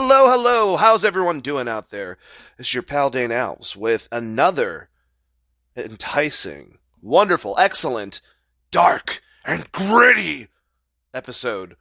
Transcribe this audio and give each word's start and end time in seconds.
Hello, 0.00 0.30
hello. 0.30 0.76
How's 0.76 1.04
everyone 1.04 1.40
doing 1.40 1.66
out 1.66 1.90
there? 1.90 2.18
It's 2.56 2.72
your 2.72 2.84
pal 2.84 3.10
Dane 3.10 3.30
Alves 3.30 3.74
with 3.74 4.08
another 4.12 4.90
enticing, 5.74 6.78
wonderful, 7.02 7.56
excellent, 7.58 8.20
dark, 8.70 9.20
and 9.44 9.70
gritty 9.72 10.46
episode 11.12 11.74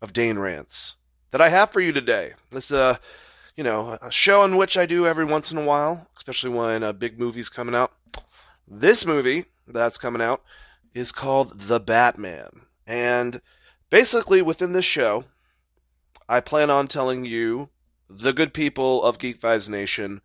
of 0.00 0.12
Dane 0.12 0.38
Rants 0.38 0.94
that 1.32 1.40
I 1.40 1.48
have 1.48 1.72
for 1.72 1.80
you 1.80 1.92
today. 1.92 2.34
This, 2.52 2.70
uh, 2.70 2.98
you 3.56 3.64
know, 3.64 3.98
a 4.00 4.12
show 4.12 4.44
in 4.44 4.56
which 4.56 4.76
I 4.76 4.86
do 4.86 5.04
every 5.04 5.24
once 5.24 5.50
in 5.50 5.58
a 5.58 5.64
while, 5.64 6.06
especially 6.16 6.50
when 6.50 6.84
a 6.84 6.92
big 6.92 7.18
movie's 7.18 7.48
coming 7.48 7.74
out. 7.74 7.92
This 8.68 9.04
movie 9.04 9.46
that's 9.66 9.98
coming 9.98 10.22
out 10.22 10.44
is 10.94 11.10
called 11.10 11.58
The 11.58 11.80
Batman. 11.80 12.60
And 12.86 13.40
basically, 13.90 14.42
within 14.42 14.74
this 14.74 14.84
show, 14.84 15.24
I 16.28 16.40
plan 16.40 16.70
on 16.70 16.88
telling 16.88 17.24
you, 17.24 17.70
the 18.08 18.32
good 18.32 18.54
people 18.54 19.02
of 19.02 19.18
Geek 19.18 19.40
Vibes 19.40 19.68
Nation, 19.68 20.20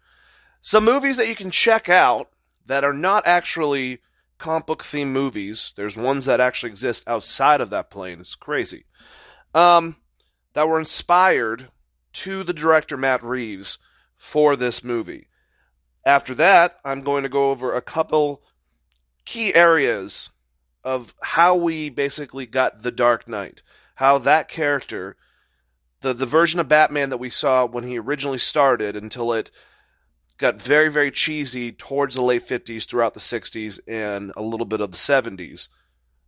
some 0.61 0.85
movies 0.85 1.17
that 1.17 1.27
you 1.27 1.35
can 1.35 1.51
check 1.51 1.89
out 1.89 2.29
that 2.65 2.83
are 2.83 2.93
not 2.93 3.25
actually 3.25 3.99
comic 4.37 4.65
book 4.65 4.83
themed 4.83 5.11
movies. 5.11 5.73
There's 5.75 5.97
ones 5.97 6.25
that 6.25 6.39
actually 6.39 6.71
exist 6.71 7.03
outside 7.07 7.61
of 7.61 7.69
that 7.71 7.89
plane. 7.89 8.19
It's 8.19 8.35
crazy. 8.35 8.85
Um, 9.53 9.97
that 10.53 10.67
were 10.67 10.79
inspired 10.79 11.69
to 12.13 12.43
the 12.43 12.53
director 12.53 12.97
Matt 12.97 13.23
Reeves 13.23 13.77
for 14.15 14.55
this 14.55 14.83
movie. 14.83 15.27
After 16.05 16.33
that, 16.35 16.79
I'm 16.83 17.01
going 17.01 17.23
to 17.23 17.29
go 17.29 17.51
over 17.51 17.73
a 17.73 17.81
couple 17.81 18.43
key 19.25 19.53
areas 19.53 20.29
of 20.83 21.13
how 21.21 21.55
we 21.55 21.89
basically 21.89 22.45
got 22.45 22.81
the 22.81 22.91
Dark 22.91 23.27
Knight, 23.27 23.61
how 23.95 24.17
that 24.17 24.47
character, 24.47 25.15
the 26.01 26.13
the 26.13 26.25
version 26.25 26.59
of 26.59 26.67
Batman 26.67 27.09
that 27.09 27.17
we 27.17 27.29
saw 27.29 27.65
when 27.65 27.83
he 27.83 27.97
originally 27.97 28.37
started, 28.37 28.95
until 28.95 29.33
it 29.33 29.51
got 30.37 30.61
very 30.61 30.89
very 30.89 31.11
cheesy 31.11 31.71
towards 31.71 32.15
the 32.15 32.23
late 32.23 32.47
50s, 32.47 32.87
throughout 32.87 33.13
the 33.13 33.19
60s, 33.19 33.79
and 33.87 34.31
a 34.35 34.41
little 34.41 34.65
bit 34.65 34.81
of 34.81 34.91
the 34.91 34.97
70s, 34.97 35.67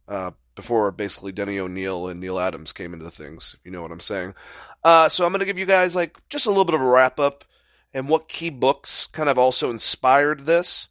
uh, 0.08 0.32
before 0.56 0.92
basically 0.92 1.32
Denny 1.32 1.60
O'Neil 1.60 2.08
and 2.08 2.20
Neal 2.20 2.40
Adams 2.40 2.72
came 2.72 2.94
into 2.94 3.10
things. 3.10 3.56
You 3.64 3.72
know 3.72 3.82
what 3.82 3.92
I'm 3.92 4.00
saying. 4.00 4.36
Uh, 4.84 5.10
so 5.10 5.26
I'm 5.26 5.32
going 5.32 5.40
to 5.40 5.46
give 5.46 5.58
you 5.58 5.66
guys 5.66 5.96
like 5.96 6.18
just 6.30 6.46
a 6.46 6.50
little 6.50 6.66
bit 6.66 6.76
of 6.76 6.82
a 6.82 6.86
wrap 6.86 7.20
up 7.20 7.46
and 7.94 8.10
what 8.10 8.28
key 8.28 8.50
books 8.50 9.08
kind 9.08 9.30
of 9.30 9.38
also 9.38 9.70
inspired 9.70 10.46
this. 10.46 10.90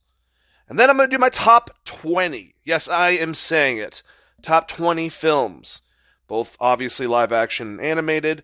And 0.69 0.78
then 0.78 0.88
I'm 0.88 0.97
going 0.97 1.10
to 1.10 1.14
do 1.14 1.20
my 1.20 1.28
top 1.28 1.70
20. 1.84 2.55
Yes, 2.64 2.88
I 2.88 3.10
am 3.10 3.34
saying 3.34 3.78
it. 3.78 4.03
Top 4.41 4.69
20 4.69 5.08
films, 5.08 5.83
both 6.27 6.56
obviously 6.58 7.06
live 7.06 7.33
action 7.33 7.78
and 7.78 7.80
animated. 7.80 8.42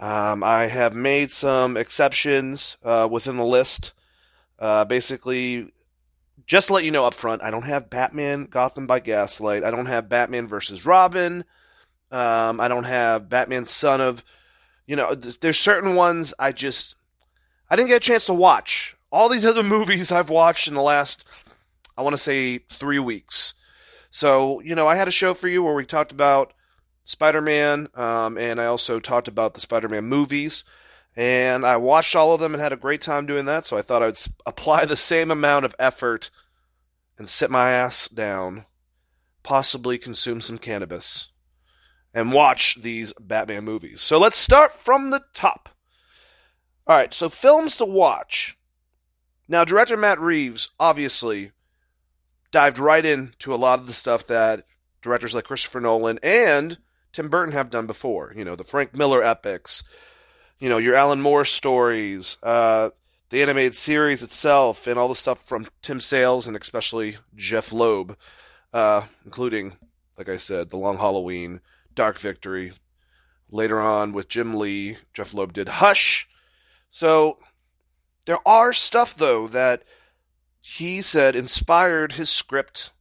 Um, 0.00 0.42
I 0.42 0.66
have 0.66 0.94
made 0.94 1.30
some 1.30 1.76
exceptions 1.76 2.78
uh, 2.82 3.06
within 3.10 3.36
the 3.36 3.44
list. 3.44 3.92
Uh, 4.58 4.86
basically, 4.86 5.70
just 6.46 6.68
to 6.68 6.72
let 6.72 6.84
you 6.84 6.90
know 6.90 7.04
up 7.04 7.12
front, 7.12 7.42
I 7.42 7.50
don't 7.50 7.64
have 7.64 7.90
Batman 7.90 8.46
Gotham 8.46 8.86
by 8.86 9.00
Gaslight. 9.00 9.62
I 9.62 9.70
don't 9.70 9.86
have 9.86 10.08
Batman 10.08 10.48
versus 10.48 10.86
Robin. 10.86 11.44
Um, 12.10 12.60
I 12.60 12.68
don't 12.68 12.84
have 12.84 13.28
Batman 13.28 13.66
Son 13.66 14.00
of. 14.00 14.24
You 14.86 14.96
know, 14.96 15.14
there's 15.14 15.58
certain 15.58 15.94
ones 15.94 16.32
I 16.38 16.52
just. 16.52 16.96
I 17.68 17.76
didn't 17.76 17.88
get 17.88 17.98
a 17.98 18.00
chance 18.00 18.24
to 18.26 18.34
watch. 18.34 18.96
All 19.12 19.28
these 19.28 19.44
other 19.44 19.62
movies 19.76 20.10
I've 20.10 20.30
watched 20.30 20.66
in 20.66 20.74
the 20.74 20.82
last, 20.82 21.26
I 21.96 22.02
want 22.02 22.14
to 22.14 22.22
say, 22.22 22.58
three 22.70 22.98
weeks. 22.98 23.52
So, 24.10 24.60
you 24.60 24.74
know, 24.74 24.88
I 24.88 24.96
had 24.96 25.08
a 25.08 25.12
show 25.12 25.34
for 25.34 25.46
you 25.46 25.62
where 25.62 25.74
we 25.74 25.84
talked 25.84 26.10
about 26.10 26.54
Spider 27.10 27.40
Man, 27.40 27.88
um, 27.96 28.38
and 28.38 28.60
I 28.60 28.66
also 28.66 29.00
talked 29.00 29.26
about 29.26 29.54
the 29.54 29.60
Spider 29.60 29.88
Man 29.88 30.04
movies. 30.04 30.62
And 31.16 31.66
I 31.66 31.76
watched 31.76 32.14
all 32.14 32.32
of 32.32 32.40
them 32.40 32.54
and 32.54 32.62
had 32.62 32.72
a 32.72 32.76
great 32.76 33.02
time 33.02 33.26
doing 33.26 33.46
that, 33.46 33.66
so 33.66 33.76
I 33.76 33.82
thought 33.82 34.00
I'd 34.00 34.16
apply 34.46 34.84
the 34.84 34.96
same 34.96 35.32
amount 35.32 35.64
of 35.64 35.74
effort 35.76 36.30
and 37.18 37.28
sit 37.28 37.50
my 37.50 37.72
ass 37.72 38.06
down, 38.06 38.64
possibly 39.42 39.98
consume 39.98 40.40
some 40.40 40.56
cannabis, 40.56 41.30
and 42.14 42.32
watch 42.32 42.76
these 42.80 43.12
Batman 43.18 43.64
movies. 43.64 44.00
So 44.00 44.16
let's 44.16 44.36
start 44.36 44.72
from 44.72 45.10
the 45.10 45.24
top. 45.34 45.68
All 46.86 46.96
right, 46.96 47.12
so 47.12 47.28
films 47.28 47.74
to 47.78 47.84
watch. 47.84 48.56
Now, 49.48 49.64
director 49.64 49.96
Matt 49.96 50.20
Reeves 50.20 50.70
obviously 50.78 51.50
dived 52.52 52.78
right 52.78 53.04
into 53.04 53.52
a 53.52 53.56
lot 53.56 53.80
of 53.80 53.88
the 53.88 53.94
stuff 53.94 54.28
that 54.28 54.64
directors 55.02 55.34
like 55.34 55.46
Christopher 55.46 55.80
Nolan 55.80 56.20
and 56.22 56.78
Tim 57.12 57.28
Burton 57.28 57.52
have 57.52 57.70
done 57.70 57.86
before. 57.86 58.32
You 58.36 58.44
know, 58.44 58.56
the 58.56 58.64
Frank 58.64 58.96
Miller 58.96 59.22
epics, 59.22 59.82
you 60.58 60.68
know, 60.68 60.78
your 60.78 60.94
Alan 60.94 61.20
Moore 61.20 61.44
stories, 61.44 62.36
uh, 62.42 62.90
the 63.30 63.42
animated 63.42 63.76
series 63.76 64.22
itself, 64.22 64.86
and 64.86 64.98
all 64.98 65.08
the 65.08 65.14
stuff 65.14 65.42
from 65.46 65.68
Tim 65.82 66.00
Sales 66.00 66.46
and 66.46 66.56
especially 66.56 67.16
Jeph 67.34 67.72
Loeb, 67.72 68.16
uh, 68.72 69.02
including, 69.24 69.76
like 70.16 70.28
I 70.28 70.36
said, 70.36 70.70
The 70.70 70.76
Long 70.76 70.98
Halloween, 70.98 71.60
Dark 71.94 72.18
Victory. 72.18 72.72
Later 73.52 73.80
on 73.80 74.12
with 74.12 74.28
Jim 74.28 74.54
Lee, 74.54 74.98
Jeph 75.12 75.34
Loeb 75.34 75.52
did 75.52 75.66
Hush. 75.68 76.28
So 76.90 77.38
there 78.26 78.38
are 78.46 78.72
stuff 78.72 79.16
though 79.16 79.48
that 79.48 79.82
he 80.60 81.02
said 81.02 81.34
inspired 81.34 82.12
his 82.12 82.30
script. 82.30 82.92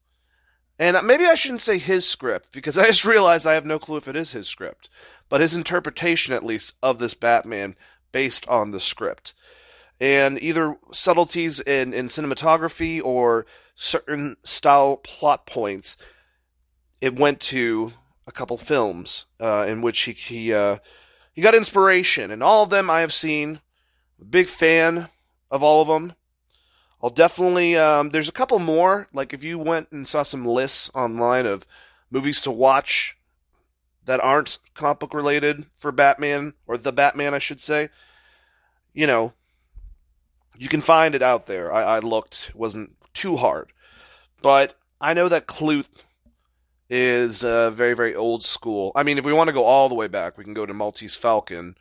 And 0.79 0.97
maybe 1.05 1.25
I 1.25 1.35
shouldn't 1.35 1.61
say 1.61 1.77
his 1.77 2.07
script 2.07 2.53
because 2.53 2.77
I 2.77 2.87
just 2.87 3.03
realized 3.03 3.45
I 3.45 3.53
have 3.53 3.65
no 3.65 3.79
clue 3.79 3.97
if 3.97 4.07
it 4.07 4.15
is 4.15 4.31
his 4.31 4.47
script 4.47 4.89
but 5.29 5.41
his 5.41 5.53
interpretation, 5.53 6.33
at 6.33 6.43
least, 6.43 6.75
of 6.81 6.99
this 6.99 7.13
Batman 7.13 7.75
based 8.11 8.47
on 8.49 8.71
the 8.71 8.79
script. 8.79 9.33
And 9.99 10.41
either 10.41 10.77
subtleties 10.91 11.59
in, 11.59 11.93
in 11.93 12.07
cinematography 12.07 13.01
or 13.03 13.45
certain 13.75 14.37
style 14.43 14.97
plot 14.97 15.45
points, 15.45 15.97
it 16.99 17.17
went 17.17 17.39
to 17.41 17.93
a 18.25 18.31
couple 18.31 18.57
films 18.57 19.27
uh, 19.39 19.65
in 19.67 19.81
which 19.81 20.01
he 20.01 20.13
he, 20.13 20.53
uh, 20.53 20.77
he 21.33 21.41
got 21.41 21.55
inspiration, 21.55 22.31
and 22.31 22.43
all 22.43 22.63
of 22.63 22.69
them 22.69 22.89
I 22.89 23.01
have 23.01 23.13
seen. 23.13 23.61
Big 24.29 24.47
fan 24.47 25.09
of 25.49 25.63
all 25.63 25.81
of 25.81 25.87
them. 25.87 26.13
I'll 27.01 27.09
definitely. 27.09 27.75
Um, 27.77 28.09
there's 28.09 28.29
a 28.29 28.33
couple 28.33 28.59
more. 28.59 29.07
Like 29.13 29.33
if 29.33 29.43
you 29.43 29.57
went 29.57 29.91
and 29.91 30.07
saw 30.07 30.23
some 30.23 30.45
lists 30.45 30.91
online 30.93 31.45
of 31.45 31.65
movies 32.11 32.41
to 32.41 32.51
watch 32.51 33.17
that 34.05 34.19
aren't 34.19 34.59
comic 34.73 34.99
book 34.99 35.13
related 35.13 35.65
for 35.77 35.91
Batman 35.91 36.53
or 36.67 36.77
the 36.77 36.91
Batman, 36.91 37.33
I 37.33 37.39
should 37.39 37.61
say, 37.61 37.89
you 38.93 39.07
know, 39.07 39.33
you 40.57 40.67
can 40.67 40.81
find 40.81 41.15
it 41.15 41.21
out 41.21 41.45
there. 41.45 41.73
I, 41.73 41.83
I 41.83 41.99
looked; 41.99 42.51
wasn't 42.53 42.95
too 43.13 43.37
hard, 43.37 43.71
but 44.41 44.75
I 44.99 45.13
know 45.13 45.29
that 45.29 45.47
Klute 45.47 46.03
is 46.89 47.43
uh, 47.43 47.69
very, 47.69 47.93
very 47.93 48.15
old 48.15 48.43
school. 48.43 48.91
I 48.95 49.03
mean, 49.03 49.17
if 49.17 49.25
we 49.25 49.33
want 49.33 49.47
to 49.47 49.53
go 49.53 49.63
all 49.63 49.87
the 49.87 49.95
way 49.95 50.07
back, 50.07 50.37
we 50.37 50.43
can 50.43 50.53
go 50.53 50.65
to 50.65 50.73
Maltese 50.73 51.15
Falcon 51.15 51.75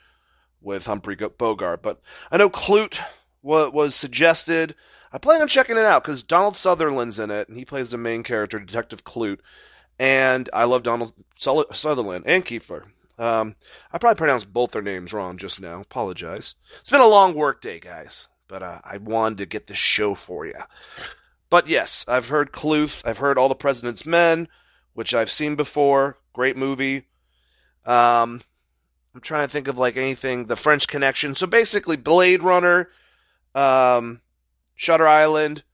with 0.60 0.86
Humphrey 0.86 1.16
Bogart. 1.16 1.82
But 1.82 2.00
I 2.30 2.36
know 2.36 2.50
Klute 2.50 2.98
was, 3.42 3.72
was 3.72 3.94
suggested. 3.94 4.74
I 5.13 5.19
plan 5.19 5.41
on 5.41 5.49
checking 5.49 5.77
it 5.77 5.84
out 5.84 6.03
because 6.03 6.22
Donald 6.22 6.57
Sutherland's 6.57 7.19
in 7.19 7.31
it, 7.31 7.49
and 7.49 7.57
he 7.57 7.65
plays 7.65 7.91
the 7.91 7.99
main 7.99 8.22
character, 8.22 8.59
Detective 8.59 9.05
Klute 9.05 9.41
and 9.99 10.49
I 10.53 10.65
love 10.65 10.83
Donald 10.83 11.13
Sutherland 11.37 12.25
and 12.27 12.45
Kiefer. 12.45 12.84
Um, 13.19 13.57
I 13.93 13.99
probably 13.99 14.19
pronounced 14.19 14.53
both 14.53 14.71
their 14.71 14.83
names 14.83 15.13
wrong 15.13 15.39
just 15.39 15.60
now. 15.60 15.81
Apologize. 15.81 16.55
It's 16.81 16.91
been 16.91 17.01
a 17.01 17.07
long 17.07 17.34
work 17.34 17.60
day, 17.60 17.81
guys, 17.81 18.28
but 18.47 18.63
uh, 18.63 18.78
I 18.84 18.99
wanted 18.99 19.39
to 19.39 19.47
get 19.47 19.66
this 19.66 19.78
show 19.78 20.15
for 20.15 20.47
you. 20.47 20.55
But 21.51 21.66
yes, 21.66 22.05
I've 22.07 22.28
heard 22.28 22.53
Klute. 22.53 23.03
I've 23.05 23.19
heard 23.19 23.39
All 23.39 23.49
the 23.49 23.55
President's 23.57 24.07
Men, 24.07 24.47
which 24.95 25.15
I've 25.15 25.33
seen 25.33 25.57
before. 25.57 26.19
Great 26.33 26.57
movie. 26.57 27.09
Um, 27.84 28.43
I'm 29.15 29.21
trying 29.21 29.49
to 29.49 29.53
think 29.53 29.66
of 29.66 29.78
like 29.78 29.97
anything. 29.97 30.47
The 30.47 30.57
French 30.57 30.87
Connection. 30.87 31.34
So 31.34 31.49
basically, 31.49 31.97
Blade 31.97 32.45
Runner, 32.45 32.89
um, 33.55 34.21
Shutter 34.78 35.09
Island, 35.09 35.65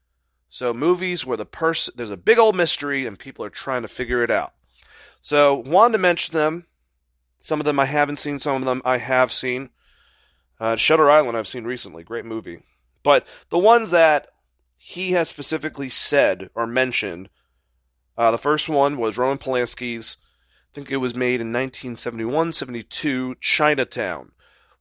so 0.48 0.72
movies 0.72 1.26
where 1.26 1.36
the 1.36 1.44
person 1.44 1.92
there's 1.94 2.08
a 2.08 2.16
big 2.16 2.38
old 2.38 2.56
mystery 2.56 3.04
and 3.04 3.18
people 3.18 3.44
are 3.44 3.50
trying 3.50 3.82
to 3.82 3.88
figure 3.88 4.24
it 4.24 4.30
out. 4.30 4.54
So 5.20 5.54
wanted 5.54 5.92
to 5.92 5.98
mention 5.98 6.32
them. 6.32 6.64
Some 7.38 7.60
of 7.60 7.66
them 7.66 7.78
I 7.78 7.84
haven't 7.84 8.18
seen. 8.18 8.40
Some 8.40 8.62
of 8.62 8.64
them 8.64 8.80
I 8.82 8.96
have 8.96 9.30
seen. 9.30 9.68
Uh, 10.58 10.76
Shutter 10.76 11.10
Island 11.10 11.36
I've 11.36 11.46
seen 11.46 11.64
recently. 11.64 12.02
Great 12.02 12.24
movie. 12.24 12.62
But 13.02 13.26
the 13.50 13.58
ones 13.58 13.90
that 13.90 14.28
he 14.78 15.12
has 15.12 15.28
specifically 15.28 15.90
said 15.90 16.48
or 16.54 16.66
mentioned, 16.66 17.28
uh, 18.16 18.30
the 18.30 18.38
first 18.38 18.70
one 18.70 18.96
was 18.96 19.18
Roman 19.18 19.36
Polanski's. 19.36 20.16
I 20.72 20.74
think 20.74 20.90
it 20.90 20.96
was 20.96 21.14
made 21.14 21.42
in 21.42 21.52
1971, 21.52 22.54
72, 22.54 23.34
Chinatown, 23.42 24.32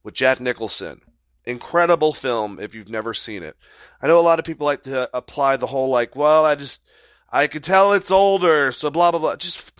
with 0.02 0.14
Jack 0.14 0.40
Nicholson. 0.40 1.02
Incredible 1.46 2.12
film 2.12 2.58
if 2.58 2.74
you've 2.74 2.90
never 2.90 3.12
seen 3.12 3.42
it. 3.42 3.56
I 4.00 4.06
know 4.06 4.18
a 4.18 4.22
lot 4.22 4.38
of 4.38 4.44
people 4.44 4.64
like 4.64 4.82
to 4.84 5.10
apply 5.14 5.56
the 5.56 5.66
whole 5.66 5.90
like, 5.90 6.16
well, 6.16 6.44
I 6.44 6.54
just 6.54 6.82
I 7.30 7.46
could 7.46 7.64
tell 7.64 7.92
it's 7.92 8.10
older, 8.10 8.72
so 8.72 8.90
blah 8.90 9.10
blah 9.10 9.20
blah. 9.20 9.36
Just 9.36 9.72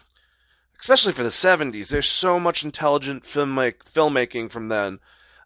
especially 0.80 1.12
for 1.12 1.22
the 1.22 1.30
70s. 1.30 1.88
There's 1.88 2.08
so 2.08 2.38
much 2.38 2.62
intelligent 2.62 3.24
film 3.24 3.54
make, 3.54 3.84
filmmaking 3.86 4.50
from 4.50 4.68
then. 4.68 4.98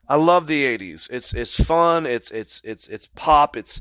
I 0.08 0.16
love 0.16 0.46
the 0.46 0.64
80s. 0.64 1.08
It's 1.10 1.32
it's 1.32 1.62
fun. 1.62 2.06
It's 2.06 2.30
it's 2.30 2.60
it's 2.64 2.88
it's 2.88 3.06
pop. 3.06 3.56
It's 3.56 3.80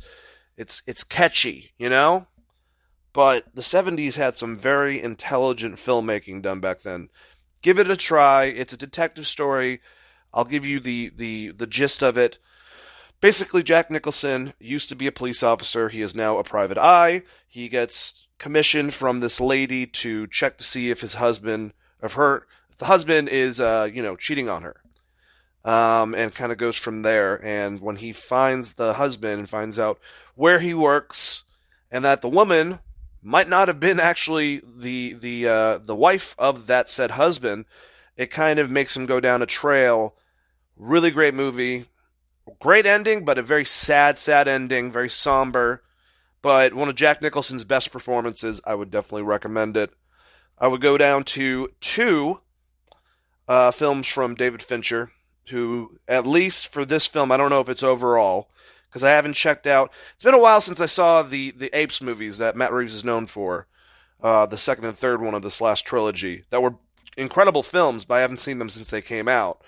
it's 0.57 0.83
it's 0.85 1.03
catchy, 1.03 1.71
you 1.77 1.89
know? 1.89 2.27
But 3.13 3.45
the 3.55 3.61
70s 3.61 4.15
had 4.15 4.35
some 4.35 4.57
very 4.57 5.01
intelligent 5.01 5.77
filmmaking 5.77 6.43
done 6.43 6.59
back 6.59 6.81
then. 6.81 7.09
Give 7.63 7.79
it 7.79 7.89
a 7.89 7.97
try. 7.97 8.43
It's 8.43 8.73
a 8.73 8.77
detective 8.77 9.25
story. 9.25 9.81
I'll 10.37 10.45
give 10.45 10.67
you 10.67 10.79
the 10.79 11.09
the 11.09 11.49
the 11.49 11.65
gist 11.65 12.03
of 12.03 12.15
it. 12.15 12.37
Basically, 13.19 13.63
Jack 13.63 13.89
Nicholson 13.89 14.53
used 14.59 14.87
to 14.89 14.95
be 14.95 15.07
a 15.07 15.11
police 15.11 15.41
officer. 15.41 15.89
He 15.89 16.03
is 16.03 16.13
now 16.13 16.37
a 16.37 16.43
private 16.43 16.77
eye. 16.77 17.23
He 17.47 17.69
gets 17.69 18.27
commissioned 18.37 18.93
from 18.93 19.19
this 19.19 19.41
lady 19.41 19.87
to 19.87 20.27
check 20.27 20.59
to 20.59 20.63
see 20.63 20.91
if 20.91 21.01
his 21.01 21.15
husband, 21.15 21.73
of 22.03 22.13
her, 22.13 22.45
the 22.77 22.85
husband 22.85 23.29
is, 23.29 23.59
uh, 23.59 23.89
you 23.91 24.03
know, 24.03 24.15
cheating 24.15 24.47
on 24.47 24.61
her. 24.61 24.75
Um, 25.65 26.13
and 26.13 26.31
kind 26.35 26.51
of 26.51 26.59
goes 26.59 26.77
from 26.77 27.01
there. 27.01 27.43
And 27.43 27.81
when 27.81 27.95
he 27.95 28.13
finds 28.13 28.73
the 28.73 28.93
husband 28.93 29.39
and 29.39 29.49
finds 29.49 29.79
out 29.79 29.99
where 30.35 30.59
he 30.59 30.75
works, 30.75 31.45
and 31.89 32.05
that 32.05 32.21
the 32.21 32.29
woman 32.29 32.77
might 33.23 33.49
not 33.49 33.67
have 33.69 33.79
been 33.79 33.99
actually 33.99 34.61
the 34.63 35.13
the 35.13 35.47
uh, 35.47 35.77
the 35.79 35.95
wife 35.95 36.35
of 36.37 36.67
that 36.67 36.91
said 36.91 37.11
husband, 37.11 37.65
it 38.15 38.29
kind 38.29 38.59
of 38.59 38.69
makes 38.69 38.95
him 38.95 39.07
go 39.07 39.19
down 39.19 39.41
a 39.41 39.47
trail. 39.47 40.13
Really 40.77 41.09
great 41.09 41.33
movie, 41.33 41.85
great 42.59 42.85
ending, 42.85 43.25
but 43.25 43.39
a 43.39 43.43
very 43.43 43.65
sad, 43.65 44.19
sad 44.19 44.47
ending, 44.47 44.91
very 44.91 45.09
somber. 45.09 45.81
But 46.43 46.75
one 46.75 46.87
of 46.87 46.95
Jack 46.95 47.21
Nicholson's 47.21 47.63
best 47.63 47.91
performances. 47.91 48.61
I 48.63 48.75
would 48.75 48.91
definitely 48.91 49.23
recommend 49.23 49.75
it. 49.75 49.91
I 50.59 50.67
would 50.67 50.81
go 50.81 50.97
down 50.97 51.23
to 51.25 51.69
two 51.81 52.41
uh, 53.47 53.71
films 53.71 54.07
from 54.07 54.35
David 54.35 54.61
Fincher, 54.61 55.11
who, 55.49 55.97
at 56.07 56.27
least 56.27 56.67
for 56.67 56.85
this 56.85 57.07
film, 57.07 57.31
I 57.31 57.37
don't 57.37 57.49
know 57.49 57.61
if 57.61 57.69
it's 57.69 57.83
overall, 57.83 58.49
because 58.87 59.03
I 59.03 59.09
haven't 59.09 59.33
checked 59.33 59.65
out. 59.65 59.91
It's 60.15 60.23
been 60.23 60.33
a 60.33 60.39
while 60.39 60.61
since 60.61 60.79
I 60.79 60.85
saw 60.85 61.23
the, 61.23 61.51
the 61.51 61.75
Apes 61.75 62.01
movies 62.01 62.37
that 62.37 62.55
Matt 62.55 62.71
Reeves 62.71 62.93
is 62.93 63.03
known 63.03 63.25
for, 63.25 63.67
uh, 64.21 64.45
the 64.45 64.57
second 64.57 64.85
and 64.85 64.97
third 64.97 65.21
one 65.21 65.33
of 65.33 65.41
this 65.41 65.61
last 65.61 65.85
trilogy, 65.85 66.43
that 66.49 66.61
were 66.61 66.75
incredible 67.15 67.63
films, 67.63 68.05
but 68.05 68.15
I 68.15 68.21
haven't 68.21 68.37
seen 68.37 68.59
them 68.59 68.69
since 68.69 68.89
they 68.89 69.01
came 69.01 69.27
out 69.27 69.61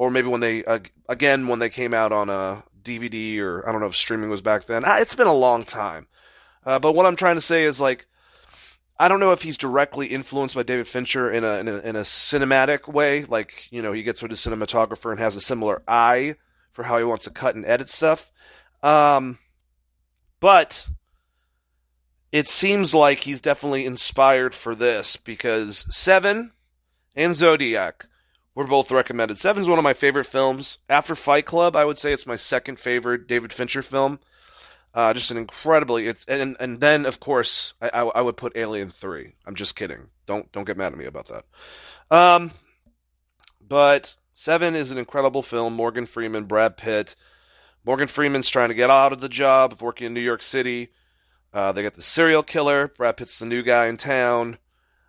or 0.00 0.10
maybe 0.10 0.28
when 0.28 0.40
they 0.40 0.64
uh, 0.64 0.78
again 1.10 1.46
when 1.46 1.58
they 1.58 1.68
came 1.68 1.92
out 1.92 2.10
on 2.10 2.30
a 2.30 2.64
DVD 2.82 3.38
or 3.40 3.68
I 3.68 3.70
don't 3.70 3.82
know 3.82 3.86
if 3.86 3.94
streaming 3.94 4.30
was 4.30 4.40
back 4.40 4.64
then. 4.64 4.82
Ah, 4.86 4.98
it's 4.98 5.14
been 5.14 5.26
a 5.26 5.34
long 5.34 5.62
time. 5.62 6.06
Uh, 6.64 6.78
but 6.78 6.92
what 6.92 7.04
I'm 7.04 7.16
trying 7.16 7.34
to 7.34 7.42
say 7.42 7.64
is 7.64 7.82
like 7.82 8.06
I 8.98 9.08
don't 9.08 9.20
know 9.20 9.32
if 9.32 9.42
he's 9.42 9.58
directly 9.58 10.06
influenced 10.06 10.54
by 10.54 10.62
David 10.62 10.88
Fincher 10.88 11.30
in 11.30 11.44
a, 11.44 11.58
in 11.58 11.68
a, 11.68 11.76
in 11.80 11.96
a 11.96 12.00
cinematic 12.00 12.90
way, 12.90 13.26
like 13.26 13.68
you 13.70 13.82
know 13.82 13.92
he 13.92 14.02
gets 14.02 14.22
with 14.22 14.32
a 14.32 14.36
cinematographer 14.36 15.10
and 15.10 15.20
has 15.20 15.36
a 15.36 15.40
similar 15.42 15.82
eye 15.86 16.36
for 16.72 16.84
how 16.84 16.96
he 16.96 17.04
wants 17.04 17.24
to 17.24 17.30
cut 17.30 17.54
and 17.54 17.66
edit 17.66 17.90
stuff. 17.90 18.32
Um, 18.82 19.38
but 20.40 20.88
it 22.32 22.48
seems 22.48 22.94
like 22.94 23.18
he's 23.18 23.42
definitely 23.42 23.84
inspired 23.84 24.54
for 24.54 24.74
this 24.74 25.18
because 25.18 25.84
Seven 25.94 26.52
and 27.14 27.36
Zodiac 27.36 28.06
were 28.54 28.66
both 28.66 28.90
recommended. 28.90 29.38
Seven's 29.38 29.68
one 29.68 29.78
of 29.78 29.84
my 29.84 29.94
favorite 29.94 30.26
films. 30.26 30.78
After 30.88 31.14
Fight 31.14 31.46
Club, 31.46 31.76
I 31.76 31.84
would 31.84 31.98
say 31.98 32.12
it's 32.12 32.26
my 32.26 32.36
second 32.36 32.78
favorite 32.78 33.26
David 33.26 33.52
Fincher 33.52 33.82
film. 33.82 34.18
Uh, 34.92 35.14
just 35.14 35.30
an 35.30 35.36
incredibly 35.36 36.08
it's 36.08 36.24
and 36.24 36.56
and 36.58 36.80
then 36.80 37.06
of 37.06 37.20
course 37.20 37.74
I, 37.80 37.90
I, 37.90 38.00
I 38.06 38.22
would 38.22 38.36
put 38.36 38.56
Alien 38.56 38.88
Three. 38.88 39.34
I'm 39.46 39.54
just 39.54 39.76
kidding. 39.76 40.08
Don't 40.26 40.50
don't 40.50 40.64
get 40.64 40.76
mad 40.76 40.92
at 40.92 40.98
me 40.98 41.04
about 41.04 41.28
that. 41.28 41.44
Um, 42.14 42.50
but 43.60 44.16
Seven 44.32 44.74
is 44.74 44.90
an 44.90 44.98
incredible 44.98 45.42
film. 45.42 45.74
Morgan 45.74 46.06
Freeman, 46.06 46.44
Brad 46.44 46.76
Pitt. 46.76 47.14
Morgan 47.84 48.08
Freeman's 48.08 48.48
trying 48.48 48.70
to 48.70 48.74
get 48.74 48.90
out 48.90 49.12
of 49.12 49.20
the 49.20 49.28
job 49.28 49.72
of 49.72 49.82
working 49.82 50.06
in 50.06 50.14
New 50.14 50.20
York 50.20 50.42
City. 50.42 50.88
Uh, 51.52 51.72
they 51.72 51.82
get 51.82 51.94
the 51.94 52.02
serial 52.02 52.42
killer. 52.42 52.88
Brad 52.88 53.16
Pitt's 53.16 53.38
the 53.38 53.46
new 53.46 53.62
guy 53.62 53.86
in 53.86 53.96
town, 53.96 54.58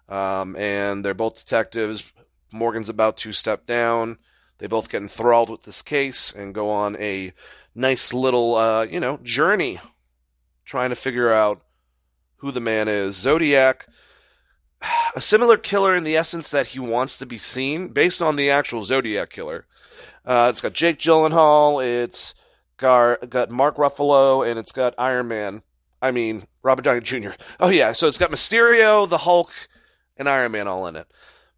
um, 0.10 0.56
and 0.56 1.06
they're 1.06 1.14
both 1.14 1.36
detectives. 1.36 2.12
Morgan's 2.52 2.90
about 2.90 3.18
to 3.18 3.34
step 3.34 3.66
down. 3.66 4.18
They 4.58 4.68
both 4.68 4.90
get 4.90 5.02
enthralled 5.02 5.50
with 5.50 5.64
this 5.64 5.82
case 5.82 6.32
and 6.32 6.54
go 6.54 6.70
on 6.70 6.96
a 6.98 7.34
nice 7.74 8.14
little, 8.14 8.56
uh, 8.56 8.84
you 8.84 9.00
know, 9.00 9.20
journey 9.24 9.80
trying 10.66 10.90
to 10.90 10.96
figure 10.96 11.32
out 11.32 11.62
who 12.38 12.52
the 12.52 12.60
man 12.60 12.88
is. 12.88 13.16
Zodiac, 13.16 13.88
a 15.16 15.22
similar 15.22 15.58
killer 15.58 15.96
in 15.96 16.04
the 16.04 16.16
essence 16.16 16.52
that 16.52 16.68
he 16.68 16.80
wants 16.80 17.18
to 17.18 17.26
be 17.26 17.38
seen, 17.38 17.90
based 17.90 18.22
on 18.22 18.36
the 18.36 18.50
actual 18.50 18.84
Zodiac 18.84 19.30
killer. 19.30 19.66
Uh, 20.26 20.48
it's 20.52 20.62
got 20.62 20.74
Jake 20.74 21.00
Gyllenhaal, 21.00 21.84
it's 21.84 22.36
got, 22.78 23.30
got 23.30 23.50
Mark 23.50 23.78
Ruffalo, 23.78 24.48
and 24.48 24.60
it's 24.60 24.72
got 24.72 24.94
Iron 24.98 25.28
Man. 25.28 25.64
I 26.02 26.12
mean, 26.12 26.48
Robert 26.64 26.84
Downey 26.84 27.02
Jr. 27.02 27.32
Oh, 27.60 27.70
yeah, 27.70 27.92
so 27.94 28.08
it's 28.08 28.18
got 28.18 28.32
Mysterio, 28.32 29.08
the 29.08 29.20
Hulk, 29.20 29.52
and 30.18 30.30
Iron 30.30 30.52
Man 30.52 30.68
all 30.68 30.88
in 30.88 30.96
it. 30.96 31.08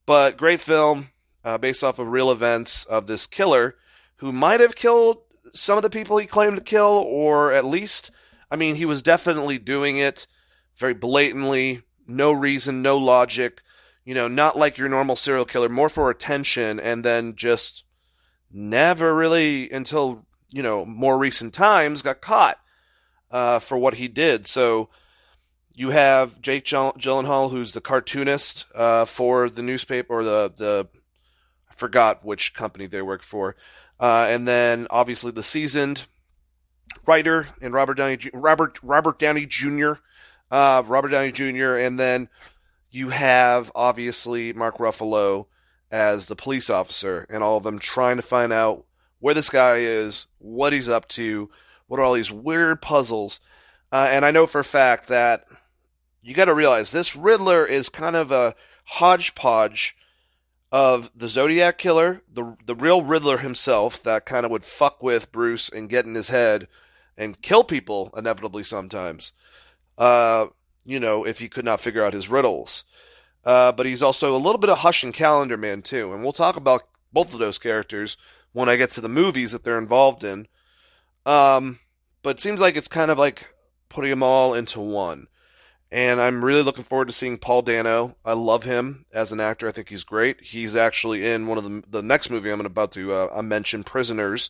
But 0.06 0.38
great 0.38 0.60
film, 0.60 1.10
uh, 1.44 1.58
based 1.58 1.84
off 1.84 2.00
of 2.00 2.08
real 2.08 2.32
events 2.32 2.84
of 2.86 3.08
this 3.08 3.28
killer 3.28 3.76
who 4.18 4.32
might 4.32 4.60
have 4.60 4.76
killed 4.76 5.18
some 5.54 5.78
of 5.78 5.84
the 5.84 5.90
people 5.90 6.18
he 6.18 6.28
claimed 6.28 6.56
to 6.58 6.64
kill, 6.64 7.04
or 7.08 7.52
at 7.52 7.66
least, 7.66 8.12
I 8.50 8.56
mean, 8.56 8.76
he 8.76 8.86
was 8.86 9.04
definitely 9.04 9.58
doing 9.60 9.98
it 9.98 10.28
very 10.78 10.94
blatantly, 10.94 11.84
no 12.08 12.32
reason, 12.32 12.82
no 12.82 12.98
logic, 12.98 13.62
you 14.04 14.14
know, 14.14 14.28
not 14.28 14.58
like 14.58 14.78
your 14.78 14.90
normal 14.90 15.16
serial 15.16 15.46
killer, 15.46 15.70
more 15.70 15.90
for 15.90 16.10
attention, 16.10 16.80
and 16.80 17.06
then 17.06 17.36
just 17.36 17.84
never 18.52 19.14
really, 19.16 19.70
until, 19.72 20.26
you 20.50 20.64
know, 20.64 20.86
more 20.86 21.18
recent 21.18 21.54
times, 21.54 22.02
got 22.02 22.22
caught 22.22 22.58
uh, 23.32 23.60
for 23.60 23.78
what 23.78 23.96
he 23.96 24.08
did. 24.08 24.48
So, 24.48 24.90
you 25.74 25.90
have 25.90 26.42
Jake 26.42 26.66
Gyllenhaal, 26.66 27.52
who's 27.52 27.74
the 27.74 27.82
cartoonist 27.82 28.66
uh, 28.76 29.06
for 29.06 29.50
the 29.50 29.62
newspaper 29.62 30.20
or 30.20 30.24
the 30.24 30.54
the 30.56 30.88
I 31.70 31.74
forgot 31.74 32.24
which 32.24 32.54
company 32.54 32.88
they 32.88 33.02
work 33.02 33.24
for, 33.24 33.56
uh, 34.00 34.28
and 34.30 34.48
then 34.48 34.88
obviously 34.90 35.32
the 35.32 35.44
seasoned 35.44 36.06
writer 37.06 37.48
and 37.62 37.74
Robert 37.74 37.96
Downey 37.96 38.20
Robert 38.34 38.80
Robert 38.84 39.20
Downey 39.20 39.46
Jr. 39.46 39.94
Uh, 40.52 40.84
Robert 40.86 41.10
Downey 41.10 41.32
Jr. 41.32 41.76
and 41.76 42.00
then 42.00 42.30
you 42.92 43.10
have 43.10 43.72
obviously 43.74 44.54
Mark 44.54 44.78
Ruffalo 44.78 45.48
as 45.90 46.28
the 46.28 46.36
police 46.36 46.70
officer, 46.70 47.26
and 47.30 47.44
all 47.44 47.58
of 47.58 47.64
them 47.64 47.80
trying 47.80 48.18
to 48.18 48.22
find 48.22 48.54
out 48.54 48.86
where 49.20 49.34
this 49.34 49.50
guy 49.50 49.78
is, 49.78 50.28
what 50.38 50.74
he's 50.74 50.90
up 50.90 51.08
to, 51.08 51.50
what 51.88 52.00
are 52.00 52.04
all 52.04 52.14
these 52.14 52.32
weird 52.32 52.82
puzzles. 52.82 53.40
Uh, 53.92 54.08
and 54.10 54.26
I 54.26 54.32
know 54.32 54.48
for 54.48 54.60
a 54.60 54.64
fact 54.64 55.08
that 55.08 55.46
you 56.24 56.34
got 56.34 56.46
to 56.46 56.54
realize 56.54 56.92
this 56.92 57.16
Riddler 57.16 57.66
is 57.66 57.90
kind 57.90 58.16
of 58.16 58.32
a 58.32 58.56
hodgepodge 58.86 59.96
of 60.72 61.12
the 61.16 61.28
Zodiac 61.28 61.78
killer, 61.78 62.22
the 62.32 62.56
the 62.66 62.76
real 62.76 63.04
Riddler 63.04 63.40
himself 63.40 64.02
that 64.04 64.26
kind 64.26 64.46
of 64.46 64.52
would 64.52 64.66
fuck 64.66 65.04
with 65.04 65.32
Bruce 65.32 65.70
and 65.70 65.90
get 65.90 66.06
in 66.06 66.16
his 66.16 66.30
head 66.30 66.68
and 67.18 67.42
kill 67.42 67.64
people 67.64 68.12
inevitably 68.18 68.64
sometimes. 68.64 69.34
Uh, 69.98 70.48
you 70.84 71.00
know, 71.00 71.26
if 71.26 71.40
he 71.40 71.48
could 71.48 71.66
not 71.66 71.80
figure 71.80 72.04
out 72.04 72.14
his 72.14 72.30
riddles. 72.30 72.84
Uh, 73.46 73.72
but 73.72 73.86
he's 73.86 74.02
also 74.02 74.36
a 74.36 74.40
little 74.40 74.58
bit 74.58 74.70
of 74.70 74.80
Hush 74.80 75.04
and 75.04 75.14
Calendar 75.14 75.58
Man 75.58 75.82
too, 75.82 76.14
and 76.14 76.24
we'll 76.24 76.34
talk 76.34 76.56
about 76.56 76.88
both 77.12 77.34
of 77.34 77.40
those 77.40 77.60
characters 77.60 78.18
when 78.54 78.70
I 78.70 78.78
get 78.78 78.90
to 78.92 79.02
the 79.02 79.10
movies 79.10 79.52
that 79.52 79.64
they're 79.64 79.78
involved 79.78 80.24
in. 80.24 80.48
Um, 81.26 81.80
but 82.22 82.38
it 82.38 82.40
seems 82.40 82.62
like 82.62 82.76
it's 82.76 82.88
kind 82.88 83.12
of 83.12 83.20
like 83.20 83.54
putting 83.90 84.10
them 84.10 84.24
all 84.24 84.54
into 84.54 84.80
one 84.80 85.28
and 85.94 86.20
I'm 86.20 86.44
really 86.44 86.64
looking 86.64 86.84
forward 86.84 87.06
to 87.06 87.14
seeing 87.14 87.38
Paul 87.38 87.62
Dano. 87.62 88.16
I 88.26 88.34
love 88.34 88.64
him 88.64 89.06
as 89.14 89.32
an 89.32 89.40
actor. 89.40 89.68
I 89.68 89.72
think 89.72 89.90
he's 89.90 90.04
great. 90.04 90.42
He's 90.42 90.76
actually 90.76 91.30
in 91.30 91.46
one 91.46 91.60
of 91.60 91.64
the 91.64 91.84
the 91.88 92.02
next 92.02 92.32
movie 92.32 92.50
I'm 92.50 92.62
about 92.62 92.92
to 92.94 93.14
uh, 93.14 93.42
mention, 93.44 93.84
Prisoners, 93.84 94.50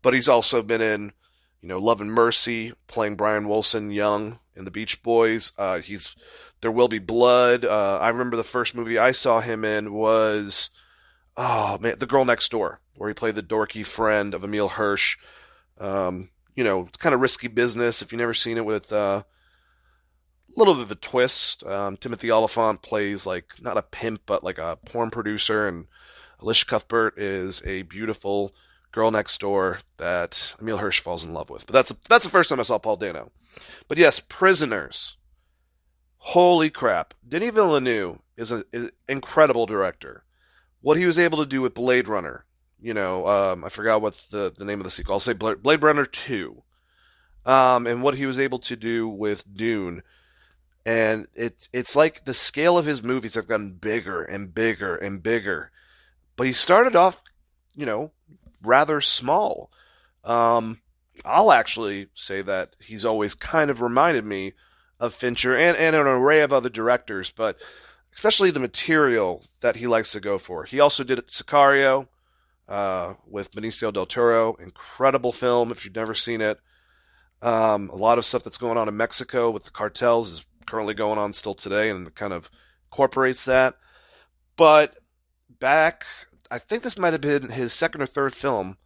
but 0.00 0.14
he's 0.14 0.28
also 0.28 0.62
been 0.62 0.80
in, 0.80 1.12
you 1.60 1.68
know, 1.68 1.78
Love 1.78 2.00
and 2.00 2.12
Mercy, 2.12 2.72
playing 2.86 3.16
Brian 3.16 3.48
Wilson 3.48 3.90
young 3.90 4.38
in 4.54 4.64
The 4.64 4.70
Beach 4.70 5.02
Boys. 5.02 5.50
Uh, 5.58 5.80
he's 5.80 6.14
There 6.60 6.70
Will 6.70 6.86
Be 6.86 7.00
Blood. 7.00 7.64
Uh, 7.64 7.98
I 8.00 8.08
remember 8.08 8.36
the 8.36 8.44
first 8.44 8.76
movie 8.76 8.96
I 8.96 9.10
saw 9.10 9.40
him 9.40 9.64
in 9.64 9.92
was, 9.92 10.70
oh 11.36 11.78
man, 11.78 11.98
The 11.98 12.06
Girl 12.06 12.24
Next 12.24 12.48
Door, 12.52 12.80
where 12.94 13.08
he 13.08 13.14
played 13.14 13.34
the 13.34 13.42
dorky 13.42 13.84
friend 13.84 14.34
of 14.34 14.44
Emile 14.44 14.68
Hirsch. 14.68 15.16
Um, 15.78 16.30
you 16.54 16.62
know, 16.62 16.88
kind 16.98 17.12
of 17.12 17.20
risky 17.20 17.48
business 17.48 18.02
if 18.02 18.12
you've 18.12 18.20
never 18.20 18.34
seen 18.34 18.56
it 18.56 18.64
with 18.64 18.92
uh, 18.92 19.24
little 20.58 20.74
bit 20.74 20.84
of 20.84 20.90
a 20.90 20.96
twist. 20.96 21.64
Um, 21.64 21.96
Timothy 21.96 22.30
Olyphant 22.30 22.82
plays 22.82 23.26
like 23.26 23.60
not 23.60 23.78
a 23.78 23.82
pimp, 23.82 24.22
but 24.26 24.44
like 24.44 24.58
a 24.58 24.78
porn 24.84 25.10
producer, 25.10 25.66
and 25.68 25.86
Elisha 26.40 26.66
Cuthbert 26.66 27.18
is 27.18 27.62
a 27.64 27.82
beautiful 27.82 28.54
girl 28.92 29.10
next 29.10 29.40
door 29.40 29.80
that 29.98 30.54
Emile 30.60 30.78
Hirsch 30.78 31.00
falls 31.00 31.24
in 31.24 31.34
love 31.34 31.50
with. 31.50 31.66
But 31.66 31.74
that's 31.74 31.90
a, 31.90 31.96
that's 32.08 32.24
the 32.24 32.30
first 32.30 32.48
time 32.48 32.60
I 32.60 32.64
saw 32.64 32.78
Paul 32.78 32.96
Dano. 32.96 33.30
But 33.88 33.98
yes, 33.98 34.20
Prisoners. 34.20 35.16
Holy 36.18 36.70
crap. 36.70 37.14
Denis 37.26 37.52
Villeneuve 37.52 38.18
is 38.36 38.50
an 38.50 38.90
incredible 39.08 39.66
director. 39.66 40.24
What 40.80 40.96
he 40.96 41.06
was 41.06 41.18
able 41.18 41.38
to 41.38 41.46
do 41.46 41.62
with 41.62 41.74
Blade 41.74 42.08
Runner, 42.08 42.44
you 42.80 42.94
know, 42.94 43.26
um, 43.26 43.64
I 43.64 43.68
forgot 43.68 44.02
what 44.02 44.14
the, 44.30 44.52
the 44.56 44.64
name 44.64 44.80
of 44.80 44.84
the 44.84 44.90
sequel. 44.90 45.14
I'll 45.14 45.20
say 45.20 45.34
Blade 45.34 45.82
Runner 45.82 46.04
2. 46.04 46.62
Um, 47.44 47.86
and 47.86 48.02
what 48.02 48.16
he 48.16 48.26
was 48.26 48.38
able 48.38 48.58
to 48.60 48.76
do 48.76 49.08
with 49.08 49.44
Dune. 49.52 50.02
And 50.86 51.26
it, 51.34 51.68
it's 51.72 51.96
like 51.96 52.24
the 52.24 52.32
scale 52.32 52.78
of 52.78 52.86
his 52.86 53.02
movies 53.02 53.34
have 53.34 53.48
gotten 53.48 53.72
bigger 53.72 54.22
and 54.22 54.54
bigger 54.54 54.94
and 54.94 55.20
bigger. 55.20 55.72
But 56.36 56.46
he 56.46 56.52
started 56.52 56.94
off, 56.94 57.20
you 57.74 57.84
know, 57.84 58.12
rather 58.62 59.00
small. 59.00 59.68
Um, 60.22 60.80
I'll 61.24 61.50
actually 61.50 62.06
say 62.14 62.40
that 62.42 62.76
he's 62.78 63.04
always 63.04 63.34
kind 63.34 63.68
of 63.68 63.82
reminded 63.82 64.24
me 64.24 64.52
of 65.00 65.12
Fincher 65.12 65.56
and, 65.56 65.76
and 65.76 65.96
an 65.96 66.06
array 66.06 66.40
of 66.40 66.52
other 66.52 66.68
directors, 66.68 67.32
but 67.32 67.58
especially 68.14 68.52
the 68.52 68.60
material 68.60 69.42
that 69.62 69.76
he 69.76 69.88
likes 69.88 70.12
to 70.12 70.20
go 70.20 70.38
for. 70.38 70.62
He 70.64 70.78
also 70.78 71.02
did 71.02 71.26
Sicario 71.26 72.06
uh, 72.68 73.14
with 73.26 73.50
Benicio 73.50 73.92
del 73.92 74.06
Toro. 74.06 74.54
Incredible 74.60 75.32
film 75.32 75.72
if 75.72 75.84
you've 75.84 75.96
never 75.96 76.14
seen 76.14 76.40
it. 76.40 76.60
Um, 77.42 77.90
a 77.90 77.96
lot 77.96 78.18
of 78.18 78.24
stuff 78.24 78.44
that's 78.44 78.56
going 78.56 78.78
on 78.78 78.88
in 78.88 78.96
Mexico 78.96 79.50
with 79.50 79.64
the 79.64 79.70
cartels 79.70 80.30
is 80.30 80.46
currently 80.66 80.94
going 80.94 81.18
on 81.18 81.32
still 81.32 81.54
today 81.54 81.90
and 81.90 82.14
kind 82.14 82.32
of 82.32 82.50
incorporates 82.90 83.44
that. 83.44 83.76
But 84.56 84.96
back, 85.58 86.04
I 86.50 86.58
think 86.58 86.82
this 86.82 86.98
might 86.98 87.12
have 87.12 87.20
been 87.20 87.50
his 87.50 87.72
second 87.72 88.02
or 88.02 88.06
third 88.06 88.34
film. 88.34 88.78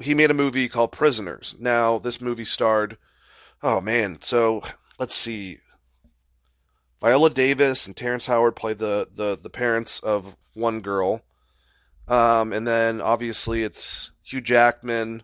He 0.00 0.14
made 0.14 0.30
a 0.30 0.34
movie 0.34 0.68
called 0.68 0.92
Prisoners. 0.92 1.54
Now, 1.58 1.98
this 1.98 2.20
movie 2.20 2.44
starred, 2.44 2.98
oh 3.62 3.80
man, 3.80 4.18
so 4.20 4.62
let's 4.98 5.14
see. 5.14 5.60
Viola 7.00 7.30
Davis 7.30 7.86
and 7.86 7.96
Terrence 7.96 8.26
Howard 8.26 8.56
played 8.56 8.78
the, 8.78 9.08
the, 9.14 9.38
the 9.40 9.50
parents 9.50 10.00
of 10.00 10.36
one 10.54 10.80
girl. 10.80 11.22
Um, 12.08 12.52
and 12.52 12.66
then 12.66 13.00
obviously 13.00 13.62
it's 13.62 14.10
Hugh 14.22 14.40
Jackman, 14.40 15.22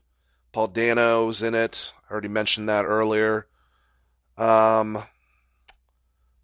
Paul 0.53 0.69
Dano's 0.69 1.43
in 1.43 1.55
it. 1.55 1.93
I 2.09 2.13
already 2.13 2.29
mentioned 2.29 2.69
that 2.69 2.85
earlier. 2.85 3.47
Um, 4.37 5.05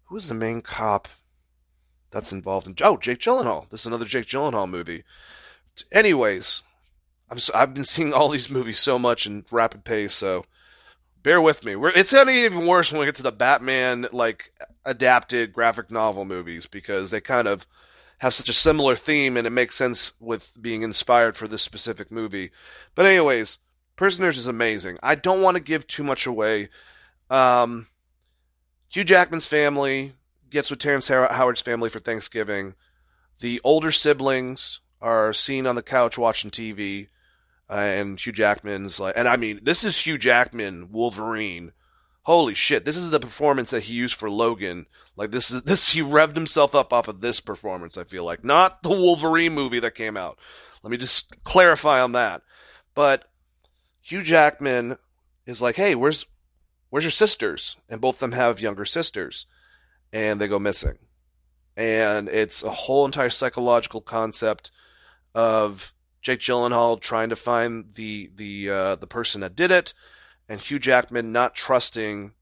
who's 0.05 0.27
the 0.27 0.35
main 0.35 0.61
cop 0.61 1.07
that's 2.11 2.31
involved 2.31 2.67
in? 2.67 2.75
Oh, 2.81 2.97
Jake 2.97 3.19
Gyllenhaal. 3.19 3.69
This 3.69 3.81
is 3.81 3.85
another 3.85 4.05
Jake 4.05 4.27
Gyllenhaal 4.27 4.69
movie. 4.69 5.03
Anyways, 5.91 6.61
I'm 7.29 7.39
so, 7.39 7.53
I've 7.55 7.73
been 7.73 7.85
seeing 7.85 8.13
all 8.13 8.29
these 8.29 8.49
movies 8.49 8.79
so 8.79 8.97
much 8.99 9.25
in 9.25 9.45
rapid 9.51 9.83
pace, 9.83 10.13
so 10.13 10.45
bear 11.21 11.41
with 11.41 11.63
me. 11.63 11.75
We're, 11.75 11.89
it's 11.89 12.13
gonna 12.13 12.31
even 12.31 12.65
worse 12.65 12.91
when 12.91 12.99
we 12.99 13.05
get 13.05 13.15
to 13.15 13.23
the 13.23 13.31
Batman 13.31 14.07
like 14.11 14.51
adapted 14.85 15.53
graphic 15.53 15.91
novel 15.91 16.25
movies 16.25 16.65
because 16.65 17.11
they 17.11 17.21
kind 17.21 17.47
of 17.47 17.67
have 18.19 18.33
such 18.33 18.49
a 18.49 18.53
similar 18.53 18.95
theme 18.95 19.37
and 19.37 19.47
it 19.47 19.51
makes 19.51 19.75
sense 19.75 20.13
with 20.19 20.51
being 20.59 20.81
inspired 20.81 21.37
for 21.37 21.47
this 21.47 21.63
specific 21.63 22.11
movie. 22.11 22.51
But 22.95 23.05
anyways, 23.05 23.59
Prisoners 23.95 24.37
is 24.37 24.47
amazing. 24.47 24.97
I 25.03 25.15
don't 25.15 25.41
want 25.41 25.55
to 25.55 25.63
give 25.63 25.85
too 25.87 26.03
much 26.03 26.25
away. 26.25 26.69
Um, 27.29 27.87
Hugh 28.89 29.03
Jackman's 29.03 29.45
family 29.45 30.13
gets 30.49 30.69
with 30.69 30.79
Terrence 30.79 31.07
Howard's 31.07 31.61
family 31.61 31.89
for 31.89 31.99
Thanksgiving. 31.99 32.75
The 33.39 33.61
older 33.63 33.91
siblings 33.91 34.81
are 35.01 35.33
seen 35.33 35.65
on 35.65 35.75
the 35.75 35.83
couch 35.83 36.17
watching 36.17 36.51
TV, 36.51 37.07
uh, 37.69 37.73
and 37.73 38.19
Hugh 38.19 38.33
Jackman's 38.33 38.99
like, 38.99 39.13
and 39.15 39.27
I 39.27 39.37
mean, 39.37 39.61
this 39.63 39.83
is 39.83 40.05
Hugh 40.05 40.17
Jackman 40.17 40.91
Wolverine. 40.91 41.71
Holy 42.23 42.53
shit! 42.53 42.85
This 42.85 42.97
is 42.97 43.09
the 43.09 43.19
performance 43.19 43.71
that 43.71 43.83
he 43.83 43.93
used 43.93 44.15
for 44.15 44.29
Logan. 44.29 44.87
Like 45.15 45.31
this 45.31 45.51
is 45.51 45.61
this 45.63 45.89
he 45.89 46.01
revved 46.01 46.35
himself 46.35 46.75
up 46.75 46.91
off 46.91 47.07
of 47.07 47.21
this 47.21 47.39
performance. 47.39 47.97
I 47.97 48.03
feel 48.03 48.23
like 48.23 48.43
not 48.43 48.83
the 48.83 48.89
Wolverine 48.89 49.53
movie 49.53 49.79
that 49.79 49.95
came 49.95 50.17
out. 50.17 50.37
Let 50.83 50.91
me 50.91 50.97
just 50.97 51.43
clarify 51.43 52.01
on 52.01 52.11
that. 52.13 52.41
But 52.93 53.25
Hugh 54.01 54.23
Jackman 54.23 54.97
is 55.45 55.61
like, 55.61 55.75
hey, 55.75 55.95
where's 55.95 56.25
where's 56.89 57.03
your 57.03 57.11
sisters? 57.11 57.77
And 57.87 58.01
both 58.01 58.15
of 58.15 58.19
them 58.19 58.31
have 58.33 58.59
younger 58.59 58.85
sisters, 58.85 59.45
and 60.11 60.39
they 60.39 60.47
go 60.47 60.59
missing. 60.59 60.97
And 61.75 62.27
it's 62.27 62.63
a 62.63 62.71
whole 62.71 63.05
entire 63.05 63.29
psychological 63.29 64.01
concept 64.01 64.71
of 65.33 65.93
Jake 66.21 66.41
Gyllenhaal 66.41 66.99
trying 66.99 67.29
to 67.29 67.35
find 67.35 67.93
the 67.95 68.31
the 68.35 68.69
uh, 68.69 68.95
the 68.95 69.07
person 69.07 69.41
that 69.41 69.55
did 69.55 69.71
it, 69.71 69.93
and 70.47 70.59
Hugh 70.59 70.79
Jackman 70.79 71.31
not 71.31 71.55
trusting 71.55 72.33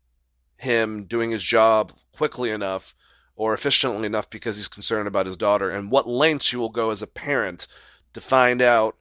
him 0.58 1.04
doing 1.04 1.32
his 1.32 1.44
job 1.44 1.94
quickly 2.12 2.50
enough 2.50 2.96
or 3.36 3.54
efficiently 3.54 4.08
enough 4.08 4.30
because 4.30 4.56
he's 4.56 4.68
concerned 4.68 5.08
about 5.08 5.28
his 5.28 5.38
daughter, 5.38 5.70
and 5.70 5.92
what 5.92 6.08
lengths 6.08 6.52
you 6.52 6.60
will 6.60 6.70
go 6.70 6.90
as 6.90 7.04
a 7.04 7.08
parent 7.08 7.68
to 8.14 8.22
find 8.22 8.62
out 8.62 8.96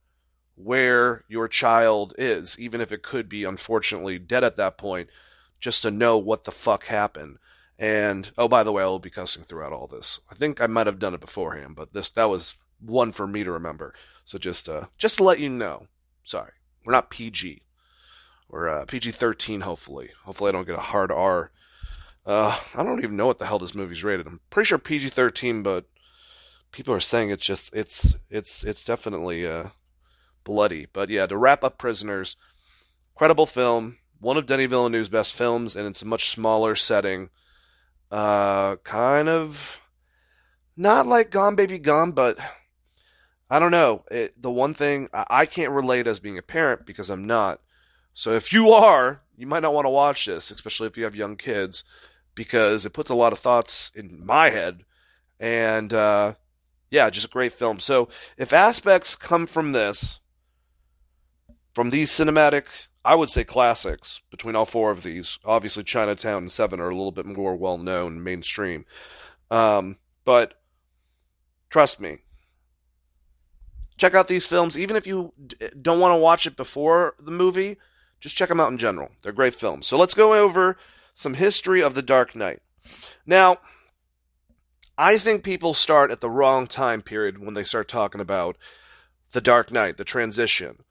where 0.56 1.24
your 1.28 1.48
child 1.48 2.14
is, 2.18 2.58
even 2.58 2.80
if 2.80 2.92
it 2.92 3.02
could 3.02 3.28
be 3.28 3.44
unfortunately 3.44 4.18
dead 4.18 4.44
at 4.44 4.56
that 4.56 4.76
point, 4.76 5.08
just 5.60 5.82
to 5.82 5.90
know 5.90 6.18
what 6.18 6.44
the 6.44 6.52
fuck 6.52 6.86
happened. 6.86 7.38
And 7.78 8.30
oh, 8.38 8.48
by 8.48 8.62
the 8.62 8.72
way, 8.72 8.82
I 8.82 8.86
will 8.86 8.98
be 8.98 9.10
cussing 9.10 9.44
throughout 9.44 9.72
all 9.72 9.86
this. 9.86 10.20
I 10.30 10.34
think 10.34 10.60
I 10.60 10.66
might 10.66 10.86
have 10.86 10.98
done 10.98 11.14
it 11.14 11.20
beforehand, 11.20 11.76
but 11.76 11.92
this 11.92 12.08
that 12.10 12.24
was 12.24 12.54
one 12.80 13.12
for 13.12 13.26
me 13.26 13.44
to 13.44 13.50
remember. 13.50 13.94
So 14.24 14.38
just 14.38 14.68
uh, 14.68 14.86
just 14.98 15.18
to 15.18 15.24
let 15.24 15.40
you 15.40 15.48
know. 15.48 15.86
Sorry, 16.24 16.52
we're 16.84 16.92
not 16.92 17.10
PG. 17.10 17.62
We're 18.48 18.68
uh, 18.68 18.84
PG 18.86 19.10
thirteen. 19.12 19.60
Hopefully, 19.60 20.10
hopefully 20.24 20.48
I 20.48 20.52
don't 20.52 20.66
get 20.66 20.78
a 20.78 20.82
hard 20.82 21.12
R. 21.12 21.50
Uh, 22.24 22.58
I 22.74 22.82
don't 22.82 23.04
even 23.04 23.16
know 23.16 23.26
what 23.26 23.38
the 23.38 23.46
hell 23.46 23.58
this 23.58 23.74
movie's 23.74 24.02
rated. 24.02 24.26
I'm 24.26 24.40
pretty 24.50 24.68
sure 24.68 24.78
PG 24.78 25.10
thirteen, 25.10 25.62
but 25.62 25.84
people 26.72 26.94
are 26.94 27.00
saying 27.00 27.30
it's 27.30 27.44
just 27.44 27.74
it's 27.74 28.16
it's 28.30 28.64
it's 28.64 28.84
definitely 28.84 29.46
uh 29.46 29.68
bloody. 30.44 30.86
But 30.90 31.10
yeah, 31.10 31.26
to 31.26 31.36
wrap 31.36 31.62
up 31.62 31.78
Prisoners, 31.78 32.36
credible 33.14 33.46
film, 33.46 33.98
one 34.20 34.36
of 34.36 34.46
Denny 34.46 34.66
Villeneuve's 34.66 35.08
best 35.08 35.34
films, 35.34 35.76
and 35.76 35.86
it's 35.86 36.02
a 36.02 36.06
much 36.06 36.30
smaller 36.30 36.76
setting. 36.76 37.30
Uh, 38.10 38.76
kind 38.76 39.28
of 39.28 39.80
not 40.76 41.06
like 41.06 41.30
Gone 41.30 41.56
Baby 41.56 41.78
Gone, 41.78 42.12
but 42.12 42.38
I 43.50 43.58
don't 43.58 43.70
know. 43.70 44.04
It, 44.10 44.40
the 44.40 44.50
one 44.50 44.74
thing 44.74 45.08
I 45.12 45.46
can't 45.46 45.72
relate 45.72 46.06
as 46.06 46.20
being 46.20 46.38
a 46.38 46.42
parent 46.42 46.86
because 46.86 47.10
I'm 47.10 47.26
not. 47.26 47.60
So 48.14 48.32
if 48.32 48.52
you 48.52 48.70
are, 48.72 49.22
you 49.36 49.46
might 49.46 49.60
not 49.60 49.74
want 49.74 49.84
to 49.84 49.90
watch 49.90 50.26
this, 50.26 50.50
especially 50.50 50.86
if 50.86 50.96
you 50.96 51.04
have 51.04 51.14
young 51.14 51.36
kids, 51.36 51.84
because 52.34 52.84
it 52.84 52.92
puts 52.92 53.10
a 53.10 53.14
lot 53.14 53.32
of 53.32 53.38
thoughts 53.38 53.90
in 53.94 54.24
my 54.24 54.50
head. 54.50 54.84
And 55.38 55.92
uh, 55.92 56.34
yeah, 56.90 57.10
just 57.10 57.26
a 57.26 57.30
great 57.30 57.52
film. 57.52 57.78
So 57.78 58.08
if 58.36 58.52
aspects 58.52 59.16
come 59.16 59.46
from 59.46 59.72
this, 59.72 60.18
from 61.74 61.90
these 61.90 62.10
cinematic, 62.10 62.88
I 63.06 63.14
would 63.14 63.30
say 63.30 63.44
classics 63.44 64.20
between 64.32 64.56
all 64.56 64.66
four 64.66 64.90
of 64.90 65.04
these. 65.04 65.38
Obviously, 65.44 65.84
Chinatown 65.84 66.38
and 66.38 66.52
Seven 66.52 66.80
are 66.80 66.88
a 66.88 66.96
little 66.96 67.12
bit 67.12 67.24
more 67.24 67.54
well 67.54 67.78
known, 67.78 68.20
mainstream. 68.20 68.84
Um, 69.48 69.98
but 70.24 70.54
trust 71.70 72.00
me, 72.00 72.18
check 73.96 74.14
out 74.14 74.26
these 74.26 74.44
films. 74.44 74.76
Even 74.76 74.96
if 74.96 75.06
you 75.06 75.32
don't 75.80 76.00
want 76.00 76.14
to 76.14 76.18
watch 76.18 76.48
it 76.48 76.56
before 76.56 77.14
the 77.20 77.30
movie, 77.30 77.76
just 78.18 78.36
check 78.36 78.48
them 78.48 78.58
out 78.58 78.72
in 78.72 78.78
general. 78.78 79.10
They're 79.22 79.30
great 79.30 79.54
films. 79.54 79.86
So 79.86 79.96
let's 79.96 80.14
go 80.14 80.34
over 80.34 80.76
some 81.14 81.34
history 81.34 81.80
of 81.80 81.94
The 81.94 82.02
Dark 82.02 82.34
Knight. 82.34 82.60
Now, 83.24 83.58
I 84.98 85.16
think 85.16 85.44
people 85.44 85.74
start 85.74 86.10
at 86.10 86.20
the 86.20 86.30
wrong 86.30 86.66
time 86.66 87.02
period 87.02 87.38
when 87.38 87.54
they 87.54 87.62
start 87.62 87.88
talking 87.88 88.20
about 88.20 88.56
The 89.30 89.40
Dark 89.40 89.70
Knight, 89.70 89.96
the 89.96 90.04
transition. 90.04 90.82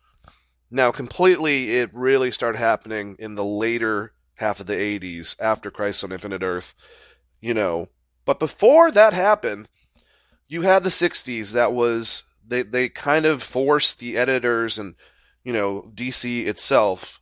Now, 0.72 0.92
completely, 0.92 1.78
it 1.78 1.90
really 1.94 2.32
started 2.32 2.58
happening 2.58 3.16
in 3.20 3.36
the 3.36 3.46
later 3.46 4.14
half 4.36 4.60
of 4.60 4.66
the 4.66 4.74
80s 4.74 5.36
after 5.40 5.72
Crisis 5.72 6.04
on 6.04 6.12
Infinite 6.12 6.44
Earth, 6.44 6.74
you 7.40 7.54
know. 7.54 7.90
But 8.26 8.40
before 8.40 8.92
that 8.92 9.14
happened, 9.14 9.68
you 10.48 10.62
had 10.62 10.84
the 10.84 10.90
60s 10.90 11.52
that 11.52 11.74
was, 11.74 12.24
they, 12.46 12.64
they 12.64 12.90
kind 12.90 13.26
of 13.26 13.44
forced 13.44 14.00
the 14.00 14.18
editors 14.18 14.78
and, 14.78 14.96
you 15.44 15.54
know, 15.54 15.92
DC 15.94 16.46
itself 16.46 17.22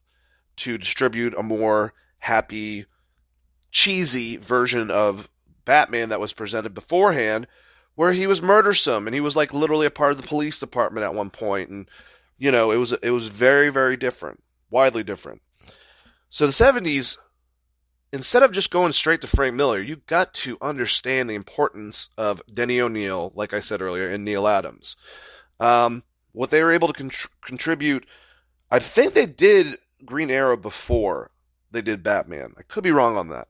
to 0.57 0.77
distribute 0.77 1.33
a 1.37 1.43
more 1.43 1.93
happy, 2.19 2.85
cheesy 3.71 4.37
version 4.37 4.89
of 4.89 5.29
Batman 5.65 6.09
that 6.09 6.19
was 6.19 6.33
presented 6.33 6.73
beforehand, 6.73 7.47
where 7.95 8.13
he 8.13 8.27
was 8.27 8.41
murdersome 8.41 9.07
and 9.07 9.13
he 9.13 9.21
was 9.21 9.35
like 9.35 9.53
literally 9.53 9.85
a 9.85 9.91
part 9.91 10.11
of 10.11 10.17
the 10.17 10.27
police 10.27 10.59
department 10.59 11.03
at 11.03 11.13
one 11.13 11.29
point 11.29 11.69
and 11.69 11.87
you 12.37 12.51
know, 12.51 12.71
it 12.71 12.77
was 12.77 12.93
it 12.93 13.11
was 13.11 13.29
very 13.29 13.69
very 13.69 13.97
different, 13.97 14.43
widely 14.69 15.03
different. 15.03 15.41
So 16.29 16.47
the 16.47 16.53
70s 16.53 17.17
instead 18.13 18.43
of 18.43 18.51
just 18.51 18.69
going 18.69 18.93
straight 18.93 19.21
to 19.21 19.27
Frank 19.27 19.55
Miller, 19.55 19.81
you 19.81 19.97
got 20.05 20.33
to 20.35 20.57
understand 20.61 21.29
the 21.29 21.35
importance 21.35 22.09
of 22.15 22.41
Denny 22.53 22.79
O'Neil, 22.79 23.33
like 23.35 23.53
I 23.53 23.59
said 23.59 23.81
earlier, 23.81 24.07
and 24.07 24.23
Neal 24.23 24.47
Adams. 24.47 24.95
Um, 25.59 26.03
what 26.31 26.51
they 26.51 26.61
were 26.61 26.71
able 26.71 26.87
to 26.87 26.93
con- 26.93 27.11
contribute, 27.41 28.05
I 28.69 28.79
think 28.79 29.13
they 29.13 29.25
did 29.25 29.79
Green 30.05 30.29
Arrow 30.29 30.55
before 30.55 31.31
they 31.71 31.81
did 31.81 32.03
Batman. 32.03 32.53
I 32.57 32.61
could 32.61 32.83
be 32.83 32.91
wrong 32.91 33.17
on 33.17 33.29
that. 33.29 33.47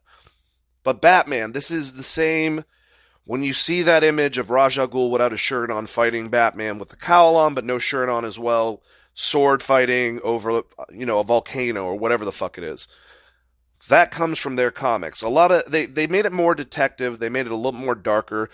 But 0.83 1.01
Batman, 1.01 1.51
this 1.51 1.69
is 1.69 1.95
the 1.95 2.03
same. 2.03 2.63
When 3.25 3.43
you 3.43 3.53
see 3.53 3.81
that 3.83 4.03
image 4.03 4.37
of 4.37 4.49
Ra's 4.49 4.77
al 4.77 4.87
Ghul 4.87 5.09
without 5.09 5.33
a 5.33 5.37
shirt 5.37 5.71
on 5.71 5.87
fighting 5.87 6.29
Batman 6.29 6.77
with 6.77 6.89
the 6.89 6.97
cowl 6.97 7.35
on, 7.35 7.53
but 7.53 7.63
no 7.63 7.79
shirt 7.79 8.09
on 8.09 8.25
as 8.25 8.37
well, 8.37 8.81
sword 9.13 9.63
fighting 9.63 10.19
over, 10.23 10.63
you 10.91 11.05
know, 11.05 11.19
a 11.19 11.23
volcano 11.23 11.85
or 11.85 11.95
whatever 11.95 12.25
the 12.25 12.31
fuck 12.31 12.57
it 12.57 12.63
is. 12.63 12.87
That 13.87 14.11
comes 14.11 14.39
from 14.39 14.55
their 14.55 14.71
comics. 14.71 15.21
A 15.21 15.29
lot 15.29 15.51
of 15.51 15.71
they 15.71 15.85
they 15.85 16.07
made 16.07 16.25
it 16.25 16.31
more 16.31 16.55
detective. 16.55 17.19
They 17.19 17.29
made 17.29 17.45
it 17.45 17.51
a 17.51 17.57
little 17.57 17.79
more 17.79 17.95
darker. 17.95 18.49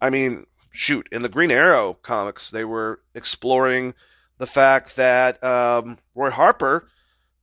I 0.00 0.10
mean, 0.10 0.46
shoot, 0.70 1.08
in 1.10 1.22
the 1.22 1.28
Green 1.28 1.50
Arrow 1.50 1.94
comics, 2.02 2.50
they 2.50 2.64
were 2.64 3.00
exploring 3.14 3.94
the 4.38 4.46
fact 4.46 4.96
that 4.96 5.42
um, 5.42 5.98
Roy 6.14 6.30
Harper 6.30 6.88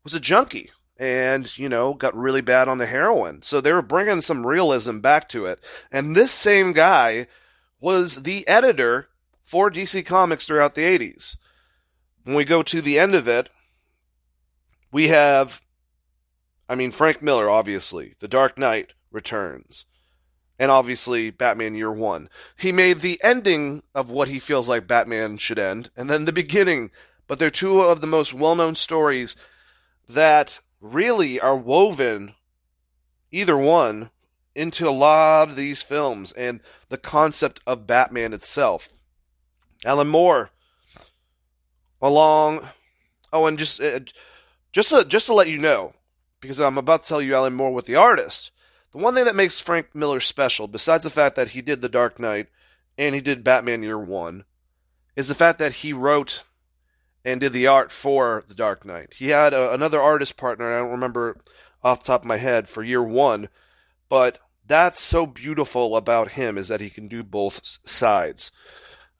was 0.03 0.13
a 0.13 0.19
junkie 0.19 0.71
and 1.01 1.57
you 1.57 1.67
know 1.67 1.95
got 1.95 2.15
really 2.15 2.41
bad 2.41 2.67
on 2.67 2.77
the 2.77 2.85
heroin. 2.85 3.41
So 3.41 3.59
they 3.59 3.73
were 3.73 3.81
bringing 3.81 4.21
some 4.21 4.45
realism 4.45 4.99
back 4.99 5.27
to 5.29 5.47
it. 5.47 5.59
And 5.91 6.15
this 6.15 6.31
same 6.31 6.73
guy 6.73 7.25
was 7.79 8.21
the 8.21 8.47
editor 8.47 9.09
for 9.43 9.71
DC 9.71 10.05
Comics 10.05 10.45
throughout 10.45 10.75
the 10.75 10.83
80s. 10.83 11.37
When 12.23 12.35
we 12.35 12.45
go 12.45 12.61
to 12.61 12.81
the 12.81 12.99
end 12.99 13.15
of 13.15 13.27
it, 13.27 13.49
we 14.91 15.07
have 15.07 15.61
I 16.69 16.75
mean 16.75 16.91
Frank 16.91 17.23
Miller 17.23 17.49
obviously. 17.49 18.13
The 18.19 18.27
Dark 18.27 18.57
Knight 18.59 18.93
returns. 19.11 19.85
And 20.59 20.69
obviously 20.69 21.31
Batman 21.31 21.73
Year 21.73 21.91
1. 21.91 22.29
He 22.55 22.71
made 22.71 22.99
the 22.99 23.19
ending 23.23 23.81
of 23.95 24.11
what 24.11 24.27
he 24.27 24.37
feels 24.37 24.69
like 24.69 24.85
Batman 24.85 25.39
should 25.39 25.57
end 25.57 25.89
and 25.97 26.11
then 26.11 26.25
the 26.25 26.31
beginning, 26.31 26.91
but 27.25 27.39
they're 27.39 27.49
two 27.49 27.81
of 27.81 28.01
the 28.01 28.07
most 28.07 28.35
well-known 28.35 28.75
stories 28.75 29.35
that 30.07 30.59
really 30.81 31.39
are 31.39 31.55
woven, 31.55 32.33
either 33.31 33.57
one, 33.57 34.09
into 34.53 34.87
a 34.87 34.91
lot 34.91 35.49
of 35.49 35.55
these 35.55 35.81
films 35.81 36.31
and 36.33 36.59
the 36.89 36.97
concept 36.97 37.61
of 37.65 37.87
Batman 37.87 38.33
itself. 38.33 38.89
Alan 39.85 40.07
Moore, 40.07 40.49
along, 42.01 42.67
oh, 43.31 43.45
and 43.45 43.57
just 43.57 43.79
uh, 43.81 44.01
just 44.73 44.89
to, 44.89 45.05
just 45.05 45.27
to 45.27 45.33
let 45.33 45.47
you 45.47 45.57
know, 45.57 45.93
because 46.39 46.59
I'm 46.59 46.77
about 46.77 47.03
to 47.03 47.09
tell 47.09 47.21
you 47.21 47.35
Alan 47.35 47.53
Moore 47.53 47.73
with 47.73 47.85
the 47.85 47.95
artist. 47.95 48.51
The 48.91 48.97
one 48.97 49.15
thing 49.15 49.25
that 49.25 49.35
makes 49.35 49.59
Frank 49.59 49.95
Miller 49.95 50.19
special, 50.19 50.67
besides 50.67 51.05
the 51.05 51.09
fact 51.09 51.35
that 51.35 51.49
he 51.49 51.61
did 51.61 51.81
The 51.81 51.89
Dark 51.89 52.19
Knight 52.19 52.47
and 52.97 53.15
he 53.15 53.21
did 53.21 53.43
Batman 53.43 53.83
Year 53.83 53.97
One, 53.97 54.43
is 55.15 55.29
the 55.29 55.35
fact 55.35 55.59
that 55.59 55.73
he 55.75 55.93
wrote 55.93 56.43
and 57.23 57.39
did 57.39 57.53
the 57.53 57.67
art 57.67 57.91
for 57.91 58.43
The 58.47 58.55
Dark 58.55 58.85
Knight. 58.85 59.13
He 59.15 59.29
had 59.29 59.53
a, 59.53 59.73
another 59.73 60.01
artist 60.01 60.37
partner, 60.37 60.73
I 60.73 60.79
don't 60.79 60.91
remember 60.91 61.37
off 61.83 61.99
the 61.99 62.07
top 62.07 62.21
of 62.21 62.27
my 62.27 62.37
head, 62.37 62.69
for 62.69 62.83
year 62.83 63.03
one, 63.03 63.49
but 64.09 64.39
that's 64.67 65.01
so 65.01 65.25
beautiful 65.25 65.95
about 65.95 66.29
him 66.29 66.57
is 66.57 66.67
that 66.67 66.81
he 66.81 66.89
can 66.89 67.07
do 67.07 67.23
both 67.23 67.61
sides. 67.85 68.51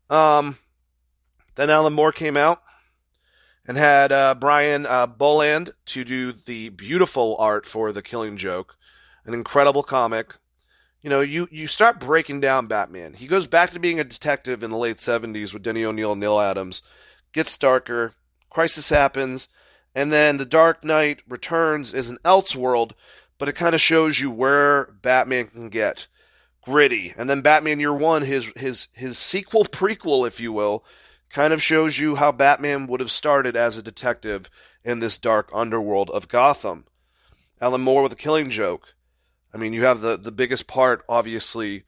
Um, 0.10 0.58
then 1.55 1.70
Alan 1.70 1.93
Moore 1.93 2.12
came 2.12 2.38
out 2.38 2.62
and 3.67 3.77
had 3.77 4.12
uh, 4.12 4.36
Brian 4.36 4.86
uh, 4.86 5.08
Bolland 5.08 5.74
to 5.88 6.03
do 6.03 6.31
the 6.31 6.70
beautiful 6.70 7.36
art 7.39 7.65
for 7.65 7.91
The 7.91 8.01
Killing 8.01 8.37
Joke, 8.37 8.77
an 9.25 9.33
incredible 9.33 9.83
comic. 9.83 10.35
You 11.01 11.09
know, 11.09 11.22
you, 11.22 11.48
you 11.51 11.68
start 11.68 12.00
breaking 12.00 12.42
down 12.42 12.68
Batman. 12.68 13.14
He 13.14 13.27
goes 13.27 13.48
back 13.48 13.72
to 13.72 13.79
being 13.79 14.00
a 14.00 14.03
detective 14.03 14.61
in 14.64 14.72
the 14.72 14.77
late 14.77 14.98
70s 14.98 15.53
with 15.53 15.64
Denny 15.64 15.83
O'Neil 15.83 16.11
and 16.11 16.22
Neal 16.22 16.40
Adams 16.40 16.83
gets 17.33 17.57
darker, 17.57 18.13
crisis 18.50 18.89
happens, 18.89 19.50
and 19.94 20.11
then 20.11 20.37
the 20.37 20.46
Dark 20.46 20.83
Knight 20.83 21.22
Returns 21.27 21.94
is 21.94 22.09
an 22.09 22.20
Elseworld, 22.24 22.91
but 23.37 23.50
it 23.50 23.53
kind 23.53 23.75
of 23.75 23.81
shows 23.81 24.20
you 24.20 24.31
where 24.31 24.85
Batman 25.01 25.48
can 25.48 25.70
get 25.70 26.07
gritty. 26.61 27.13
And 27.17 27.29
then 27.29 27.41
Batman 27.41 27.79
Year 27.79 27.94
One, 27.94 28.24
his 28.24 28.51
his 28.55 28.87
his 28.94 29.17
sequel 29.17 29.65
prequel, 29.65 30.27
if 30.27 30.39
you 30.39 30.53
will, 30.53 30.85
kind 31.29 31.53
of 31.53 31.63
shows 31.63 32.00
you 32.00 32.15
how 32.15 32.31
Batman 32.31 32.87
would 32.87 33.00
have 33.00 33.11
started 33.11 33.55
as 33.55 33.77
a 33.77 33.83
detective 33.83 34.50
in 34.83 35.00
this 35.00 35.17
dark 35.17 35.50
underworld 35.53 36.09
of 36.11 36.27
Gotham. 36.27 36.85
Alan 37.59 37.81
Moore 37.81 38.03
with 38.03 38.13
a 38.13 38.17
killing 38.17 38.50
joke. 38.50 38.96
I 39.53 39.57
mean, 39.57 39.74
you 39.74 39.83
have 39.83 40.01
the, 40.01 40.17
the 40.17 40.31
biggest 40.31 40.65
part, 40.65 41.03
obviously, 41.07 41.83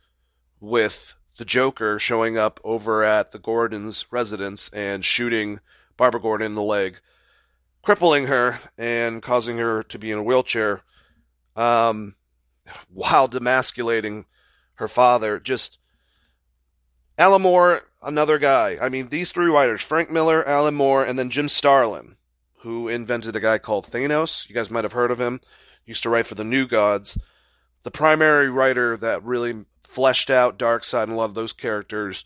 with 0.59 1.15
the 1.37 1.45
Joker 1.45 1.99
showing 1.99 2.37
up 2.37 2.59
over 2.63 3.03
at 3.03 3.31
the 3.31 3.39
Gordon's 3.39 4.05
residence 4.11 4.69
and 4.69 5.03
shooting 5.03 5.59
Barbara 5.97 6.21
Gordon 6.21 6.47
in 6.47 6.55
the 6.55 6.61
leg, 6.61 6.99
crippling 7.81 8.27
her 8.27 8.59
and 8.77 9.21
causing 9.21 9.57
her 9.57 9.83
to 9.83 9.99
be 9.99 10.11
in 10.11 10.19
a 10.19 10.23
wheelchair, 10.23 10.81
um, 11.55 12.15
while 12.91 13.27
demasculating 13.27 14.25
her 14.75 14.87
father. 14.87 15.39
Just 15.39 15.77
Alan 17.17 17.41
Moore, 17.41 17.83
another 18.01 18.37
guy. 18.37 18.77
I 18.81 18.89
mean, 18.89 19.09
these 19.09 19.31
three 19.31 19.49
writers 19.49 19.81
Frank 19.81 20.09
Miller, 20.09 20.47
Alan 20.47 20.75
Moore, 20.75 21.03
and 21.03 21.17
then 21.17 21.29
Jim 21.29 21.49
Starlin, 21.49 22.15
who 22.59 22.87
invented 22.87 23.35
a 23.35 23.41
guy 23.41 23.57
called 23.57 23.89
Thanos. 23.89 24.47
You 24.47 24.55
guys 24.55 24.71
might 24.71 24.83
have 24.83 24.93
heard 24.93 25.11
of 25.11 25.21
him. 25.21 25.41
Used 25.85 26.03
to 26.03 26.09
write 26.09 26.27
for 26.27 26.35
the 26.35 26.45
New 26.45 26.65
Gods. 26.65 27.17
The 27.83 27.91
primary 27.91 28.49
writer 28.49 28.95
that 28.97 29.21
really 29.23 29.65
fleshed 29.93 30.29
out 30.29 30.57
Darkseid 30.57 31.03
and 31.03 31.13
a 31.13 31.15
lot 31.15 31.25
of 31.25 31.35
those 31.35 31.53
characters 31.53 32.25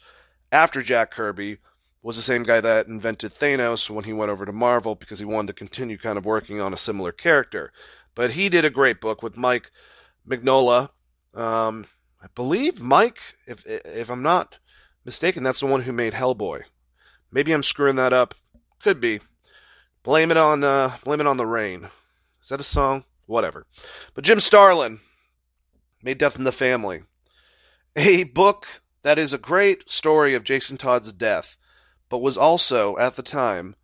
after 0.51 0.81
Jack 0.81 1.11
Kirby 1.11 1.57
was 2.01 2.15
the 2.15 2.21
same 2.21 2.43
guy 2.43 2.61
that 2.61 2.87
invented 2.87 3.33
Thanos 3.33 3.89
when 3.89 4.05
he 4.05 4.13
went 4.13 4.31
over 4.31 4.45
to 4.45 4.53
Marvel 4.53 4.95
because 4.95 5.19
he 5.19 5.25
wanted 5.25 5.47
to 5.47 5.53
continue 5.53 5.97
kind 5.97 6.17
of 6.17 6.25
working 6.25 6.61
on 6.61 6.73
a 6.73 6.77
similar 6.77 7.11
character. 7.11 7.73
But 8.15 8.31
he 8.31 8.47
did 8.47 8.63
a 8.63 8.69
great 8.69 9.01
book 9.01 9.21
with 9.21 9.35
Mike 9.35 9.71
Mignola. 10.27 10.91
Um, 11.33 11.87
I 12.21 12.27
believe 12.33 12.81
Mike, 12.81 13.19
if 13.45 13.65
if 13.65 14.09
I'm 14.09 14.23
not 14.23 14.57
mistaken, 15.03 15.43
that's 15.43 15.59
the 15.59 15.65
one 15.65 15.81
who 15.81 15.91
made 15.91 16.13
Hellboy. 16.13 16.63
Maybe 17.31 17.51
I'm 17.51 17.63
screwing 17.63 17.97
that 17.97 18.13
up. 18.13 18.33
Could 18.81 19.01
be. 19.01 19.19
Blame 20.03 20.31
it 20.31 20.37
on 20.37 20.63
uh, 20.63 20.97
blame 21.03 21.19
it 21.19 21.27
on 21.27 21.37
the 21.37 21.45
rain. 21.45 21.89
Is 22.41 22.49
that 22.49 22.61
a 22.61 22.63
song? 22.63 23.03
Whatever. 23.25 23.65
But 24.13 24.23
Jim 24.23 24.39
Starlin 24.39 25.01
made 26.01 26.17
Death 26.17 26.37
in 26.37 26.45
the 26.45 26.53
Family 26.53 27.03
a 27.97 28.23
book 28.23 28.81
that 29.01 29.17
is 29.17 29.33
a 29.33 29.39
great 29.39 29.91
story 29.91 30.35
of 30.35 30.43
Jason 30.43 30.77
Todd's 30.77 31.11
death, 31.11 31.57
but 32.09 32.19
was 32.19 32.37
also, 32.37 32.97
at 32.97 33.15
the 33.15 33.23
time, 33.23 33.75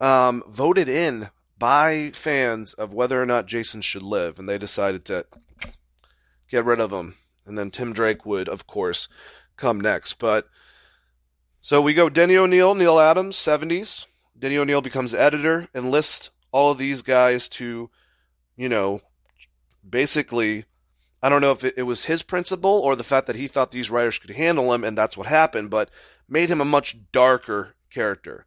um, 0.00 0.42
voted 0.48 0.88
in 0.88 1.28
by 1.58 2.10
fans 2.14 2.72
of 2.72 2.92
whether 2.92 3.22
or 3.22 3.26
not 3.26 3.46
Jason 3.46 3.82
should 3.82 4.02
live, 4.02 4.38
and 4.38 4.48
they 4.48 4.58
decided 4.58 5.04
to 5.04 5.26
get 6.50 6.64
rid 6.64 6.80
of 6.80 6.92
him. 6.92 7.14
And 7.46 7.58
then 7.58 7.70
Tim 7.70 7.92
Drake 7.92 8.24
would, 8.24 8.48
of 8.48 8.66
course, 8.66 9.08
come 9.56 9.80
next. 9.80 10.14
But 10.14 10.48
so 11.60 11.80
we 11.80 11.94
go 11.94 12.08
Denny 12.08 12.36
O'Neil, 12.36 12.74
Neal 12.74 12.98
Adams, 12.98 13.36
70s. 13.36 14.06
Denny 14.36 14.56
O'Neil 14.58 14.80
becomes 14.80 15.14
editor, 15.14 15.68
enlists 15.74 16.30
all 16.50 16.72
of 16.72 16.78
these 16.78 17.02
guys 17.02 17.48
to, 17.50 17.90
you 18.56 18.68
know, 18.68 19.00
basically 19.88 20.64
I 21.22 21.28
don't 21.28 21.40
know 21.40 21.52
if 21.52 21.62
it, 21.62 21.74
it, 21.76 21.82
was 21.84 22.06
his 22.06 22.22
principle 22.22 22.70
or 22.70 22.96
the 22.96 23.04
fact 23.04 23.28
that 23.28 23.36
he 23.36 23.46
thought 23.46 23.70
these 23.70 23.90
writers 23.90 24.18
could 24.18 24.30
handle 24.30 24.74
him, 24.74 24.82
and 24.82 24.98
that's 24.98 25.16
what 25.16 25.28
happened, 25.28 25.70
but 25.70 25.88
made 26.28 26.48
him 26.48 26.60
a 26.60 26.64
much 26.64 26.96
darker 27.12 27.74
character. 27.90 28.46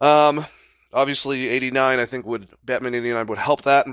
Um, 0.00 0.44
obviously, 0.92 1.48
89, 1.48 2.00
I 2.00 2.06
think, 2.06 2.26
would 2.26 2.48
Batman 2.64 2.96
89 2.96 3.26
would 3.28 3.38
help 3.38 3.62
that, 3.62 3.86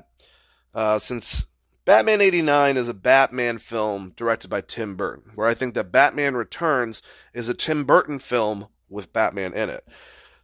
uh, 0.74 0.98
since 0.98 1.46
Batman 1.86 2.22
89 2.22 2.78
is 2.78 2.88
a 2.88 2.94
Batman 2.94 3.60
film 3.60 4.14
directed 4.16 4.50
by 4.50 4.62
Tim 4.62 4.96
Burton, 4.96 5.34
where 5.36 5.48
I 5.48 5.54
think 5.54 5.76
that 5.76 5.92
Batman 5.92 6.36
Returns 6.36 7.04
is 7.34 7.50
a 7.50 7.54
Tim 7.54 7.84
Burton 7.84 8.18
film 8.18 8.68
with 8.90 9.14
Batman 9.14 9.54
in 9.54 9.70
it. 9.70 9.88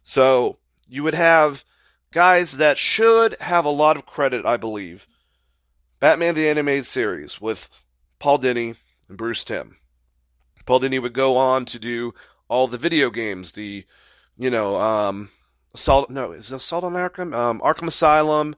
So 0.04 0.58
you 0.88 1.02
would 1.02 1.14
have 1.14 1.64
guys 2.12 2.52
that 2.52 2.78
should 2.78 3.36
have 3.40 3.64
a 3.64 3.70
lot 3.70 3.96
of 3.96 4.06
credit, 4.06 4.46
I 4.46 4.56
believe 4.56 5.08
Batman 6.00 6.36
the 6.36 6.48
Animated 6.48 6.86
Series 6.86 7.40
with 7.40 7.68
Paul 8.20 8.38
Dini 8.38 8.76
and 9.08 9.18
Bruce 9.18 9.42
Timm. 9.42 9.78
Paul 10.64 10.80
Dini 10.80 11.02
would 11.02 11.12
go 11.12 11.36
on 11.36 11.64
to 11.66 11.78
do 11.78 12.14
all 12.48 12.68
the 12.68 12.78
video 12.78 13.10
games, 13.10 13.52
the, 13.52 13.84
you 14.36 14.50
know, 14.50 14.80
um, 14.80 15.30
Assault, 15.74 16.08
no, 16.08 16.32
is 16.32 16.52
Assault 16.52 16.84
on 16.84 16.92
Arkham? 16.92 17.34
Um, 17.34 17.60
Arkham 17.60 17.88
Asylum, 17.88 18.54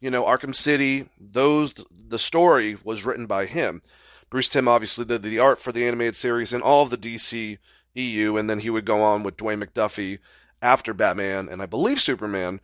you 0.00 0.10
know, 0.10 0.24
Arkham 0.24 0.54
City. 0.54 1.08
Those, 1.20 1.74
the 1.90 2.18
story 2.18 2.78
was 2.84 3.04
written 3.04 3.26
by 3.26 3.46
him. 3.46 3.82
Bruce 4.30 4.48
Timm 4.48 4.68
obviously 4.68 5.04
did 5.04 5.22
the 5.22 5.38
art 5.38 5.60
for 5.60 5.72
the 5.72 5.86
animated 5.86 6.16
series 6.16 6.52
and 6.52 6.62
all 6.62 6.82
of 6.82 6.90
the 6.90 6.98
DC 6.98 7.58
EU, 7.94 8.36
and 8.36 8.48
then 8.48 8.60
he 8.60 8.70
would 8.70 8.84
go 8.84 9.02
on 9.02 9.22
with 9.22 9.36
Dwayne 9.36 9.62
McDuffie 9.62 10.18
after 10.62 10.94
Batman 10.94 11.48
and 11.48 11.60
I 11.60 11.66
believe 11.66 12.00
Superman. 12.00 12.60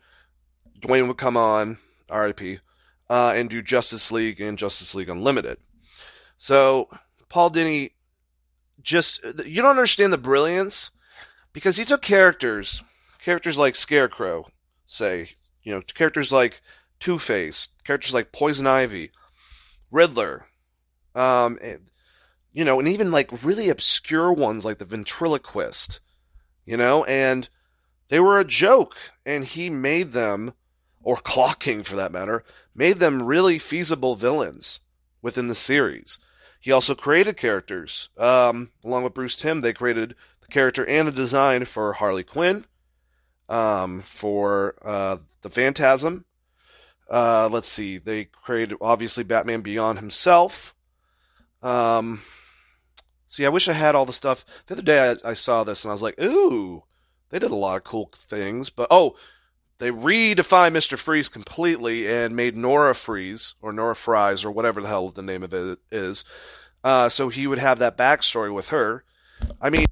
Dwayne 0.79 1.07
would 1.07 1.17
come 1.17 1.37
on, 1.37 1.77
RIP, 2.09 2.59
uh, 3.09 3.33
and 3.35 3.49
do 3.49 3.61
Justice 3.61 4.11
League 4.11 4.41
and 4.41 4.57
Justice 4.57 4.95
League 4.95 5.09
Unlimited. 5.09 5.57
So 6.37 6.89
Paul 7.29 7.51
Dini 7.51 7.91
just 8.81 9.23
you 9.45 9.61
don't 9.61 9.71
understand 9.71 10.11
the 10.11 10.17
brilliance 10.17 10.91
because 11.53 11.77
he 11.77 11.85
took 11.85 12.01
characters, 12.01 12.83
characters 13.19 13.57
like 13.57 13.75
Scarecrow, 13.75 14.47
say, 14.85 15.29
you 15.61 15.73
know, 15.73 15.81
characters 15.81 16.31
like 16.31 16.61
Two 16.99 17.19
Face, 17.19 17.69
characters 17.83 18.13
like 18.13 18.31
Poison 18.31 18.67
Ivy, 18.67 19.11
Riddler, 19.91 20.47
Um, 21.15 21.59
and, 21.61 21.89
you 22.51 22.65
know, 22.65 22.79
and 22.79 22.87
even 22.87 23.11
like 23.11 23.43
really 23.43 23.69
obscure 23.69 24.33
ones 24.33 24.65
like 24.65 24.79
the 24.79 24.85
ventriloquist, 24.85 25.99
you 26.65 26.77
know, 26.77 27.03
and 27.05 27.49
they 28.09 28.19
were 28.19 28.39
a 28.39 28.45
joke, 28.45 28.95
and 29.25 29.45
he 29.45 29.69
made 29.69 30.11
them, 30.11 30.53
or 31.03 31.17
Clock 31.17 31.59
King 31.59 31.83
for 31.83 31.95
that 31.95 32.11
matter, 32.11 32.43
made 32.73 32.99
them 32.99 33.23
really 33.23 33.59
feasible 33.59 34.15
villains 34.15 34.79
within 35.21 35.47
the 35.47 35.55
series. 35.55 36.19
He 36.59 36.71
also 36.71 36.95
created 36.95 37.37
characters. 37.37 38.09
Um, 38.17 38.71
along 38.85 39.03
with 39.03 39.13
Bruce 39.13 39.35
Timm, 39.35 39.61
they 39.61 39.73
created 39.73 40.15
the 40.41 40.47
character 40.47 40.85
and 40.85 41.07
the 41.07 41.11
design 41.11 41.65
for 41.65 41.93
Harley 41.93 42.23
Quinn, 42.23 42.65
um, 43.49 44.01
for 44.01 44.75
uh, 44.81 45.17
the 45.41 45.49
Phantasm. 45.49 46.25
Uh, 47.09 47.49
let's 47.51 47.67
see, 47.67 47.97
they 47.97 48.25
created 48.25 48.77
obviously 48.81 49.23
Batman 49.23 49.61
Beyond 49.61 49.99
himself. 49.99 50.73
Um, 51.61 52.21
see, 53.27 53.45
I 53.45 53.49
wish 53.49 53.67
I 53.67 53.73
had 53.73 53.93
all 53.93 54.05
the 54.05 54.13
stuff. 54.13 54.45
The 54.67 54.75
other 54.75 54.81
day 54.81 55.11
I, 55.11 55.31
I 55.31 55.33
saw 55.33 55.63
this 55.63 55.83
and 55.83 55.91
I 55.91 55.93
was 55.93 56.01
like, 56.01 56.19
ooh, 56.21 56.83
they 57.29 57.39
did 57.39 57.51
a 57.51 57.55
lot 57.55 57.77
of 57.77 57.83
cool 57.83 58.09
things. 58.15 58.69
But 58.69 58.87
oh, 58.89 59.15
they 59.79 59.89
redefined 59.89 60.71
Mr. 60.71 60.97
Freeze 60.97 61.29
completely 61.29 62.07
and 62.07 62.35
made 62.35 62.55
Nora 62.55 62.95
Freeze 62.95 63.55
or 63.61 63.73
Nora 63.73 63.95
Fries 63.95 64.45
or 64.45 64.51
whatever 64.51 64.81
the 64.81 64.87
hell 64.87 65.09
the 65.09 65.21
name 65.21 65.43
of 65.43 65.53
it 65.53 65.79
is. 65.91 66.23
Uh, 66.83 67.09
so 67.09 67.29
he 67.29 67.47
would 67.47 67.59
have 67.59 67.79
that 67.79 67.97
backstory 67.97 68.53
with 68.53 68.69
her. 68.69 69.03
I 69.61 69.69
mean, 69.69 69.85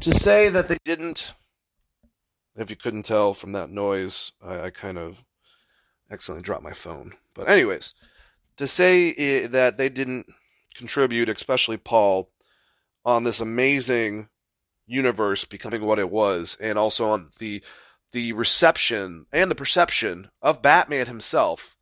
to 0.00 0.14
say 0.14 0.48
that 0.48 0.68
they 0.68 0.78
didn't, 0.84 1.32
if 2.56 2.70
you 2.70 2.76
couldn't 2.76 3.04
tell 3.04 3.34
from 3.34 3.52
that 3.52 3.70
noise, 3.70 4.32
I, 4.42 4.60
I 4.60 4.70
kind 4.70 4.98
of 4.98 5.24
accidentally 6.10 6.42
dropped 6.42 6.62
my 6.62 6.72
phone. 6.72 7.14
But 7.34 7.48
anyways, 7.48 7.94
to 8.56 8.68
say 8.68 9.08
it, 9.08 9.52
that 9.52 9.76
they 9.76 9.88
didn't 9.88 10.26
contribute, 10.74 11.28
especially 11.28 11.76
Paul, 11.76 12.30
on 13.04 13.24
this 13.24 13.40
amazing 13.40 14.28
universe 14.86 15.44
becoming 15.44 15.82
what 15.82 15.98
it 15.98 16.10
was, 16.10 16.56
and 16.60 16.78
also 16.78 17.10
on 17.10 17.30
the 17.38 17.62
the 18.12 18.32
reception 18.32 19.26
and 19.32 19.50
the 19.50 19.56
perception 19.56 20.30
of 20.40 20.62
Batman 20.62 21.06
himself, 21.06 21.76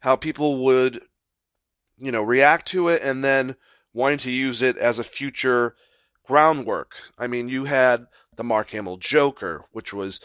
how 0.00 0.14
people 0.14 0.62
would, 0.64 1.02
you 1.98 2.12
know, 2.12 2.22
react 2.22 2.66
to 2.68 2.88
it, 2.88 3.02
and 3.02 3.24
then 3.24 3.56
wanting 3.92 4.18
to 4.18 4.30
use 4.30 4.62
it 4.62 4.76
as 4.76 4.98
a 4.98 5.04
future 5.04 5.74
groundwork. 6.24 6.92
I 7.18 7.26
mean, 7.26 7.48
you 7.48 7.64
had 7.64 8.06
the 8.36 8.44
Mark 8.44 8.70
Hamill 8.70 8.96
Joker, 8.96 9.64
which 9.72 9.92
was 9.92 10.20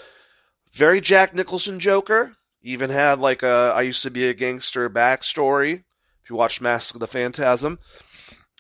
very 0.72 1.02
Jack 1.02 1.34
Nicholson 1.34 1.80
Joker. 1.80 2.36
Even 2.62 2.90
had 2.90 3.20
like 3.20 3.44
a 3.44 3.74
I 3.76 3.82
used 3.82 4.04
to 4.04 4.12
be 4.12 4.28
a 4.28 4.34
gangster 4.34 4.90
backstory. 4.90 5.84
If 6.24 6.30
you 6.30 6.36
watch 6.36 6.62
Mask 6.62 6.96
of 6.96 7.00
the 7.00 7.08
Phantasm, 7.08 7.78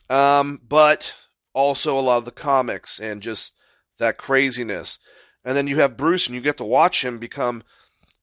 um, 0.10 0.62
but 0.67 1.15
also 1.56 1.98
a 1.98 2.02
lot 2.02 2.18
of 2.18 2.26
the 2.26 2.32
comics 2.32 3.00
and 3.00 3.24
just 3.24 3.54
that 3.98 4.18
craziness. 4.18 5.00
And 5.44 5.56
then 5.56 5.68
you 5.68 5.78
have 5.78 5.98
Bruce, 5.98 6.28
and 6.28 6.36
you 6.36 6.41
get 6.41 6.58
to 6.58 6.65
watch 6.65 7.04
him 7.04 7.18
become 7.18 7.63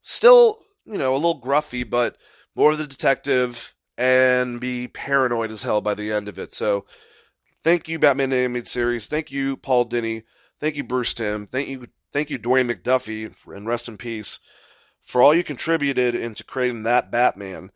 still, 0.03 0.59
you 0.85 0.99
know, 0.99 1.15
a 1.15 1.17
little 1.17 1.41
gruffy, 1.41 1.89
but 1.89 2.17
more 2.55 2.73
of 2.73 2.79
the 2.79 2.87
detective 2.87 3.75
and 3.97 4.61
be 4.61 4.87
paranoid 4.89 5.51
as 5.51 5.63
hell 5.63 5.81
by 5.81 5.95
the 5.95 6.13
end 6.13 6.29
of 6.29 6.39
it. 6.39 6.55
So, 6.55 6.85
thank 7.65 7.89
you, 7.89 7.99
Batman 7.99 8.31
the 8.31 8.37
Animated 8.37 8.69
Series. 8.69 9.07
Thank 9.07 9.31
you, 9.31 9.57
Paul 9.57 9.89
Dini. 9.89 10.25
Thank 10.61 10.77
you, 10.77 10.85
Bruce 10.85 11.15
Timm. 11.15 11.47
Thank 11.47 11.69
you, 11.69 11.87
thank 12.13 12.29
you, 12.29 12.39
Dwayne 12.39 12.71
McDuffie, 12.71 13.35
and 13.47 13.67
rest 13.67 13.89
in 13.89 13.97
peace, 13.97 14.39
for 15.03 15.23
all 15.23 15.35
you 15.35 15.45
contributed 15.45 16.15
into 16.15 16.45
creating 16.45 16.83
that 16.83 17.11
Batman. 17.11 17.71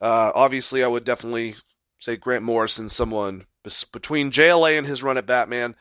Uh, 0.00 0.32
obviously, 0.34 0.84
I 0.84 0.88
would 0.88 1.04
definitely 1.04 1.56
say 1.98 2.16
Grant 2.16 2.44
Morrison, 2.44 2.88
someone 2.88 3.46
between 3.62 4.30
JLA 4.30 4.78
and 4.78 4.86
his 4.86 5.02
run 5.02 5.18
at 5.18 5.26
Batman, 5.26 5.74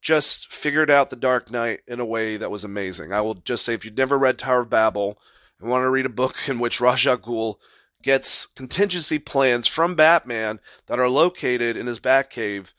just 0.00 0.52
figured 0.52 0.90
out 0.90 1.10
the 1.10 1.16
Dark 1.16 1.50
Knight 1.50 1.80
in 1.86 2.00
a 2.00 2.04
way 2.04 2.36
that 2.36 2.50
was 2.50 2.64
amazing. 2.64 3.12
I 3.12 3.20
will 3.20 3.34
just 3.34 3.64
say, 3.64 3.74
if 3.74 3.84
you've 3.84 3.96
never 3.96 4.18
read 4.18 4.38
Tower 4.38 4.60
of 4.60 4.70
Babel 4.70 5.18
and 5.60 5.70
want 5.70 5.84
to 5.84 5.90
read 5.90 6.06
a 6.06 6.10
book 6.10 6.36
in 6.48 6.58
which 6.58 6.80
Ra's 6.80 7.06
al 7.06 7.18
Ghul 7.18 7.56
gets 8.02 8.46
contingency 8.46 9.20
plans 9.20 9.68
from 9.68 9.94
Batman 9.94 10.58
that 10.86 10.98
are 10.98 11.08
located 11.08 11.76
in 11.76 11.86
his 11.86 12.00
Batcave, 12.00 12.72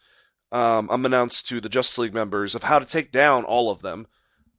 um, 0.52 0.90
unbeknownst 0.92 1.48
to 1.48 1.62
the 1.62 1.70
Justice 1.70 1.98
League 1.98 2.14
members, 2.14 2.56
of 2.56 2.64
how 2.64 2.78
to 2.78 2.86
take 2.86 3.12
down 3.12 3.46
all 3.46 3.72
of 3.72 3.82
them, 3.82 4.08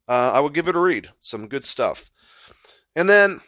uh, 0.07 0.31
I 0.33 0.39
would 0.39 0.53
give 0.53 0.67
it 0.67 0.75
a 0.75 0.79
read. 0.79 1.09
Some 1.21 1.47
good 1.47 1.65
stuff. 1.65 2.09
And 2.95 3.09
then 3.09 3.41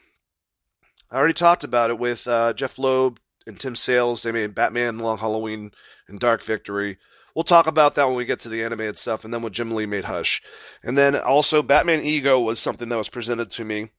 I 1.12 1.18
already 1.18 1.34
talked 1.34 1.64
about 1.64 1.90
it 1.90 1.98
with 1.98 2.28
uh, 2.28 2.54
Jeph 2.54 2.78
Loeb 2.78 3.20
and 3.46 3.60
Tim 3.60 3.76
Sales. 3.76 4.24
They 4.24 4.32
made 4.32 4.56
Batman 4.56 5.00
Long 5.00 5.18
Halloween 5.18 5.72
and 6.08 6.20
Dark 6.20 6.42
Victory. 6.44 6.98
We'll 7.36 7.44
talk 7.44 7.68
about 7.68 7.96
that 7.96 8.08
when 8.08 8.16
we 8.16 8.26
get 8.26 8.40
to 8.42 8.50
the 8.50 8.64
animated 8.64 8.98
stuff, 8.98 9.24
and 9.24 9.34
then 9.34 9.42
when 9.42 9.54
Jim 9.54 9.72
Lee 9.72 9.86
made 9.86 10.06
Hush. 10.06 10.42
And 10.84 10.98
then 10.98 11.16
also, 11.16 11.62
Batman 11.62 12.02
Ego 12.02 12.40
was 12.40 12.60
something 12.60 12.90
that 12.90 12.98
was 12.98 13.10
presented 13.10 13.52
to 13.52 13.64
me 13.64 13.90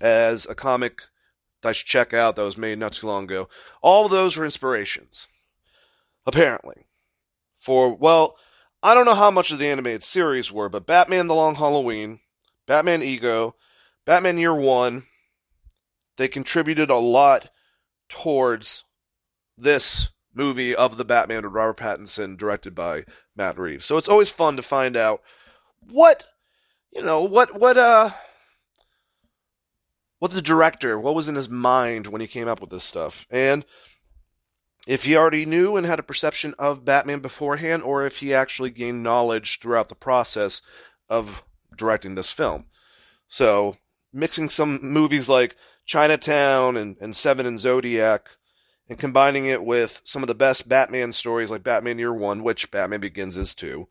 as 0.00 0.46
a 0.46 0.54
comic 0.54 1.02
that 1.60 1.68
I 1.68 1.72
should 1.72 1.86
check 1.86 2.14
out 2.14 2.36
that 2.36 2.42
was 2.42 2.56
made 2.56 2.78
not 2.78 2.94
too 2.94 3.06
long 3.06 3.24
ago. 3.24 3.48
All 3.82 4.06
of 4.06 4.10
those 4.10 4.36
were 4.36 4.44
inspirations, 4.44 5.26
apparently. 6.24 6.86
For, 7.58 7.94
well, 7.94 8.36
I 8.82 8.94
don't 8.94 9.04
know 9.04 9.14
how 9.14 9.30
much 9.30 9.50
of 9.50 9.58
the 9.58 9.68
animated 9.68 10.02
series 10.02 10.50
were, 10.50 10.70
but 10.70 10.86
Batman 10.86 11.26
The 11.26 11.34
Long 11.34 11.56
Halloween, 11.56 12.20
Batman 12.66 13.02
Ego, 13.02 13.54
Batman 14.06 14.38
Year 14.38 14.54
One, 14.54 15.04
they 16.16 16.28
contributed 16.28 16.88
a 16.88 16.96
lot 16.96 17.50
towards 18.08 18.84
this 19.58 20.08
movie 20.34 20.74
of 20.74 20.96
the 20.96 21.04
Batman 21.04 21.42
with 21.42 21.52
Robert 21.52 21.76
Pattinson, 21.76 22.36
directed 22.36 22.74
by 22.74 23.04
Matt 23.36 23.58
Reeves. 23.58 23.84
So 23.84 23.96
it's 23.96 24.08
always 24.08 24.30
fun 24.30 24.56
to 24.56 24.62
find 24.62 24.96
out 24.96 25.22
what 25.80 26.26
you 26.92 27.02
know 27.02 27.22
what 27.22 27.58
what 27.58 27.76
uh 27.78 28.10
what 30.18 30.32
the 30.32 30.42
director 30.42 30.98
what 30.98 31.14
was 31.14 31.28
in 31.28 31.34
his 31.34 31.48
mind 31.48 32.06
when 32.06 32.20
he 32.20 32.26
came 32.26 32.48
up 32.48 32.60
with 32.60 32.68
this 32.68 32.84
stuff 32.84 33.26
and 33.30 33.64
if 34.86 35.04
he 35.04 35.16
already 35.16 35.46
knew 35.46 35.76
and 35.76 35.86
had 35.86 35.98
a 35.98 36.02
perception 36.04 36.54
of 36.58 36.84
Batman 36.84 37.20
beforehand 37.20 37.82
or 37.82 38.04
if 38.04 38.18
he 38.18 38.32
actually 38.32 38.70
gained 38.70 39.02
knowledge 39.02 39.58
throughout 39.60 39.88
the 39.88 39.94
process 39.94 40.62
of 41.08 41.44
directing 41.76 42.14
this 42.14 42.30
film. 42.30 42.64
So, 43.28 43.76
mixing 44.12 44.48
some 44.48 44.80
movies 44.82 45.28
like 45.28 45.54
Chinatown 45.86 46.76
and, 46.76 46.96
and 47.00 47.14
Seven 47.14 47.46
and 47.46 47.60
Zodiac 47.60 48.28
and 48.90 48.98
combining 48.98 49.46
it 49.46 49.62
with 49.64 50.02
some 50.04 50.24
of 50.24 50.26
the 50.26 50.34
best 50.34 50.68
Batman 50.68 51.12
stories 51.12 51.48
like 51.48 51.62
Batman 51.62 52.00
Year 52.00 52.12
One, 52.12 52.42
which 52.42 52.72
Batman 52.72 52.98
Begins 52.98 53.36
is 53.36 53.54
too, 53.54 53.86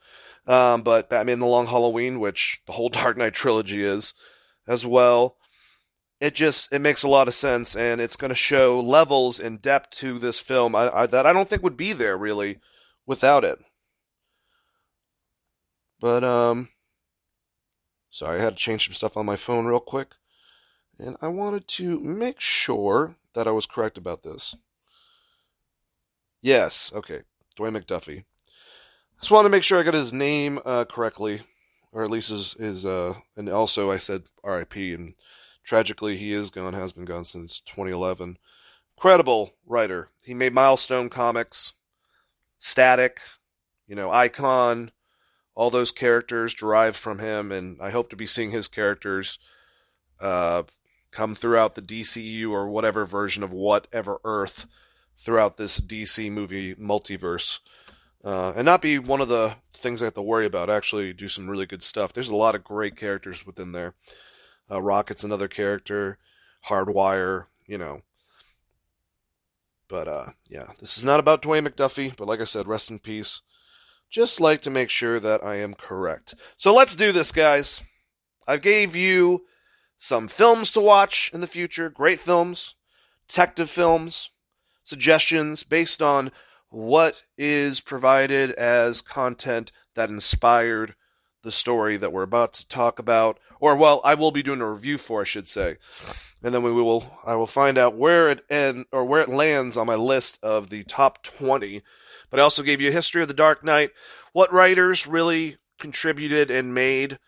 um, 0.46 0.82
but 0.82 1.10
Batman 1.10 1.40
The 1.40 1.46
Long 1.46 1.68
Halloween, 1.68 2.20
which 2.20 2.62
the 2.68 2.74
whole 2.74 2.90
Dark 2.90 3.16
Knight 3.16 3.34
trilogy 3.34 3.82
is, 3.82 4.14
as 4.68 4.86
well. 4.86 5.38
It 6.20 6.36
just 6.36 6.74
it 6.74 6.80
makes 6.80 7.02
a 7.02 7.08
lot 7.08 7.30
of 7.30 7.34
sense, 7.34 7.78
and 7.78 8.02
it's 8.02 8.18
going 8.18 8.30
to 8.30 8.36
show 8.36 8.82
levels 8.82 9.40
and 9.40 9.62
depth 9.62 9.92
to 10.00 10.20
this 10.20 10.42
film 10.42 10.76
I, 10.76 10.94
I, 10.94 11.08
that 11.08 11.26
I 11.26 11.32
don't 11.32 11.50
think 11.50 11.64
would 11.64 11.78
be 11.78 11.94
there 11.94 12.18
really 12.18 12.60
without 13.06 13.46
it. 13.46 13.60
But 16.02 16.26
um, 16.26 16.68
sorry, 18.12 18.42
I 18.42 18.44
had 18.44 18.58
to 18.58 18.60
change 18.60 18.86
some 18.86 18.94
stuff 18.94 19.16
on 19.16 19.26
my 19.26 19.38
phone 19.38 19.66
real 19.66 19.80
quick, 19.80 20.16
and 21.00 21.16
I 21.22 21.30
wanted 21.30 21.70
to 21.70 22.02
make 22.02 22.42
sure 22.42 23.16
that 23.34 23.48
I 23.48 23.52
was 23.52 23.66
correct 23.66 23.98
about 23.98 24.24
this. 24.24 24.56
Yes, 26.42 26.92
okay. 26.96 27.22
Dwayne 27.58 27.78
McDuffie. 27.78 28.24
Just 29.20 29.32
wanted 29.32 29.50
to 29.50 29.52
make 29.52 29.64
sure 29.64 29.80
I 29.80 29.84
got 29.84 29.94
his 29.94 30.14
name 30.14 30.60
uh, 30.66 30.86
correctly, 30.86 31.42
or 31.92 32.04
at 32.04 32.10
least 32.10 32.30
his, 32.30 32.54
his 32.54 32.86
uh, 32.86 33.16
and 33.36 33.50
also 33.50 33.92
I 33.92 33.98
said 33.98 34.30
R.I.P. 34.44 34.94
and 34.94 35.16
tragically 35.64 36.16
he 36.16 36.32
is 36.32 36.50
gone, 36.50 36.74
has 36.74 36.94
been 36.94 37.06
gone 37.06 37.26
since 37.26 37.60
2011. 37.60 38.38
Incredible 38.96 39.54
writer. 39.66 40.10
He 40.24 40.34
made 40.34 40.54
Milestone 40.54 41.10
comics, 41.10 41.74
Static, 42.60 43.20
you 43.88 43.96
know, 43.96 44.12
Icon, 44.12 44.92
all 45.56 45.70
those 45.70 45.92
characters 45.92 46.54
derived 46.54 46.96
from 46.96 47.20
him, 47.20 47.52
and 47.52 47.82
I 47.82 47.90
hope 47.90 48.10
to 48.12 48.16
be 48.16 48.28
seeing 48.28 48.52
his 48.52 48.70
characters 48.70 49.40
uh, 50.22 50.64
come 51.12 51.36
throughout 51.36 51.76
the 51.76 51.82
DCU 51.82 52.52
or 52.52 52.70
whatever 52.70 53.06
version 53.06 53.44
of 53.44 53.52
whatever 53.52 54.20
Earth 54.24 54.66
throughout 55.20 55.58
this 55.58 55.80
DC 55.80 56.32
movie 56.32 56.76
multiverse. 56.76 57.60
Uh, 58.24 58.52
and 58.56 58.66
not 58.66 58.82
be 58.82 59.00
one 59.00 59.22
of 59.22 59.30
the 59.30 59.56
things 59.74 60.02
I 60.02 60.06
have 60.06 60.14
to 60.16 60.22
worry 60.22 60.46
about. 60.46 60.70
Actually, 60.70 61.14
do 61.14 61.30
some 61.30 61.50
really 61.50 61.66
good 61.66 61.84
stuff. 61.84 62.12
There's 62.12 62.30
a 62.30 62.36
lot 62.36 62.56
of 62.56 62.64
great 62.64 62.98
characters 62.98 63.46
within 63.46 63.72
there. 63.72 63.94
Uh, 64.70 64.82
Rocket's 64.82 65.24
another 65.24 65.48
character. 65.48 66.18
Hardware, 66.64 67.48
you 67.66 67.78
know. 67.78 68.02
But 69.88 70.08
uh, 70.08 70.26
yeah, 70.48 70.68
this 70.80 70.98
is 70.98 71.04
not 71.04 71.20
about 71.20 71.42
Dwayne 71.42 71.68
McDuffie. 71.68 72.16
But 72.16 72.28
like 72.28 72.42
I 72.42 72.46
said, 72.46 72.68
rest 72.68 72.92
in 72.92 73.00
peace. 73.00 73.42
Just 74.10 74.42
like 74.42 74.62
to 74.64 74.70
make 74.70 74.90
sure 74.90 75.20
that 75.20 75.44
I 75.44 75.56
am 75.56 75.74
correct. 75.74 76.36
So 76.58 76.74
let's 76.74 76.96
do 76.96 77.12
this, 77.12 77.32
guys. 77.32 77.82
I 78.48 78.58
gave 78.58 78.96
you 78.96 79.46
some 79.98 80.28
films 80.28 80.72
to 80.72 80.82
watch 80.82 81.32
in 81.34 81.42
the 81.42 81.48
future. 81.48 81.90
Great 81.90 82.20
films 82.20 82.76
detective 83.30 83.70
films, 83.70 84.32
suggestions 84.90 85.64
based 85.64 86.02
on 86.02 86.32
what 86.70 87.24
is 87.38 87.80
provided 87.80 88.52
as 88.52 89.02
content 89.02 89.72
that 89.96 90.10
inspired 90.10 90.96
the 91.42 91.52
story 91.52 91.96
that 91.98 92.12
we're 92.12 92.24
about 92.24 92.54
to 92.54 92.68
talk 92.68 93.00
about, 93.00 93.40
or 93.62 93.76
well, 93.76 94.02
I 94.04 94.16
will 94.16 94.32
be 94.32 94.44
doing 94.44 94.62
a 94.62 94.70
review 94.70 94.98
for, 94.98 95.22
I 95.22 95.26
should 95.26 95.48
say, 95.48 95.78
and 96.44 96.54
then 96.54 96.64
we 96.64 96.72
will 96.72 97.18
I 97.26 97.36
will 97.36 97.48
find 97.48 97.78
out 97.78 97.96
where 97.96 98.30
it 98.30 98.44
end 98.50 98.86
or 98.92 99.06
where 99.06 99.22
it 99.22 99.30
lands 99.30 99.78
on 99.78 99.88
my 99.88 99.96
list 99.96 100.38
of 100.44 100.70
the 100.70 100.84
top 100.84 101.24
twenty. 101.24 101.82
But 102.30 102.40
I 102.40 102.44
also 102.44 102.62
gave 102.62 102.82
you 102.82 102.90
a 102.90 102.94
history 102.94 103.22
of 103.22 103.28
the 103.28 103.34
Dark 103.34 103.64
Knight, 103.64 103.92
what 104.34 104.54
writers 104.54 105.08
really 105.08 105.58
contributed 105.80 106.52
and 106.52 106.74
made 106.74 107.20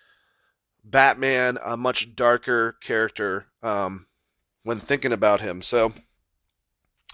Batman 0.83 1.57
a 1.63 1.77
much 1.77 2.15
darker 2.15 2.75
character 2.81 3.47
um, 3.63 4.07
when 4.63 4.79
thinking 4.79 5.13
about 5.13 5.41
him. 5.41 5.61
So 5.61 5.93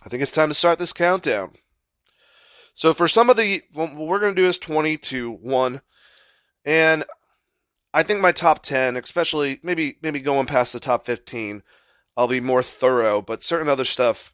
I 0.07 0.09
think 0.09 0.23
it's 0.23 0.31
time 0.31 0.47
to 0.47 0.53
start 0.53 0.79
this 0.79 0.93
countdown. 0.93 1.51
So 2.73 2.93
for 2.93 3.09
some 3.09 3.29
of 3.29 3.35
the, 3.35 3.61
what 3.73 3.93
we're 3.93 4.21
going 4.21 4.33
to 4.33 4.41
do 4.41 4.47
is 4.47 4.57
20 4.57 4.95
to 4.99 5.29
1. 5.29 5.81
And 6.63 7.03
I 7.93 8.03
think 8.03 8.21
my 8.21 8.31
top 8.31 8.63
10, 8.63 8.95
especially 8.95 9.59
maybe 9.63 9.97
maybe 10.01 10.21
going 10.21 10.45
past 10.45 10.71
the 10.71 10.79
top 10.79 11.05
15, 11.05 11.61
I'll 12.15 12.29
be 12.29 12.39
more 12.39 12.63
thorough, 12.63 13.21
but 13.21 13.43
certain 13.43 13.67
other 13.67 13.83
stuff 13.83 14.33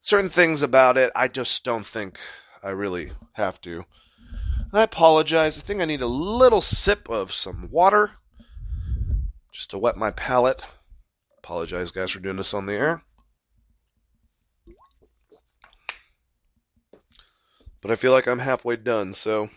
certain 0.00 0.30
things 0.30 0.62
about 0.62 0.96
it 0.96 1.12
I 1.14 1.28
just 1.28 1.62
don't 1.62 1.84
think 1.84 2.18
I 2.62 2.70
really 2.70 3.12
have 3.34 3.60
to. 3.60 3.84
I 4.72 4.84
apologize. 4.84 5.58
I 5.58 5.60
think 5.60 5.82
I 5.82 5.84
need 5.84 6.00
a 6.00 6.06
little 6.06 6.62
sip 6.62 7.10
of 7.10 7.34
some 7.34 7.68
water 7.70 8.12
just 9.52 9.68
to 9.72 9.78
wet 9.78 9.98
my 9.98 10.10
palate. 10.12 10.62
Apologize 11.36 11.90
guys 11.90 12.12
for 12.12 12.20
doing 12.20 12.36
this 12.38 12.54
on 12.54 12.64
the 12.64 12.72
air. 12.72 13.02
But 17.82 17.90
I 17.90 17.96
feel 17.96 18.12
like 18.12 18.26
I'm 18.26 18.40
halfway 18.40 18.76
done, 18.76 19.14
so 19.14 19.50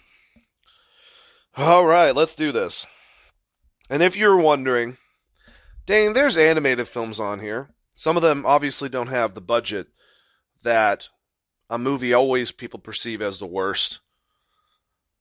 all 1.56 1.86
right, 1.86 2.16
let's 2.16 2.36
do 2.36 2.52
this. 2.52 2.88
And 3.90 4.02
if 4.02 4.16
you're 4.16 4.38
wondering, 4.38 4.98
dang, 5.86 6.14
there's 6.14 6.36
animated 6.36 6.88
films 6.88 7.20
on 7.20 7.40
here. 7.42 7.70
Some 7.94 8.18
of 8.18 8.24
them 8.24 8.44
obviously 8.46 8.90
don't 8.90 9.08
have 9.08 9.36
the 9.36 9.42
budget 9.42 9.88
that 10.64 11.10
a 11.70 11.78
movie 11.78 12.14
always 12.14 12.52
people 12.52 12.80
perceive 12.80 13.22
as 13.22 13.38
the 13.38 13.46
worst. 13.46 14.00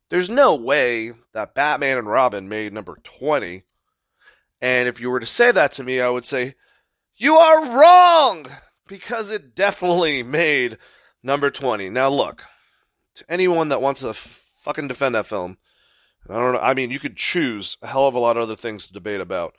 There's 0.08 0.30
no 0.30 0.54
way 0.54 1.12
that 1.34 1.54
Batman 1.54 1.98
and 1.98 2.06
Robin 2.06 2.48
made 2.48 2.72
number 2.72 2.96
20. 3.02 3.64
And 4.60 4.88
if 4.88 5.00
you 5.00 5.10
were 5.10 5.20
to 5.20 5.26
say 5.26 5.50
that 5.52 5.72
to 5.72 5.84
me, 5.84 6.00
I 6.00 6.08
would 6.08 6.26
say, 6.26 6.54
You 7.16 7.36
are 7.36 7.78
wrong! 7.78 8.46
Because 8.86 9.30
it 9.30 9.54
definitely 9.54 10.22
made 10.22 10.78
number 11.22 11.50
20. 11.50 11.90
Now, 11.90 12.08
look, 12.08 12.44
to 13.16 13.24
anyone 13.28 13.68
that 13.68 13.82
wants 13.82 14.00
to 14.00 14.12
fucking 14.14 14.88
defend 14.88 15.14
that 15.14 15.26
film, 15.26 15.58
I 16.28 16.34
don't 16.34 16.54
know. 16.54 16.60
I 16.60 16.74
mean, 16.74 16.90
you 16.90 16.98
could 16.98 17.16
choose 17.16 17.76
a 17.82 17.88
hell 17.88 18.06
of 18.06 18.14
a 18.14 18.18
lot 18.18 18.36
of 18.36 18.44
other 18.44 18.56
things 18.56 18.86
to 18.86 18.92
debate 18.92 19.20
about. 19.20 19.56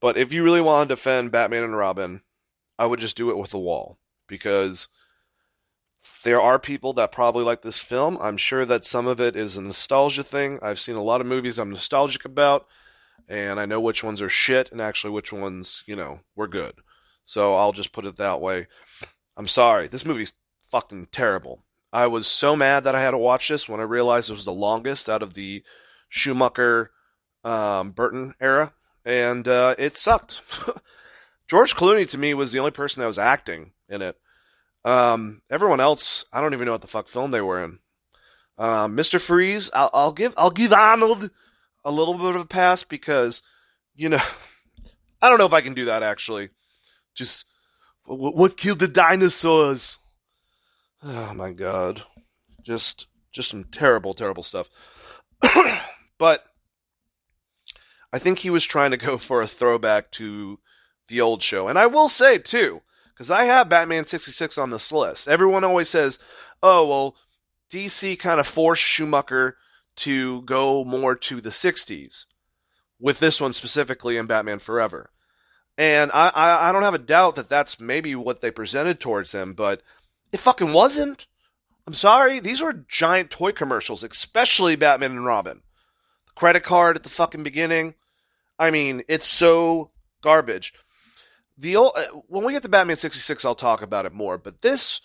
But 0.00 0.18
if 0.18 0.32
you 0.32 0.44
really 0.44 0.60
want 0.60 0.88
to 0.88 0.94
defend 0.94 1.32
Batman 1.32 1.64
and 1.64 1.76
Robin, 1.76 2.22
I 2.78 2.86
would 2.86 3.00
just 3.00 3.16
do 3.16 3.30
it 3.30 3.38
with 3.38 3.50
the 3.50 3.58
wall. 3.58 3.98
Because 4.28 4.88
there 6.24 6.40
are 6.40 6.58
people 6.58 6.92
that 6.94 7.12
probably 7.12 7.44
like 7.44 7.62
this 7.62 7.78
film. 7.78 8.18
I'm 8.20 8.36
sure 8.36 8.66
that 8.66 8.84
some 8.84 9.06
of 9.06 9.20
it 9.20 9.36
is 9.36 9.56
a 9.56 9.62
nostalgia 9.62 10.24
thing. 10.24 10.58
I've 10.62 10.80
seen 10.80 10.96
a 10.96 11.02
lot 11.02 11.20
of 11.20 11.26
movies 11.26 11.58
I'm 11.58 11.70
nostalgic 11.70 12.24
about, 12.24 12.66
and 13.28 13.58
I 13.60 13.66
know 13.66 13.80
which 13.80 14.04
ones 14.04 14.20
are 14.20 14.28
shit 14.28 14.70
and 14.72 14.80
actually 14.80 15.10
which 15.10 15.32
ones, 15.32 15.82
you 15.86 15.96
know, 15.96 16.20
were 16.34 16.48
good. 16.48 16.74
So 17.24 17.56
I'll 17.56 17.72
just 17.72 17.92
put 17.92 18.04
it 18.04 18.16
that 18.16 18.40
way. 18.40 18.66
I'm 19.36 19.48
sorry. 19.48 19.88
This 19.88 20.04
movie's 20.04 20.32
fucking 20.70 21.08
terrible. 21.12 21.64
I 21.96 22.08
was 22.08 22.26
so 22.26 22.54
mad 22.54 22.84
that 22.84 22.94
I 22.94 23.00
had 23.00 23.12
to 23.12 23.18
watch 23.18 23.48
this 23.48 23.70
when 23.70 23.80
I 23.80 23.84
realized 23.84 24.28
it 24.28 24.34
was 24.34 24.44
the 24.44 24.52
longest 24.52 25.08
out 25.08 25.22
of 25.22 25.32
the 25.32 25.62
Schumacher 26.10 26.90
um, 27.42 27.92
Burton 27.92 28.34
era, 28.38 28.74
and 29.02 29.48
uh, 29.48 29.74
it 29.78 29.96
sucked. 29.96 30.42
George 31.48 31.74
Clooney 31.74 32.06
to 32.10 32.18
me 32.18 32.34
was 32.34 32.52
the 32.52 32.58
only 32.58 32.70
person 32.70 33.00
that 33.00 33.06
was 33.06 33.18
acting 33.18 33.72
in 33.88 34.02
it. 34.02 34.18
Um, 34.84 35.40
everyone 35.48 35.80
else, 35.80 36.26
I 36.34 36.42
don't 36.42 36.52
even 36.52 36.66
know 36.66 36.72
what 36.72 36.82
the 36.82 36.86
fuck 36.86 37.08
film 37.08 37.30
they 37.30 37.40
were 37.40 37.64
in. 37.64 37.78
Um, 38.58 38.94
Mr. 38.94 39.18
Freeze, 39.18 39.70
I'll, 39.72 39.88
I'll, 39.94 40.12
give 40.12 40.34
I'll 40.36 40.50
give 40.50 40.74
Arnold 40.74 41.30
a 41.82 41.90
little 41.90 42.12
bit 42.12 42.34
of 42.34 42.42
a 42.42 42.44
pass 42.44 42.84
because, 42.84 43.40
you 43.94 44.10
know, 44.10 44.20
I 45.22 45.30
don't 45.30 45.38
know 45.38 45.46
if 45.46 45.54
I 45.54 45.62
can 45.62 45.72
do 45.72 45.86
that 45.86 46.02
actually. 46.02 46.50
Just 47.14 47.46
what 48.04 48.58
killed 48.58 48.80
the 48.80 48.86
dinosaurs? 48.86 49.98
Oh 51.02 51.34
my 51.34 51.52
god, 51.52 52.02
just 52.62 53.06
just 53.32 53.50
some 53.50 53.64
terrible, 53.64 54.14
terrible 54.14 54.42
stuff. 54.42 54.68
but 56.18 56.44
I 58.12 58.18
think 58.18 58.38
he 58.38 58.50
was 58.50 58.64
trying 58.64 58.92
to 58.92 58.96
go 58.96 59.18
for 59.18 59.42
a 59.42 59.46
throwback 59.46 60.10
to 60.12 60.58
the 61.08 61.20
old 61.20 61.42
show. 61.42 61.68
And 61.68 61.78
I 61.78 61.86
will 61.86 62.08
say, 62.08 62.38
too, 62.38 62.80
because 63.12 63.30
I 63.30 63.44
have 63.44 63.68
Batman 63.68 64.06
66 64.06 64.56
on 64.58 64.70
this 64.70 64.90
list. 64.90 65.28
Everyone 65.28 65.64
always 65.64 65.88
says, 65.88 66.18
oh, 66.62 66.86
well, 66.86 67.16
DC 67.70 68.18
kind 68.18 68.40
of 68.40 68.46
forced 68.46 68.82
Schumacher 68.82 69.56
to 69.96 70.42
go 70.42 70.84
more 70.84 71.14
to 71.14 71.40
the 71.40 71.50
60s 71.50 72.24
with 72.98 73.18
this 73.18 73.40
one 73.40 73.52
specifically 73.52 74.16
in 74.16 74.26
Batman 74.26 74.58
Forever. 74.58 75.10
And 75.78 76.10
I, 76.12 76.30
I, 76.34 76.68
I 76.68 76.72
don't 76.72 76.82
have 76.82 76.94
a 76.94 76.98
doubt 76.98 77.36
that 77.36 77.50
that's 77.50 77.78
maybe 77.78 78.14
what 78.14 78.40
they 78.40 78.50
presented 78.50 78.98
towards 78.98 79.32
him, 79.32 79.52
but 79.52 79.82
it 80.32 80.40
fucking 80.40 80.72
wasn't. 80.72 81.26
I'm 81.86 81.94
sorry. 81.94 82.40
These 82.40 82.60
were 82.60 82.84
giant 82.88 83.30
toy 83.30 83.52
commercials, 83.52 84.02
especially 84.02 84.76
Batman 84.76 85.12
and 85.12 85.26
Robin 85.26 85.62
The 86.26 86.32
credit 86.34 86.62
card 86.62 86.96
at 86.96 87.02
the 87.02 87.08
fucking 87.08 87.42
beginning. 87.42 87.94
I 88.58 88.70
mean, 88.70 89.02
it's 89.08 89.26
so 89.28 89.90
garbage. 90.22 90.72
The 91.58 91.76
old, 91.76 91.92
uh, 91.96 92.06
when 92.28 92.44
we 92.44 92.52
get 92.52 92.62
to 92.62 92.68
Batman 92.68 92.96
66, 92.96 93.44
I'll 93.44 93.54
talk 93.54 93.82
about 93.82 94.06
it 94.06 94.12
more. 94.12 94.36
But 94.36 94.62
this, 94.62 95.00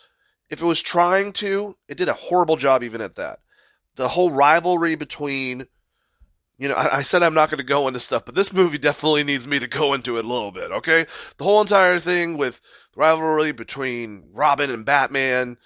if 0.50 0.62
it 0.62 0.66
was 0.66 0.82
trying 0.82 1.34
to, 1.34 1.78
it 1.88 1.98
did 1.98 2.10
a 2.10 2.14
horrible 2.14 2.58
job 2.58 2.84
even 2.84 3.02
at 3.02 3.16
that. 3.16 3.40
The 3.96 4.10
whole 4.10 4.32
rivalry 4.32 4.96
between, 4.96 5.68
you 6.62 6.68
know, 6.68 6.76
I, 6.76 6.98
I 6.98 7.02
said 7.02 7.24
I'm 7.24 7.34
not 7.34 7.50
going 7.50 7.58
to 7.58 7.64
go 7.64 7.88
into 7.88 8.00
stuff, 8.00 8.24
but 8.24 8.36
this 8.36 8.54
movie 8.54 8.78
definitely 8.78 9.24
needs 9.24 9.48
me 9.48 9.58
to 9.58 9.68
go 9.68 9.96
into 9.96 10.18
it 10.18 10.26
a 10.26 10.28
little 10.28 10.52
bit. 10.52 10.72
Okay, 10.72 11.08
the 11.38 11.44
whole 11.44 11.60
entire 11.60 12.00
thing 12.00 12.38
with 12.38 12.62
the 12.94 13.00
rivalry 13.00 13.52
between 13.52 14.26
Robin 14.32 14.70
and 14.70 14.86
Batman, 14.86 15.58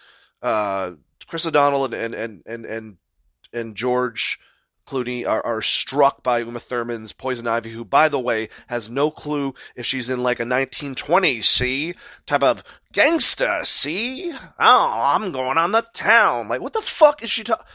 uh, 0.41 0.91
Chris 1.27 1.45
O'Donnell 1.45 1.83
and 1.83 1.93
and 1.93 2.15
and 2.15 2.43
and 2.45 2.65
and, 2.65 2.97
and 3.51 3.75
George 3.75 4.39
Clooney 4.87 5.27
are, 5.27 5.45
are 5.45 5.61
struck 5.61 6.23
by 6.23 6.39
Uma 6.39 6.61
Thurman's 6.61 7.11
Poison 7.11 7.45
Ivy, 7.45 7.71
who, 7.71 7.83
by 7.83 8.07
the 8.07 8.19
way, 8.19 8.47
has 8.67 8.89
no 8.89 9.11
clue 9.11 9.53
if 9.75 9.85
she's 9.85 10.09
in 10.09 10.23
like 10.23 10.39
a 10.39 10.43
1920s, 10.43 11.43
see, 11.43 11.93
type 12.25 12.43
of 12.43 12.63
gangster, 12.93 13.61
see? 13.63 14.31
Oh, 14.31 14.91
I'm 14.97 15.33
going 15.33 15.57
on 15.57 15.73
the 15.73 15.85
town. 15.93 16.47
Like, 16.47 16.61
what 16.61 16.71
the 16.71 16.81
fuck 16.81 17.21
is 17.21 17.29
she 17.29 17.43
talking? 17.43 17.65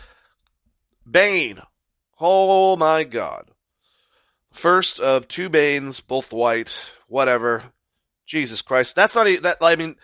Bane. 1.08 1.60
Oh 2.20 2.76
my 2.76 3.04
god. 3.04 3.50
First 4.52 5.00
of 5.00 5.28
two 5.28 5.48
Banes, 5.48 6.00
both 6.00 6.32
white, 6.32 6.80
whatever. 7.08 7.72
Jesus 8.26 8.62
Christ. 8.62 8.94
That's 8.94 9.16
not 9.16 9.26
even, 9.26 9.42
that, 9.42 9.58
I 9.60 9.74
mean, 9.74 9.96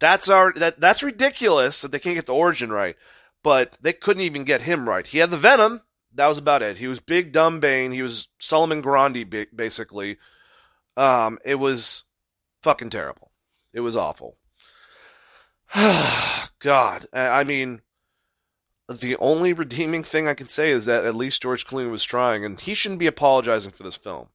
that's 0.00 0.28
our, 0.28 0.52
that, 0.54 0.80
that's 0.80 1.02
ridiculous 1.02 1.80
that 1.80 1.92
they 1.92 2.00
can't 2.00 2.16
get 2.16 2.26
the 2.26 2.34
origin 2.34 2.72
right. 2.72 2.96
But 3.42 3.78
they 3.80 3.92
couldn't 3.92 4.22
even 4.22 4.44
get 4.44 4.62
him 4.62 4.88
right. 4.88 5.06
He 5.06 5.18
had 5.18 5.30
the 5.30 5.36
venom, 5.36 5.82
that 6.14 6.26
was 6.26 6.38
about 6.38 6.62
it. 6.62 6.78
He 6.78 6.88
was 6.88 7.00
big 7.00 7.32
dumb 7.32 7.60
Bane. 7.60 7.92
He 7.92 8.02
was 8.02 8.28
Solomon 8.38 8.80
Grundy 8.80 9.24
basically. 9.24 10.18
Um, 10.96 11.38
it 11.44 11.54
was 11.56 12.04
fucking 12.62 12.90
terrible. 12.90 13.30
It 13.72 13.80
was 13.80 13.96
awful. 13.96 14.36
God, 15.74 17.06
I 17.12 17.44
mean, 17.44 17.82
the 18.98 19.16
only 19.16 19.52
redeeming 19.52 20.02
thing 20.02 20.26
I 20.26 20.34
can 20.34 20.48
say 20.48 20.70
is 20.70 20.86
that 20.86 21.04
at 21.04 21.14
least 21.14 21.42
George 21.42 21.66
Clooney 21.66 21.90
was 21.90 22.04
trying, 22.04 22.44
and 22.44 22.60
he 22.60 22.74
shouldn't 22.74 22.98
be 22.98 23.06
apologizing 23.06 23.70
for 23.70 23.82
this 23.82 23.96
film. 23.96 24.28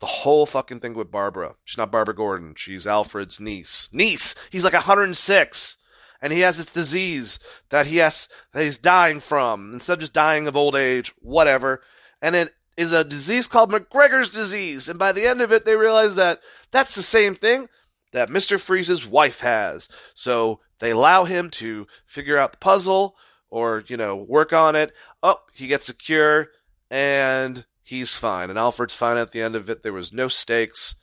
The 0.00 0.06
whole 0.06 0.46
fucking 0.46 0.80
thing 0.80 0.94
with 0.94 1.12
Barbara. 1.12 1.54
She's 1.64 1.78
not 1.78 1.92
Barbara 1.92 2.14
Gordon. 2.14 2.54
She's 2.56 2.86
Alfred's 2.86 3.38
niece. 3.38 3.88
Niece. 3.92 4.34
He's 4.50 4.64
like 4.64 4.72
106 4.72 5.76
and 6.22 6.32
he 6.32 6.40
has 6.40 6.56
this 6.56 6.72
disease 6.72 7.40
that 7.70 7.86
he 7.86 7.96
has 7.96 8.28
that 8.52 8.62
he's 8.62 8.78
dying 8.78 9.18
from 9.18 9.74
instead 9.74 9.94
of 9.94 9.98
just 9.98 10.12
dying 10.12 10.46
of 10.46 10.56
old 10.56 10.76
age, 10.76 11.12
whatever. 11.18 11.82
And 12.22 12.36
it 12.36 12.54
is 12.76 12.92
a 12.92 13.04
disease 13.04 13.48
called 13.48 13.72
McGregor's 13.72 14.30
disease. 14.30 14.88
And 14.88 14.98
by 14.98 15.10
the 15.10 15.26
end 15.26 15.42
of 15.42 15.52
it, 15.52 15.64
they 15.64 15.74
realize 15.74 16.14
that 16.14 16.40
that's 16.70 16.94
the 16.94 17.02
same 17.02 17.34
thing 17.34 17.68
that 18.12 18.28
Mr. 18.28 18.58
Freeze's 18.58 19.04
wife 19.04 19.40
has. 19.40 19.88
So 20.14 20.60
they 20.78 20.90
allow 20.90 21.24
him 21.24 21.50
to 21.50 21.88
figure 22.06 22.38
out 22.38 22.52
the 22.52 22.58
puzzle 22.58 23.16
or, 23.52 23.84
you 23.86 23.98
know, 23.98 24.16
work 24.16 24.52
on 24.54 24.74
it. 24.74 24.92
Oh, 25.22 25.36
he 25.52 25.66
gets 25.66 25.90
a 25.90 25.94
cure 25.94 26.48
and 26.90 27.66
he's 27.82 28.14
fine. 28.14 28.48
And 28.48 28.58
Alfred's 28.58 28.94
fine 28.94 29.18
at 29.18 29.30
the 29.32 29.42
end 29.42 29.54
of 29.54 29.68
it. 29.68 29.82
There 29.82 29.92
was 29.92 30.10
no 30.10 30.28
stakes. 30.28 30.94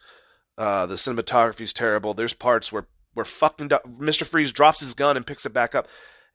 Uh, 0.57 0.87
the 0.87 0.95
cinematography 0.95 1.61
is 1.61 1.73
terrible. 1.73 2.13
There's 2.15 2.33
parts 2.33 2.71
where 2.71 2.87
where 3.13 3.25
fucking 3.25 3.67
do- 3.69 3.79
Mr. 3.87 4.25
Freeze 4.25 4.51
drops 4.51 4.79
his 4.79 4.93
gun 4.93 5.15
and 5.15 5.25
picks 5.25 5.45
it 5.45 5.53
back 5.53 5.73
up. 5.75 5.87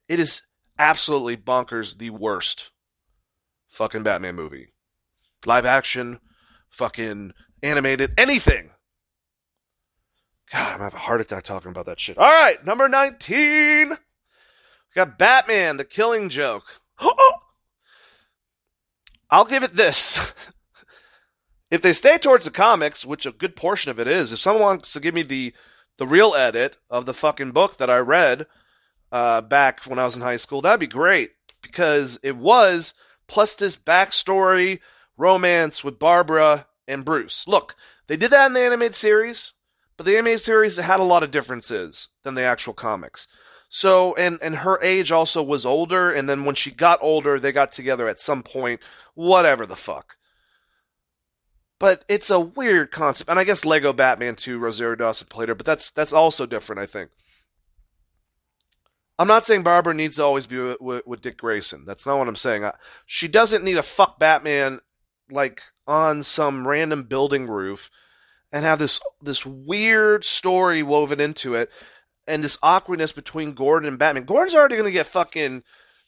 It 0.08 0.20
is 0.20 0.42
absolutely 0.78 1.36
bonkers. 1.36 1.98
The 1.98 2.10
worst 2.10 2.70
fucking 3.68 4.02
Batman 4.04 4.36
movie, 4.36 4.68
live 5.46 5.66
action, 5.66 6.20
fucking 6.70 7.32
animated, 7.62 8.14
anything. 8.16 8.70
God, 10.52 10.66
I'm 10.66 10.72
gonna 10.74 10.84
have 10.84 10.94
a 10.94 10.98
heart 10.98 11.20
attack 11.20 11.42
talking 11.44 11.70
about 11.70 11.86
that 11.86 11.98
shit. 12.00 12.18
All 12.18 12.24
right, 12.28 12.64
number 12.64 12.88
19. 12.88 13.96
We 14.94 15.00
got 15.00 15.18
Batman, 15.18 15.76
the 15.76 15.84
killing 15.84 16.28
joke. 16.28 16.80
I'll 19.30 19.44
give 19.44 19.64
it 19.64 19.74
this. 19.74 20.32
if 21.70 21.82
they 21.82 21.92
stay 21.92 22.18
towards 22.18 22.44
the 22.44 22.52
comics, 22.52 23.04
which 23.04 23.26
a 23.26 23.32
good 23.32 23.56
portion 23.56 23.90
of 23.90 23.98
it 23.98 24.06
is, 24.06 24.32
if 24.32 24.38
someone 24.38 24.62
wants 24.62 24.92
to 24.92 25.00
give 25.00 25.14
me 25.14 25.22
the 25.22 25.52
the 25.96 26.06
real 26.06 26.34
edit 26.34 26.76
of 26.90 27.06
the 27.06 27.14
fucking 27.14 27.52
book 27.52 27.76
that 27.76 27.88
I 27.88 27.98
read 27.98 28.46
uh, 29.12 29.40
back 29.40 29.84
when 29.84 29.98
I 29.98 30.04
was 30.04 30.16
in 30.16 30.22
high 30.22 30.36
school, 30.36 30.60
that'd 30.60 30.80
be 30.80 30.88
great 30.88 31.30
because 31.62 32.18
it 32.22 32.36
was 32.36 32.94
plus 33.28 33.54
this 33.54 33.76
backstory 33.76 34.80
romance 35.16 35.84
with 35.84 36.00
Barbara 36.00 36.66
and 36.88 37.04
Bruce. 37.04 37.46
Look, 37.46 37.76
they 38.08 38.16
did 38.16 38.32
that 38.32 38.46
in 38.46 38.54
the 38.54 38.60
animated 38.60 38.96
series, 38.96 39.52
but 39.96 40.04
the 40.04 40.14
animated 40.14 40.40
series 40.40 40.76
had 40.76 40.98
a 40.98 41.04
lot 41.04 41.22
of 41.22 41.30
differences 41.30 42.08
than 42.24 42.34
the 42.34 42.42
actual 42.42 42.74
comics. 42.74 43.28
So, 43.76 44.14
and 44.14 44.38
and 44.40 44.58
her 44.58 44.80
age 44.84 45.10
also 45.10 45.42
was 45.42 45.66
older, 45.66 46.12
and 46.12 46.30
then 46.30 46.44
when 46.44 46.54
she 46.54 46.70
got 46.70 47.00
older, 47.02 47.40
they 47.40 47.50
got 47.50 47.72
together 47.72 48.06
at 48.06 48.20
some 48.20 48.44
point. 48.44 48.80
Whatever 49.14 49.66
the 49.66 49.74
fuck. 49.74 50.14
But 51.80 52.04
it's 52.08 52.30
a 52.30 52.38
weird 52.38 52.92
concept, 52.92 53.28
and 53.28 53.36
I 53.36 53.42
guess 53.42 53.64
Lego 53.64 53.92
Batman 53.92 54.36
2, 54.36 54.60
Rosario 54.60 54.94
Dawson 54.94 55.26
played 55.28 55.48
her, 55.48 55.56
but 55.56 55.66
that's 55.66 55.90
that's 55.90 56.12
also 56.12 56.46
different, 56.46 56.82
I 56.82 56.86
think. 56.86 57.10
I'm 59.18 59.26
not 59.26 59.44
saying 59.44 59.64
Barbara 59.64 59.92
needs 59.92 60.16
to 60.16 60.22
always 60.22 60.46
be 60.46 60.60
with, 60.60 60.80
with, 60.80 61.04
with 61.04 61.20
Dick 61.22 61.38
Grayson. 61.38 61.84
That's 61.84 62.06
not 62.06 62.18
what 62.18 62.28
I'm 62.28 62.36
saying. 62.36 62.64
I, 62.64 62.74
she 63.06 63.26
doesn't 63.26 63.64
need 63.64 63.74
to 63.74 63.82
fuck 63.82 64.20
Batman 64.20 64.78
like 65.32 65.62
on 65.84 66.22
some 66.22 66.68
random 66.68 67.02
building 67.02 67.48
roof 67.48 67.90
and 68.52 68.64
have 68.64 68.78
this 68.78 69.00
this 69.20 69.44
weird 69.44 70.24
story 70.24 70.80
woven 70.84 71.18
into 71.18 71.56
it 71.56 71.72
and 72.26 72.42
this 72.42 72.58
awkwardness 72.62 73.12
between 73.12 73.54
Gordon 73.54 73.88
and 73.88 73.98
Batman. 73.98 74.24
Gordon's 74.24 74.54
already 74.54 74.76
going 74.76 74.88
to 74.88 74.92
get 74.92 75.06
fucking, 75.06 75.62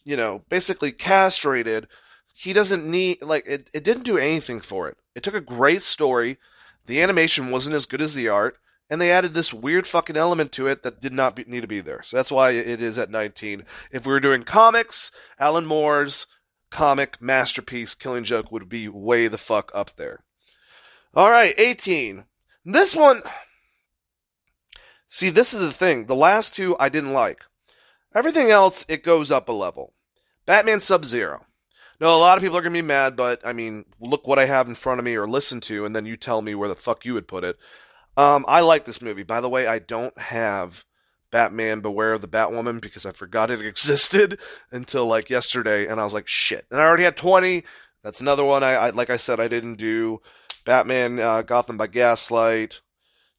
you 0.04 0.16
know, 0.16 0.42
basically 0.48 0.92
castrated. 0.92 1.88
He 2.34 2.52
doesn't 2.52 2.88
need 2.88 3.22
like 3.22 3.46
it 3.46 3.70
it 3.72 3.84
didn't 3.84 4.04
do 4.04 4.18
anything 4.18 4.60
for 4.60 4.88
it. 4.88 4.98
It 5.14 5.22
took 5.22 5.34
a 5.34 5.40
great 5.40 5.82
story. 5.82 6.38
The 6.86 7.02
animation 7.02 7.50
wasn't 7.50 7.76
as 7.76 7.86
good 7.86 8.02
as 8.02 8.14
the 8.14 8.28
art 8.28 8.58
and 8.88 9.00
they 9.00 9.10
added 9.10 9.34
this 9.34 9.52
weird 9.52 9.86
fucking 9.86 10.16
element 10.16 10.52
to 10.52 10.66
it 10.66 10.82
that 10.82 11.00
did 11.00 11.12
not 11.12 11.34
be, 11.34 11.44
need 11.46 11.62
to 11.62 11.66
be 11.66 11.80
there. 11.80 12.02
So 12.02 12.16
that's 12.16 12.30
why 12.30 12.52
it 12.52 12.80
is 12.80 12.98
at 12.98 13.10
19. 13.10 13.64
If 13.90 14.06
we 14.06 14.12
were 14.12 14.20
doing 14.20 14.44
comics, 14.44 15.10
Alan 15.38 15.66
Moore's 15.66 16.26
comic 16.70 17.20
masterpiece, 17.20 17.94
Killing 17.94 18.24
Joke, 18.24 18.52
would 18.52 18.68
be 18.68 18.88
way 18.88 19.28
the 19.28 19.38
fuck 19.38 19.72
up 19.74 19.96
there. 19.96 20.22
All 21.14 21.30
right, 21.30 21.54
18. 21.58 22.24
This 22.64 22.94
one. 22.94 23.22
See, 25.08 25.30
this 25.30 25.54
is 25.54 25.60
the 25.60 25.72
thing. 25.72 26.06
The 26.06 26.14
last 26.14 26.54
two 26.54 26.76
I 26.78 26.88
didn't 26.88 27.12
like. 27.12 27.42
Everything 28.14 28.50
else, 28.50 28.84
it 28.88 29.04
goes 29.04 29.30
up 29.30 29.48
a 29.48 29.52
level. 29.52 29.92
Batman 30.46 30.80
Sub 30.80 31.04
Zero. 31.04 31.46
No, 32.00 32.14
a 32.14 32.18
lot 32.18 32.36
of 32.36 32.42
people 32.42 32.58
are 32.58 32.62
going 32.62 32.72
to 32.72 32.82
be 32.82 32.86
mad, 32.86 33.16
but 33.16 33.40
I 33.44 33.52
mean, 33.52 33.86
look 34.00 34.26
what 34.26 34.38
I 34.38 34.46
have 34.46 34.68
in 34.68 34.74
front 34.74 34.98
of 34.98 35.04
me 35.04 35.14
or 35.14 35.26
listen 35.26 35.60
to, 35.62 35.84
and 35.84 35.96
then 35.96 36.06
you 36.06 36.16
tell 36.16 36.42
me 36.42 36.54
where 36.54 36.68
the 36.68 36.74
fuck 36.74 37.04
you 37.04 37.14
would 37.14 37.28
put 37.28 37.44
it. 37.44 37.56
Um, 38.16 38.44
I 38.48 38.60
like 38.60 38.84
this 38.84 39.02
movie. 39.02 39.22
By 39.22 39.40
the 39.40 39.48
way, 39.48 39.66
I 39.66 39.78
don't 39.78 40.16
have 40.18 40.84
Batman 41.30 41.80
Beware 41.80 42.14
of 42.14 42.20
the 42.20 42.28
Batwoman 42.28 42.80
because 42.80 43.06
I 43.06 43.12
forgot 43.12 43.50
it 43.50 43.60
existed 43.66 44.38
until 44.70 45.06
like 45.06 45.30
yesterday, 45.30 45.86
and 45.86 46.00
I 46.00 46.04
was 46.04 46.14
like, 46.14 46.28
shit. 46.28 46.66
And 46.70 46.80
I 46.80 46.84
already 46.84 47.04
had 47.04 47.16
20. 47.16 47.64
That's 48.02 48.20
another 48.20 48.44
one 48.44 48.62
I, 48.62 48.72
I 48.74 48.90
like 48.90 49.10
I 49.10 49.16
said, 49.16 49.40
I 49.40 49.48
didn't 49.48 49.76
do. 49.76 50.20
Batman 50.64 51.18
uh, 51.18 51.42
Gotham 51.42 51.76
by 51.76 51.86
Gaslight. 51.86 52.80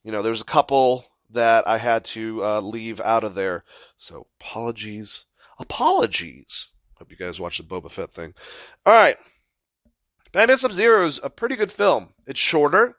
You 0.04 0.12
know, 0.12 0.22
there's 0.22 0.42
a 0.42 0.46
couple 0.46 1.06
that 1.30 1.68
I 1.68 1.78
had 1.78 2.06
to 2.06 2.44
uh, 2.44 2.62
leave 2.62 3.02
out 3.02 3.24
of 3.24 3.36
there. 3.36 3.64
So 3.98 4.28
apologies. 4.40 5.26
Apologies. 5.60 6.70
Hope 6.96 7.12
you 7.12 7.18
guys 7.18 7.40
watched 7.40 7.58
the 7.58 7.64
Boba 7.64 7.92
Fett 7.92 8.12
thing. 8.12 8.34
All 8.86 8.94
right. 8.94 9.18
Batman 10.32 10.58
Sub 10.58 10.72
Zero 10.72 11.06
is 11.06 11.20
a 11.24 11.30
pretty 11.30 11.56
good 11.56 11.72
film. 11.72 12.10
It's 12.26 12.40
shorter. 12.40 12.98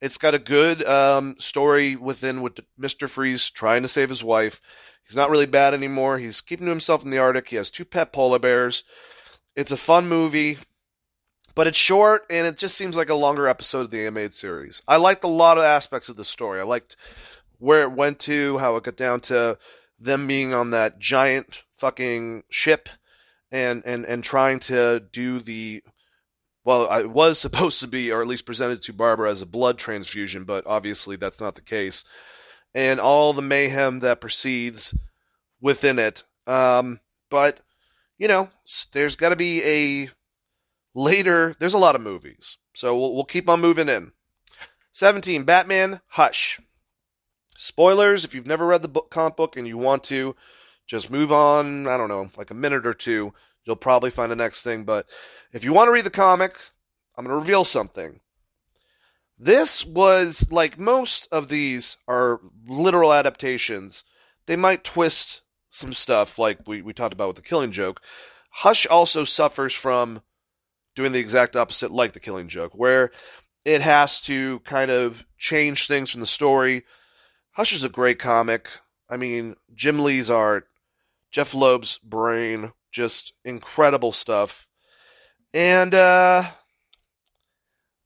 It's 0.00 0.18
got 0.18 0.34
a 0.34 0.38
good 0.38 0.84
um, 0.84 1.36
story 1.38 1.96
within 1.96 2.42
with 2.42 2.60
Mr. 2.78 3.08
Freeze 3.08 3.50
trying 3.50 3.82
to 3.82 3.88
save 3.88 4.08
his 4.08 4.24
wife. 4.24 4.60
He's 5.06 5.16
not 5.16 5.30
really 5.30 5.46
bad 5.46 5.74
anymore. 5.74 6.18
He's 6.18 6.40
keeping 6.40 6.66
to 6.66 6.70
himself 6.70 7.04
in 7.04 7.10
the 7.10 7.18
Arctic. 7.18 7.48
He 7.48 7.56
has 7.56 7.70
two 7.70 7.84
pet 7.84 8.12
polar 8.12 8.38
bears. 8.38 8.82
It's 9.54 9.72
a 9.72 9.76
fun 9.76 10.08
movie, 10.08 10.58
but 11.54 11.66
it's 11.66 11.78
short 11.78 12.26
and 12.28 12.46
it 12.46 12.58
just 12.58 12.76
seems 12.76 12.96
like 12.96 13.08
a 13.08 13.14
longer 13.14 13.46
episode 13.46 13.82
of 13.82 13.90
the 13.90 14.00
animated 14.00 14.34
series. 14.34 14.82
I 14.88 14.96
liked 14.96 15.24
a 15.24 15.28
lot 15.28 15.58
of 15.58 15.64
aspects 15.64 16.08
of 16.08 16.16
the 16.16 16.24
story. 16.24 16.60
I 16.60 16.64
liked 16.64 16.96
where 17.58 17.82
it 17.82 17.92
went 17.92 18.18
to, 18.20 18.58
how 18.58 18.76
it 18.76 18.84
got 18.84 18.96
down 18.96 19.20
to 19.20 19.58
them 19.98 20.26
being 20.26 20.52
on 20.54 20.70
that 20.70 20.98
giant 20.98 21.62
fucking 21.76 22.44
ship 22.48 22.88
and 23.50 23.82
and 23.86 24.04
and 24.04 24.24
trying 24.24 24.58
to 24.58 25.00
do 25.12 25.40
the 25.40 25.82
well, 26.64 26.90
it 26.98 27.10
was 27.10 27.38
supposed 27.40 27.80
to 27.80 27.86
be, 27.86 28.10
or 28.10 28.22
at 28.22 28.28
least 28.28 28.46
presented 28.46 28.82
to 28.82 28.92
Barbara 28.92 29.30
as 29.30 29.42
a 29.42 29.46
blood 29.46 29.78
transfusion, 29.78 30.44
but 30.44 30.66
obviously 30.66 31.16
that's 31.16 31.40
not 31.40 31.54
the 31.54 31.60
case. 31.60 32.04
And 32.74 32.98
all 32.98 33.32
the 33.32 33.42
mayhem 33.42 34.00
that 34.00 34.20
proceeds 34.20 34.94
within 35.60 35.98
it. 35.98 36.24
Um, 36.46 37.00
but, 37.30 37.60
you 38.18 38.26
know, 38.26 38.48
there's 38.92 39.14
got 39.14 39.28
to 39.28 39.36
be 39.36 39.62
a 39.62 40.10
later, 40.92 41.54
there's 41.60 41.74
a 41.74 41.78
lot 41.78 41.94
of 41.94 42.00
movies. 42.00 42.56
So 42.74 42.98
we'll, 42.98 43.14
we'll 43.14 43.24
keep 43.24 43.48
on 43.48 43.60
moving 43.60 43.88
in. 43.88 44.12
17, 44.92 45.44
Batman 45.44 46.00
Hush. 46.08 46.60
Spoilers, 47.56 48.24
if 48.24 48.34
you've 48.34 48.46
never 48.46 48.66
read 48.66 48.82
the 48.82 48.88
book, 48.88 49.10
comp 49.10 49.36
book 49.36 49.56
and 49.56 49.66
you 49.66 49.78
want 49.78 50.04
to, 50.04 50.34
just 50.86 51.10
move 51.10 51.32
on, 51.32 51.86
I 51.86 51.96
don't 51.96 52.08
know, 52.08 52.30
like 52.36 52.50
a 52.50 52.54
minute 52.54 52.86
or 52.86 52.94
two 52.94 53.32
You'll 53.64 53.76
probably 53.76 54.10
find 54.10 54.30
the 54.30 54.36
next 54.36 54.62
thing, 54.62 54.84
but 54.84 55.06
if 55.52 55.64
you 55.64 55.72
want 55.72 55.88
to 55.88 55.92
read 55.92 56.04
the 56.04 56.10
comic, 56.10 56.58
I'm 57.16 57.24
going 57.24 57.34
to 57.34 57.38
reveal 57.38 57.64
something. 57.64 58.20
This 59.38 59.84
was 59.84 60.50
like 60.50 60.78
most 60.78 61.26
of 61.32 61.48
these 61.48 61.96
are 62.06 62.40
literal 62.66 63.12
adaptations. 63.12 64.04
They 64.46 64.56
might 64.56 64.84
twist 64.84 65.40
some 65.70 65.92
stuff, 65.92 66.38
like 66.38 66.68
we, 66.68 66.82
we 66.82 66.92
talked 66.92 67.14
about 67.14 67.28
with 67.28 67.36
the 67.36 67.42
killing 67.42 67.72
joke. 67.72 68.00
Hush 68.50 68.86
also 68.86 69.24
suffers 69.24 69.74
from 69.74 70.22
doing 70.94 71.12
the 71.12 71.18
exact 71.18 71.56
opposite, 71.56 71.90
like 71.90 72.12
the 72.12 72.20
killing 72.20 72.48
joke, 72.48 72.72
where 72.74 73.10
it 73.64 73.80
has 73.80 74.20
to 74.20 74.60
kind 74.60 74.90
of 74.90 75.24
change 75.38 75.88
things 75.88 76.10
from 76.10 76.20
the 76.20 76.26
story. 76.26 76.84
Hush 77.54 77.72
is 77.72 77.84
a 77.84 77.88
great 77.88 78.18
comic. 78.18 78.68
I 79.08 79.16
mean, 79.16 79.56
Jim 79.74 80.00
Lee's 80.00 80.30
art, 80.30 80.68
Jeph 81.30 81.54
Loeb's 81.54 81.98
brain, 81.98 82.72
just 82.90 83.32
incredible 83.44 84.12
stuff. 84.12 84.66
And 85.52 85.94
uh 85.94 86.50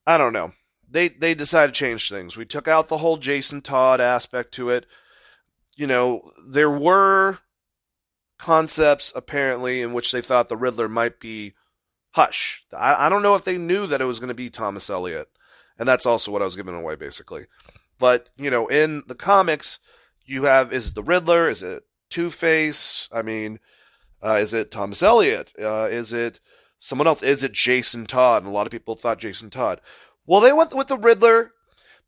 I 0.05 0.17
don't 0.17 0.33
know. 0.33 0.53
They 0.89 1.09
they 1.09 1.33
decided 1.33 1.73
to 1.73 1.79
change 1.79 2.09
things. 2.09 2.37
We 2.37 2.45
took 2.45 2.67
out 2.67 2.87
the 2.87 2.99
whole 2.99 3.17
Jason 3.17 3.61
Todd 3.61 3.99
aspect 3.99 4.53
to 4.55 4.69
it. 4.69 4.85
You 5.75 5.87
know, 5.87 6.31
there 6.47 6.69
were 6.69 7.39
concepts 8.37 9.11
apparently 9.15 9.81
in 9.81 9.93
which 9.93 10.11
they 10.11 10.21
thought 10.21 10.49
the 10.49 10.57
Riddler 10.57 10.87
might 10.87 11.19
be 11.19 11.53
Hush. 12.11 12.63
I, 12.71 13.05
I 13.05 13.09
don't 13.09 13.21
know 13.21 13.35
if 13.35 13.43
they 13.43 13.57
knew 13.57 13.87
that 13.87 14.01
it 14.01 14.05
was 14.05 14.19
going 14.19 14.29
to 14.29 14.33
be 14.33 14.49
Thomas 14.49 14.89
Elliot. 14.89 15.29
And 15.77 15.87
that's 15.87 16.05
also 16.05 16.31
what 16.31 16.41
I 16.41 16.45
was 16.45 16.55
giving 16.55 16.75
away 16.75 16.95
basically. 16.95 17.45
But, 17.99 18.29
you 18.37 18.49
know, 18.49 18.67
in 18.67 19.03
the 19.07 19.15
comics, 19.15 19.79
you 20.25 20.43
have 20.43 20.71
is 20.71 20.89
it 20.89 20.95
the 20.95 21.03
Riddler? 21.03 21.49
Is 21.49 21.61
it 21.61 21.83
Two 22.09 22.29
Face? 22.29 23.09
I 23.11 23.21
mean, 23.21 23.59
uh, 24.23 24.35
is 24.35 24.53
it 24.53 24.71
Thomas 24.71 25.03
Elliot? 25.03 25.53
Uh, 25.59 25.87
is 25.89 26.13
it 26.13 26.39
someone 26.77 27.07
else? 27.07 27.21
Is 27.21 27.43
it 27.43 27.51
Jason 27.51 28.05
Todd? 28.05 28.43
And 28.43 28.51
a 28.51 28.53
lot 28.53 28.65
of 28.65 28.71
people 28.71 28.95
thought 28.95 29.19
Jason 29.19 29.49
Todd. 29.49 29.81
Well, 30.25 30.41
they 30.41 30.53
went 30.53 30.75
with 30.75 30.87
the 30.87 30.97
Riddler, 30.97 31.51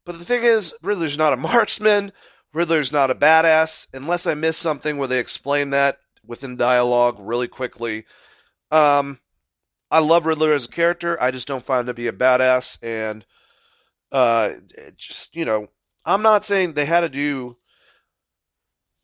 but 0.05 0.17
the 0.17 0.25
thing 0.25 0.43
is, 0.43 0.73
Riddler's 0.81 1.17
not 1.17 1.33
a 1.33 1.37
marksman. 1.37 2.11
Riddler's 2.53 2.91
not 2.91 3.11
a 3.11 3.15
badass, 3.15 3.87
unless 3.93 4.27
I 4.27 4.33
miss 4.33 4.57
something 4.57 4.97
where 4.97 5.07
they 5.07 5.19
explain 5.19 5.69
that 5.69 5.97
within 6.25 6.57
dialogue 6.57 7.15
really 7.19 7.47
quickly. 7.47 8.05
Um, 8.69 9.19
I 9.89 9.99
love 9.99 10.25
Riddler 10.25 10.53
as 10.53 10.65
a 10.65 10.69
character. 10.69 11.21
I 11.21 11.31
just 11.31 11.47
don't 11.47 11.63
find 11.63 11.81
him 11.81 11.87
to 11.87 11.93
be 11.93 12.07
a 12.07 12.13
badass, 12.13 12.77
and 12.83 13.25
uh, 14.11 14.53
just 14.97 15.35
you 15.35 15.45
know, 15.45 15.67
I'm 16.05 16.21
not 16.21 16.45
saying 16.45 16.73
they 16.73 16.85
had 16.85 17.01
to 17.01 17.09
do 17.09 17.57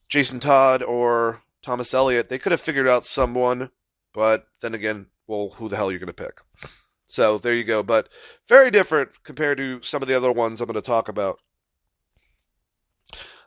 Jason 0.10 0.40
Todd 0.40 0.82
or 0.82 1.42
Thomas 1.62 1.94
Elliot, 1.94 2.30
they 2.30 2.40
could 2.40 2.52
have 2.52 2.62
figured 2.62 2.88
out 2.88 3.06
someone, 3.06 3.72
but 4.14 4.48
then 4.62 4.74
again, 4.74 5.08
well, 5.28 5.50
who 5.58 5.68
the 5.68 5.76
hell 5.76 5.90
are 5.90 5.92
you 5.92 6.00
going 6.00 6.08
to 6.08 6.14
pick? 6.14 6.40
So 7.08 7.38
there 7.38 7.54
you 7.54 7.64
go. 7.64 7.84
But 7.84 8.10
very 8.48 8.72
different 8.72 9.24
compared 9.24 9.58
to 9.58 9.82
some 9.82 10.02
of 10.02 10.08
the 10.08 10.16
other 10.16 10.32
ones 10.32 10.62
I'm 10.62 10.68
going 10.68 10.76
to 10.76 10.82
talk 10.82 11.10
about. 11.10 11.40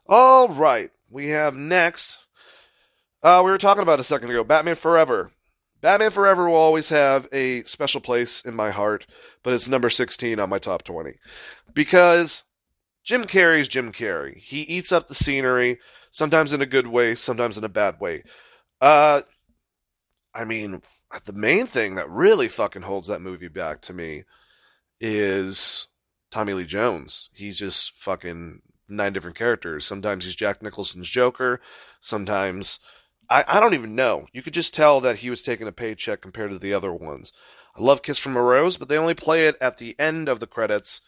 All 0.07 0.49
right, 0.49 0.91
we 1.09 1.29
have 1.29 1.55
next. 1.55 2.19
Uh, 3.23 3.43
we 3.45 3.51
were 3.51 3.59
talking 3.59 3.83
about 3.83 4.01
a 4.01 4.05
second 4.05 4.31
ago. 4.31 4.43
Batman 4.43 4.75
Forever. 4.75 5.31
Batman 5.81 6.11
Forever 6.11 6.49
will 6.49 6.57
always 6.57 6.89
have 6.89 7.29
a 7.33 7.63
special 7.65 8.01
place 8.01 8.43
in 8.43 8.55
my 8.55 8.71
heart, 8.71 9.07
but 9.43 9.55
it's 9.55 9.69
number 9.69 9.89
16 9.89 10.39
on 10.39 10.49
my 10.49 10.59
top 10.59 10.83
20 10.83 11.13
because 11.73 12.43
Jim 13.05 13.25
Carrey's 13.25 13.69
Jim 13.69 13.93
Carrey. 13.93 14.39
He 14.39 14.63
eats 14.63 14.93
up 14.93 15.09
the 15.09 15.15
scenery, 15.15 15.79
sometimes 16.11 16.53
in 16.53 16.61
a 16.61 16.67
good 16.67 16.87
way, 16.87 17.15
sometimes 17.15 17.57
in 17.57 17.65
a 17.65 17.69
bad 17.69 18.01
way. 18.01 18.25
Uh, 18.81 19.23
I 20.35 20.45
mean, 20.45 20.83
the 21.25 21.33
main 21.33 21.67
thing 21.67 21.95
that 21.97 22.09
really 22.09 22.49
fucking 22.49 22.83
holds 22.83 23.09
that 23.09 23.21
movie 23.23 23.49
back 23.49 23.81
to 23.83 23.93
me 23.93 24.25
is 25.01 25.89
Tommy 26.31 26.53
Lee 26.53 26.67
Jones. 26.67 27.31
He's 27.33 27.59
just 27.59 27.97
fucking 27.97 28.63
nine 28.89 29.13
different 29.13 29.37
characters. 29.37 29.87
Sometimes 29.87 30.25
he's 30.25 30.37
Jack 30.37 30.63
Nicholson's 30.63 31.09
Joker. 31.09 31.61
Sometimes 32.01 32.79
I, 33.29 33.45
I 33.47 33.61
don't 33.61 33.75
even 33.75 33.95
know. 33.95 34.27
You 34.33 34.43
could 34.43 34.55
just 34.55 34.75
tell 34.75 35.01
that 35.01 35.19
he 35.19 35.31
was 35.31 35.43
taking 35.43 35.69
a 35.69 35.73
paycheck 35.73 36.21
compared 36.21 36.51
to 36.51 36.59
the 36.59 36.75
other 36.75 36.93
ones. 36.93 37.33
I 37.77 37.83
love 37.83 38.03
Kiss 38.03 38.19
from 38.19 38.37
a 38.37 38.43
Rose, 38.43 38.77
but 38.77 38.89
they 38.89 38.99
only 38.99 39.15
play 39.15 39.47
it 39.47 39.57
at 39.61 39.79
the 39.79 39.99
end 39.99 40.29
of 40.29 40.41
the 40.41 40.49
credits 40.49 41.01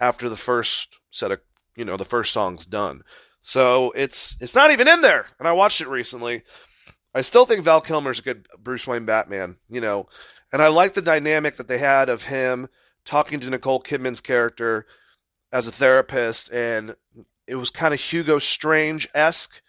after 0.00 0.28
the 0.28 0.36
first 0.36 0.96
set 1.10 1.30
of 1.30 1.40
you 1.76 1.84
know 1.84 1.96
the 1.96 2.04
first 2.04 2.32
song's 2.32 2.66
done. 2.66 3.02
So 3.42 3.92
it's 3.92 4.36
it's 4.40 4.54
not 4.54 4.70
even 4.70 4.88
in 4.88 5.02
there. 5.02 5.26
And 5.38 5.46
I 5.46 5.52
watched 5.52 5.80
it 5.80 5.88
recently. 5.88 6.42
I 7.14 7.22
still 7.22 7.44
think 7.44 7.64
Val 7.64 7.80
Kilmer's 7.80 8.20
a 8.20 8.22
good 8.22 8.46
Bruce 8.58 8.86
Wayne 8.86 9.04
Batman, 9.04 9.58
you 9.68 9.80
know, 9.80 10.08
and 10.52 10.62
I 10.62 10.68
like 10.68 10.94
the 10.94 11.02
dynamic 11.02 11.56
that 11.56 11.68
they 11.68 11.78
had 11.78 12.08
of 12.08 12.24
him 12.24 12.68
talking 13.04 13.40
to 13.40 13.50
Nicole 13.50 13.82
Kidman's 13.82 14.20
character 14.20 14.86
as 15.52 15.66
a 15.66 15.72
therapist, 15.72 16.52
and 16.52 16.94
it 17.46 17.56
was 17.56 17.70
kind 17.70 17.92
of 17.92 18.00
Hugo 18.00 18.38
Strange 18.38 19.08
esque, 19.14 19.62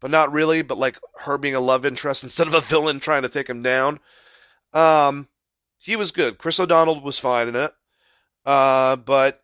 but 0.00 0.10
not 0.10 0.32
really, 0.32 0.62
but 0.62 0.78
like 0.78 0.98
her 1.20 1.36
being 1.36 1.54
a 1.54 1.60
love 1.60 1.84
interest 1.84 2.22
instead 2.22 2.46
of 2.46 2.54
a 2.54 2.60
villain 2.60 3.00
trying 3.00 3.22
to 3.22 3.28
take 3.28 3.50
him 3.50 3.62
down. 3.62 4.00
Um, 4.72 5.28
he 5.78 5.96
was 5.96 6.12
good. 6.12 6.38
Chris 6.38 6.58
O'Donnell 6.58 7.00
was 7.00 7.18
fine 7.18 7.48
in 7.48 7.56
it, 7.56 7.72
uh, 8.44 8.96
but 8.96 9.42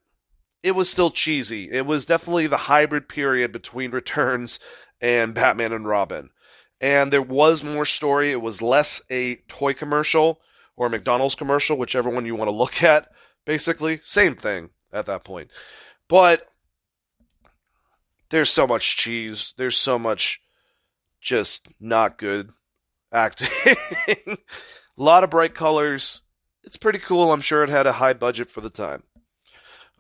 it 0.63 0.73
was 0.73 0.91
still 0.91 1.11
cheesy. 1.11 1.71
It 1.71 1.87
was 1.87 2.07
definitely 2.07 2.47
the 2.47 2.57
hybrid 2.57 3.09
period 3.09 3.53
between 3.53 3.91
Returns 3.93 4.59
and 5.01 5.35
Batman 5.35 5.73
and 5.73 5.87
Robin. 5.87 6.31
And 6.81 7.13
there 7.13 7.23
was 7.23 7.63
more 7.63 7.87
story. 7.87 8.33
It 8.33 8.43
was 8.43 8.63
less 8.63 9.03
a 9.11 9.37
toy 9.49 9.75
commercial 9.75 10.41
or 10.77 10.87
a 10.87 10.91
McDonald's 10.91 11.35
commercial, 11.35 11.77
whichever 11.77 12.11
one 12.11 12.27
you 12.27 12.35
want 12.35 12.49
to 12.49 12.57
look 12.57 12.83
at 12.83 13.09
basically. 13.45 14.01
Same 14.05 14.35
thing 14.35 14.71
at 14.93 15.07
that 15.07 15.25
point. 15.25 15.51
But 16.09 16.49
there's 18.31 18.51
so 18.51 18.67
much 18.67 18.97
cheese. 18.97 19.55
There's 19.57 19.77
so 19.77 19.99
much 19.99 20.41
just 21.21 21.69
not 21.81 22.19
good 22.19 22.51
acting. 23.13 23.49
a 24.27 24.37
lot 24.97 25.25
of 25.25 25.31
bright 25.31 25.55
colors. 25.55 26.21
It's 26.65 26.77
pretty 26.77 26.99
cool. 26.99 27.33
I'm 27.33 27.41
sure 27.41 27.63
it 27.63 27.69
had 27.69 27.87
a 27.87 27.93
high 27.93 28.15
budget 28.15 28.51
for 28.51 28.61
the 28.61 28.71
time. 28.71 29.05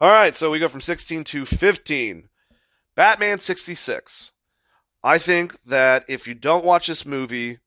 All 0.02 0.10
right, 0.10 0.34
so 0.34 0.50
we 0.50 0.58
go 0.58 0.66
from 0.66 0.80
16 0.80 1.22
to 1.22 1.46
15. 1.46 2.28
Batman 2.96 3.38
66. 3.38 4.32
I 5.04 5.16
think 5.16 5.62
that 5.64 6.04
if 6.08 6.26
you 6.26 6.34
don't 6.34 6.64
watch 6.64 6.88
this 6.88 7.06
movie 7.06 7.60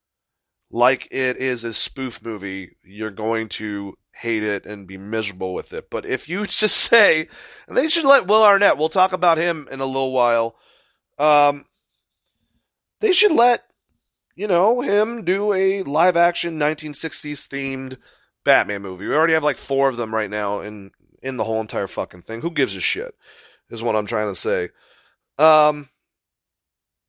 like 0.70 1.08
it 1.12 1.38
is 1.38 1.64
a 1.64 1.72
spoof 1.72 2.22
movie, 2.22 2.76
you're 2.84 3.10
going 3.10 3.48
to 3.48 3.94
hate 4.12 4.44
it 4.44 4.66
and 4.66 4.86
be 4.86 4.98
miserable 4.98 5.54
with 5.54 5.72
it. 5.72 5.90
But 5.90 6.06
if 6.06 6.28
you 6.28 6.46
just 6.46 6.76
say, 6.76 7.30
and 7.70 7.78
they 7.78 7.88
should 7.88 8.04
let 8.04 8.28
Will 8.28 8.44
Arnett, 8.44 8.78
we'll 8.78 8.90
talk 8.90 9.14
about 9.14 9.38
him 9.38 9.70
in 9.72 9.80
a 9.80 9.86
little 9.86 10.12
while. 10.12 10.58
Um, 11.18 11.64
they 13.00 13.14
should 13.14 13.32
let, 13.32 13.64
you 14.36 14.50
know, 14.50 14.82
him 14.82 15.24
do 15.24 15.54
a 15.54 15.84
live 15.84 16.18
action 16.18 16.60
1960s 16.60 17.48
themed 17.48 17.96
Batman 18.44 18.82
movie. 18.82 19.08
We 19.08 19.16
already 19.16 19.36
have 19.36 19.44
like 19.46 19.58
four 19.58 19.88
of 19.88 19.96
them 19.96 20.14
right 20.14 20.30
now 20.30 20.60
in, 20.60 20.92
in 21.26 21.38
the 21.38 21.44
whole 21.44 21.60
entire 21.60 21.88
fucking 21.88 22.22
thing. 22.22 22.42
Who 22.42 22.52
gives 22.52 22.76
a 22.76 22.80
shit? 22.80 23.16
Is 23.72 23.82
what 23.82 23.96
I'm 23.96 24.06
trying 24.06 24.32
to 24.32 24.40
say. 24.40 24.70
Um, 25.40 25.90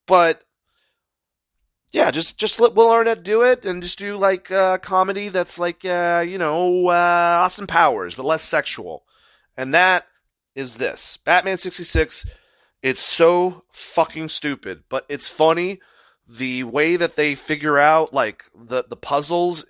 but 0.06 0.42
yeah, 1.90 2.10
just 2.10 2.38
just 2.38 2.58
let 2.58 2.74
Will 2.74 2.90
Arnett 2.90 3.22
do 3.22 3.42
it, 3.42 3.66
and 3.66 3.82
just 3.82 3.98
do 3.98 4.16
like 4.16 4.50
uh, 4.50 4.78
comedy 4.78 5.28
that's 5.28 5.58
like 5.58 5.84
uh, 5.84 6.24
you 6.26 6.38
know 6.38 6.88
uh, 6.88 7.42
Austin 7.44 7.66
Powers, 7.66 8.14
but 8.14 8.24
less 8.24 8.42
sexual. 8.42 9.04
And 9.54 9.74
that 9.74 10.06
is 10.54 10.76
this 10.76 11.18
Batman 11.18 11.58
sixty 11.58 11.84
six. 11.84 12.26
It's 12.82 13.02
so 13.02 13.64
fucking 13.70 14.30
stupid, 14.30 14.84
but 14.88 15.04
it's 15.10 15.28
funny. 15.28 15.80
The 16.26 16.64
way 16.64 16.96
that 16.96 17.16
they 17.16 17.34
figure 17.34 17.78
out 17.78 18.14
like 18.14 18.44
the 18.54 18.84
the 18.88 18.96
puzzles, 18.96 19.66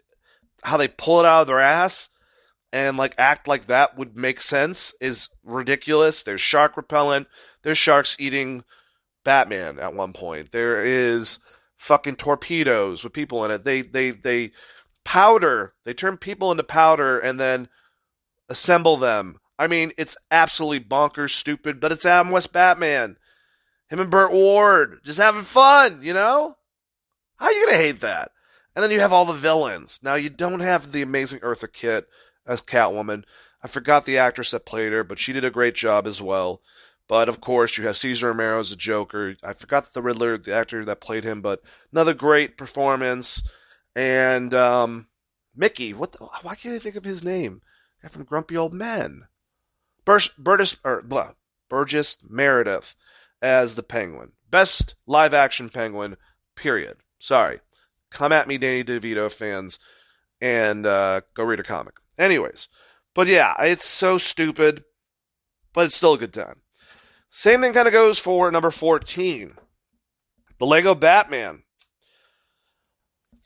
how 0.62 0.76
they 0.76 0.88
pull 0.88 1.18
it 1.18 1.26
out 1.26 1.42
of 1.42 1.47
their 1.49 1.61
ass, 1.61 2.11
and 2.77 2.99
like 2.99 3.14
act 3.16 3.49
like 3.49 3.68
that 3.68 3.97
would 3.97 4.18
make 4.18 4.39
sense 4.39 4.93
is 5.01 5.31
ridiculous. 5.43 6.22
There's 6.22 6.43
shark 6.43 6.77
repellent. 6.77 7.27
There's 7.62 7.79
sharks 7.79 8.16
eating 8.18 8.64
Batman 9.24 9.79
at 9.79 9.95
one 9.95 10.12
point. 10.12 10.53
There 10.53 10.85
is 10.85 11.39
fucking 11.79 12.16
torpedoes 12.16 13.03
with 13.03 13.14
people 13.14 13.43
in 13.47 13.51
it. 13.51 13.64
They 13.64 13.81
they 13.81 14.11
they 14.11 14.53
powder. 15.07 15.72
They 15.87 15.95
turn 15.95 16.18
people 16.18 16.51
into 16.51 16.64
powder 16.64 17.18
and 17.18 17.41
then 17.41 17.70
assemble 18.51 18.99
them. 18.99 19.39
I 19.59 19.68
mean, 19.68 19.93
it's 19.97 20.18
absolutely 20.31 20.81
bonkers, 20.81 21.31
stupid, 21.31 21.81
but 21.81 21.93
it's 21.93 22.05
Adam 22.05 22.31
West 22.31 22.53
Batman. 22.53 23.16
Him 23.89 24.01
and 24.01 24.11
Burt 24.11 24.33
Ward 24.33 25.01
just 25.03 25.18
having 25.18 25.45
fun, 25.45 26.01
you 26.03 26.12
know? 26.12 26.59
How 27.37 27.47
are 27.47 27.53
you 27.53 27.64
gonna 27.64 27.79
hate 27.79 28.01
that? 28.03 28.33
And 28.74 28.83
then 28.83 28.91
you 28.91 29.01
have 29.01 29.14
all 29.14 29.24
the 29.24 29.33
villains. 29.33 29.99
Now 30.03 30.16
you 30.16 30.29
don't 30.29 30.61
have 30.61 30.93
the 30.93 31.01
amazing 31.01 31.41
Eartha 31.41 31.72
Kitt 31.72 32.07
as 32.47 32.61
Catwoman. 32.61 33.24
I 33.62 33.68
forgot 33.68 34.05
the 34.05 34.18
actress 34.18 34.51
that 34.51 34.66
played 34.66 34.92
her, 34.92 35.03
but 35.03 35.18
she 35.18 35.32
did 35.32 35.44
a 35.44 35.51
great 35.51 35.74
job 35.74 36.07
as 36.07 36.20
well. 36.20 36.61
But 37.09 37.28
of 37.28 37.40
course, 37.40 37.78
you 37.78 37.86
have 37.86 37.97
Cesar 37.97 38.28
Romero 38.28 38.61
as 38.61 38.72
a 38.72 38.76
Joker. 38.76 39.36
I 39.42 39.53
forgot 39.53 39.92
the 39.92 40.03
Riddler, 40.03 40.36
the 40.38 40.55
actor 40.55 40.84
that 40.84 41.01
played 41.01 41.24
him, 41.24 41.40
but 41.40 41.62
another 41.92 42.14
great 42.14 42.57
performance. 42.57 43.42
And 43.94 44.53
um, 44.53 45.07
Mickey, 45.55 45.94
what? 45.94 46.12
The, 46.12 46.18
why 46.42 46.55
can't 46.55 46.74
I 46.74 46.78
think 46.78 46.97
of 46.97 47.05
his 47.05 47.24
name? 47.24 47.62
from 48.11 48.24
Grumpy 48.24 48.57
Old 48.57 48.72
Men. 48.72 49.22
Bur- 50.05 50.20
Burgess 50.38 50.76
or 50.84 51.03
blah, 51.03 51.32
Burgess 51.68 52.18
Meredith 52.28 52.94
as 53.42 53.74
the 53.74 53.82
Penguin. 53.82 54.32
Best 54.51 54.94
live 55.07 55.34
action 55.34 55.68
Penguin. 55.68 56.16
Period. 56.55 56.99
Sorry. 57.18 57.61
Come 58.11 58.32
at 58.32 58.47
me, 58.47 58.57
Danny 58.57 58.84
DeVito 58.84 59.30
fans, 59.30 59.78
and 60.40 60.86
uh, 60.86 61.22
go 61.34 61.42
read 61.42 61.61
a 61.61 61.64
comic. 61.64 61.94
Anyways, 62.19 62.69
but 63.14 63.27
yeah, 63.27 63.55
it's 63.61 63.87
so 63.87 64.19
stupid, 64.19 64.85
but 65.73 65.87
it's 65.87 65.97
still 65.97 66.14
a 66.14 66.19
good 66.19 66.33
time. 66.33 66.62
Same 67.31 67.61
thing 67.61 67.73
kind 67.73 67.87
of 67.87 67.93
goes 67.93 68.19
for 68.19 68.51
number 68.51 68.71
14, 68.71 69.55
the 70.59 70.67
Lego 70.67 70.95
Batman. 70.95 71.64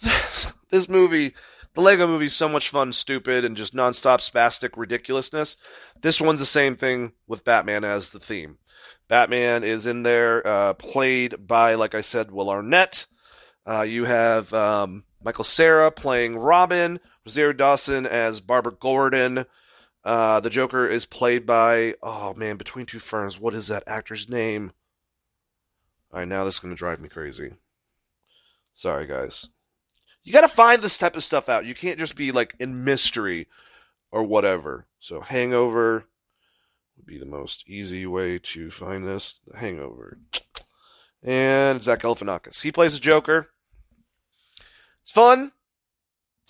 this 0.70 0.88
movie, 0.88 1.34
the 1.74 1.80
Lego 1.80 2.06
movie 2.06 2.26
is 2.26 2.36
so 2.36 2.48
much 2.48 2.68
fun, 2.68 2.92
stupid, 2.92 3.44
and 3.44 3.56
just 3.56 3.74
nonstop 3.74 4.18
spastic 4.18 4.70
ridiculousness. 4.76 5.56
This 6.00 6.20
one's 6.20 6.40
the 6.40 6.46
same 6.46 6.76
thing 6.76 7.12
with 7.26 7.44
Batman 7.44 7.84
as 7.84 8.12
the 8.12 8.20
theme. 8.20 8.58
Batman 9.08 9.64
is 9.64 9.86
in 9.86 10.04
there, 10.04 10.46
uh, 10.46 10.74
played 10.74 11.46
by, 11.46 11.74
like 11.74 11.94
I 11.94 12.00
said, 12.00 12.30
Will 12.30 12.48
Arnett. 12.48 13.06
Uh, 13.68 13.82
you 13.82 14.04
have 14.04 14.54
um, 14.54 15.04
Michael 15.22 15.44
Cera 15.44 15.90
playing 15.90 16.38
Robin, 16.38 17.00
Rosario 17.30 17.52
Dawson 17.52 18.06
as 18.06 18.40
Barbara 18.40 18.72
Gordon, 18.72 19.46
uh, 20.02 20.40
the 20.40 20.50
Joker 20.50 20.88
is 20.88 21.06
played 21.06 21.46
by 21.46 21.94
oh 22.02 22.34
man, 22.34 22.56
Between 22.56 22.86
Two 22.86 22.98
Ferns. 22.98 23.38
What 23.38 23.54
is 23.54 23.68
that 23.68 23.84
actor's 23.86 24.28
name? 24.28 24.72
All 26.12 26.18
right, 26.18 26.26
now 26.26 26.42
this 26.42 26.54
is 26.54 26.60
gonna 26.60 26.74
drive 26.74 26.98
me 26.98 27.08
crazy. 27.08 27.52
Sorry, 28.74 29.06
guys. 29.06 29.48
You 30.24 30.32
gotta 30.32 30.48
find 30.48 30.82
this 30.82 30.98
type 30.98 31.14
of 31.14 31.22
stuff 31.22 31.48
out. 31.48 31.66
You 31.66 31.74
can't 31.76 32.00
just 32.00 32.16
be 32.16 32.32
like 32.32 32.56
in 32.58 32.82
mystery 32.82 33.46
or 34.10 34.24
whatever. 34.24 34.86
So, 34.98 35.20
Hangover 35.20 36.06
would 36.96 37.06
be 37.06 37.18
the 37.18 37.26
most 37.26 37.62
easy 37.68 38.06
way 38.06 38.40
to 38.40 38.72
find 38.72 39.06
this. 39.06 39.38
The 39.46 39.58
Hangover. 39.58 40.18
And 41.22 41.80
Zach 41.84 42.00
Galifianakis. 42.00 42.62
He 42.62 42.72
plays 42.72 42.94
the 42.94 42.98
Joker. 42.98 43.50
It's 45.02 45.12
fun. 45.12 45.52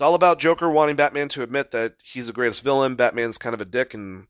It's 0.01 0.03
all 0.07 0.15
about 0.15 0.39
Joker 0.39 0.71
wanting 0.71 0.97
Batman 0.97 1.29
to 1.29 1.43
admit 1.43 1.73
that 1.73 1.97
he's 2.03 2.27
the 2.27 2.33
greatest 2.33 2.65
villain. 2.65 2.95
Batman's 2.95 3.37
kind 3.37 3.53
of 3.53 3.61
a 3.61 3.67
dick, 3.67 3.93
and 3.93 4.29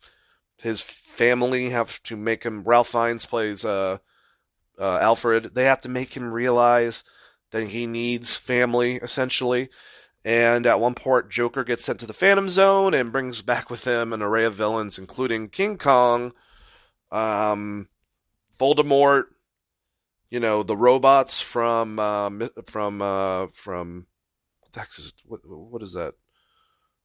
his 0.56 0.80
family 0.80 1.70
have 1.70 2.02
to 2.02 2.16
make 2.16 2.42
him. 2.42 2.64
Ralph 2.64 2.88
Fiennes 2.88 3.24
plays 3.24 3.64
uh, 3.64 3.98
uh, 4.80 4.98
Alfred. 5.00 5.52
They 5.54 5.66
have 5.66 5.80
to 5.82 5.88
make 5.88 6.16
him 6.16 6.32
realize 6.32 7.04
that 7.52 7.68
he 7.68 7.86
needs 7.86 8.36
family, 8.36 8.96
essentially. 8.96 9.68
And 10.24 10.66
at 10.66 10.80
one 10.80 10.96
point, 10.96 11.30
Joker 11.30 11.62
gets 11.62 11.84
sent 11.84 12.00
to 12.00 12.06
the 12.06 12.12
Phantom 12.12 12.48
Zone 12.48 12.92
and 12.92 13.12
brings 13.12 13.40
back 13.40 13.70
with 13.70 13.84
him 13.86 14.12
an 14.12 14.22
array 14.22 14.46
of 14.46 14.56
villains, 14.56 14.98
including 14.98 15.50
King 15.50 15.78
Kong, 15.78 16.32
um, 17.12 17.86
Voldemort, 18.58 19.26
you 20.30 20.40
know, 20.40 20.64
the 20.64 20.76
robots 20.76 21.40
from 21.40 22.00
uh, 22.00 22.48
from 22.66 23.00
uh, 23.00 23.46
from 23.52 24.08
what 25.24 25.40
what 25.44 25.82
is 25.82 25.92
that? 25.94 26.14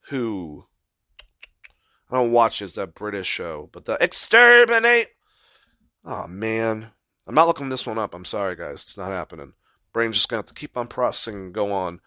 Who? 0.08 0.66
I 2.10 2.16
don't 2.16 2.32
watch 2.32 2.62
it, 2.62 2.66
it's 2.66 2.74
that 2.74 2.94
British 2.94 3.26
show, 3.26 3.68
but 3.72 3.84
the 3.84 3.96
exterminate. 4.00 5.08
Oh 6.04 6.26
man, 6.28 6.90
I'm 7.26 7.34
not 7.34 7.48
looking 7.48 7.68
this 7.68 7.86
one 7.86 7.98
up. 7.98 8.14
I'm 8.14 8.24
sorry, 8.24 8.54
guys, 8.56 8.82
it's 8.84 8.96
not 8.96 9.10
happening. 9.10 9.54
Brain's 9.92 10.16
just 10.16 10.28
gonna 10.28 10.38
have 10.38 10.46
to 10.46 10.54
keep 10.54 10.76
on 10.76 10.86
processing 10.88 11.34
and 11.34 11.54
go 11.54 11.72
on. 11.72 12.00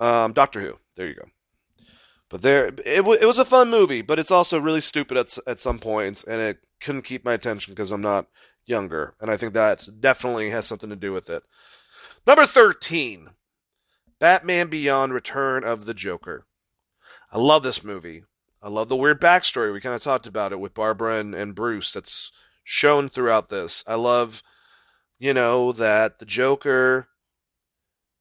Um, 0.00 0.32
Doctor 0.32 0.60
Who. 0.60 0.78
There 0.96 1.06
you 1.06 1.14
go. 1.14 1.28
But 2.28 2.42
there, 2.42 2.66
it, 2.66 2.96
w- 2.96 3.18
it 3.20 3.26
was 3.26 3.38
a 3.38 3.44
fun 3.44 3.70
movie, 3.70 4.02
but 4.02 4.18
it's 4.18 4.30
also 4.30 4.58
really 4.58 4.80
stupid 4.80 5.16
at 5.16 5.38
at 5.46 5.60
some 5.60 5.78
points, 5.78 6.24
and 6.24 6.40
it 6.40 6.58
couldn't 6.80 7.02
keep 7.02 7.24
my 7.24 7.32
attention 7.32 7.72
because 7.72 7.92
I'm 7.92 8.02
not 8.02 8.26
younger, 8.66 9.14
and 9.20 9.30
I 9.30 9.36
think 9.36 9.54
that 9.54 9.88
definitely 10.00 10.50
has 10.50 10.66
something 10.66 10.90
to 10.90 10.96
do 10.96 11.12
with 11.12 11.30
it. 11.30 11.44
Number 12.26 12.44
thirteen, 12.44 13.30
Batman 14.18 14.68
Beyond: 14.68 15.12
Return 15.12 15.64
of 15.64 15.86
the 15.86 15.94
Joker. 15.94 16.46
I 17.32 17.38
love 17.38 17.62
this 17.62 17.82
movie. 17.82 18.24
I 18.62 18.68
love 18.68 18.88
the 18.88 18.96
weird 18.96 19.20
backstory. 19.20 19.72
We 19.72 19.80
kind 19.80 19.94
of 19.94 20.02
talked 20.02 20.26
about 20.26 20.52
it 20.52 20.60
with 20.60 20.72
Barbara 20.72 21.18
and, 21.18 21.34
and 21.34 21.54
Bruce. 21.54 21.92
That's 21.92 22.32
shown 22.62 23.08
throughout 23.08 23.50
this. 23.50 23.84
I 23.86 23.96
love, 23.96 24.42
you 25.18 25.34
know, 25.34 25.72
that 25.72 26.18
the 26.18 26.24
Joker 26.24 27.08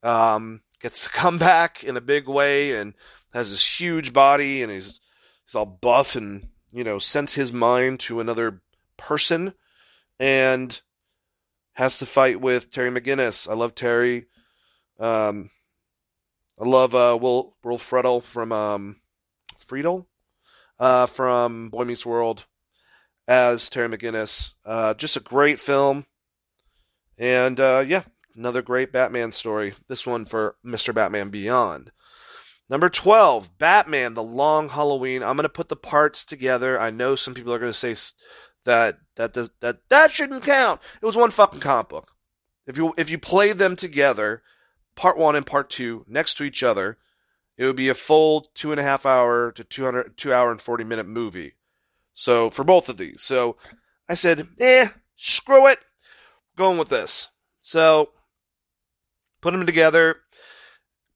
um, 0.03 0.61
gets 0.81 1.03
to 1.03 1.09
come 1.13 1.37
back 1.37 1.83
in 1.83 1.97
a 1.97 2.01
big 2.01 2.27
way 2.27 2.75
and 2.75 2.93
has 3.33 3.49
this 3.49 3.79
huge 3.79 4.13
body 4.13 4.61
and 4.61 4.71
he's 4.71 4.99
he's 5.45 5.55
all 5.55 5.65
buff 5.65 6.15
and 6.15 6.49
you 6.71 6.83
know 6.83 6.99
sends 6.99 7.33
his 7.33 7.51
mind 7.51 7.99
to 7.99 8.19
another 8.19 8.61
person 8.95 9.53
and 10.19 10.81
has 11.73 11.97
to 11.97 12.05
fight 12.05 12.39
with 12.39 12.69
Terry 12.69 12.91
McGinnis. 12.91 13.49
I 13.49 13.55
love 13.55 13.73
Terry. 13.73 14.27
Um, 14.99 15.49
I 16.59 16.65
love 16.65 16.93
uh, 16.93 17.17
Will 17.19 17.55
Will 17.63 17.77
Friedle 17.77 18.23
from 18.23 18.51
um, 18.51 19.01
Friedle 19.59 20.05
uh, 20.79 21.05
from 21.05 21.69
Boy 21.69 21.85
Meets 21.85 22.05
World 22.05 22.45
as 23.27 23.69
Terry 23.69 23.89
McGinnis. 23.89 24.53
Uh, 24.65 24.93
just 24.93 25.15
a 25.15 25.21
great 25.21 25.59
film. 25.59 26.05
And 27.17 27.59
uh, 27.59 27.83
yeah, 27.87 28.03
another 28.35 28.61
great 28.61 28.91
Batman 28.91 29.31
story. 29.31 29.73
This 29.87 30.05
one 30.05 30.25
for 30.25 30.55
Mr. 30.65 30.93
Batman 30.93 31.29
Beyond. 31.29 31.91
Number 32.69 32.89
12, 32.89 33.57
Batman, 33.57 34.13
The 34.13 34.23
Long 34.23 34.69
Halloween. 34.69 35.21
I'm 35.21 35.35
going 35.35 35.43
to 35.43 35.49
put 35.49 35.69
the 35.69 35.75
parts 35.75 36.25
together. 36.25 36.79
I 36.79 36.89
know 36.89 37.15
some 37.15 37.33
people 37.33 37.53
are 37.53 37.59
going 37.59 37.73
to 37.73 37.77
say 37.77 37.95
that 38.65 38.97
that 39.15 39.33
does, 39.33 39.49
that 39.59 39.77
that 39.89 40.11
shouldn't 40.11 40.43
count. 40.43 40.81
It 41.01 41.05
was 41.05 41.15
one 41.15 41.31
fucking 41.31 41.59
comic 41.59 41.89
book. 41.89 42.11
If 42.65 42.77
you 42.77 42.93
if 42.97 43.09
you 43.09 43.17
play 43.17 43.51
them 43.51 43.75
together, 43.75 44.41
part 44.95 45.17
one 45.17 45.35
and 45.35 45.45
part 45.45 45.69
two 45.69 46.05
next 46.07 46.35
to 46.35 46.43
each 46.43 46.63
other, 46.63 46.97
it 47.57 47.65
would 47.65 47.75
be 47.75 47.89
a 47.89 47.95
full 47.95 48.49
two 48.53 48.71
and 48.71 48.79
a 48.79 48.83
half 48.83 49.05
hour 49.05 49.51
to 49.51 49.63
200, 49.63 50.17
two 50.17 50.33
hour 50.33 50.51
and 50.51 50.61
40 50.61 50.83
minute 50.83 51.07
movie. 51.07 51.53
So 52.13 52.49
for 52.49 52.63
both 52.63 52.89
of 52.89 52.97
these. 52.97 53.21
So 53.21 53.57
I 54.07 54.13
said, 54.13 54.47
eh, 54.59 54.89
screw 55.15 55.67
it. 55.67 55.79
Going 56.55 56.77
with 56.77 56.89
this. 56.89 57.29
So 57.61 58.11
put 59.41 59.51
them 59.51 59.65
together. 59.65 60.17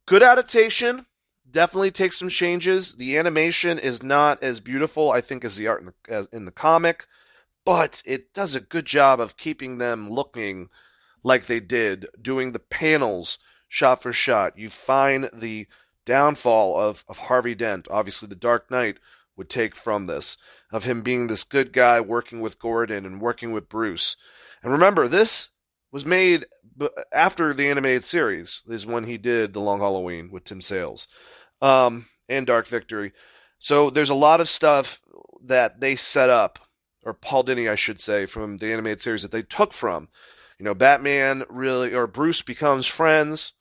Good 0.07 0.23
adaptation. 0.23 1.05
Definitely 1.49 1.91
takes 1.91 2.17
some 2.17 2.29
changes. 2.29 2.95
The 2.95 3.17
animation 3.17 3.77
is 3.77 4.01
not 4.01 4.41
as 4.41 4.59
beautiful, 4.59 5.11
I 5.11 5.21
think, 5.21 5.45
as 5.45 5.55
the 5.55 5.67
art 5.67 5.81
in 5.81 5.85
the, 5.87 6.13
as 6.13 6.27
in 6.31 6.45
the 6.45 6.51
comic, 6.51 7.07
but 7.63 8.01
it 8.05 8.33
does 8.33 8.55
a 8.55 8.59
good 8.59 8.85
job 8.85 9.19
of 9.19 9.37
keeping 9.37 9.77
them 9.77 10.09
looking 10.09 10.69
like 11.23 11.45
they 11.45 11.59
did, 11.59 12.07
doing 12.21 12.51
the 12.51 12.59
panels 12.59 13.37
shot 13.67 14.01
for 14.01 14.13
shot. 14.13 14.57
You 14.57 14.69
find 14.69 15.29
the 15.33 15.67
downfall 16.05 16.79
of, 16.79 17.03
of 17.07 17.17
Harvey 17.17 17.55
Dent. 17.55 17.87
Obviously, 17.91 18.27
the 18.27 18.35
Dark 18.35 18.71
Knight 18.71 18.97
would 19.35 19.49
take 19.49 19.75
from 19.75 20.05
this, 20.05 20.37
of 20.71 20.83
him 20.83 21.01
being 21.01 21.27
this 21.27 21.43
good 21.43 21.71
guy 21.71 22.01
working 22.01 22.41
with 22.41 22.59
Gordon 22.59 23.05
and 23.05 23.21
working 23.21 23.51
with 23.51 23.69
Bruce. 23.69 24.15
And 24.63 24.71
remember, 24.71 25.07
this 25.07 25.49
was 25.91 26.05
made 26.05 26.45
after 27.11 27.53
the 27.53 27.67
animated 27.67 28.03
series, 28.03 28.61
is 28.67 28.85
when 28.85 29.05
he 29.05 29.17
did 29.17 29.53
The 29.53 29.59
Long 29.59 29.79
Halloween 29.79 30.29
with 30.31 30.43
Tim 30.43 30.61
Sales 30.61 31.07
um, 31.61 32.05
and 32.29 32.45
Dark 32.45 32.67
Victory. 32.67 33.13
So 33.59 33.89
there's 33.89 34.09
a 34.09 34.15
lot 34.15 34.41
of 34.41 34.49
stuff 34.49 35.01
that 35.43 35.79
they 35.79 35.95
set 35.95 36.29
up, 36.29 36.59
or 37.03 37.13
Paul 37.13 37.43
Dini, 37.45 37.69
I 37.69 37.75
should 37.75 37.99
say, 37.99 38.25
from 38.25 38.57
the 38.57 38.71
animated 38.71 39.01
series 39.01 39.23
that 39.23 39.31
they 39.31 39.41
took 39.41 39.73
from. 39.73 40.09
You 40.59 40.65
know, 40.65 40.73
Batman 40.73 41.43
really, 41.49 41.93
or 41.93 42.07
Bruce 42.07 42.41
becomes 42.41 42.85
friends 42.85 43.53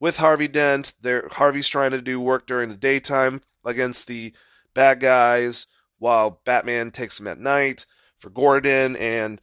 with 0.00 0.18
Harvey 0.18 0.48
Dent. 0.48 0.94
There, 1.00 1.28
Harvey's 1.32 1.68
trying 1.68 1.92
to 1.92 2.02
do 2.02 2.20
work 2.20 2.46
during 2.46 2.68
the 2.68 2.76
daytime 2.76 3.40
against 3.64 4.06
the 4.08 4.32
bad 4.74 5.00
guys, 5.00 5.66
while 5.98 6.40
Batman 6.44 6.90
takes 6.90 7.18
them 7.18 7.26
at 7.26 7.40
night 7.40 7.86
for 8.18 8.30
Gordon, 8.30 8.96
and 8.96 9.40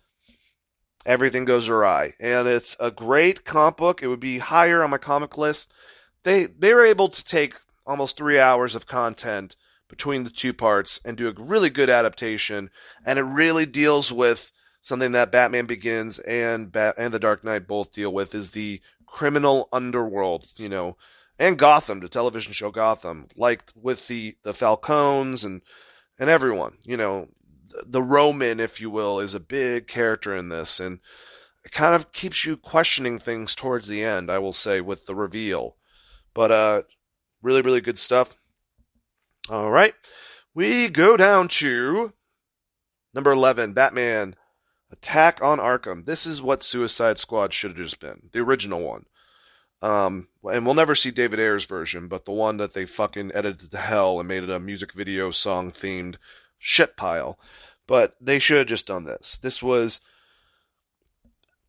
everything 1.05 1.45
goes 1.45 1.67
awry. 1.67 2.13
And 2.19 2.47
it's 2.47 2.75
a 2.79 2.91
great 2.91 3.45
comic 3.45 3.77
book. 3.77 4.03
It 4.03 4.07
would 4.07 4.19
be 4.19 4.39
higher 4.39 4.83
on 4.83 4.89
my 4.89 4.97
comic 4.97 5.37
list. 5.37 5.73
They 6.23 6.45
they 6.45 6.73
were 6.73 6.85
able 6.85 7.09
to 7.09 7.23
take 7.23 7.55
almost 7.85 8.17
three 8.17 8.39
hours 8.39 8.75
of 8.75 8.87
content 8.87 9.55
between 9.89 10.23
the 10.23 10.29
two 10.29 10.53
parts 10.53 10.99
and 11.03 11.17
do 11.17 11.27
a 11.27 11.33
really 11.37 11.69
good 11.69 11.89
adaptation, 11.89 12.69
and 13.05 13.19
it 13.19 13.23
really 13.23 13.65
deals 13.65 14.11
with 14.11 14.51
something 14.81 15.11
that 15.13 15.31
Batman 15.31 15.65
Begins 15.65 16.19
and 16.19 16.71
Bat- 16.71 16.95
and 16.97 17.13
The 17.13 17.19
Dark 17.19 17.43
Knight 17.43 17.67
both 17.67 17.93
deal 17.93 18.11
with 18.11 18.35
is 18.35 18.51
the 18.51 18.81
criminal 19.13 19.69
underworld, 19.71 20.47
you 20.57 20.67
know, 20.67 20.97
and 21.37 21.59
Gotham, 21.59 21.99
the 21.99 22.09
television 22.09 22.51
show 22.51 22.71
Gotham, 22.71 23.27
like 23.37 23.71
with 23.75 24.07
the 24.07 24.35
the 24.43 24.53
Falcones 24.53 25.45
and 25.45 25.61
and 26.17 26.31
everyone, 26.31 26.77
you 26.83 26.97
know, 26.97 27.27
the 27.85 28.01
Roman, 28.01 28.59
if 28.59 28.81
you 28.81 28.89
will, 28.89 29.19
is 29.19 29.35
a 29.35 29.39
big 29.39 29.87
character 29.87 30.35
in 30.35 30.49
this, 30.49 30.79
and 30.79 30.99
it 31.63 31.71
kind 31.71 31.93
of 31.93 32.11
keeps 32.11 32.43
you 32.43 32.57
questioning 32.57 33.19
things 33.19 33.53
towards 33.53 33.87
the 33.87 34.03
end. 34.03 34.31
I 34.31 34.39
will 34.39 34.51
say 34.53 34.81
with 34.81 35.05
the 35.05 35.13
reveal, 35.13 35.75
but 36.33 36.51
uh, 36.51 36.81
really, 37.43 37.61
really 37.61 37.81
good 37.81 37.99
stuff. 37.99 38.35
All 39.47 39.69
right, 39.69 39.93
we 40.55 40.89
go 40.89 41.17
down 41.17 41.49
to 41.49 42.13
number 43.13 43.31
eleven, 43.31 43.73
Batman 43.73 44.35
Attack 44.93 45.41
on 45.41 45.57
Arkham. 45.57 46.05
This 46.05 46.27
is 46.27 46.39
what 46.39 46.61
Suicide 46.61 47.17
Squad 47.17 47.51
should 47.51 47.71
have 47.71 47.77
just 47.77 47.99
been. 47.99 48.29
The 48.31 48.39
original 48.39 48.79
one. 48.79 49.07
Um, 49.81 50.27
and 50.43 50.65
we'll 50.65 50.75
never 50.75 50.93
see 50.93 51.09
David 51.09 51.39
Ayer's 51.39 51.65
version, 51.65 52.07
but 52.07 52.25
the 52.25 52.31
one 52.31 52.57
that 52.57 52.73
they 52.73 52.85
fucking 52.85 53.31
edited 53.33 53.71
to 53.71 53.77
hell 53.79 54.19
and 54.19 54.27
made 54.27 54.43
it 54.43 54.51
a 54.51 54.59
music 54.59 54.93
video 54.93 55.31
song 55.31 55.71
themed 55.71 56.17
shit 56.59 56.95
pile. 56.95 57.39
But 57.87 58.15
they 58.21 58.37
should 58.37 58.59
have 58.59 58.67
just 58.67 58.85
done 58.85 59.03
this. 59.03 59.39
This 59.41 59.63
was 59.63 59.99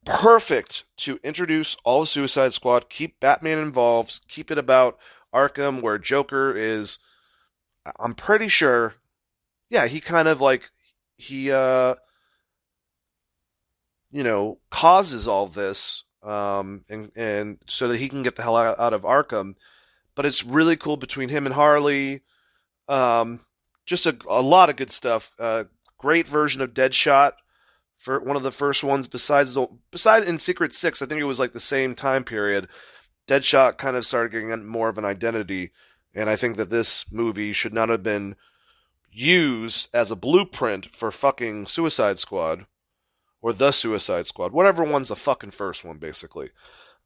perfect 0.05 0.85
to 0.99 1.19
introduce 1.25 1.79
all 1.83 2.01
the 2.01 2.07
Suicide 2.07 2.53
Squad, 2.53 2.91
keep 2.91 3.19
Batman 3.21 3.59
involved, 3.59 4.21
keep 4.29 4.51
it 4.51 4.59
about 4.59 4.99
Arkham, 5.35 5.81
where 5.81 5.99
Joker 5.99 6.55
is. 6.55 6.99
I'm 7.99 8.15
pretty 8.15 8.49
sure. 8.49 8.97
Yeah, 9.71 9.87
he 9.87 10.01
kind 10.01 10.29
of 10.29 10.43
like 10.43 10.71
he 11.17 11.51
uh 11.51 11.95
you 14.15 14.23
know, 14.23 14.59
causes 14.71 15.27
all 15.27 15.49
this, 15.49 16.05
um, 16.23 16.85
and 16.89 17.11
and 17.17 17.59
so 17.67 17.89
that 17.89 17.99
he 17.99 18.09
can 18.09 18.23
get 18.23 18.37
the 18.37 18.43
hell 18.43 18.57
out, 18.57 18.93
of 18.93 19.03
Arkham. 19.03 19.57
But 20.15 20.25
it's 20.25 20.45
really 20.45 20.77
cool 20.77 20.97
between 20.97 21.31
him 21.31 21.47
and 21.47 21.55
Harley. 21.57 22.23
Um, 22.89 23.41
just 23.85 24.07
a, 24.07 24.17
a 24.29 24.41
lot 24.41 24.71
of 24.71 24.77
good 24.77 24.93
stuff. 24.93 25.33
Uh, 25.37 25.65
great 25.99 26.29
version 26.29 26.63
of 26.63 26.73
Deadshot 26.73 27.33
for 27.99 28.21
one 28.21 28.37
of 28.37 28.45
the 28.45 28.53
first 28.53 28.85
ones. 28.85 29.09
Besides 29.09 29.55
the 29.55 29.67
besides 29.91 30.27
in 30.27 30.39
Secret 30.39 30.77
Six, 30.77 31.03
I 31.03 31.07
think 31.07 31.21
it 31.21 31.25
was 31.25 31.41
like 31.41 31.53
the 31.53 31.59
same 31.59 31.97
time 31.97 32.23
period. 32.23 32.69
Deadshot 33.27 33.79
kind 33.79 33.97
of 33.97 34.07
started 34.07 34.31
getting 34.31 34.65
more 34.65 34.89
of 34.89 34.97
an 34.97 35.05
identity, 35.05 35.73
and 36.15 36.31
I 36.31 36.37
think 36.37 36.57
that 36.57 36.71
this 36.71 37.11
movie 37.11 37.53
should 37.53 37.75
not 37.75 37.89
have 37.89 38.05
been 38.05 38.37
used 39.11 39.89
as 39.93 40.13
a 40.13 40.17
blueprint 40.17 40.95
for 40.95 41.11
fucking 41.11 41.67
Suicide 41.67 42.21
Squad 42.21 42.67
or 43.45 43.53
the 43.53 43.73
Suicide 43.73 44.27
Squad, 44.27 44.53
whatever 44.53 44.83
one's 44.83 45.09
the 45.09 45.17
fucking 45.17 45.51
first 45.51 45.85
one, 45.85 45.99
basically. 45.99 46.49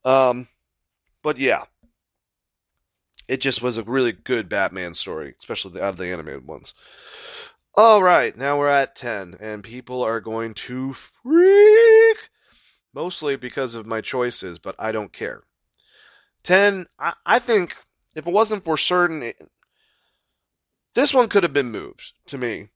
Um, 0.04 0.46
but 1.20 1.36
yeah, 1.36 1.64
it 3.26 3.40
just 3.40 3.60
was 3.60 3.76
a 3.76 3.82
really 3.82 4.12
good 4.12 4.48
Batman 4.48 4.94
story, 4.94 5.34
especially 5.40 5.72
the, 5.72 5.82
out 5.82 5.94
of 5.94 5.96
the 5.96 6.06
animated 6.06 6.46
ones. 6.46 6.74
All 7.74 8.04
right, 8.04 8.38
now 8.38 8.56
we're 8.56 8.68
at 8.68 8.94
10, 8.94 9.38
and 9.40 9.64
people 9.64 10.00
are 10.00 10.20
going 10.20 10.54
to 10.54 10.92
freak, 10.92 12.30
mostly 12.94 13.34
because 13.34 13.74
of 13.74 13.84
my 13.84 14.00
choices, 14.00 14.60
but 14.60 14.76
I 14.78 14.92
don't 14.92 15.12
care. 15.12 15.42
10, 16.44 16.86
I, 17.00 17.14
I 17.26 17.40
think 17.40 17.74
if 18.14 18.28
it 18.28 18.32
wasn't 18.32 18.64
for 18.64 18.76
certain, 18.76 19.24
it, 19.24 19.50
this 20.94 21.12
one 21.12 21.28
could 21.28 21.42
have 21.42 21.52
been 21.52 21.72
moved 21.72 22.12
to 22.26 22.38
me, 22.38 22.68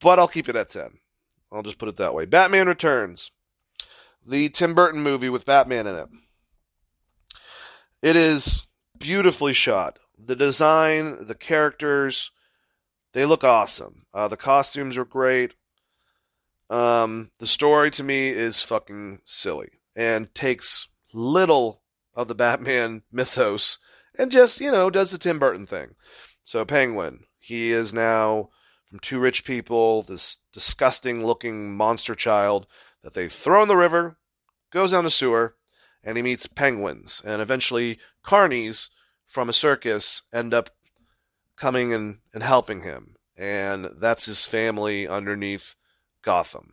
but 0.00 0.18
I'll 0.18 0.28
keep 0.28 0.48
it 0.48 0.56
at 0.56 0.70
10. 0.70 1.00
I'll 1.52 1.62
just 1.62 1.78
put 1.78 1.88
it 1.88 1.96
that 1.96 2.14
way. 2.14 2.24
Batman 2.26 2.66
Returns. 2.68 3.30
the 4.26 4.48
Tim 4.48 4.74
Burton 4.74 5.02
movie 5.02 5.28
with 5.28 5.46
Batman 5.46 5.86
in 5.86 5.96
it. 5.96 6.08
It 8.02 8.16
is 8.16 8.66
beautifully 8.98 9.52
shot. 9.52 9.98
The 10.18 10.36
design, 10.36 11.26
the 11.26 11.34
characters, 11.34 12.30
they 13.12 13.24
look 13.24 13.44
awesome. 13.44 14.06
Uh, 14.12 14.28
the 14.28 14.36
costumes 14.36 14.98
are 14.98 15.04
great. 15.04 15.54
Um, 16.68 17.30
the 17.38 17.46
story 17.46 17.90
to 17.92 18.02
me 18.02 18.30
is 18.30 18.62
fucking 18.62 19.20
silly 19.24 19.68
and 19.94 20.34
takes 20.34 20.88
little 21.12 21.82
of 22.14 22.28
the 22.28 22.34
Batman 22.34 23.02
mythos 23.12 23.78
and 24.18 24.32
just, 24.32 24.60
you 24.60 24.70
know, 24.70 24.90
does 24.90 25.12
the 25.12 25.18
Tim 25.18 25.38
Burton 25.38 25.66
thing. 25.66 25.94
So, 26.42 26.64
Penguin, 26.64 27.24
he 27.38 27.70
is 27.70 27.92
now 27.92 28.50
from 28.96 29.00
two 29.00 29.18
rich 29.18 29.44
people, 29.44 30.02
this 30.02 30.38
disgusting 30.54 31.22
looking 31.22 31.76
monster 31.76 32.14
child 32.14 32.66
that 33.02 33.12
they 33.12 33.28
throw 33.28 33.60
in 33.60 33.68
the 33.68 33.76
river, 33.76 34.16
goes 34.72 34.92
down 34.92 35.04
the 35.04 35.10
sewer, 35.10 35.54
and 36.02 36.16
he 36.16 36.22
meets 36.22 36.46
penguins. 36.46 37.20
And 37.22 37.42
eventually, 37.42 37.98
carnies 38.24 38.88
from 39.26 39.50
a 39.50 39.52
circus 39.52 40.22
end 40.32 40.54
up 40.54 40.70
coming 41.56 41.92
and, 41.92 42.20
and 42.32 42.42
helping 42.42 42.84
him. 42.84 43.16
And 43.36 43.90
that's 43.98 44.24
his 44.24 44.46
family 44.46 45.06
underneath 45.06 45.74
Gotham. 46.22 46.72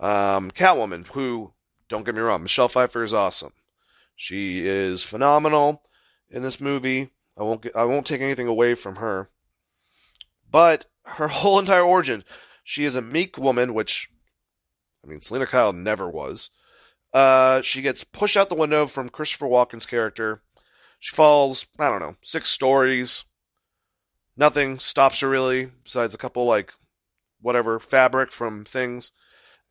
Um, 0.00 0.50
Catwoman, 0.50 1.06
who, 1.06 1.52
don't 1.88 2.04
get 2.04 2.16
me 2.16 2.20
wrong, 2.20 2.42
Michelle 2.42 2.68
Pfeiffer 2.68 3.04
is 3.04 3.14
awesome. 3.14 3.52
She 4.16 4.66
is 4.66 5.04
phenomenal 5.04 5.82
in 6.28 6.42
this 6.42 6.60
movie. 6.60 7.10
I 7.38 7.44
won't 7.44 7.62
get, 7.62 7.76
I 7.76 7.84
won't 7.84 8.06
take 8.06 8.22
anything 8.22 8.48
away 8.48 8.74
from 8.74 8.96
her. 8.96 9.30
But 10.50 10.86
her 11.04 11.28
whole 11.28 11.58
entire 11.58 11.82
origin, 11.82 12.24
she 12.62 12.84
is 12.84 12.94
a 12.94 13.02
meek 13.02 13.38
woman, 13.38 13.74
which 13.74 14.08
I 15.04 15.08
mean 15.08 15.20
Selina 15.20 15.46
Kyle 15.46 15.72
never 15.72 16.08
was. 16.08 16.50
Uh, 17.12 17.62
she 17.62 17.80
gets 17.80 18.02
pushed 18.02 18.36
out 18.36 18.48
the 18.48 18.56
window 18.56 18.86
from 18.86 19.08
Christopher 19.08 19.46
Walken's 19.46 19.86
character. 19.86 20.42
She 20.98 21.14
falls, 21.14 21.66
I 21.78 21.88
don't 21.88 22.00
know, 22.00 22.16
six 22.24 22.48
stories. 22.48 23.24
Nothing 24.36 24.78
stops 24.80 25.20
her 25.20 25.28
really, 25.28 25.70
besides 25.84 26.14
a 26.14 26.18
couple 26.18 26.44
like 26.44 26.72
whatever 27.40 27.78
fabric 27.78 28.32
from 28.32 28.64
things, 28.64 29.12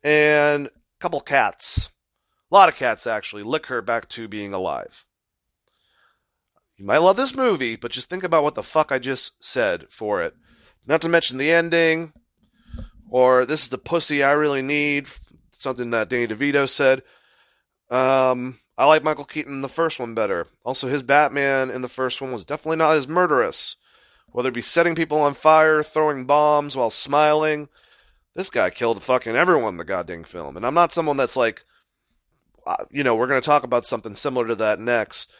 and 0.02 0.68
a 0.68 0.70
couple 1.00 1.20
cats. 1.20 1.90
A 2.50 2.54
lot 2.54 2.68
of 2.68 2.76
cats 2.76 3.06
actually 3.06 3.42
lick 3.42 3.66
her 3.66 3.82
back 3.82 4.08
to 4.10 4.28
being 4.28 4.54
alive. 4.54 5.04
You 6.76 6.86
might 6.86 6.98
love 6.98 7.16
this 7.16 7.34
movie, 7.34 7.76
but 7.76 7.92
just 7.92 8.08
think 8.08 8.24
about 8.24 8.42
what 8.42 8.54
the 8.54 8.62
fuck 8.62 8.90
I 8.90 8.98
just 8.98 9.32
said 9.44 9.86
for 9.90 10.22
it. 10.22 10.34
Not 10.86 11.00
to 11.02 11.08
mention 11.08 11.38
the 11.38 11.50
ending, 11.50 12.12
or 13.08 13.46
this 13.46 13.62
is 13.62 13.68
the 13.68 13.78
pussy 13.78 14.22
I 14.22 14.32
really 14.32 14.62
need, 14.62 15.08
something 15.52 15.90
that 15.90 16.08
Danny 16.08 16.26
DeVito 16.26 16.68
said. 16.68 17.02
Um, 17.90 18.58
I 18.76 18.84
like 18.86 19.04
Michael 19.04 19.24
Keaton 19.24 19.54
in 19.54 19.62
the 19.62 19.68
first 19.68 19.98
one 19.98 20.14
better. 20.14 20.46
Also, 20.64 20.88
his 20.88 21.02
Batman 21.02 21.70
in 21.70 21.82
the 21.82 21.88
first 21.88 22.20
one 22.20 22.32
was 22.32 22.44
definitely 22.44 22.76
not 22.76 22.96
as 22.96 23.08
murderous. 23.08 23.76
Whether 24.32 24.48
it 24.48 24.54
be 24.54 24.62
setting 24.62 24.94
people 24.94 25.20
on 25.20 25.34
fire, 25.34 25.82
throwing 25.82 26.26
bombs 26.26 26.76
while 26.76 26.90
smiling, 26.90 27.68
this 28.34 28.50
guy 28.50 28.70
killed 28.70 29.02
fucking 29.02 29.36
everyone 29.36 29.74
in 29.74 29.78
the 29.78 29.84
goddamn 29.84 30.24
film. 30.24 30.56
And 30.56 30.66
I'm 30.66 30.74
not 30.74 30.92
someone 30.92 31.16
that's 31.16 31.36
like, 31.36 31.64
uh, 32.66 32.84
you 32.90 33.04
know, 33.04 33.14
we're 33.14 33.28
going 33.28 33.40
to 33.40 33.46
talk 33.46 33.62
about 33.62 33.86
something 33.86 34.16
similar 34.16 34.48
to 34.48 34.56
that 34.56 34.80
next 34.80 35.30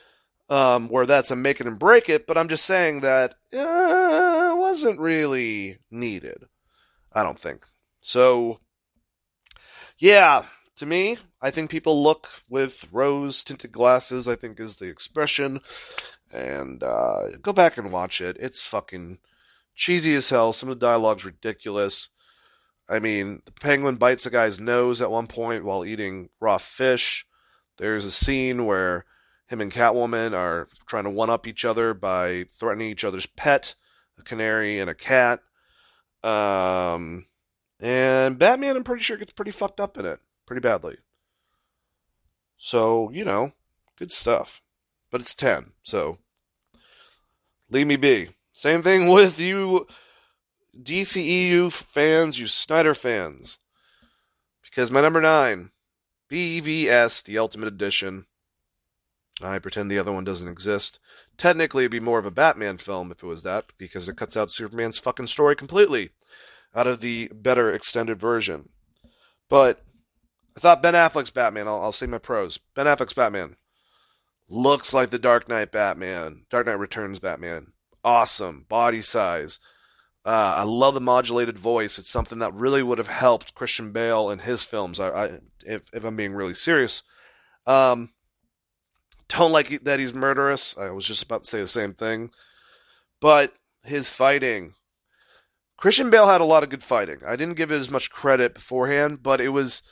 um, 0.49 0.89
where 0.89 1.07
that's 1.07 1.31
a 1.31 1.37
make 1.37 1.61
it 1.61 1.67
and 1.67 1.79
break 1.79 2.09
it, 2.09 2.27
but 2.27 2.37
I'm 2.37 2.49
just 2.49 2.65
saying 2.65 3.01
that 3.01 3.35
uh, 3.53 4.55
wasn't 4.57 5.01
really 5.01 5.79
needed. 5.91 6.45
I 7.13 7.23
don't 7.23 7.39
think. 7.39 7.63
So, 8.01 8.61
yeah, 9.99 10.45
to 10.77 10.87
me, 10.87 11.19
I 11.41 11.51
think 11.51 11.71
people 11.71 12.03
look 12.03 12.29
with 12.49 12.87
rose 12.93 13.45
tinted 13.45 13.73
glasses, 13.73 14.27
I 14.27 14.37
think 14.37 14.59
is 14.59 14.77
the 14.77 14.87
expression. 14.87 15.61
And 16.33 16.83
uh, 16.83 17.37
go 17.41 17.53
back 17.53 17.79
and 17.79 17.93
watch 17.93 18.21
it. 18.21 18.37
It's 18.41 18.63
fucking 18.63 19.19
cheesy 19.75 20.15
as 20.15 20.31
hell. 20.31 20.53
Some 20.53 20.69
of 20.69 20.81
the 20.81 20.87
dialogue's 20.87 21.25
ridiculous. 21.25 22.09
I 22.89 22.99
mean, 22.99 23.43
the 23.45 23.53
penguin 23.53 23.97
bites 23.97 24.27
a 24.27 24.31
guy's 24.31 24.61
nose 24.61 25.01
at 25.01 25.11
one 25.11 25.27
point 25.27 25.65
while 25.65 25.85
eating 25.85 26.29
raw 26.41 26.59
fish. 26.59 27.25
There's 27.79 28.05
a 28.05 28.11
scene 28.11 28.67
where 28.67 29.07
him 29.47 29.61
and 29.61 29.73
Catwoman 29.73 30.33
are 30.33 30.69
trying 30.87 31.05
to 31.05 31.11
one 31.11 31.31
up 31.31 31.47
each 31.47 31.65
other 31.65 31.95
by 31.95 32.47
threatening 32.59 32.91
each 32.91 33.05
other's 33.05 33.27
pet, 33.27 33.75
a 34.19 34.23
canary 34.23 34.79
and 34.79 34.89
a 34.89 34.95
cat. 34.95 35.41
Um, 36.23 37.27
and 37.81 38.39
Batman, 38.39 38.77
I'm 38.77 38.85
pretty 38.85 39.03
sure, 39.03 39.17
gets 39.17 39.33
pretty 39.33 39.51
fucked 39.51 39.81
up 39.81 39.99
in 39.99 40.07
it, 40.07 40.21
pretty 40.47 40.61
badly. 40.61 40.97
So, 42.57 43.11
you 43.11 43.25
know, 43.25 43.53
good 43.99 44.13
stuff. 44.13 44.63
But 45.11 45.21
it's 45.21 45.35
10, 45.35 45.73
so 45.83 46.19
leave 47.71 47.87
me 47.87 47.97
be. 47.97 48.31
Same 48.53 48.83
thing 48.83 49.09
with 49.09 49.39
you 49.39 49.87
DCEU 50.77 51.71
fans, 51.71 52.39
you 52.39 52.47
Snyder 52.47 52.95
fans. 52.95 53.59
Because 54.63 54.91
my 54.91 55.01
number 55.01 55.21
9, 55.21 55.71
BVS, 56.31 57.23
the 57.23 57.39
Ultimate 57.39 57.69
Edition, 57.69 58.27
I 59.43 59.59
pretend 59.59 59.91
the 59.91 59.99
other 59.99 60.13
one 60.13 60.25
doesn't 60.25 60.49
exist. 60.49 60.99
Technically, 61.37 61.85
it'd 61.85 61.93
be 61.93 62.01
more 62.01 62.19
of 62.19 62.27
a 62.27 62.31
Batman 62.31 62.79
film 62.79 63.11
if 63.11 63.23
it 63.23 63.27
was 63.27 63.43
that, 63.43 63.67
because 63.79 64.09
it 64.09 64.17
cuts 64.17 64.37
out 64.37 64.53
Superman's 64.53 64.99
fucking 64.99 65.27
story 65.27 65.57
completely 65.57 66.11
out 66.75 66.87
of 66.87 67.01
the 67.01 67.29
better 67.35 67.73
extended 67.73 68.21
version. 68.21 68.71
But 69.49 69.83
I 70.57 70.61
thought 70.61 70.83
Ben 70.83 70.95
Affleck's 70.95 71.31
Batman, 71.31 71.67
I'll, 71.67 71.83
I'll 71.83 71.93
say 71.93 72.07
my 72.07 72.19
pros. 72.19 72.59
Ben 72.75 72.87
Affleck's 72.87 73.13
Batman 73.13 73.57
looks 74.49 74.93
like 74.95 75.11
the 75.11 75.19
Dark 75.19 75.49
Knight 75.49 75.73
Batman, 75.73 76.47
Dark 76.51 76.67
Knight 76.67 76.79
Returns 76.79 77.19
Batman. 77.19 77.73
Awesome. 78.05 78.67
Body 78.69 79.03
size. 79.03 79.59
Uh, 80.27 80.55
I 80.57 80.63
love 80.63 80.95
the 80.95 81.01
modulated 81.01 81.59
voice. 81.59 81.99
It's 81.99 82.11
something 82.11 82.39
that 82.39 82.55
really 82.55 82.83
would 82.83 82.99
have 82.99 83.09
helped 83.09 83.55
Christian 83.55 83.93
Bale 83.93 84.31
in 84.31 84.41
his 84.41 84.65
films. 84.65 84.99
I, 84.99 85.09
I 85.09 85.31
if, 85.67 85.83
if 85.93 86.05
I'm 86.05 86.17
being 86.17 86.35
really 86.35 86.55
serious. 86.55 87.03
Um, 87.67 88.14
don't 89.39 89.53
like 89.53 89.85
that 89.85 90.01
he's 90.01 90.15
murderous. 90.15 90.77
I 90.77 90.91
was 90.91 91.05
just 91.05 91.23
about 91.23 91.45
to 91.45 91.51
say 91.51 91.61
the 91.61 91.67
same 91.67 91.95
thing. 91.95 92.31
But 93.21 93.55
his 93.83 94.11
fighting. 94.11 94.75
Christian 95.77 96.11
Bale 96.11 96.29
had 96.29 96.41
a 96.41 96.45
lot 96.47 96.63
of 96.63 96.71
good 96.71 96.83
fighting. 96.83 97.19
I 97.27 97.37
didn't 97.37 97.57
give 97.57 97.71
it 97.73 97.79
as 97.79 97.91
much 97.91 98.11
credit 98.11 98.55
beforehand, 98.55 99.23
but 99.23 99.41
it 99.41 99.51
was 99.51 99.83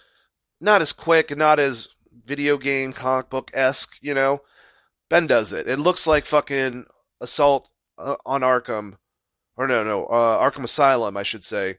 not 0.61 0.80
as 0.80 0.93
quick 0.93 1.30
and 1.30 1.38
not 1.38 1.59
as 1.59 1.88
video 2.24 2.57
game 2.57 2.93
comic 2.93 3.28
book 3.28 3.51
esque, 3.53 3.97
you 4.01 4.14
know? 4.14 4.43
Ben 5.09 5.26
does 5.26 5.53
it. 5.53 5.68
It 5.68 5.78
looks 5.78 6.07
like 6.07 6.24
fucking 6.24 6.86
Assault 7.20 7.68
uh, 7.99 8.16
on 8.24 8.40
Arkham. 8.43 8.97
Or 9.57 9.66
no, 9.66 9.84
no, 9.84 10.07
uh, 10.07 10.38
Arkham 10.38 10.64
Asylum, 10.64 11.16
I 11.16 11.22
should 11.22 11.45
say, 11.45 11.76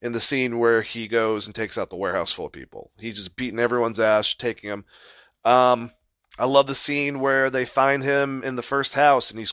in 0.00 0.12
the 0.12 0.20
scene 0.20 0.58
where 0.58 0.82
he 0.82 1.06
goes 1.06 1.46
and 1.46 1.54
takes 1.54 1.78
out 1.78 1.90
the 1.90 1.96
warehouse 1.96 2.32
full 2.32 2.46
of 2.46 2.52
people. 2.52 2.90
He's 2.98 3.18
just 3.18 3.36
beating 3.36 3.60
everyone's 3.60 4.00
ass, 4.00 4.34
taking 4.34 4.70
them. 4.70 4.84
Um, 5.44 5.92
I 6.38 6.46
love 6.46 6.66
the 6.66 6.74
scene 6.74 7.20
where 7.20 7.50
they 7.50 7.64
find 7.64 8.02
him 8.02 8.42
in 8.42 8.56
the 8.56 8.62
first 8.62 8.94
house 8.94 9.30
and 9.30 9.38
he's 9.38 9.52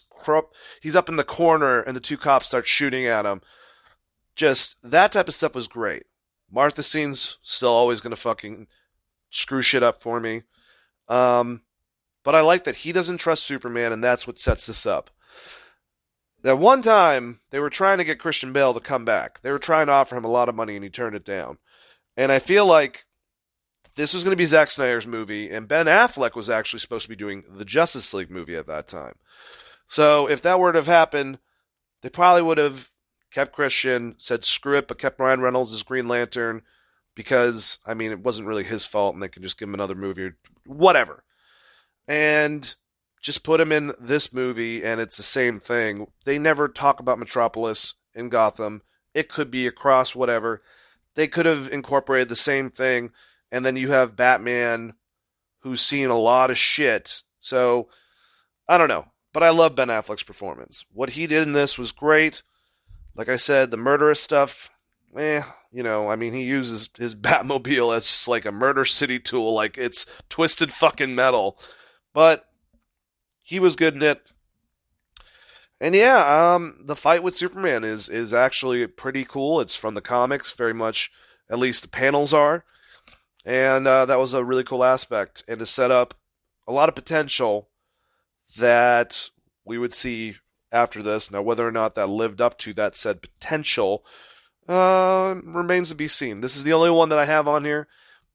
he's 0.81 0.95
up 0.95 1.09
in 1.09 1.17
the 1.17 1.23
corner 1.23 1.81
and 1.81 1.95
the 1.95 2.01
two 2.01 2.17
cops 2.17 2.47
start 2.47 2.67
shooting 2.67 3.05
at 3.05 3.25
him. 3.25 3.41
Just 4.35 4.77
that 4.89 5.11
type 5.11 5.27
of 5.27 5.35
stuff 5.35 5.55
was 5.55 5.67
great. 5.67 6.03
Martha 6.51 6.81
scene's 6.81 7.37
still 7.43 7.69
always 7.69 7.99
gonna 7.99 8.15
fucking 8.15 8.67
screw 9.29 9.61
shit 9.61 9.83
up 9.83 10.01
for 10.01 10.19
me. 10.19 10.43
Um, 11.07 11.63
but 12.23 12.35
I 12.35 12.41
like 12.41 12.63
that 12.63 12.77
he 12.77 12.91
doesn't 12.91 13.17
trust 13.17 13.43
Superman 13.43 13.91
and 13.91 14.03
that's 14.03 14.25
what 14.25 14.39
sets 14.39 14.65
this 14.65 14.85
up. 14.85 15.09
That 16.41 16.57
one 16.57 16.81
time 16.81 17.41
they 17.49 17.59
were 17.59 17.69
trying 17.69 17.97
to 17.97 18.05
get 18.05 18.19
Christian 18.19 18.53
Bale 18.53 18.73
to 18.73 18.79
come 18.79 19.03
back. 19.03 19.41
They 19.41 19.51
were 19.51 19.59
trying 19.59 19.87
to 19.87 19.93
offer 19.93 20.15
him 20.15 20.23
a 20.23 20.29
lot 20.29 20.47
of 20.47 20.55
money 20.55 20.75
and 20.75 20.83
he 20.83 20.89
turned 20.89 21.15
it 21.15 21.25
down. 21.25 21.57
And 22.15 22.31
I 22.31 22.39
feel 22.39 22.65
like 22.65 23.05
this 23.99 24.13
was 24.13 24.23
going 24.23 24.31
to 24.31 24.37
be 24.37 24.45
Zack 24.45 24.71
Snyder's 24.71 25.05
movie, 25.05 25.49
and 25.49 25.67
Ben 25.67 25.87
Affleck 25.87 26.33
was 26.33 26.49
actually 26.49 26.79
supposed 26.79 27.03
to 27.03 27.09
be 27.09 27.17
doing 27.17 27.43
the 27.53 27.65
Justice 27.65 28.13
League 28.13 28.31
movie 28.31 28.55
at 28.55 28.65
that 28.67 28.87
time. 28.87 29.15
So 29.87 30.25
if 30.29 30.41
that 30.41 30.57
were 30.57 30.71
to 30.71 30.77
have 30.77 30.87
happened, 30.87 31.39
they 32.01 32.07
probably 32.07 32.41
would 32.41 32.57
have 32.57 32.91
kept 33.29 33.51
Christian, 33.51 34.15
said 34.17 34.45
screw 34.45 34.77
it, 34.77 34.87
but 34.87 34.99
kept 34.99 35.19
Ryan 35.19 35.41
Reynolds 35.41 35.73
as 35.73 35.83
Green 35.83 36.07
Lantern 36.07 36.61
because, 37.13 37.79
I 37.85 37.93
mean, 37.93 38.11
it 38.11 38.23
wasn't 38.23 38.47
really 38.47 38.63
his 38.63 38.85
fault, 38.85 39.15
and 39.15 39.21
they 39.21 39.27
could 39.27 39.43
just 39.43 39.59
give 39.59 39.67
him 39.67 39.73
another 39.73 39.95
movie 39.95 40.23
or 40.23 40.37
whatever. 40.65 41.25
And 42.07 42.73
just 43.21 43.43
put 43.43 43.59
him 43.59 43.73
in 43.73 43.91
this 43.99 44.31
movie, 44.31 44.81
and 44.81 45.01
it's 45.01 45.17
the 45.17 45.23
same 45.23 45.59
thing. 45.59 46.07
They 46.23 46.39
never 46.39 46.69
talk 46.69 47.01
about 47.01 47.19
Metropolis 47.19 47.95
in 48.15 48.29
Gotham. 48.29 48.81
It 49.13 49.27
could 49.27 49.51
be 49.51 49.67
across 49.67 50.15
whatever. 50.15 50.61
They 51.15 51.27
could 51.27 51.45
have 51.45 51.69
incorporated 51.69 52.29
the 52.29 52.37
same 52.37 52.69
thing 52.69 53.11
and 53.51 53.65
then 53.65 53.75
you 53.75 53.91
have 53.91 54.15
Batman 54.15 54.93
who's 55.59 55.81
seen 55.81 56.09
a 56.09 56.17
lot 56.17 56.49
of 56.49 56.57
shit. 56.57 57.23
So 57.39 57.89
I 58.67 58.77
don't 58.77 58.87
know, 58.87 59.05
but 59.33 59.43
I 59.43 59.49
love 59.49 59.75
Ben 59.75 59.87
Affleck's 59.87 60.23
performance. 60.23 60.85
What 60.91 61.11
he 61.11 61.27
did 61.27 61.43
in 61.43 61.53
this 61.53 61.77
was 61.77 61.91
great. 61.91 62.43
Like 63.15 63.29
I 63.29 63.35
said, 63.35 63.71
the 63.71 63.77
murderous 63.77 64.21
stuff, 64.21 64.69
eh, 65.17 65.41
you 65.71 65.83
know, 65.83 66.09
I 66.09 66.15
mean, 66.15 66.33
he 66.33 66.43
uses 66.43 66.89
his 66.97 67.15
Batmobile 67.15 67.95
as 67.95 68.05
just 68.05 68.27
like 68.27 68.45
a 68.45 68.51
murder 68.51 68.85
city 68.85 69.19
tool, 69.19 69.53
like 69.53 69.77
it's 69.77 70.05
twisted 70.29 70.73
fucking 70.73 71.15
metal. 71.15 71.59
But 72.13 72.45
he 73.43 73.59
was 73.59 73.75
good 73.75 73.95
in 73.95 74.01
it. 74.01 74.31
And 75.81 75.95
yeah, 75.95 76.53
um, 76.53 76.81
the 76.83 76.95
fight 76.95 77.23
with 77.23 77.37
Superman 77.37 77.83
is 77.83 78.09
is 78.09 78.33
actually 78.33 78.85
pretty 78.87 79.23
cool. 79.23 79.61
It's 79.61 79.75
from 79.75 79.93
the 79.93 80.01
comics, 80.01 80.51
very 80.51 80.73
much. 80.73 81.09
At 81.49 81.57
least 81.57 81.81
the 81.81 81.87
panels 81.87 82.33
are, 82.33 82.63
and 83.49 83.87
uh, 83.87 84.05
that 84.05 84.19
was 84.19 84.33
a 84.33 84.43
really 84.43 84.63
cool 84.63 84.83
aspect, 84.83 85.43
and 85.47 85.57
to 85.57 85.65
set 85.65 85.89
up 85.89 86.13
a 86.67 86.71
lot 86.71 86.87
of 86.87 86.93
potential 86.93 87.67
that 88.55 89.31
we 89.65 89.79
would 89.79 89.91
see 89.91 90.35
after 90.71 91.01
this. 91.01 91.31
Now, 91.31 91.41
whether 91.41 91.67
or 91.67 91.71
not 91.71 91.95
that 91.95 92.09
lived 92.09 92.41
up 92.41 92.59
to 92.59 92.75
that 92.75 92.95
said 92.95 93.23
potential 93.23 94.05
uh, 94.67 95.33
remains 95.43 95.89
to 95.89 95.95
be 95.95 96.07
seen. 96.07 96.41
This 96.41 96.55
is 96.55 96.63
the 96.63 96.73
only 96.73 96.91
one 96.91 97.09
that 97.09 97.17
I 97.17 97.25
have 97.25 97.47
on 97.47 97.65
here. 97.65 97.87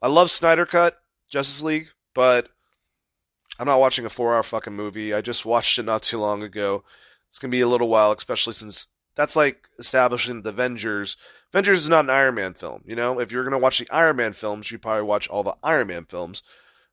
I 0.03 0.09
love 0.09 0.33
Snyder 0.33 0.67
Cut 0.67 0.99
Justice 1.29 1.63
League, 1.63 1.91
but 2.13 2.49
I'm 3.57 3.69
not 3.69 3.79
watching 3.79 4.05
a 4.05 4.11
four-hour 4.11 4.43
fucking 4.43 4.75
movie. 4.75 5.15
I 5.15 5.21
just 5.21 5.47
watched 5.47 5.79
it 5.79 5.85
not 5.85 6.03
too 6.03 6.19
long 6.19 6.43
ago. 6.43 6.83
It's 7.29 7.39
gonna 7.39 7.53
be 7.53 7.61
a 7.61 7.69
little 7.69 7.89
while, 7.89 8.11
especially 8.11 8.55
since 8.55 8.89
that's 9.15 9.37
like 9.37 9.69
establishing 9.79 10.43
the 10.43 10.51
Avengers. 10.51 11.17
Avengers 11.55 11.79
is 11.79 11.89
not 11.89 12.05
an 12.05 12.11
Iron 12.11 12.35
Man 12.35 12.53
film, 12.53 12.83
you 12.85 12.97
know. 12.97 13.21
If 13.21 13.31
you're 13.31 13.45
gonna 13.45 13.61
watch 13.61 13.79
the 13.79 13.89
Iron 13.91 14.17
Man 14.17 14.33
films, 14.33 14.73
you 14.73 14.79
probably 14.79 15.05
watch 15.05 15.29
all 15.29 15.45
the 15.45 15.55
Iron 15.63 15.87
Man 15.87 16.05
films. 16.05 16.43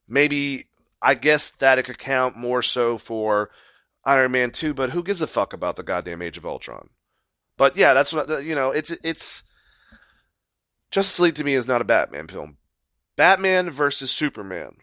Maybe 0.08 0.66
I 1.02 1.16
guess 1.16 1.50
that 1.50 1.80
it 1.80 1.84
could 1.84 1.98
count 1.98 2.38
more 2.38 2.62
so 2.62 3.00
for 3.00 3.50
Iron 4.06 4.34
Man 4.34 4.52
2, 4.52 4.76
but 4.76 4.92
who 4.92 5.02
gives 5.02 5.20
a 5.20 5.26
fuck 5.26 5.52
about 5.52 5.78
the 5.78 5.84
goddamn 5.84 6.22
Age 6.22 6.38
of 6.38 6.46
Ultron? 6.46 6.90
But 7.58 7.76
yeah, 7.76 7.96
that's 7.96 8.14
what 8.14 8.44
you 8.44 8.54
know. 8.54 8.70
It's 8.70 8.92
it's 9.04 9.42
Justice 10.92 11.20
League 11.20 11.36
to 11.36 11.44
me 11.44 11.56
is 11.56 11.68
not 11.68 11.82
a 11.82 11.86
Batman 11.86 12.28
film. 12.28 12.58
Batman 13.18 13.72
versus 13.72 14.12
Superman. 14.12 14.76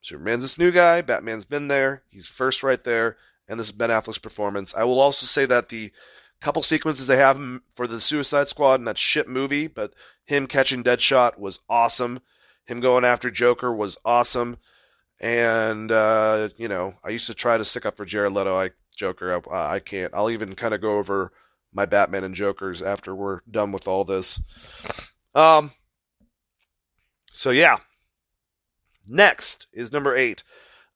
Superman's 0.00 0.42
this 0.42 0.56
new 0.56 0.70
guy. 0.70 1.02
Batman's 1.02 1.44
been 1.44 1.68
there. 1.68 2.02
He's 2.08 2.26
first 2.26 2.62
right 2.62 2.82
there, 2.82 3.18
and 3.46 3.60
this 3.60 3.66
is 3.66 3.72
Ben 3.72 3.90
Affleck's 3.90 4.16
performance. 4.16 4.74
I 4.74 4.84
will 4.84 5.00
also 5.00 5.26
say 5.26 5.44
that 5.44 5.68
the 5.68 5.92
couple 6.40 6.62
sequences 6.62 7.06
they 7.06 7.16
have 7.16 7.40
for 7.74 7.86
the 7.86 8.00
Suicide 8.00 8.48
Squad 8.48 8.80
and 8.80 8.86
that 8.86 8.98
shit 8.98 9.28
movie, 9.28 9.66
but 9.66 9.92
him 10.24 10.46
catching 10.46 10.84
Deadshot 10.84 11.38
was 11.38 11.58
awesome. 11.68 12.20
Him 12.64 12.80
going 12.80 13.04
after 13.04 13.30
Joker 13.30 13.72
was 13.72 13.96
awesome. 14.04 14.58
And 15.20 15.90
uh, 15.90 16.50
you 16.56 16.68
know, 16.68 16.94
I 17.02 17.10
used 17.10 17.26
to 17.26 17.34
try 17.34 17.56
to 17.56 17.64
stick 17.64 17.84
up 17.84 17.96
for 17.96 18.04
Jared 18.04 18.32
Leto. 18.32 18.56
I 18.56 18.70
Joker, 18.96 19.40
I, 19.50 19.74
I 19.74 19.78
can't. 19.80 20.14
I'll 20.14 20.30
even 20.30 20.54
kind 20.54 20.74
of 20.74 20.80
go 20.80 20.98
over 20.98 21.32
my 21.72 21.86
Batman 21.86 22.24
and 22.24 22.34
Jokers 22.34 22.82
after 22.82 23.14
we're 23.14 23.40
done 23.50 23.72
with 23.72 23.88
all 23.88 24.04
this. 24.04 24.40
Um. 25.34 25.72
So 27.32 27.50
yeah. 27.50 27.78
Next 29.08 29.66
is 29.72 29.92
number 29.92 30.14
eight. 30.14 30.42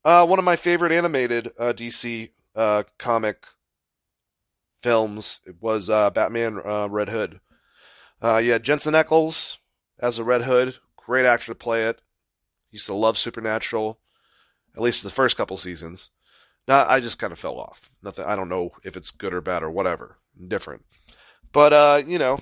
Uh, 0.04 0.26
one 0.26 0.38
of 0.38 0.44
my 0.44 0.56
favorite 0.56 0.92
animated 0.92 1.52
uh, 1.58 1.72
DC 1.72 2.30
uh, 2.54 2.82
comic 2.98 3.46
films 4.82 5.40
it 5.46 5.56
was 5.60 5.88
uh, 5.88 6.10
Batman 6.10 6.60
uh, 6.64 6.88
Red 6.88 7.08
Hood. 7.08 7.40
Uh, 8.20 8.38
had 8.38 8.62
Jensen 8.62 8.94
Ackles 8.94 9.56
as 9.98 10.18
a 10.18 10.24
Red 10.24 10.42
Hood, 10.42 10.76
great 10.96 11.26
actor 11.26 11.46
to 11.46 11.54
play 11.54 11.84
it. 11.84 12.00
Used 12.70 12.86
to 12.86 12.94
love 12.94 13.18
Supernatural 13.18 13.98
at 14.74 14.82
least 14.82 15.02
the 15.02 15.10
first 15.10 15.36
couple 15.36 15.58
seasons. 15.58 16.10
Now 16.66 16.86
I 16.88 17.00
just 17.00 17.18
kind 17.18 17.32
of 17.32 17.38
fell 17.38 17.58
off. 17.58 17.90
Nothing. 18.02 18.24
I 18.24 18.36
don't 18.36 18.48
know 18.48 18.70
if 18.84 18.96
it's 18.96 19.10
good 19.10 19.34
or 19.34 19.40
bad 19.40 19.62
or 19.62 19.70
whatever. 19.70 20.18
Different. 20.48 20.84
But 21.52 21.72
uh, 21.72 22.02
you 22.06 22.18
know, 22.18 22.38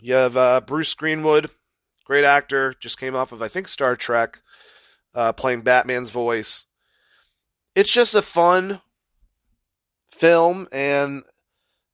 you 0.00 0.14
have 0.14 0.36
uh, 0.36 0.60
Bruce 0.60 0.92
Greenwood, 0.94 1.50
great 2.04 2.24
actor, 2.24 2.74
just 2.78 2.98
came 2.98 3.16
off 3.16 3.32
of 3.32 3.42
I 3.42 3.48
think 3.48 3.68
Star 3.68 3.96
Trek, 3.96 4.38
uh, 5.14 5.32
playing 5.32 5.62
Batman's 5.62 6.10
voice. 6.10 6.66
It's 7.74 7.92
just 7.92 8.14
a 8.14 8.22
fun 8.22 8.80
film, 10.16 10.68
and 10.72 11.22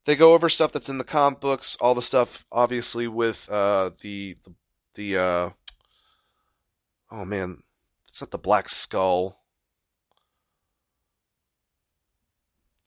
they 0.04 0.16
go 0.16 0.34
over 0.34 0.48
stuff 0.48 0.72
that's 0.72 0.88
in 0.88 0.98
the 0.98 1.04
comic 1.04 1.40
books, 1.40 1.76
all 1.80 1.94
the 1.94 2.02
stuff 2.02 2.44
obviously 2.50 3.06
with 3.06 3.48
uh, 3.50 3.90
the 4.00 4.36
the, 4.44 4.54
the 4.94 5.16
uh, 5.18 5.50
oh 7.10 7.24
man, 7.24 7.62
it's 8.08 8.20
not 8.20 8.30
the 8.30 8.38
Black 8.38 8.68
Skull. 8.68 9.38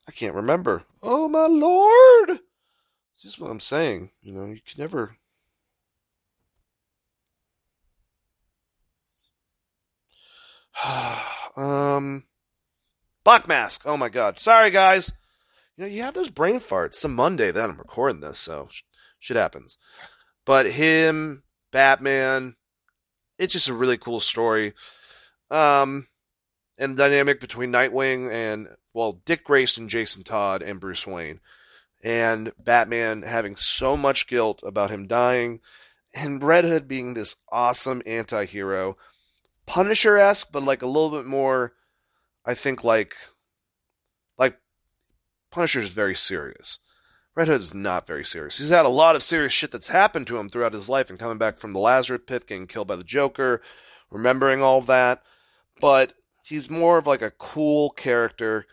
I 0.07 0.11
can't 0.11 0.35
remember. 0.35 0.83
Oh 1.01 1.27
my 1.27 1.47
lord! 1.47 2.39
This 3.15 3.33
is 3.33 3.39
what 3.39 3.49
I'm 3.49 3.59
saying. 3.59 4.11
You 4.21 4.33
know, 4.33 4.45
you 4.45 4.59
can 4.65 4.79
never. 4.79 5.17
um, 11.55 12.23
Black 13.23 13.47
Mask. 13.47 13.81
Oh 13.85 13.97
my 13.97 14.09
god. 14.09 14.39
Sorry, 14.39 14.69
guys. 14.69 15.11
You 15.77 15.83
know, 15.83 15.89
you 15.89 16.03
have 16.03 16.13
those 16.13 16.29
brain 16.29 16.59
farts. 16.59 16.95
Some 16.95 17.15
Monday 17.15 17.51
that 17.51 17.69
I'm 17.69 17.77
recording 17.77 18.21
this, 18.21 18.39
so 18.39 18.69
shit 19.19 19.37
happens. 19.37 19.77
But 20.45 20.71
him, 20.71 21.43
Batman, 21.71 22.55
it's 23.37 23.53
just 23.53 23.67
a 23.67 23.73
really 23.73 23.97
cool 23.97 24.19
story. 24.19 24.73
Um, 25.51 26.07
and 26.77 26.97
the 26.97 27.03
dynamic 27.03 27.39
between 27.39 27.71
Nightwing 27.71 28.31
and 28.31 28.69
well, 28.93 29.21
Dick 29.25 29.43
Grayson, 29.43 29.89
Jason 29.89 30.23
Todd, 30.23 30.61
and 30.61 30.79
Bruce 30.79 31.05
Wayne, 31.05 31.41
and 32.01 32.53
Batman 32.57 33.23
having 33.23 33.57
so 33.57 33.97
much 33.97 34.27
guilt 34.27 34.61
about 34.63 34.89
him 34.89 35.05
dying, 35.05 35.59
and 36.13 36.41
Red 36.41 36.63
Hood 36.63 36.87
being 36.87 37.13
this 37.13 37.35
awesome 37.51 38.01
anti-hero, 38.05 38.95
Punisher-esque, 39.65 40.47
but 40.51 40.63
like 40.63 40.81
a 40.81 40.87
little 40.87 41.09
bit 41.09 41.25
more. 41.25 41.73
I 42.45 42.53
think 42.53 42.83
like 42.83 43.15
like 44.37 44.57
Punisher 45.55 45.79
is 45.79 45.89
very 45.89 46.15
serious. 46.15 46.79
Red 47.35 47.47
Hood 47.47 47.61
is 47.61 47.73
not 47.73 48.05
very 48.05 48.23
serious. 48.23 48.59
He's 48.59 48.69
had 48.69 48.85
a 48.85 48.89
lot 48.89 49.15
of 49.15 49.23
serious 49.23 49.51
shit 49.51 49.71
that's 49.71 49.87
happened 49.87 50.27
to 50.27 50.37
him 50.37 50.47
throughout 50.47 50.73
his 50.73 50.87
life 50.87 51.09
and 51.09 51.17
coming 51.17 51.37
back 51.37 51.57
from 51.57 51.71
the 51.71 51.79
Lazarus 51.79 52.21
pit, 52.27 52.47
getting 52.47 52.67
killed 52.67 52.87
by 52.87 52.95
the 52.95 53.03
Joker, 53.03 53.61
remembering 54.11 54.61
all 54.61 54.81
that 54.81 55.23
but 55.79 56.13
he's 56.43 56.69
more 56.69 56.97
of 56.97 57.07
like 57.07 57.21
a 57.21 57.31
cool 57.31 57.89
character 57.91 58.65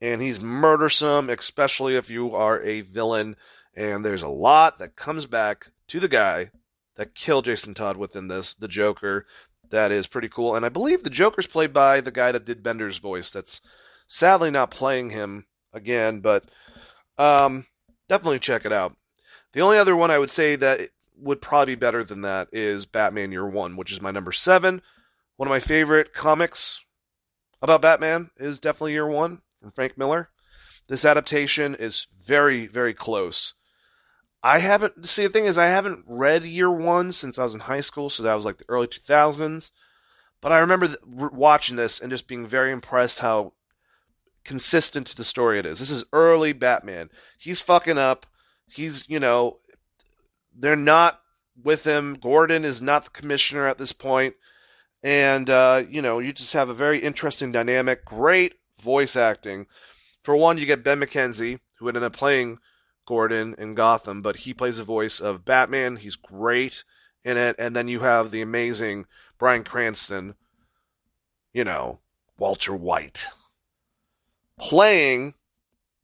and 0.00 0.22
he's 0.22 0.42
murdersome, 0.42 1.28
especially 1.30 1.96
if 1.96 2.10
you 2.10 2.34
are 2.34 2.60
a 2.62 2.80
villain. 2.82 3.36
And 3.74 4.04
there's 4.04 4.22
a 4.22 4.28
lot 4.28 4.78
that 4.78 4.96
comes 4.96 5.26
back 5.26 5.68
to 5.88 6.00
the 6.00 6.08
guy 6.08 6.50
that 6.96 7.14
killed 7.14 7.46
Jason 7.46 7.74
Todd 7.74 7.96
within 7.96 8.28
this, 8.28 8.54
the 8.54 8.68
Joker. 8.68 9.26
That 9.68 9.92
is 9.92 10.06
pretty 10.06 10.28
cool. 10.28 10.56
And 10.56 10.66
I 10.66 10.68
believe 10.68 11.02
the 11.02 11.10
Joker's 11.10 11.46
played 11.46 11.72
by 11.72 12.00
the 12.00 12.10
guy 12.10 12.32
that 12.32 12.44
did 12.44 12.62
Bender's 12.62 12.98
voice. 12.98 13.30
That's 13.30 13.60
sadly 14.08 14.50
not 14.50 14.70
playing 14.70 15.10
him 15.10 15.46
again, 15.72 16.20
but 16.20 16.44
um, 17.18 17.66
definitely 18.08 18.38
check 18.38 18.64
it 18.64 18.72
out. 18.72 18.96
The 19.52 19.60
only 19.60 19.78
other 19.78 19.96
one 19.96 20.10
I 20.10 20.18
would 20.18 20.30
say 20.30 20.56
that 20.56 20.90
would 21.16 21.42
probably 21.42 21.74
be 21.74 21.80
better 21.80 22.04
than 22.04 22.22
that 22.22 22.48
is 22.52 22.86
Batman 22.86 23.32
Year 23.32 23.48
One, 23.48 23.76
which 23.76 23.92
is 23.92 24.00
my 24.00 24.10
number 24.10 24.32
seven. 24.32 24.82
One 25.36 25.48
of 25.48 25.50
my 25.50 25.60
favorite 25.60 26.14
comics 26.14 26.84
about 27.62 27.82
Batman 27.82 28.30
is 28.36 28.58
definitely 28.58 28.92
Year 28.92 29.06
One 29.06 29.42
from 29.60 29.70
Frank 29.72 29.98
Miller. 29.98 30.30
This 30.88 31.04
adaptation 31.04 31.74
is 31.74 32.06
very, 32.22 32.66
very 32.66 32.94
close. 32.94 33.54
I 34.42 34.60
haven't, 34.60 35.06
see, 35.06 35.24
the 35.24 35.28
thing 35.28 35.44
is, 35.44 35.58
I 35.58 35.66
haven't 35.66 36.04
read 36.06 36.44
Year 36.44 36.70
One 36.70 37.12
since 37.12 37.38
I 37.38 37.44
was 37.44 37.54
in 37.54 37.60
high 37.60 37.82
school, 37.82 38.08
so 38.08 38.22
that 38.22 38.34
was 38.34 38.44
like 38.44 38.58
the 38.58 38.64
early 38.68 38.86
2000s. 38.86 39.70
But 40.40 40.52
I 40.52 40.58
remember 40.58 40.96
watching 41.06 41.76
this 41.76 42.00
and 42.00 42.10
just 42.10 42.26
being 42.26 42.46
very 42.46 42.72
impressed 42.72 43.18
how 43.18 43.52
consistent 44.44 45.06
to 45.08 45.16
the 45.16 45.24
story 45.24 45.58
it 45.58 45.66
is. 45.66 45.78
This 45.78 45.90
is 45.90 46.04
early 46.12 46.52
Batman. 46.52 47.10
He's 47.38 47.60
fucking 47.60 47.98
up. 47.98 48.26
He's, 48.66 49.08
you 49.08 49.20
know, 49.20 49.56
they're 50.56 50.76
not 50.76 51.20
with 51.62 51.84
him. 51.84 52.14
Gordon 52.14 52.64
is 52.64 52.80
not 52.80 53.04
the 53.04 53.10
commissioner 53.10 53.66
at 53.66 53.78
this 53.78 53.92
point 53.92 54.34
and 55.02 55.48
uh, 55.48 55.82
you 55.88 56.02
know 56.02 56.18
you 56.18 56.32
just 56.32 56.52
have 56.52 56.68
a 56.68 56.74
very 56.74 56.98
interesting 56.98 57.52
dynamic. 57.52 58.04
Great 58.04 58.54
voice 58.80 59.16
acting. 59.16 59.66
For 60.22 60.36
one, 60.36 60.58
you 60.58 60.66
get 60.66 60.84
Ben 60.84 61.00
McKenzie, 61.00 61.60
who 61.78 61.88
ended 61.88 62.02
up 62.02 62.12
playing 62.12 62.58
Gordon 63.06 63.54
in 63.58 63.74
Gotham, 63.74 64.20
but 64.20 64.36
he 64.36 64.52
plays 64.52 64.76
the 64.76 64.84
voice 64.84 65.18
of 65.20 65.44
Batman. 65.44 65.96
He's 65.96 66.16
great 66.16 66.84
in 67.24 67.36
it, 67.36 67.56
and 67.58 67.74
then 67.74 67.88
you 67.88 68.00
have 68.00 68.30
the 68.30 68.42
amazing 68.42 69.06
Bryan 69.38 69.64
Cranston. 69.64 70.34
You 71.52 71.64
know, 71.64 72.00
Walter 72.38 72.74
White 72.74 73.26
playing 74.60 75.34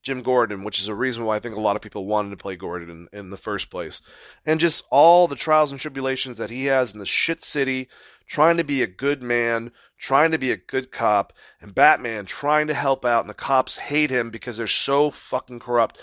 Jim 0.02 0.22
Gordon, 0.22 0.64
which 0.64 0.80
is 0.80 0.88
a 0.88 0.94
reason 0.94 1.24
why 1.24 1.36
I 1.36 1.40
think 1.40 1.56
a 1.56 1.60
lot 1.60 1.76
of 1.76 1.82
people 1.82 2.06
wanted 2.06 2.30
to 2.30 2.36
play 2.36 2.56
Gordon 2.56 3.08
in, 3.12 3.18
in 3.18 3.30
the 3.30 3.36
first 3.36 3.70
place. 3.70 4.00
And 4.44 4.60
just 4.60 4.84
all 4.90 5.26
the 5.26 5.36
trials 5.36 5.72
and 5.72 5.80
tribulations 5.80 6.38
that 6.38 6.50
he 6.50 6.66
has 6.66 6.92
in 6.92 7.00
the 7.00 7.06
shit 7.06 7.44
city, 7.44 7.88
trying 8.28 8.56
to 8.56 8.64
be 8.64 8.82
a 8.82 8.86
good 8.86 9.22
man, 9.22 9.72
trying 9.98 10.30
to 10.30 10.38
be 10.38 10.50
a 10.50 10.56
good 10.56 10.92
cop, 10.92 11.32
and 11.60 11.74
Batman 11.74 12.24
trying 12.24 12.66
to 12.68 12.74
help 12.74 13.04
out, 13.04 13.22
and 13.22 13.30
the 13.30 13.34
cops 13.34 13.76
hate 13.76 14.10
him 14.10 14.30
because 14.30 14.56
they're 14.56 14.66
so 14.66 15.10
fucking 15.10 15.58
corrupt. 15.58 16.00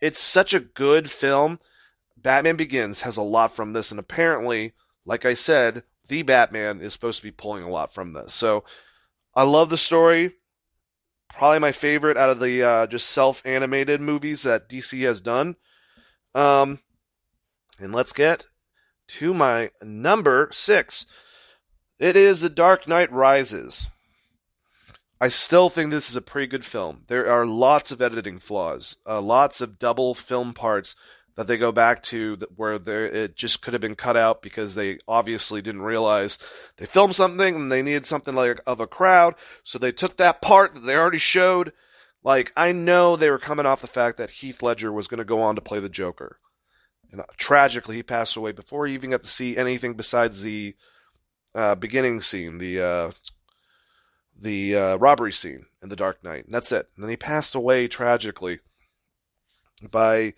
It's 0.00 0.20
such 0.20 0.54
a 0.54 0.60
good 0.60 1.10
film, 1.10 1.58
Batman 2.22 2.56
Begins 2.56 3.02
has 3.02 3.16
a 3.16 3.22
lot 3.22 3.54
from 3.54 3.72
this, 3.72 3.90
and 3.90 4.00
apparently, 4.00 4.72
like 5.04 5.24
I 5.24 5.34
said, 5.34 5.82
the 6.08 6.22
Batman 6.22 6.80
is 6.80 6.92
supposed 6.92 7.18
to 7.18 7.26
be 7.26 7.30
pulling 7.30 7.62
a 7.62 7.70
lot 7.70 7.92
from 7.92 8.12
this. 8.12 8.34
So 8.34 8.64
I 9.34 9.44
love 9.44 9.70
the 9.70 9.76
story. 9.76 10.34
Probably 11.32 11.58
my 11.58 11.72
favorite 11.72 12.16
out 12.16 12.30
of 12.30 12.40
the 12.40 12.62
uh, 12.62 12.86
just 12.86 13.08
self 13.08 13.42
animated 13.44 14.00
movies 14.00 14.42
that 14.42 14.68
DC 14.68 15.04
has 15.06 15.20
done. 15.20 15.56
Um, 16.34 16.80
and 17.78 17.94
let's 17.94 18.12
get 18.12 18.46
to 19.08 19.32
my 19.32 19.70
number 19.82 20.48
six. 20.52 21.06
It 21.98 22.16
is 22.16 22.40
The 22.40 22.48
Dark 22.48 22.86
Knight 22.86 23.10
Rises. 23.12 23.88
I 25.20 25.28
still 25.28 25.68
think 25.68 25.90
this 25.90 26.08
is 26.08 26.16
a 26.16 26.22
pretty 26.22 26.46
good 26.46 26.64
film. 26.64 27.02
There 27.08 27.28
are 27.28 27.44
lots 27.44 27.90
of 27.90 28.00
editing 28.00 28.38
flaws, 28.38 28.96
uh, 29.06 29.20
lots 29.20 29.60
of 29.60 29.78
double 29.78 30.14
film 30.14 30.52
parts 30.54 30.94
that 31.38 31.46
they 31.46 31.56
go 31.56 31.70
back 31.70 32.02
to 32.02 32.36
where 32.56 32.80
there 32.80 33.06
it 33.06 33.36
just 33.36 33.62
could 33.62 33.72
have 33.72 33.80
been 33.80 33.94
cut 33.94 34.16
out 34.16 34.42
because 34.42 34.74
they 34.74 34.98
obviously 35.06 35.62
didn't 35.62 35.82
realize 35.82 36.36
they 36.78 36.84
filmed 36.84 37.14
something 37.14 37.54
and 37.54 37.70
they 37.70 37.80
needed 37.80 38.06
something 38.06 38.34
like 38.34 38.60
of 38.66 38.80
a 38.80 38.88
crowd, 38.88 39.36
so 39.62 39.78
they 39.78 39.92
took 39.92 40.16
that 40.16 40.42
part 40.42 40.74
that 40.74 40.80
they 40.80 40.96
already 40.96 41.18
showed. 41.18 41.72
Like 42.24 42.52
I 42.56 42.72
know 42.72 43.14
they 43.14 43.30
were 43.30 43.38
coming 43.38 43.66
off 43.66 43.82
the 43.82 43.86
fact 43.86 44.18
that 44.18 44.30
Heath 44.30 44.64
Ledger 44.64 44.90
was 44.90 45.06
going 45.06 45.18
to 45.18 45.24
go 45.24 45.40
on 45.40 45.54
to 45.54 45.60
play 45.60 45.78
the 45.78 45.88
Joker, 45.88 46.40
and 47.12 47.20
uh, 47.20 47.24
tragically 47.36 47.94
he 47.94 48.02
passed 48.02 48.34
away 48.34 48.50
before 48.50 48.88
he 48.88 48.94
even 48.94 49.10
got 49.10 49.22
to 49.22 49.30
see 49.30 49.56
anything 49.56 49.94
besides 49.94 50.42
the 50.42 50.74
uh, 51.54 51.76
beginning 51.76 52.20
scene, 52.20 52.58
the 52.58 52.80
uh, 52.80 53.10
the 54.36 54.74
uh, 54.74 54.96
robbery 54.96 55.32
scene 55.32 55.66
in 55.80 55.88
The 55.88 55.94
Dark 55.94 56.24
Knight, 56.24 56.46
and 56.46 56.54
that's 56.54 56.72
it. 56.72 56.88
And 56.96 57.04
then 57.04 57.10
he 57.10 57.16
passed 57.16 57.54
away 57.54 57.86
tragically 57.86 58.58
by 59.88 60.34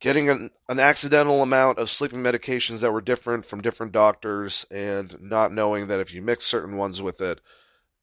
getting 0.00 0.30
an, 0.30 0.50
an 0.68 0.80
accidental 0.80 1.42
amount 1.42 1.78
of 1.78 1.90
sleeping 1.90 2.20
medications 2.20 2.80
that 2.80 2.92
were 2.92 3.02
different 3.02 3.44
from 3.44 3.60
different 3.60 3.92
doctors 3.92 4.66
and 4.70 5.16
not 5.20 5.52
knowing 5.52 5.86
that 5.86 6.00
if 6.00 6.12
you 6.12 6.22
mix 6.22 6.46
certain 6.46 6.76
ones 6.76 7.02
with 7.02 7.20
it, 7.20 7.40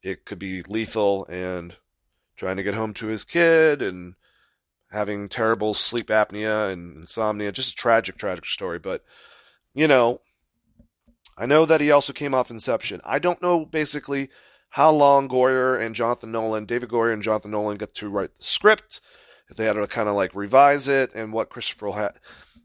it 0.03 0.23
could 0.23 0.39
be 0.39 0.61
lethal 0.63 1.25
and 1.25 1.77
trying 2.35 2.55
to 2.55 2.63
get 2.63 2.75
home 2.75 2.93
to 2.93 3.07
his 3.07 3.23
kid 3.23 3.81
and 3.81 4.13
having 4.91 5.27
terrible 5.27 5.73
sleep 5.73 6.07
apnea 6.07 6.71
and 6.71 6.95
insomnia. 6.95 7.51
Just 7.51 7.71
a 7.73 7.75
tragic, 7.75 8.17
tragic 8.17 8.45
story. 8.45 8.77
But, 8.77 9.03
you 9.73 9.87
know, 9.87 10.21
I 11.35 11.47
know 11.47 11.65
that 11.65 11.81
he 11.81 11.91
also 11.91 12.13
came 12.13 12.35
off 12.35 12.51
Inception. 12.51 13.01
I 13.03 13.17
don't 13.17 13.41
know 13.41 13.65
basically 13.65 14.29
how 14.69 14.91
long 14.91 15.27
Goyer 15.27 15.83
and 15.83 15.95
Jonathan 15.95 16.31
Nolan, 16.31 16.65
David 16.65 16.89
Goyer 16.89 17.11
and 17.11 17.23
Jonathan 17.23 17.51
Nolan, 17.51 17.77
got 17.77 17.95
to 17.95 18.09
write 18.09 18.35
the 18.35 18.43
script 18.43 19.01
if 19.49 19.57
they 19.57 19.65
had 19.65 19.73
to 19.73 19.87
kind 19.87 20.09
of 20.09 20.15
like 20.15 20.35
revise 20.35 20.87
it 20.87 21.11
and 21.13 21.33
what 21.33 21.49
Christopher 21.49 21.91
had. 21.91 22.19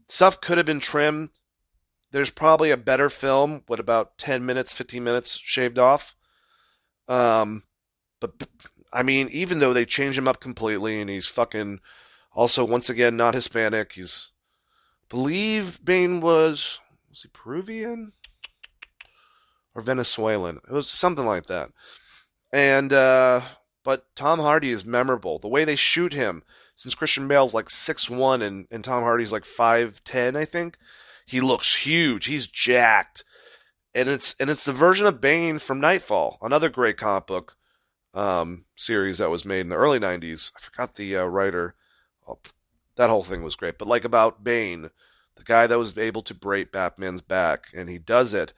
Stuff 0.07 0.41
could 0.41 0.57
have 0.57 0.65
been 0.65 0.79
trimmed. 0.79 1.29
There's 2.11 2.29
probably 2.29 2.69
a 2.69 2.77
better 2.77 3.09
film 3.09 3.63
with 3.67 3.79
about 3.79 4.17
10 4.17 4.45
minutes, 4.45 4.73
15 4.73 5.03
minutes 5.03 5.39
shaved 5.43 5.79
off. 5.79 6.15
Um, 7.07 7.63
but 8.19 8.47
I 8.91 9.03
mean, 9.03 9.27
even 9.31 9.59
though 9.59 9.73
they 9.73 9.85
changed 9.85 10.17
him 10.17 10.27
up 10.27 10.39
completely 10.39 11.01
and 11.01 11.09
he's 11.09 11.27
fucking 11.27 11.79
also 12.33 12.63
once 12.63 12.89
again 12.89 13.17
not 13.17 13.33
Hispanic, 13.33 13.93
he's 13.93 14.29
believe 15.09 15.83
Bane 15.83 16.21
was 16.21 16.79
was 17.09 17.23
he 17.23 17.29
Peruvian 17.29 18.13
or 19.73 19.81
Venezuelan? 19.81 20.59
It 20.67 20.71
was 20.71 20.89
something 20.89 21.25
like 21.25 21.47
that. 21.47 21.71
And 22.51 22.93
uh 22.93 23.41
but 23.83 24.15
Tom 24.15 24.39
Hardy 24.39 24.71
is 24.71 24.85
memorable. 24.85 25.39
The 25.39 25.49
way 25.49 25.65
they 25.65 25.75
shoot 25.75 26.13
him, 26.13 26.43
since 26.83 26.95
Christian 26.95 27.29
Bale's 27.29 27.53
like 27.53 27.69
six 27.69 28.09
one 28.09 28.41
and, 28.41 28.67
and 28.69 28.83
Tom 28.83 29.03
Hardy's 29.03 29.31
like 29.31 29.45
five 29.45 30.03
ten, 30.03 30.35
I 30.35 30.43
think. 30.43 30.75
He 31.25 31.39
looks 31.39 31.85
huge. 31.85 32.25
He's 32.25 32.45
jacked. 32.45 33.23
And 33.95 34.09
it's 34.09 34.35
and 34.37 34.49
it's 34.49 34.65
the 34.65 34.73
version 34.73 35.07
of 35.07 35.21
Bane 35.21 35.59
from 35.59 35.79
Nightfall, 35.79 36.39
another 36.41 36.67
great 36.67 36.97
comic 36.97 37.25
book 37.25 37.55
um, 38.13 38.65
series 38.75 39.19
that 39.19 39.29
was 39.29 39.45
made 39.45 39.61
in 39.61 39.69
the 39.69 39.77
early 39.77 39.97
'90s. 39.97 40.51
I 40.57 40.59
forgot 40.59 40.95
the 40.95 41.15
uh, 41.15 41.23
writer. 41.23 41.75
Oh, 42.27 42.39
that 42.97 43.09
whole 43.09 43.23
thing 43.23 43.43
was 43.43 43.55
great, 43.55 43.77
but 43.77 43.87
like 43.87 44.03
about 44.03 44.43
Bane, 44.43 44.89
the 45.37 45.43
guy 45.45 45.67
that 45.67 45.79
was 45.79 45.97
able 45.97 46.21
to 46.23 46.33
break 46.33 46.73
Batman's 46.73 47.21
back, 47.21 47.67
and 47.73 47.87
he 47.87 47.97
does 47.97 48.33
it. 48.33 48.51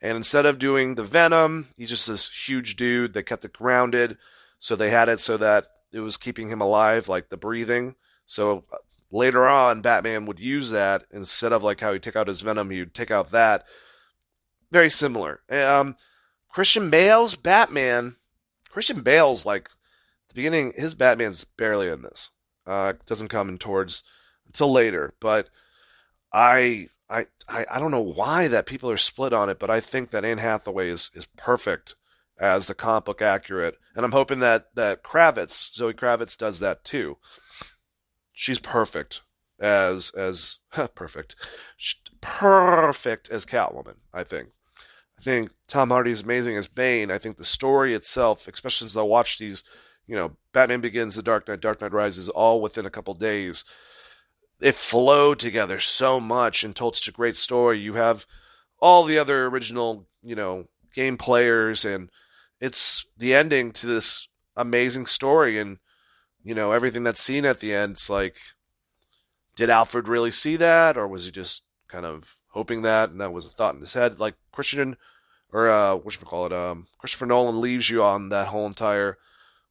And 0.00 0.16
instead 0.16 0.46
of 0.46 0.60
doing 0.60 0.94
the 0.94 1.02
Venom, 1.02 1.70
he's 1.76 1.88
just 1.88 2.06
this 2.06 2.30
huge 2.30 2.76
dude. 2.76 3.14
They 3.14 3.24
kept 3.24 3.44
it 3.44 3.52
grounded, 3.52 4.16
so 4.60 4.76
they 4.76 4.90
had 4.90 5.08
it 5.08 5.18
so 5.18 5.36
that 5.38 5.66
it 5.94 6.00
was 6.00 6.16
keeping 6.16 6.48
him 6.48 6.60
alive, 6.60 7.08
like 7.08 7.28
the 7.28 7.36
breathing. 7.36 7.94
So 8.26 8.64
uh, 8.72 8.78
later 9.12 9.46
on, 9.46 9.80
Batman 9.80 10.26
would 10.26 10.40
use 10.40 10.70
that 10.70 11.06
instead 11.12 11.52
of 11.52 11.62
like 11.62 11.80
how 11.80 11.92
he 11.92 12.00
took 12.00 12.16
out 12.16 12.26
his 12.26 12.40
venom, 12.40 12.70
he 12.70 12.80
would 12.80 12.94
take 12.94 13.12
out 13.12 13.30
that. 13.30 13.64
Very 14.72 14.90
similar. 14.90 15.40
Um, 15.48 15.96
Christian 16.48 16.90
Bale's 16.90 17.36
Batman. 17.36 18.16
Christian 18.68 19.02
Bale's 19.02 19.46
like 19.46 19.68
the 20.28 20.34
beginning. 20.34 20.72
His 20.76 20.96
Batman's 20.96 21.44
barely 21.44 21.88
in 21.88 22.02
this. 22.02 22.30
Uh, 22.66 22.94
doesn't 23.06 23.28
come 23.28 23.48
in 23.48 23.58
towards 23.58 24.02
until 24.46 24.72
later. 24.72 25.14
But 25.20 25.48
I, 26.32 26.88
I, 27.08 27.26
I, 27.48 27.66
I 27.70 27.78
don't 27.78 27.92
know 27.92 28.00
why 28.00 28.48
that 28.48 28.66
people 28.66 28.90
are 28.90 28.96
split 28.96 29.32
on 29.32 29.48
it. 29.48 29.60
But 29.60 29.70
I 29.70 29.80
think 29.80 30.10
that 30.10 30.24
Anne 30.24 30.38
Hathaway 30.38 30.88
is 30.88 31.12
is 31.14 31.26
perfect 31.36 31.94
as 32.38 32.66
the 32.66 32.74
comic 32.74 33.04
book 33.04 33.22
accurate. 33.22 33.76
And 33.94 34.04
I'm 34.04 34.12
hoping 34.12 34.40
that 34.40 34.68
that 34.74 35.02
Kravitz, 35.02 35.72
Zoe 35.74 35.92
Kravitz, 35.92 36.36
does 36.36 36.58
that 36.60 36.84
too. 36.84 37.18
She's 38.32 38.58
perfect 38.58 39.20
as 39.60 40.10
as 40.10 40.58
perfect, 40.94 41.36
perfect 42.20 43.30
as 43.30 43.46
Catwoman. 43.46 43.96
I 44.12 44.24
think. 44.24 44.50
I 45.18 45.22
think 45.22 45.52
Tom 45.68 45.90
Hardy 45.90 46.10
is 46.10 46.22
amazing 46.22 46.56
as 46.56 46.66
Bane. 46.66 47.10
I 47.10 47.18
think 47.18 47.36
the 47.36 47.44
story 47.44 47.94
itself, 47.94 48.48
especially 48.48 48.88
since 48.88 48.96
I 48.96 49.02
watched 49.02 49.38
these, 49.38 49.62
you 50.08 50.16
know, 50.16 50.36
Batman 50.52 50.80
Begins, 50.80 51.14
The 51.14 51.22
Dark 51.22 51.46
Knight, 51.46 51.60
Dark 51.60 51.80
Knight 51.80 51.92
Rises, 51.92 52.28
all 52.28 52.60
within 52.60 52.84
a 52.84 52.90
couple 52.90 53.14
days. 53.14 53.64
It 54.60 54.74
flowed 54.74 55.38
together 55.38 55.78
so 55.78 56.18
much 56.18 56.64
and 56.64 56.74
told 56.74 56.96
such 56.96 57.08
a 57.08 57.12
great 57.12 57.36
story. 57.36 57.78
You 57.78 57.94
have 57.94 58.26
all 58.80 59.04
the 59.04 59.18
other 59.18 59.46
original, 59.46 60.08
you 60.22 60.34
know, 60.34 60.66
game 60.94 61.16
players 61.16 61.84
and 61.84 62.10
it's 62.60 63.04
the 63.16 63.34
ending 63.34 63.72
to 63.72 63.86
this 63.86 64.28
amazing 64.56 65.06
story 65.06 65.58
and 65.58 65.78
you 66.42 66.54
know 66.54 66.72
everything 66.72 67.02
that's 67.02 67.22
seen 67.22 67.44
at 67.44 67.60
the 67.60 67.74
end 67.74 67.92
it's 67.92 68.08
like 68.08 68.36
did 69.56 69.70
alfred 69.70 70.08
really 70.08 70.30
see 70.30 70.56
that? 70.56 70.96
Or 70.96 71.06
was 71.06 71.24
he 71.24 71.30
just 71.30 71.62
kind 71.88 72.06
of 72.06 72.36
hoping 72.48 72.82
that 72.82 73.10
and 73.10 73.20
that 73.20 73.32
was 73.32 73.46
a 73.46 73.50
thought 73.50 73.74
in 73.74 73.80
his 73.80 73.94
head? 73.94 74.18
Like 74.18 74.34
christian 74.52 74.96
or 75.52 75.68
uh 75.68 75.94
what 75.94 76.12
should 76.12 76.22
we 76.22 76.28
call 76.28 76.46
it 76.46 76.52
um 76.52 76.86
christopher 76.98 77.26
nolan 77.26 77.60
leaves 77.60 77.90
you 77.90 78.02
on 78.02 78.28
that 78.28 78.48
whole 78.48 78.66
entire 78.66 79.18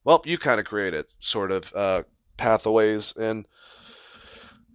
well 0.04 0.22
you 0.26 0.38
kind 0.38 0.60
of 0.60 0.66
create 0.66 0.94
it 0.94 1.10
sort 1.20 1.52
of 1.52 1.74
uh 1.74 2.04
pathways. 2.38 3.14
And 3.18 3.46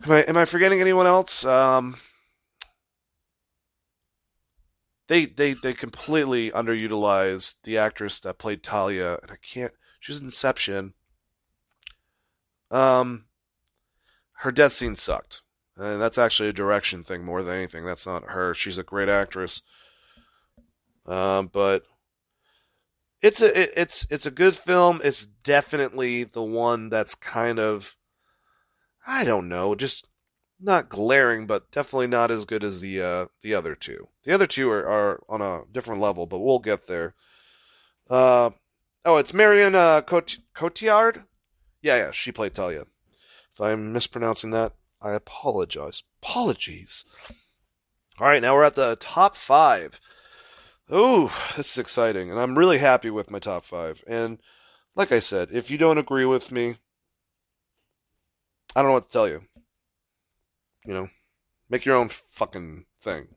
am 0.05 0.13
i 0.13 0.21
am 0.23 0.37
i 0.37 0.45
forgetting 0.45 0.81
anyone 0.81 1.07
else? 1.07 1.45
Um 1.45 1.97
they 5.09 5.27
they 5.27 5.55
they 5.55 5.73
completely 5.73 6.51
underutilized 6.51 7.57
the 7.65 7.79
actress 7.79 8.21
that 8.21 8.39
played 8.39 8.63
Talia, 8.63 9.19
and 9.23 9.31
I 9.31 9.37
can't. 9.37 9.73
She's 10.01 10.21
an 10.21 10.27
Inception. 10.27 10.95
Um, 12.71 13.25
her 14.41 14.53
death 14.53 14.75
scene 14.75 14.97
sucked, 14.97 15.43
and 15.77 16.01
that's 16.01 16.19
actually 16.19 16.51
a 16.51 16.55
direction 16.55 17.03
thing 17.03 17.25
more 17.25 17.43
than 17.43 17.55
anything. 17.55 17.85
That's 17.85 18.07
not 18.07 18.31
her. 18.31 18.55
She's 18.55 18.79
a 18.79 18.83
great 18.83 19.09
actress. 19.09 19.63
Um, 21.07 21.49
but 21.51 21.85
it's 23.23 23.41
a 23.41 23.59
it, 23.59 23.73
it's 23.77 24.07
it's 24.11 24.27
a 24.27 24.31
good 24.31 24.55
film. 24.55 25.01
It's 25.03 25.27
definitely 25.27 26.25
the 26.25 26.43
one 26.43 26.91
that's 26.91 27.15
kind 27.15 27.59
of 27.59 27.97
I 29.07 29.25
don't 29.25 29.49
know, 29.49 29.75
just 29.75 30.08
not 30.61 30.89
glaring, 30.89 31.47
but 31.47 31.71
definitely 31.71 32.07
not 32.09 32.31
as 32.31 32.45
good 32.45 32.65
as 32.65 32.81
the 32.81 33.01
uh, 33.01 33.27
the 33.43 33.55
other 33.55 33.75
two. 33.75 34.09
The 34.25 34.35
other 34.35 34.47
two 34.47 34.71
are, 34.71 34.87
are 34.87 35.23
on 35.29 35.41
a 35.41 35.63
different 35.73 36.01
level, 36.01 36.27
but 36.27 36.41
we'll 36.41 36.59
get 36.59 36.87
there. 36.87 37.15
Uh, 38.11 38.51
oh, 39.05 39.17
it's 39.17 39.35
Marion 39.35 39.75
uh, 39.75 40.03
Cot- 40.03 40.39
Cotillard. 40.55 41.25
Yeah, 41.83 41.97
yeah, 41.97 42.11
she 42.11 42.33
played 42.33 42.55
Talia. 42.55 42.87
If 43.53 43.61
I'm 43.61 43.93
mispronouncing 43.93 44.51
that, 44.51 44.73
I 45.01 45.13
apologize. 45.13 46.03
Apologies. 46.23 47.05
All 48.19 48.27
right, 48.27 48.43
now 48.43 48.55
we're 48.55 48.65
at 48.65 48.75
the 48.75 48.97
top 48.99 49.37
five. 49.37 50.01
Ooh, 50.93 51.31
this 51.57 51.73
is 51.73 51.79
exciting, 51.79 52.31
and 52.31 52.41
I'm 52.41 52.59
really 52.59 52.79
happy 52.79 53.11
with 53.11 53.31
my 53.31 53.39
top 53.39 53.65
five. 53.65 54.03
And 54.07 54.39
like 54.97 55.13
I 55.13 55.21
said, 55.21 55.51
if 55.53 55.71
you 55.71 55.79
don't 55.79 55.99
agree 55.99 56.25
with 56.25 56.51
me, 56.51 56.79
I 58.75 58.83
don't 58.83 58.91
know 58.91 58.95
what 58.95 59.05
to 59.05 59.11
tell 59.11 59.29
you. 59.29 59.43
You 60.89 60.95
know, 60.95 61.09
make 61.69 61.85
your 61.85 61.97
own 61.97 62.09
fucking 62.09 62.87
thing. 63.03 63.29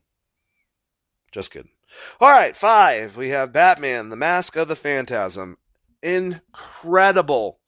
Just 1.32 1.50
kidding. 1.52 1.72
All 2.18 2.30
right, 2.30 2.56
five. 2.56 3.14
We 3.14 3.28
have 3.28 3.52
Batman: 3.52 4.08
The 4.08 4.16
Mask 4.16 4.56
of 4.56 4.68
the 4.68 4.74
Phantasm. 4.74 5.58
Incredible 6.02 7.60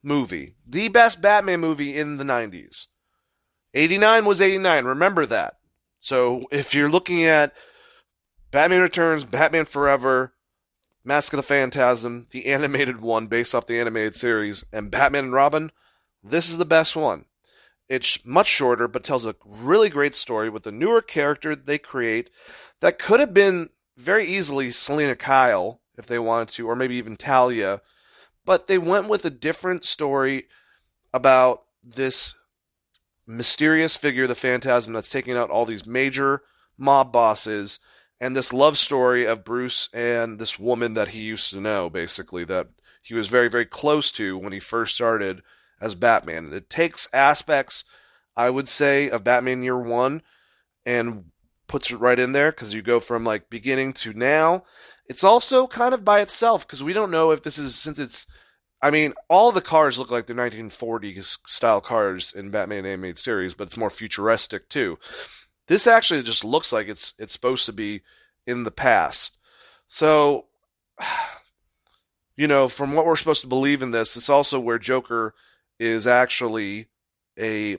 movie. 0.00 0.54
The 0.64 0.86
best 0.88 1.20
Batman 1.20 1.58
movie 1.58 1.96
in 1.96 2.18
the 2.18 2.24
90s. 2.24 2.86
89 3.74 4.26
was 4.26 4.40
89. 4.40 4.84
Remember 4.84 5.26
that. 5.26 5.54
So 5.98 6.44
if 6.52 6.72
you're 6.72 6.88
looking 6.88 7.24
at 7.24 7.52
Batman 8.52 8.80
Returns, 8.80 9.24
Batman 9.24 9.64
Forever, 9.64 10.34
Mask 11.02 11.32
of 11.32 11.38
the 11.38 11.42
Phantasm, 11.42 12.28
the 12.30 12.46
animated 12.52 13.00
one 13.00 13.26
based 13.26 13.56
off 13.56 13.66
the 13.66 13.80
animated 13.80 14.14
series, 14.14 14.64
and 14.72 14.92
Batman 14.92 15.24
and 15.24 15.32
Robin, 15.32 15.72
this 16.22 16.48
is 16.48 16.58
the 16.58 16.64
best 16.64 16.94
one. 16.94 17.24
It's 17.88 18.24
much 18.24 18.48
shorter, 18.48 18.88
but 18.88 19.04
tells 19.04 19.26
a 19.26 19.36
really 19.44 19.90
great 19.90 20.14
story 20.14 20.48
with 20.48 20.66
a 20.66 20.72
newer 20.72 21.02
character 21.02 21.54
they 21.54 21.78
create 21.78 22.30
that 22.80 22.98
could 22.98 23.20
have 23.20 23.34
been 23.34 23.70
very 23.96 24.24
easily 24.24 24.70
Selina 24.70 25.16
Kyle 25.16 25.80
if 25.96 26.06
they 26.06 26.18
wanted 26.18 26.48
to, 26.54 26.66
or 26.68 26.74
maybe 26.74 26.96
even 26.96 27.16
Talia. 27.16 27.80
But 28.44 28.66
they 28.66 28.78
went 28.78 29.08
with 29.08 29.24
a 29.24 29.30
different 29.30 29.84
story 29.84 30.46
about 31.12 31.64
this 31.82 32.34
mysterious 33.26 33.96
figure, 33.96 34.26
the 34.26 34.34
Phantasm, 34.34 34.92
that's 34.92 35.10
taking 35.10 35.36
out 35.36 35.50
all 35.50 35.66
these 35.66 35.86
major 35.86 36.42
mob 36.76 37.12
bosses, 37.12 37.78
and 38.20 38.34
this 38.34 38.52
love 38.52 38.78
story 38.78 39.26
of 39.26 39.44
Bruce 39.44 39.88
and 39.92 40.38
this 40.38 40.58
woman 40.58 40.94
that 40.94 41.08
he 41.08 41.20
used 41.20 41.50
to 41.50 41.60
know, 41.60 41.88
basically, 41.88 42.44
that 42.44 42.68
he 43.02 43.14
was 43.14 43.28
very, 43.28 43.48
very 43.48 43.66
close 43.66 44.10
to 44.12 44.36
when 44.36 44.52
he 44.52 44.60
first 44.60 44.94
started 44.94 45.42
as 45.84 45.94
Batman. 45.94 46.50
It 46.54 46.70
takes 46.70 47.08
aspects, 47.12 47.84
I 48.34 48.48
would 48.48 48.70
say, 48.70 49.10
of 49.10 49.22
Batman 49.22 49.62
Year 49.62 49.78
One 49.78 50.22
and 50.86 51.26
puts 51.66 51.90
it 51.90 51.96
right 51.96 52.18
in 52.18 52.32
there 52.32 52.50
because 52.50 52.72
you 52.72 52.80
go 52.80 53.00
from 53.00 53.22
like 53.22 53.50
beginning 53.50 53.92
to 53.92 54.14
now. 54.14 54.64
It's 55.06 55.22
also 55.22 55.66
kind 55.66 55.92
of 55.92 56.04
by 56.04 56.22
itself 56.22 56.66
because 56.66 56.82
we 56.82 56.94
don't 56.94 57.10
know 57.10 57.30
if 57.30 57.42
this 57.42 57.58
is 57.58 57.76
since 57.76 57.98
it's. 57.98 58.26
I 58.80 58.90
mean, 58.90 59.12
all 59.28 59.52
the 59.52 59.60
cars 59.60 59.98
look 59.98 60.10
like 60.10 60.26
the 60.26 60.34
1940s 60.34 61.38
style 61.46 61.80
cars 61.80 62.32
in 62.32 62.50
Batman 62.50 62.84
animated 62.84 63.18
series, 63.18 63.54
but 63.54 63.68
it's 63.68 63.76
more 63.76 63.90
futuristic 63.90 64.68
too. 64.68 64.98
This 65.68 65.86
actually 65.86 66.22
just 66.22 66.44
looks 66.44 66.72
like 66.72 66.88
it's 66.88 67.12
it's 67.18 67.34
supposed 67.34 67.66
to 67.66 67.72
be 67.74 68.00
in 68.46 68.64
the 68.64 68.70
past. 68.70 69.36
So, 69.86 70.46
you 72.36 72.48
know, 72.48 72.68
from 72.68 72.94
what 72.94 73.04
we're 73.04 73.16
supposed 73.16 73.42
to 73.42 73.46
believe 73.46 73.82
in 73.82 73.90
this, 73.90 74.16
it's 74.16 74.30
also 74.30 74.58
where 74.58 74.78
Joker 74.78 75.34
is 75.78 76.06
actually 76.06 76.88
a 77.38 77.78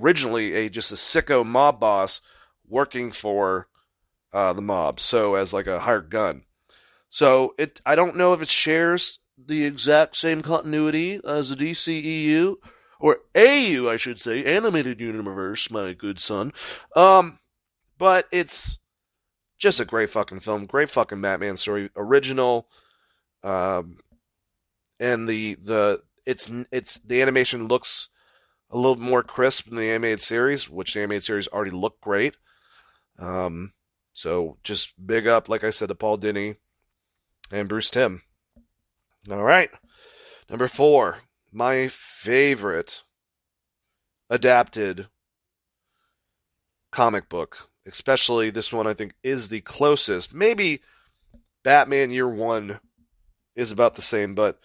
originally 0.00 0.54
a 0.54 0.68
just 0.68 0.92
a 0.92 0.96
sicko 0.96 1.44
mob 1.44 1.80
boss 1.80 2.20
working 2.68 3.12
for 3.12 3.68
uh, 4.32 4.52
the 4.52 4.62
mob, 4.62 5.00
so 5.00 5.34
as 5.34 5.52
like 5.52 5.66
a 5.66 5.80
hired 5.80 6.10
gun. 6.10 6.42
So 7.08 7.54
it 7.58 7.80
I 7.84 7.94
don't 7.94 8.16
know 8.16 8.32
if 8.32 8.42
it 8.42 8.48
shares 8.48 9.18
the 9.36 9.64
exact 9.64 10.16
same 10.16 10.42
continuity 10.42 11.20
as 11.26 11.48
the 11.48 11.56
DCEU 11.56 12.56
or 13.00 13.18
AU, 13.34 13.88
I 13.88 13.96
should 13.96 14.20
say, 14.20 14.44
animated 14.44 15.00
universe, 15.00 15.70
my 15.70 15.92
good 15.92 16.20
son. 16.20 16.52
Um, 16.94 17.40
but 17.98 18.26
it's 18.30 18.78
just 19.58 19.80
a 19.80 19.84
great 19.84 20.10
fucking 20.10 20.40
film, 20.40 20.66
great 20.66 20.88
fucking 20.88 21.20
Batman 21.20 21.56
story, 21.56 21.90
original. 21.96 22.68
Um, 23.42 23.98
and 25.00 25.28
the 25.28 25.54
the 25.54 26.02
it's 26.26 26.50
it's 26.70 26.96
the 26.96 27.20
animation 27.22 27.68
looks 27.68 28.08
a 28.70 28.76
little 28.76 28.96
more 28.96 29.22
crisp 29.22 29.68
in 29.68 29.76
the 29.76 29.90
animated 29.90 30.20
series, 30.20 30.70
which 30.70 30.94
the 30.94 31.00
animated 31.00 31.24
series 31.24 31.48
already 31.48 31.70
looked 31.70 32.00
great. 32.00 32.36
Um, 33.18 33.72
so 34.12 34.58
just 34.62 34.94
big 35.04 35.26
up, 35.26 35.48
like 35.48 35.64
I 35.64 35.70
said, 35.70 35.88
to 35.88 35.94
Paul 35.94 36.18
Dini 36.18 36.56
and 37.50 37.68
Bruce 37.68 37.90
Timm. 37.90 38.22
All 39.30 39.42
right, 39.42 39.70
number 40.50 40.68
four, 40.68 41.18
my 41.52 41.88
favorite 41.88 43.02
adapted 44.30 45.08
comic 46.90 47.28
book, 47.28 47.68
especially 47.86 48.50
this 48.50 48.72
one. 48.72 48.86
I 48.86 48.94
think 48.94 49.14
is 49.22 49.48
the 49.48 49.60
closest. 49.60 50.32
Maybe 50.32 50.80
Batman 51.62 52.10
Year 52.10 52.28
One 52.28 52.80
is 53.54 53.70
about 53.70 53.94
the 53.94 54.02
same, 54.02 54.34
but 54.34 54.58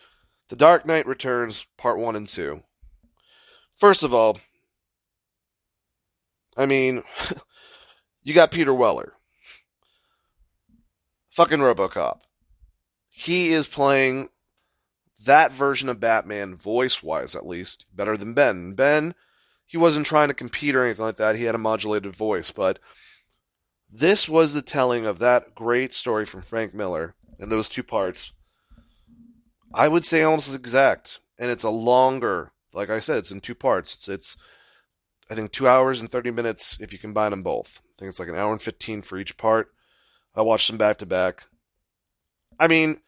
the 0.49 0.55
Dark 0.55 0.85
Knight 0.85 1.05
Returns, 1.05 1.65
Part 1.77 1.97
1 1.99 2.15
and 2.15 2.27
2. 2.27 2.61
First 3.77 4.03
of 4.03 4.13
all, 4.13 4.39
I 6.55 6.65
mean, 6.65 7.03
you 8.23 8.33
got 8.33 8.51
Peter 8.51 8.73
Weller. 8.73 9.13
Fucking 11.31 11.59
Robocop. 11.59 12.19
He 13.09 13.51
is 13.51 13.67
playing 13.67 14.29
that 15.23 15.51
version 15.51 15.89
of 15.89 15.99
Batman, 15.99 16.55
voice 16.55 17.03
wise 17.03 17.35
at 17.35 17.45
least, 17.45 17.85
better 17.93 18.17
than 18.17 18.33
Ben. 18.33 18.73
Ben, 18.73 19.13
he 19.65 19.77
wasn't 19.77 20.05
trying 20.05 20.29
to 20.29 20.33
compete 20.33 20.75
or 20.75 20.83
anything 20.83 21.05
like 21.05 21.17
that. 21.17 21.35
He 21.35 21.43
had 21.43 21.55
a 21.55 21.59
modulated 21.59 22.15
voice, 22.15 22.51
but 22.51 22.79
this 23.89 24.27
was 24.27 24.53
the 24.53 24.61
telling 24.61 25.05
of 25.05 25.19
that 25.19 25.53
great 25.53 25.93
story 25.93 26.25
from 26.25 26.41
Frank 26.41 26.73
Miller 26.73 27.15
in 27.39 27.49
those 27.49 27.69
two 27.69 27.83
parts 27.83 28.31
I 29.73 29.87
would 29.87 30.05
say 30.05 30.23
almost 30.23 30.53
exact, 30.53 31.19
and 31.37 31.51
it's 31.51 31.63
a 31.63 31.69
longer. 31.69 32.51
Like 32.73 32.89
I 32.89 32.99
said, 32.99 33.17
it's 33.17 33.31
in 33.31 33.41
two 33.41 33.55
parts. 33.55 33.95
It's 33.95 34.07
it's 34.07 34.37
I 35.29 35.35
think 35.35 35.51
two 35.51 35.67
hours 35.67 35.99
and 35.99 36.11
thirty 36.11 36.31
minutes 36.31 36.77
if 36.79 36.93
you 36.93 36.99
combine 36.99 37.31
them 37.31 37.43
both. 37.43 37.81
I 37.83 37.93
think 37.99 38.09
it's 38.09 38.19
like 38.19 38.29
an 38.29 38.35
hour 38.35 38.51
and 38.51 38.61
fifteen 38.61 39.01
for 39.01 39.17
each 39.17 39.37
part. 39.37 39.69
I 40.35 40.41
watched 40.41 40.67
them 40.67 40.77
back 40.77 40.99
to 40.99 41.05
back. 41.05 41.47
I 42.59 42.67
mean, 42.67 43.01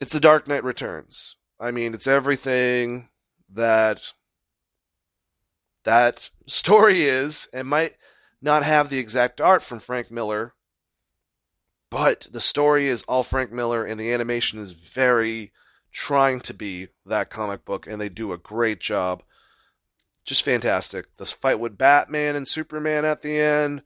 it's 0.00 0.12
The 0.12 0.20
Dark 0.20 0.48
Knight 0.48 0.64
Returns. 0.64 1.36
I 1.60 1.70
mean, 1.70 1.94
it's 1.94 2.06
everything 2.06 3.08
that 3.52 4.12
that 5.84 6.30
story 6.46 7.02
is, 7.02 7.48
and 7.52 7.68
might 7.68 7.96
not 8.40 8.62
have 8.64 8.88
the 8.88 8.98
exact 8.98 9.40
art 9.40 9.62
from 9.62 9.80
Frank 9.80 10.10
Miller, 10.10 10.54
but 11.92 12.26
the 12.32 12.40
story 12.40 12.88
is 12.88 13.02
all 13.02 13.22
Frank 13.22 13.52
Miller, 13.52 13.84
and 13.84 14.00
the 14.00 14.10
animation 14.10 14.58
is 14.58 14.72
very 14.72 15.52
trying 15.92 16.40
to 16.40 16.54
be 16.54 16.88
that 17.04 17.28
comic 17.28 17.66
book, 17.66 17.86
and 17.86 18.00
they 18.00 18.08
do 18.08 18.32
a 18.32 18.38
great 18.38 18.80
job. 18.80 19.22
Just 20.24 20.42
fantastic. 20.42 21.14
This 21.18 21.32
fight 21.32 21.60
with 21.60 21.76
Batman 21.76 22.34
and 22.34 22.48
Superman 22.48 23.04
at 23.04 23.20
the 23.20 23.38
end, 23.38 23.82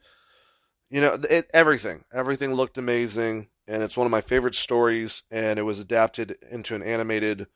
you 0.89 1.01
know, 1.01 1.19
it, 1.29 1.51
everything, 1.53 2.05
everything 2.15 2.55
looked 2.55 2.79
amazing, 2.79 3.49
and 3.67 3.83
it's 3.83 3.97
one 3.97 4.07
of 4.07 4.13
my 4.13 4.21
favorite 4.21 4.55
stories, 4.55 5.25
and 5.29 5.59
it 5.59 5.63
was 5.63 5.81
adapted 5.81 6.37
into 6.49 6.77
an 6.77 6.85
animated 6.85 7.49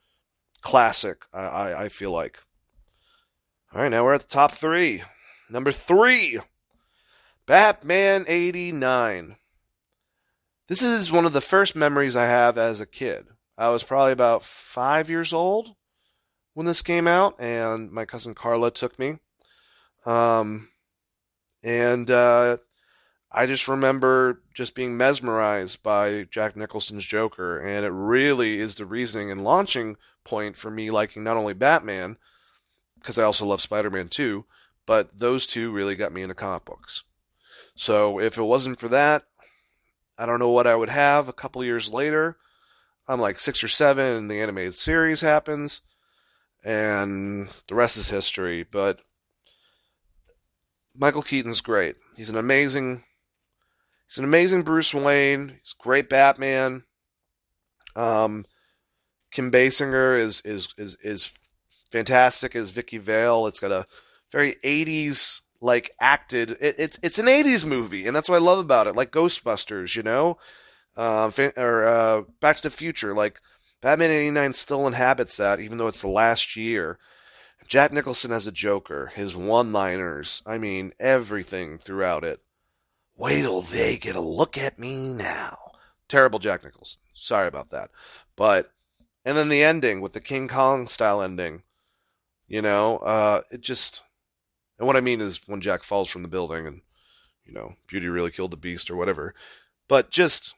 classic. 0.61 1.23
I, 1.31 1.43
I, 1.43 1.83
I 1.83 1.89
feel 1.89 2.11
like. 2.11 2.39
All 3.73 3.81
right, 3.81 3.89
now 3.89 4.03
we're 4.03 4.15
at 4.15 4.21
the 4.23 4.27
top 4.27 4.51
three. 4.51 5.03
Number 5.49 5.71
three, 5.71 6.39
Batman 7.45 8.25
'89. 8.27 9.37
This 10.71 10.81
is 10.81 11.11
one 11.11 11.25
of 11.25 11.33
the 11.33 11.41
first 11.41 11.75
memories 11.75 12.15
I 12.15 12.27
have 12.27 12.57
as 12.57 12.79
a 12.79 12.85
kid. 12.85 13.27
I 13.57 13.67
was 13.67 13.83
probably 13.83 14.13
about 14.13 14.41
five 14.45 15.09
years 15.09 15.33
old 15.33 15.75
when 16.53 16.65
this 16.65 16.81
came 16.81 17.09
out, 17.09 17.35
and 17.37 17.91
my 17.91 18.05
cousin 18.05 18.33
Carla 18.33 18.71
took 18.71 18.97
me. 18.97 19.17
Um, 20.05 20.69
and 21.61 22.09
uh, 22.09 22.59
I 23.33 23.47
just 23.47 23.67
remember 23.67 24.43
just 24.53 24.73
being 24.73 24.95
mesmerized 24.95 25.83
by 25.83 26.25
Jack 26.31 26.55
Nicholson's 26.55 27.03
Joker, 27.03 27.59
and 27.59 27.85
it 27.85 27.91
really 27.91 28.61
is 28.61 28.75
the 28.75 28.85
reasoning 28.85 29.29
and 29.29 29.43
launching 29.43 29.97
point 30.23 30.55
for 30.55 30.71
me 30.71 30.89
liking 30.89 31.21
not 31.21 31.35
only 31.35 31.53
Batman, 31.53 32.15
because 32.97 33.19
I 33.19 33.23
also 33.23 33.45
love 33.45 33.59
Spider 33.59 33.89
Man 33.89 34.07
too, 34.07 34.45
but 34.85 35.19
those 35.19 35.45
two 35.45 35.73
really 35.73 35.95
got 35.95 36.13
me 36.13 36.21
into 36.21 36.33
comic 36.33 36.63
books. 36.63 37.03
So 37.75 38.21
if 38.21 38.37
it 38.37 38.43
wasn't 38.43 38.79
for 38.79 38.87
that, 38.87 39.25
I 40.21 40.27
don't 40.27 40.37
know 40.37 40.51
what 40.51 40.67
I 40.67 40.75
would 40.75 40.89
have 40.89 41.27
a 41.27 41.33
couple 41.33 41.63
years 41.63 41.89
later. 41.89 42.37
I'm 43.07 43.19
like 43.19 43.39
six 43.39 43.63
or 43.63 43.67
seven, 43.67 44.05
and 44.05 44.29
the 44.29 44.39
animated 44.39 44.75
series 44.75 45.21
happens, 45.21 45.81
and 46.63 47.49
the 47.67 47.73
rest 47.73 47.97
is 47.97 48.09
history. 48.09 48.61
But 48.61 48.99
Michael 50.95 51.23
Keaton's 51.23 51.61
great. 51.61 51.95
He's 52.15 52.29
an 52.29 52.37
amazing, 52.37 53.03
he's 54.07 54.19
an 54.19 54.23
amazing 54.23 54.61
Bruce 54.61 54.93
Wayne. 54.93 55.57
He's 55.63 55.73
a 55.79 55.83
great 55.83 56.07
Batman. 56.07 56.83
Um, 57.95 58.45
Kim 59.31 59.51
Basinger 59.51 60.19
is 60.19 60.41
is 60.45 60.67
is 60.77 60.97
is 61.03 61.31
fantastic 61.91 62.55
as 62.55 62.69
Vicki 62.69 62.99
Vale. 62.99 63.47
It's 63.47 63.59
got 63.59 63.71
a 63.71 63.87
very 64.31 64.57
80s 64.63 65.41
like 65.61 65.91
acted. 65.99 66.57
It, 66.59 66.75
it's 66.77 66.99
it's 67.01 67.19
an 67.19 67.27
'80s 67.27 67.63
movie, 67.63 68.07
and 68.07 68.15
that's 68.15 68.27
what 68.27 68.35
I 68.35 68.39
love 68.39 68.59
about 68.59 68.87
it. 68.87 68.95
Like 68.95 69.11
Ghostbusters, 69.11 69.95
you 69.95 70.03
know, 70.03 70.37
uh, 70.97 71.31
or 71.55 71.87
uh, 71.87 72.21
Back 72.41 72.57
to 72.57 72.63
the 72.63 72.69
Future. 72.71 73.13
Like 73.13 73.39
Batman 73.81 74.11
'89 74.11 74.53
still 74.53 74.87
inhabits 74.87 75.37
that, 75.37 75.59
even 75.59 75.77
though 75.77 75.87
it's 75.87 76.01
the 76.01 76.09
last 76.09 76.55
year. 76.55 76.97
Jack 77.67 77.93
Nicholson 77.93 78.31
as 78.31 78.47
a 78.47 78.51
Joker, 78.51 79.11
his 79.15 79.35
one-liners. 79.35 80.41
I 80.47 80.57
mean, 80.57 80.93
everything 80.99 81.77
throughout 81.77 82.23
it. 82.23 82.41
Wait 83.15 83.43
till 83.43 83.61
they 83.61 83.97
get 83.97 84.15
a 84.15 84.19
look 84.19 84.57
at 84.57 84.79
me 84.79 84.97
now. 84.97 85.57
Terrible 86.09 86.39
Jack 86.39 86.63
Nicholson. 86.63 86.99
Sorry 87.13 87.47
about 87.47 87.69
that, 87.69 87.91
but 88.35 88.71
and 89.23 89.37
then 89.37 89.49
the 89.49 89.63
ending 89.63 90.01
with 90.01 90.13
the 90.13 90.19
King 90.19 90.47
Kong 90.47 90.87
style 90.87 91.21
ending. 91.21 91.61
You 92.47 92.61
know, 92.61 92.97
uh, 92.97 93.43
it 93.51 93.61
just 93.61 94.03
And 94.81 94.87
what 94.87 94.97
I 94.97 95.01
mean 95.01 95.21
is 95.21 95.41
when 95.45 95.61
Jack 95.61 95.83
falls 95.83 96.09
from 96.09 96.23
the 96.23 96.27
building 96.27 96.65
and, 96.65 96.81
you 97.45 97.53
know, 97.53 97.75
Beauty 97.85 98.07
really 98.07 98.31
killed 98.31 98.49
the 98.49 98.57
beast 98.57 98.89
or 98.89 98.95
whatever. 98.95 99.35
But 99.87 100.09
just 100.09 100.55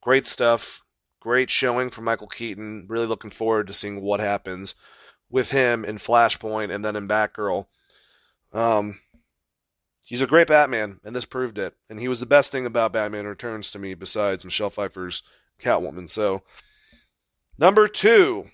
great 0.00 0.26
stuff. 0.26 0.82
Great 1.20 1.50
showing 1.50 1.90
from 1.90 2.04
Michael 2.04 2.28
Keaton. 2.28 2.86
Really 2.88 3.04
looking 3.04 3.30
forward 3.30 3.66
to 3.66 3.74
seeing 3.74 4.00
what 4.00 4.20
happens 4.20 4.74
with 5.28 5.50
him 5.50 5.84
in 5.84 5.98
Flashpoint 5.98 6.74
and 6.74 6.82
then 6.82 6.96
in 6.96 7.06
Batgirl. 7.06 7.66
Um, 8.54 9.00
he's 10.06 10.22
a 10.22 10.26
great 10.26 10.48
Batman, 10.48 10.98
and 11.04 11.14
this 11.14 11.26
proved 11.26 11.58
it. 11.58 11.74
And 11.90 12.00
he 12.00 12.08
was 12.08 12.20
the 12.20 12.26
best 12.26 12.50
thing 12.50 12.64
about 12.64 12.94
Batman 12.94 13.26
Returns 13.26 13.70
to 13.72 13.78
me, 13.78 13.92
besides 13.92 14.46
Michelle 14.46 14.70
Pfeiffer's 14.70 15.22
Catwoman. 15.60 16.08
So, 16.08 16.40
number 17.58 17.86
two, 17.86 18.46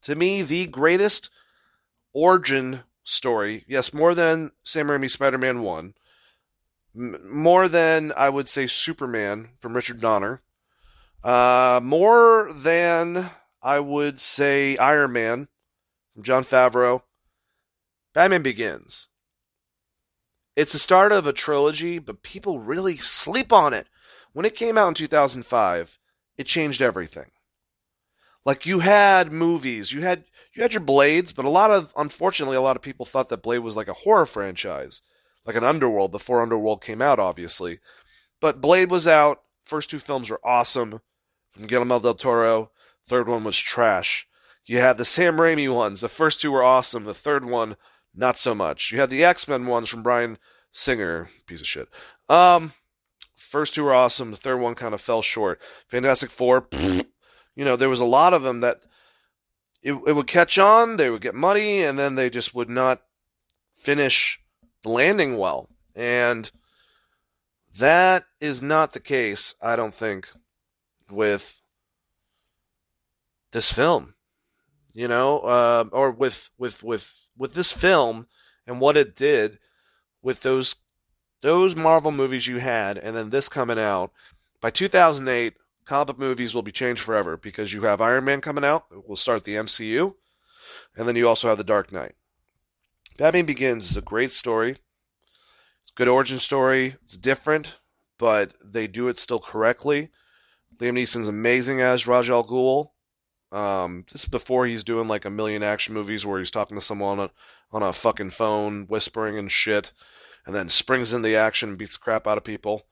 to 0.00 0.14
me, 0.14 0.40
the 0.40 0.66
greatest 0.66 1.28
origin 2.14 2.84
story. 3.10 3.64
Yes, 3.66 3.92
more 3.92 4.14
than 4.14 4.52
Sam 4.62 4.88
Raimi's 4.88 5.14
Spider-Man 5.14 5.62
One, 5.62 5.94
M- 6.94 7.18
more 7.30 7.68
than 7.68 8.12
I 8.16 8.28
would 8.28 8.48
say 8.48 8.66
Superman 8.66 9.50
from 9.60 9.74
Richard 9.74 10.00
Donner, 10.00 10.42
uh, 11.22 11.80
more 11.82 12.52
than 12.52 13.30
I 13.62 13.80
would 13.80 14.20
say 14.20 14.76
Iron 14.76 15.12
Man 15.12 15.48
from 16.14 16.22
Jon 16.22 16.44
Favreau. 16.44 17.02
Batman 18.12 18.42
Begins. 18.42 19.08
It's 20.56 20.72
the 20.72 20.78
start 20.78 21.12
of 21.12 21.26
a 21.26 21.32
trilogy, 21.32 21.98
but 21.98 22.22
people 22.22 22.58
really 22.58 22.96
sleep 22.96 23.52
on 23.52 23.72
it. 23.72 23.86
When 24.32 24.44
it 24.44 24.56
came 24.56 24.76
out 24.76 24.88
in 24.88 24.94
2005, 24.94 25.98
it 26.36 26.46
changed 26.46 26.82
everything. 26.82 27.30
Like 28.44 28.66
you 28.66 28.80
had 28.80 29.32
movies, 29.32 29.92
you 29.92 30.00
had 30.02 30.24
you 30.54 30.62
had 30.62 30.72
your 30.72 30.80
Blades, 30.80 31.32
but 31.32 31.44
a 31.44 31.50
lot 31.50 31.70
of 31.70 31.92
unfortunately 31.96 32.56
a 32.56 32.60
lot 32.60 32.76
of 32.76 32.82
people 32.82 33.06
thought 33.06 33.28
that 33.28 33.42
Blade 33.42 33.58
was 33.58 33.76
like 33.76 33.88
a 33.88 33.94
horror 33.94 34.26
franchise, 34.26 35.02
like 35.44 35.56
an 35.56 35.64
Underworld 35.64 36.10
before 36.10 36.42
Underworld 36.42 36.82
came 36.82 37.02
out 37.02 37.18
obviously. 37.18 37.80
But 38.40 38.60
Blade 38.60 38.90
was 38.90 39.06
out, 39.06 39.42
first 39.64 39.90
two 39.90 39.98
films 39.98 40.30
were 40.30 40.40
awesome 40.44 41.00
from 41.50 41.66
Guillermo 41.66 42.00
del 42.00 42.14
Toro, 42.14 42.70
third 43.06 43.28
one 43.28 43.44
was 43.44 43.58
trash. 43.58 44.26
You 44.64 44.78
had 44.78 44.96
the 44.96 45.04
Sam 45.04 45.36
Raimi 45.36 45.72
ones, 45.74 46.00
the 46.00 46.08
first 46.08 46.40
two 46.40 46.52
were 46.52 46.62
awesome, 46.62 47.04
the 47.04 47.14
third 47.14 47.44
one 47.44 47.76
not 48.14 48.38
so 48.38 48.54
much. 48.54 48.90
You 48.90 49.00
had 49.00 49.10
the 49.10 49.24
X 49.24 49.46
Men 49.46 49.66
ones 49.66 49.88
from 49.88 50.02
Bryan 50.02 50.38
Singer, 50.72 51.30
piece 51.46 51.60
of 51.60 51.66
shit. 51.66 51.88
Um, 52.28 52.72
first 53.36 53.74
two 53.74 53.84
were 53.84 53.94
awesome. 53.94 54.30
The 54.30 54.36
third 54.36 54.58
one 54.58 54.74
kind 54.74 54.94
of 54.94 55.00
fell 55.00 55.22
short. 55.22 55.60
Fantastic 55.88 56.30
Four, 56.30 56.68
you 57.54 57.64
know, 57.64 57.76
there 57.76 57.88
was 57.88 58.00
a 58.00 58.04
lot 58.04 58.34
of 58.34 58.42
them 58.42 58.60
that 58.60 58.80
it, 59.82 59.92
it 59.92 60.12
would 60.12 60.26
catch 60.26 60.58
on, 60.58 60.96
they 60.96 61.10
would 61.10 61.22
get 61.22 61.34
money, 61.34 61.82
and 61.82 61.98
then 61.98 62.14
they 62.14 62.30
just 62.30 62.54
would 62.54 62.68
not 62.68 63.02
finish 63.78 64.40
landing 64.84 65.36
well. 65.36 65.68
And 65.94 66.50
that 67.78 68.24
is 68.40 68.62
not 68.62 68.92
the 68.92 69.00
case, 69.00 69.54
I 69.62 69.76
don't 69.76 69.94
think, 69.94 70.28
with 71.10 71.60
this 73.52 73.72
film. 73.72 74.14
You 74.92 75.06
know, 75.06 75.40
uh, 75.40 75.84
or 75.92 76.10
with 76.10 76.50
with 76.58 76.82
with 76.82 77.14
with 77.38 77.54
this 77.54 77.72
film 77.72 78.26
and 78.66 78.80
what 78.80 78.96
it 78.96 79.14
did 79.14 79.60
with 80.20 80.40
those 80.40 80.76
those 81.42 81.76
Marvel 81.76 82.10
movies 82.10 82.48
you 82.48 82.58
had, 82.58 82.98
and 82.98 83.16
then 83.16 83.30
this 83.30 83.48
coming 83.48 83.78
out. 83.78 84.12
By 84.60 84.70
2008, 84.70 85.54
comic 85.90 86.20
movies 86.20 86.54
will 86.54 86.62
be 86.62 86.70
changed 86.70 87.02
forever 87.02 87.36
because 87.36 87.72
you 87.72 87.80
have 87.80 88.00
Iron 88.00 88.24
Man 88.24 88.40
coming 88.40 88.62
out. 88.62 88.86
We'll 88.92 89.16
start 89.16 89.42
the 89.42 89.56
MCU, 89.56 90.14
and 90.96 91.08
then 91.08 91.16
you 91.16 91.26
also 91.26 91.48
have 91.48 91.58
the 91.58 91.64
Dark 91.64 91.90
Knight. 91.90 92.14
Batman 93.18 93.44
Begins 93.44 93.90
is 93.90 93.96
a 93.96 94.00
great 94.00 94.30
story. 94.30 94.70
It's 94.70 95.90
a 95.90 95.96
good 95.96 96.06
origin 96.06 96.38
story. 96.38 96.94
It's 97.04 97.16
different, 97.16 97.78
but 98.18 98.54
they 98.64 98.86
do 98.86 99.08
it 99.08 99.18
still 99.18 99.40
correctly. 99.40 100.10
Liam 100.78 100.94
Neeson's 100.94 101.26
amazing 101.26 101.80
as 101.80 102.06
Ra's 102.06 102.30
al 102.30 102.44
Ghul. 102.44 102.90
Um, 103.50 104.04
this 104.12 104.22
is 104.22 104.28
before 104.28 104.66
he's 104.66 104.84
doing 104.84 105.08
like 105.08 105.24
a 105.24 105.30
million 105.30 105.64
action 105.64 105.92
movies 105.92 106.24
where 106.24 106.38
he's 106.38 106.52
talking 106.52 106.78
to 106.78 106.84
someone 106.84 107.18
on 107.18 107.24
a, 107.24 107.30
on 107.76 107.82
a 107.82 107.92
fucking 107.92 108.30
phone, 108.30 108.86
whispering 108.86 109.36
and 109.36 109.50
shit, 109.50 109.92
and 110.46 110.54
then 110.54 110.68
springs 110.68 111.12
in 111.12 111.22
the 111.22 111.34
action 111.34 111.70
and 111.70 111.78
beats 111.78 111.94
the 111.94 111.98
crap 111.98 112.28
out 112.28 112.38
of 112.38 112.44
people. 112.44 112.84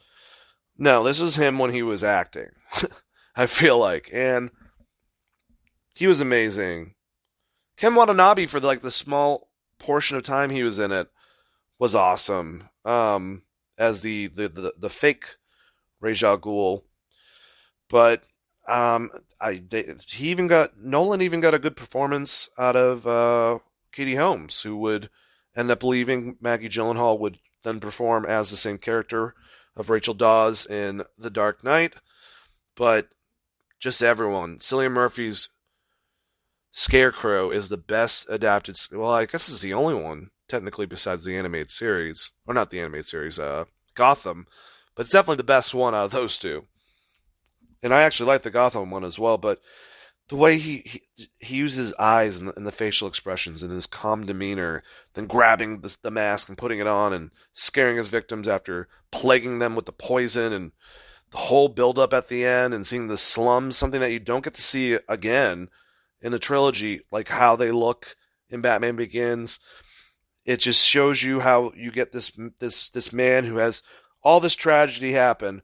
No, 0.79 1.03
this 1.03 1.21
is 1.21 1.35
him 1.35 1.59
when 1.59 1.73
he 1.73 1.83
was 1.83 2.05
acting. 2.05 2.51
I 3.37 3.47
feel 3.47 3.79
like, 3.79 4.09
and 4.13 4.51
he 5.95 6.07
was 6.07 6.21
amazing. 6.21 6.95
Ken 7.77 7.95
Watanabe 7.95 8.47
for 8.47 8.61
like 8.61 8.81
the 8.81 8.91
small 8.91 9.49
portion 9.79 10.17
of 10.17 10.23
time 10.23 10.51
he 10.51 10.63
was 10.63 10.79
in 10.79 10.93
it 10.93 11.09
was 11.79 11.95
awesome. 11.95 12.69
Um, 12.85 13.43
as 13.77 14.03
the 14.03 14.29
the 14.29 14.49
the, 14.49 14.73
the 14.79 14.91
fake 14.91 15.37
Ra's 16.01 16.23
al 16.23 16.39
Ghul, 16.39 16.83
but 17.89 18.23
um, 18.69 19.11
I 19.41 19.63
they, 19.69 19.95
he 20.09 20.31
even 20.31 20.47
got 20.47 20.79
Nolan 20.79 21.23
even 21.23 21.41
got 21.41 21.55
a 21.55 21.59
good 21.59 21.77
performance 21.77 22.49
out 22.59 22.77
of 22.77 23.07
uh, 23.07 23.59
Katie 23.93 24.17
Holmes, 24.17 24.63
who 24.63 24.77
would 24.79 25.11
end 25.57 25.71
up 25.71 25.83
leaving. 25.83 26.37
Maggie 26.41 26.69
Gyllenhaal 26.69 27.19
would 27.19 27.39
then 27.65 27.81
perform 27.81 28.25
as 28.25 28.51
the 28.51 28.57
same 28.57 28.79
character 28.79 29.35
of 29.79 29.89
Rachel 29.89 30.13
Dawes 30.13 30.67
in 30.67 31.05
The 31.17 31.31
Dark 31.31 31.65
Knight, 31.65 31.95
but 32.77 33.09
just 33.81 34.03
everyone. 34.03 34.59
Cillian 34.59 34.93
Murphy's 34.93 35.49
Scarecrow 36.73 37.51
is 37.51 37.69
the 37.69 37.77
best 37.77 38.27
adapted. 38.29 38.77
Well, 38.93 39.11
I 39.11 39.25
guess 39.25 39.49
it's 39.49 39.61
the 39.61 39.73
only 39.73 39.95
one 39.95 40.31
technically 40.49 40.87
besides 40.87 41.25
the 41.25 41.37
animated 41.37 41.71
series, 41.71 42.31
or 42.47 42.55
not 42.55 42.71
the 42.71 42.81
animated 42.81 43.07
series, 43.07 43.39
uh, 43.39 43.65
Gotham, 43.95 44.47
but 44.95 45.03
it's 45.03 45.13
definitely 45.13 45.37
the 45.37 45.45
best 45.45 45.75
one 45.75 45.95
out 45.95 46.07
of 46.07 46.11
those 46.11 46.39
two. 46.39 46.65
And 47.83 47.95
I 47.95 48.03
actually 48.03 48.27
like 48.27 48.43
the 48.43 48.51
Gotham 48.51 48.91
one 48.91 49.05
as 49.05 49.19
well, 49.19 49.39
but 49.39 49.61
the 50.29 50.37
way 50.37 50.59
he 50.59 50.83
he, 50.85 51.29
he 51.39 51.57
uses 51.57 51.95
eyes 51.99 52.39
and 52.39 52.49
the, 52.49 52.57
and 52.57 52.67
the, 52.67 52.73
facial 52.73 53.09
expressions 53.09 53.63
and 53.63 53.73
his 53.73 53.87
calm 53.87 54.27
demeanor, 54.27 54.83
then 55.15 55.27
grabbing 55.27 55.81
the, 55.81 55.97
the 56.03 56.11
mask 56.11 56.49
and 56.49 56.59
putting 56.59 56.79
it 56.79 56.87
on 56.87 57.13
and 57.13 57.31
scaring 57.53 57.97
his 57.97 58.09
victims 58.09 58.47
after 58.47 58.89
plaguing 59.11 59.59
them 59.59 59.75
with 59.75 59.87
the 59.87 59.93
poison 59.93 60.53
and 60.53 60.73
the 61.31 61.39
whole 61.39 61.69
build 61.69 61.99
up 61.99 62.13
at 62.13 62.29
the 62.29 62.45
end 62.45 62.73
and 62.73 62.87
seeing 62.87 63.09
the 63.09 63.19
slums, 63.19 63.77
something 63.77 64.01
that 64.01 64.13
you 64.13 64.19
don't 64.19 64.45
get 64.45 64.55
to 64.55 64.63
see 64.63 64.99
again 65.09 65.69
in 66.21 66.33
the 66.33 66.39
trilogy, 66.39 67.03
like 67.11 67.29
how 67.29 67.57
they 67.57 67.71
look 67.71 68.17
in 68.51 68.61
Batman 68.61 68.97
Begins. 68.97 69.59
It 70.45 70.59
just 70.59 70.87
shows 70.87 71.23
you 71.23 71.41
how 71.41 71.73
you 71.77 71.91
get 71.91 72.13
this 72.13 72.33
this 72.61 72.89
this 72.91 73.13
man 73.13 73.45
who 73.45 73.59
has 73.59 73.83
all 74.23 74.41
this 74.41 74.55
tragedy 74.55 75.13
happen 75.13 75.63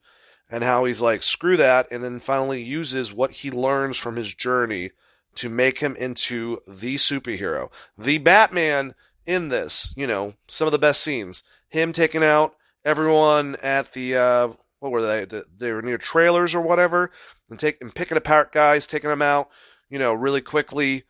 and 0.51 0.63
how 0.65 0.85
he's 0.85 1.01
like, 1.01 1.23
screw 1.23 1.57
that, 1.57 1.89
and 1.91 2.05
then 2.05 2.21
finally 2.21 2.63
uses 2.63 3.13
what 3.13 3.33
he 3.33 3.51
learns 3.51 3.97
from 3.97 4.17
his 4.17 4.35
journey 4.35 4.91
to 5.37 5.49
make 5.49 5.79
him 5.79 5.97
into 5.97 6.61
the 6.67 6.97
superhero. 6.97 7.71
The 7.99 8.19
Batman 8.19 8.95
in 9.27 9.49
this, 9.49 9.93
you 9.97 10.07
know, 10.07 10.35
some 10.49 10.67
of 10.67 10.73
the 10.73 10.79
best 10.79 11.01
scenes. 11.01 11.43
Him 11.69 11.93
taking 11.93 12.23
out 12.23 12.55
everyone 12.85 13.57
at 13.57 13.95
the, 13.95 14.15
uh, 14.15 14.49
what 14.81 14.93
were 14.93 15.03
they? 15.03 15.43
They 15.57 15.73
were 15.73 15.83
near 15.83 15.99
trailers 15.99 16.55
or 16.55 16.61
whatever, 16.61 17.11
and, 17.51 17.59
take, 17.59 17.81
and 17.81 17.95
picking 17.95 18.19
apart 18.19 18.53
guys, 18.53 18.87
taking 18.87 19.11
them 19.11 19.23
out, 19.23 19.49
you 19.89 19.99
know, 19.99 20.13
really 20.13 20.43
quickly. 20.43 21.05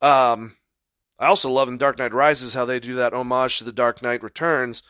Um, 0.00 0.56
I 1.18 1.26
also 1.26 1.50
love 1.50 1.68
in 1.68 1.78
Dark 1.78 1.98
Knight 1.98 2.14
Rises 2.14 2.54
how 2.54 2.64
they 2.64 2.80
do 2.80 2.94
that 2.94 3.12
homage 3.12 3.58
to 3.58 3.64
the 3.64 3.72
Dark 3.72 4.02
Knight 4.02 4.22
Returns, 4.22 4.82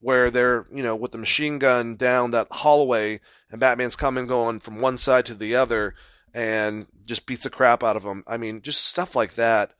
where 0.00 0.30
they're, 0.30 0.66
you 0.72 0.82
know, 0.82 0.94
with 0.94 1.12
the 1.12 1.18
machine 1.18 1.58
gun 1.58 1.96
down 1.96 2.30
that 2.30 2.48
hallway 2.50 3.20
and 3.50 3.60
Batman's 3.60 3.96
coming 3.96 4.26
going 4.26 4.58
from 4.58 4.80
one 4.80 4.98
side 4.98 5.26
to 5.26 5.34
the 5.34 5.56
other 5.56 5.94
and 6.34 6.86
just 7.04 7.26
beats 7.26 7.44
the 7.44 7.50
crap 7.50 7.82
out 7.82 7.96
of 7.96 8.04
him. 8.04 8.22
I 8.26 8.36
mean, 8.36 8.62
just 8.62 8.84
stuff 8.84 9.16
like 9.16 9.34
that. 9.36 9.72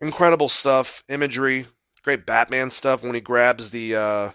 Incredible 0.00 0.48
stuff, 0.48 1.04
imagery, 1.08 1.68
great 2.02 2.26
Batman 2.26 2.70
stuff 2.70 3.02
when 3.02 3.14
he 3.14 3.20
grabs 3.20 3.70
the 3.70 3.94
uh 3.94 4.30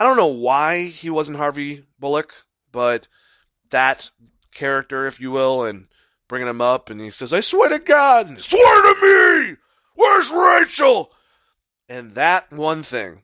I 0.00 0.04
don't 0.04 0.16
know 0.16 0.26
why 0.26 0.84
he 0.84 1.10
wasn't 1.10 1.38
Harvey 1.38 1.84
Bullock, 1.98 2.44
but 2.70 3.08
that 3.70 4.10
character, 4.54 5.06
if 5.06 5.18
you 5.18 5.32
will, 5.32 5.64
and 5.64 5.88
bringing 6.28 6.48
him 6.48 6.60
up 6.60 6.90
and 6.90 7.00
he 7.00 7.10
says, 7.10 7.32
I 7.32 7.40
swear 7.40 7.70
to 7.70 7.78
God, 7.78 8.40
swear 8.40 8.82
to 8.82 9.48
me, 9.48 9.56
where's 9.94 10.30
Rachel? 10.30 11.10
And 11.88 12.14
that 12.14 12.52
one 12.52 12.82
thing 12.82 13.22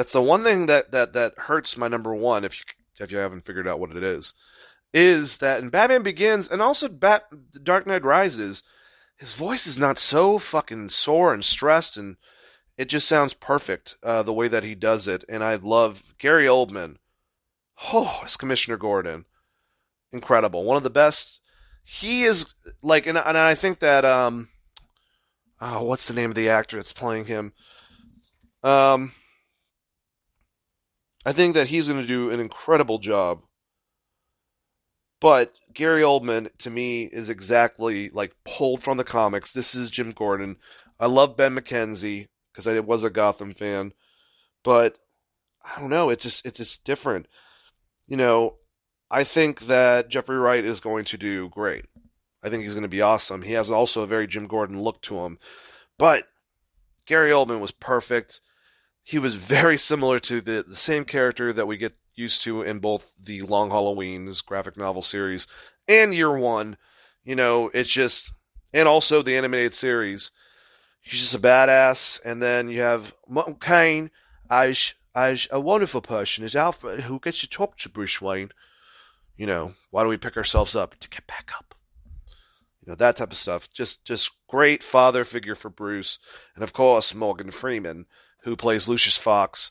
that's 0.00 0.14
the 0.14 0.22
one 0.22 0.42
thing 0.42 0.64
that 0.64 0.92
that 0.92 1.12
that 1.12 1.34
hurts 1.36 1.76
my 1.76 1.86
number 1.86 2.14
one. 2.14 2.42
If 2.42 2.58
you 2.58 2.64
if 3.04 3.12
you 3.12 3.18
haven't 3.18 3.44
figured 3.44 3.68
out 3.68 3.78
what 3.78 3.94
it 3.94 4.02
is, 4.02 4.32
is 4.94 5.36
that 5.38 5.62
in 5.62 5.68
Batman 5.68 6.02
Begins 6.02 6.48
and 6.48 6.62
also 6.62 6.88
Bat 6.88 7.24
Dark 7.62 7.86
Knight 7.86 8.02
Rises, 8.02 8.62
his 9.18 9.34
voice 9.34 9.66
is 9.66 9.78
not 9.78 9.98
so 9.98 10.38
fucking 10.38 10.88
sore 10.88 11.34
and 11.34 11.44
stressed, 11.44 11.98
and 11.98 12.16
it 12.78 12.86
just 12.86 13.06
sounds 13.06 13.34
perfect 13.34 13.96
uh, 14.02 14.22
the 14.22 14.32
way 14.32 14.48
that 14.48 14.64
he 14.64 14.74
does 14.74 15.06
it. 15.06 15.22
And 15.28 15.44
I 15.44 15.56
love 15.56 16.14
Gary 16.16 16.46
Oldman. 16.46 16.96
Oh, 17.92 18.22
as 18.24 18.38
Commissioner 18.38 18.78
Gordon, 18.78 19.26
incredible, 20.14 20.64
one 20.64 20.78
of 20.78 20.82
the 20.82 20.88
best. 20.88 21.40
He 21.84 22.22
is 22.22 22.54
like, 22.80 23.06
and, 23.06 23.18
and 23.18 23.36
I 23.36 23.54
think 23.54 23.80
that 23.80 24.06
um, 24.06 24.48
oh, 25.60 25.82
what's 25.82 26.08
the 26.08 26.14
name 26.14 26.30
of 26.30 26.36
the 26.36 26.48
actor 26.48 26.78
that's 26.78 26.94
playing 26.94 27.26
him? 27.26 27.52
Um, 28.62 29.12
I 31.24 31.32
think 31.32 31.54
that 31.54 31.68
he's 31.68 31.86
going 31.86 32.00
to 32.00 32.06
do 32.06 32.30
an 32.30 32.40
incredible 32.40 32.98
job. 32.98 33.42
But 35.20 35.52
Gary 35.74 36.00
Oldman, 36.00 36.50
to 36.58 36.70
me, 36.70 37.04
is 37.04 37.28
exactly 37.28 38.08
like 38.08 38.34
pulled 38.44 38.82
from 38.82 38.96
the 38.96 39.04
comics. 39.04 39.52
This 39.52 39.74
is 39.74 39.90
Jim 39.90 40.12
Gordon. 40.12 40.56
I 40.98 41.06
love 41.06 41.36
Ben 41.36 41.54
McKenzie 41.54 42.28
because 42.52 42.66
I 42.66 42.80
was 42.80 43.04
a 43.04 43.10
Gotham 43.10 43.52
fan, 43.52 43.92
but 44.64 44.96
I 45.62 45.78
don't 45.78 45.90
know. 45.90 46.08
It's 46.08 46.24
just 46.24 46.46
it's 46.46 46.56
just 46.56 46.84
different. 46.84 47.26
You 48.06 48.16
know, 48.16 48.56
I 49.10 49.24
think 49.24 49.66
that 49.66 50.08
Jeffrey 50.08 50.38
Wright 50.38 50.64
is 50.64 50.80
going 50.80 51.04
to 51.06 51.18
do 51.18 51.50
great. 51.50 51.84
I 52.42 52.48
think 52.48 52.62
he's 52.62 52.74
going 52.74 52.82
to 52.82 52.88
be 52.88 53.02
awesome. 53.02 53.42
He 53.42 53.52
has 53.52 53.70
also 53.70 54.02
a 54.02 54.06
very 54.06 54.26
Jim 54.26 54.46
Gordon 54.46 54.80
look 54.80 55.02
to 55.02 55.18
him, 55.20 55.38
but 55.98 56.24
Gary 57.04 57.30
Oldman 57.30 57.60
was 57.60 57.72
perfect. 57.72 58.40
He 59.10 59.18
was 59.18 59.34
very 59.34 59.76
similar 59.76 60.20
to 60.20 60.40
the 60.40 60.64
the 60.66 60.76
same 60.76 61.04
character 61.04 61.52
that 61.52 61.66
we 61.66 61.76
get 61.76 61.96
used 62.14 62.42
to 62.42 62.62
in 62.62 62.78
both 62.78 63.12
the 63.20 63.40
Long 63.40 63.70
Halloween's 63.70 64.40
graphic 64.40 64.76
novel 64.76 65.02
series 65.02 65.48
and 65.88 66.14
Year 66.14 66.38
One. 66.38 66.76
You 67.24 67.34
know, 67.34 67.72
it's 67.74 67.90
just, 67.90 68.32
and 68.72 68.86
also 68.86 69.20
the 69.20 69.36
animated 69.36 69.74
series. 69.74 70.30
He's 71.00 71.22
just 71.22 71.34
a 71.34 71.40
badass. 71.40 72.20
And 72.24 72.40
then 72.40 72.68
you 72.68 72.82
have 72.82 73.12
Martin 73.28 73.56
Kane 73.56 74.12
as, 74.48 74.94
as 75.12 75.48
a 75.50 75.58
wonderful 75.58 76.02
person, 76.02 76.44
as 76.44 76.54
Alfred, 76.54 77.02
who 77.02 77.18
gets 77.18 77.40
to 77.40 77.48
talk 77.48 77.78
to 77.78 77.88
Bruce 77.88 78.20
Wayne. 78.20 78.50
You 79.36 79.46
know, 79.46 79.74
why 79.90 80.04
do 80.04 80.08
we 80.08 80.18
pick 80.18 80.36
ourselves 80.36 80.76
up? 80.76 80.98
To 81.00 81.08
get 81.08 81.26
back 81.26 81.50
up. 81.58 81.74
You 82.80 82.92
know, 82.92 82.94
that 82.94 83.16
type 83.16 83.32
of 83.32 83.38
stuff. 83.38 83.68
Just, 83.72 84.04
just 84.04 84.30
great 84.46 84.84
father 84.84 85.24
figure 85.24 85.56
for 85.56 85.68
Bruce. 85.68 86.20
And 86.54 86.62
of 86.62 86.72
course, 86.72 87.12
Morgan 87.12 87.50
Freeman, 87.50 88.06
who 88.44 88.56
plays 88.56 88.88
Lucius 88.88 89.16
Fox 89.16 89.70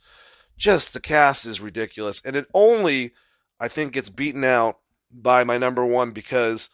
just 0.59 0.93
the 0.93 0.99
cast 0.99 1.45
is 1.45 1.61
ridiculous, 1.61 2.21
and 2.23 2.35
it 2.35 2.45
only 2.53 3.13
I 3.59 3.69
think 3.69 3.93
gets 3.93 4.09
beaten 4.09 4.43
out 4.43 4.79
by 5.09 5.43
my 5.43 5.57
number 5.57 5.85
one 5.85 6.11
because 6.11 6.69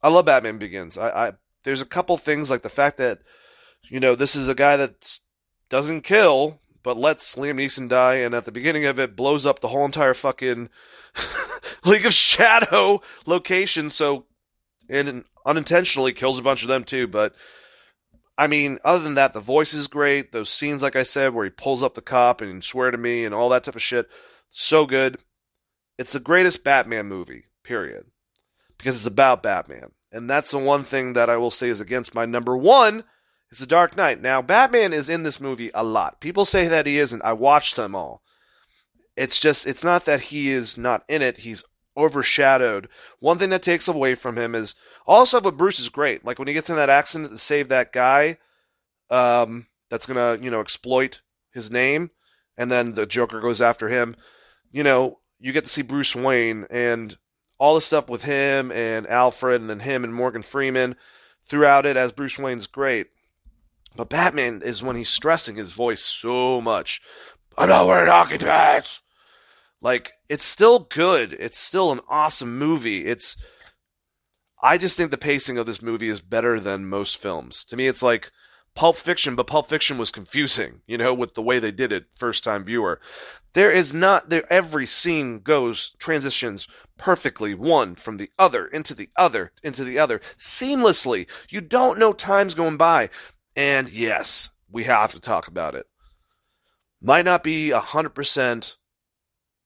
I 0.00 0.08
love 0.08 0.26
Batman 0.26 0.58
Begins. 0.58 0.96
I, 0.96 1.08
I 1.08 1.32
there's 1.64 1.82
a 1.82 1.86
couple 1.86 2.16
things 2.16 2.50
like 2.50 2.62
the 2.62 2.68
fact 2.68 2.96
that 2.98 3.18
you 3.90 4.00
know 4.00 4.14
this 4.14 4.36
is 4.36 4.48
a 4.48 4.54
guy 4.54 4.76
that 4.76 5.18
doesn't 5.68 6.02
kill 6.02 6.60
but 6.84 6.96
lets 6.96 7.34
Liam 7.34 7.56
Neeson 7.56 7.88
die, 7.88 8.14
and 8.14 8.34
at 8.34 8.44
the 8.44 8.52
beginning 8.52 8.86
of 8.86 8.98
it 8.98 9.16
blows 9.16 9.44
up 9.44 9.60
the 9.60 9.68
whole 9.68 9.84
entire 9.84 10.14
fucking 10.14 10.70
League 11.84 12.06
of 12.06 12.14
Shadow 12.14 13.02
location. 13.26 13.90
So 13.90 14.26
and 14.88 15.24
unintentionally 15.44 16.12
kills 16.12 16.38
a 16.38 16.42
bunch 16.42 16.62
of 16.62 16.68
them 16.68 16.84
too, 16.84 17.06
but 17.08 17.34
I 18.38 18.46
mean, 18.46 18.78
other 18.84 19.02
than 19.02 19.16
that, 19.16 19.32
the 19.32 19.40
voice 19.40 19.74
is 19.74 19.88
great. 19.88 20.30
Those 20.30 20.48
scenes, 20.48 20.80
like 20.80 20.94
I 20.94 21.02
said, 21.02 21.34
where 21.34 21.44
he 21.44 21.50
pulls 21.50 21.82
up 21.82 21.94
the 21.94 22.00
cop 22.00 22.40
and 22.40 22.62
swear 22.62 22.92
to 22.92 22.96
me 22.96 23.24
and 23.24 23.34
all 23.34 23.48
that 23.48 23.64
type 23.64 23.74
of 23.74 23.82
shit, 23.82 24.08
so 24.48 24.86
good. 24.86 25.18
It's 25.98 26.12
the 26.12 26.20
greatest 26.20 26.62
Batman 26.62 27.06
movie, 27.06 27.46
period, 27.64 28.06
because 28.78 28.94
it's 28.94 29.06
about 29.06 29.42
Batman, 29.42 29.90
and 30.12 30.30
that's 30.30 30.52
the 30.52 30.58
one 30.58 30.84
thing 30.84 31.14
that 31.14 31.28
I 31.28 31.36
will 31.36 31.50
say 31.50 31.68
is 31.68 31.80
against 31.80 32.14
my 32.14 32.24
number 32.24 32.56
one 32.56 33.02
is 33.50 33.58
The 33.58 33.66
Dark 33.66 33.96
Knight. 33.96 34.22
Now, 34.22 34.40
Batman 34.40 34.92
is 34.92 35.08
in 35.08 35.24
this 35.24 35.40
movie 35.40 35.72
a 35.74 35.82
lot. 35.82 36.20
People 36.20 36.44
say 36.44 36.68
that 36.68 36.86
he 36.86 36.98
isn't. 36.98 37.22
I 37.22 37.32
watched 37.32 37.74
them 37.74 37.96
all. 37.96 38.22
It's 39.16 39.40
just, 39.40 39.66
it's 39.66 39.82
not 39.82 40.04
that 40.04 40.20
he 40.20 40.52
is 40.52 40.78
not 40.78 41.02
in 41.08 41.22
it. 41.22 41.38
He's 41.38 41.64
overshadowed. 41.96 42.88
One 43.18 43.38
thing 43.38 43.50
that 43.50 43.62
takes 43.62 43.88
away 43.88 44.14
from 44.14 44.38
him 44.38 44.54
is 44.54 44.76
all 45.08 45.24
stuff 45.24 45.44
with 45.44 45.56
Bruce 45.56 45.80
is 45.80 45.88
great. 45.88 46.24
Like 46.24 46.38
when 46.38 46.46
he 46.46 46.54
gets 46.54 46.68
in 46.68 46.76
that 46.76 46.90
accident 46.90 47.30
to 47.32 47.38
save 47.38 47.70
that 47.70 47.92
guy, 47.92 48.36
um, 49.10 49.66
that's 49.90 50.04
gonna 50.06 50.38
you 50.40 50.50
know 50.50 50.60
exploit 50.60 51.22
his 51.50 51.70
name, 51.70 52.10
and 52.58 52.70
then 52.70 52.94
the 52.94 53.06
Joker 53.06 53.40
goes 53.40 53.62
after 53.62 53.88
him. 53.88 54.14
You 54.70 54.82
know, 54.82 55.18
you 55.40 55.52
get 55.52 55.64
to 55.64 55.70
see 55.70 55.82
Bruce 55.82 56.14
Wayne 56.14 56.66
and 56.70 57.16
all 57.58 57.74
the 57.74 57.80
stuff 57.80 58.08
with 58.08 58.24
him 58.24 58.70
and 58.70 59.06
Alfred, 59.06 59.62
and 59.62 59.70
then 59.70 59.80
him 59.80 60.04
and 60.04 60.14
Morgan 60.14 60.42
Freeman 60.42 60.94
throughout 61.48 61.86
it 61.86 61.96
as 61.96 62.12
Bruce 62.12 62.38
Wayne's 62.38 62.66
great. 62.66 63.08
But 63.96 64.10
Batman 64.10 64.60
is 64.62 64.82
when 64.82 64.96
he's 64.96 65.08
stressing 65.08 65.56
his 65.56 65.72
voice 65.72 66.02
so 66.02 66.60
much. 66.60 67.00
I'm 67.56 67.70
not 67.70 67.86
wearing 67.86 68.08
hockey 68.10 68.38
pads. 68.38 69.00
Like 69.80 70.12
it's 70.28 70.44
still 70.44 70.80
good. 70.80 71.32
It's 71.32 71.58
still 71.58 71.92
an 71.92 72.00
awesome 72.08 72.58
movie. 72.58 73.06
It's 73.06 73.38
I 74.62 74.78
just 74.78 74.96
think 74.96 75.10
the 75.10 75.18
pacing 75.18 75.58
of 75.58 75.66
this 75.66 75.82
movie 75.82 76.08
is 76.08 76.20
better 76.20 76.58
than 76.58 76.88
most 76.88 77.16
films. 77.16 77.64
To 77.66 77.76
me 77.76 77.86
it's 77.86 78.02
like 78.02 78.32
Pulp 78.74 78.96
Fiction, 78.96 79.34
but 79.34 79.46
Pulp 79.46 79.68
Fiction 79.68 79.98
was 79.98 80.10
confusing, 80.10 80.82
you 80.86 80.98
know, 80.98 81.12
with 81.12 81.34
the 81.34 81.42
way 81.42 81.58
they 81.58 81.72
did 81.72 81.92
it 81.92 82.06
first 82.16 82.44
time 82.44 82.64
viewer. 82.64 83.00
There 83.54 83.70
is 83.70 83.92
not 83.92 84.30
there 84.30 84.50
every 84.52 84.86
scene 84.86 85.40
goes 85.40 85.96
transitions 85.98 86.68
perfectly 86.96 87.54
one 87.54 87.94
from 87.94 88.16
the 88.16 88.30
other 88.38 88.66
into 88.66 88.94
the 88.94 89.08
other 89.16 89.52
into 89.62 89.84
the 89.84 89.98
other 89.98 90.20
seamlessly. 90.36 91.26
You 91.48 91.60
don't 91.60 91.98
know 91.98 92.12
time's 92.12 92.54
going 92.54 92.76
by. 92.76 93.10
And 93.56 93.90
yes, 93.90 94.50
we 94.70 94.84
have 94.84 95.12
to 95.12 95.20
talk 95.20 95.48
about 95.48 95.74
it. 95.74 95.86
Might 97.00 97.24
not 97.24 97.42
be 97.42 97.70
a 97.70 97.80
hundred 97.80 98.10
percent 98.10 98.76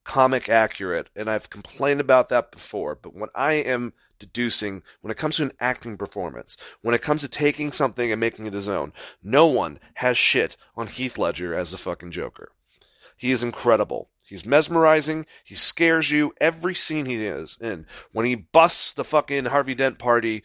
comic 0.05 0.49
accurate, 0.49 1.09
and 1.15 1.31
I've 1.31 1.51
complained 1.51 2.01
about 2.01 2.29
that 2.31 2.51
before, 2.51 2.95
but 2.95 3.15
when 3.15 3.29
I 3.35 3.55
am 3.55 3.93
deducing, 4.23 4.83
when 5.01 5.11
it 5.11 5.19
comes 5.19 5.37
to 5.37 5.43
an 5.43 5.53
acting 5.61 5.99
performance, 5.99 6.57
when 6.81 6.95
it 6.95 7.03
comes 7.03 7.21
to 7.23 7.29
taking 7.29 7.73
something 7.73 8.11
and 8.11 8.21
making 8.21 8.47
it 8.47 8.53
his 8.53 8.69
own, 8.69 8.93
no 9.23 9.47
one 9.47 9.81
has 9.95 10.17
shit 10.17 10.57
on 10.77 10.87
Heath 10.87 11.19
Ledger 11.19 11.55
as 11.55 11.73
the 11.73 11.77
fucking 11.77 12.13
Joker. 12.13 12.53
He 13.17 13.33
is 13.33 13.43
incredible. 13.43 14.09
He's 14.25 14.47
mesmerizing. 14.47 15.27
He 15.45 15.55
scares 15.55 16.11
you 16.11 16.33
every 16.41 16.75
scene 16.75 17.07
he 17.07 17.27
is 17.27 17.59
in. 17.61 17.87
When 18.13 18.25
he 18.25 18.35
busts 18.35 18.93
the 18.93 19.05
fucking 19.05 19.47
Harvey 19.47 19.75
Dent 19.75 19.99
party 19.99 20.43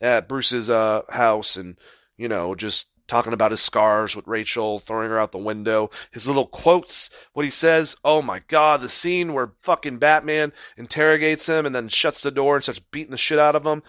at 0.00 0.28
Bruce's 0.28 0.68
uh, 0.68 1.02
house 1.08 1.56
and, 1.56 1.78
you 2.16 2.28
know, 2.28 2.54
just 2.54 2.88
talking 3.10 3.32
about 3.32 3.50
his 3.50 3.60
scars 3.60 4.14
with 4.14 4.28
Rachel, 4.28 4.78
throwing 4.78 5.10
her 5.10 5.18
out 5.18 5.32
the 5.32 5.38
window, 5.38 5.90
his 6.12 6.28
little 6.28 6.46
quotes, 6.46 7.10
what 7.32 7.44
he 7.44 7.50
says. 7.50 7.96
Oh 8.04 8.22
my 8.22 8.42
god, 8.46 8.80
the 8.80 8.88
scene 8.88 9.34
where 9.34 9.52
fucking 9.62 9.98
Batman 9.98 10.52
interrogates 10.76 11.48
him 11.48 11.66
and 11.66 11.74
then 11.74 11.88
shuts 11.88 12.22
the 12.22 12.30
door 12.30 12.54
and 12.54 12.62
starts 12.62 12.78
beating 12.78 13.10
the 13.10 13.18
shit 13.18 13.38
out 13.38 13.56
of 13.56 13.66
him. 13.66 13.82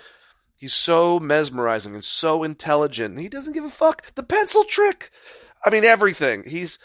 He's 0.56 0.74
so 0.74 1.20
mesmerizing 1.20 1.94
and 1.94 2.04
so 2.04 2.44
intelligent. 2.44 3.20
He 3.20 3.30
doesn't 3.30 3.54
give 3.54 3.64
a 3.64 3.70
fuck. 3.70 4.14
The 4.16 4.24
pencil 4.24 4.64
trick. 4.64 5.12
I 5.64 5.70
mean, 5.70 5.86
everything. 5.86 6.44
He's, 6.48 6.80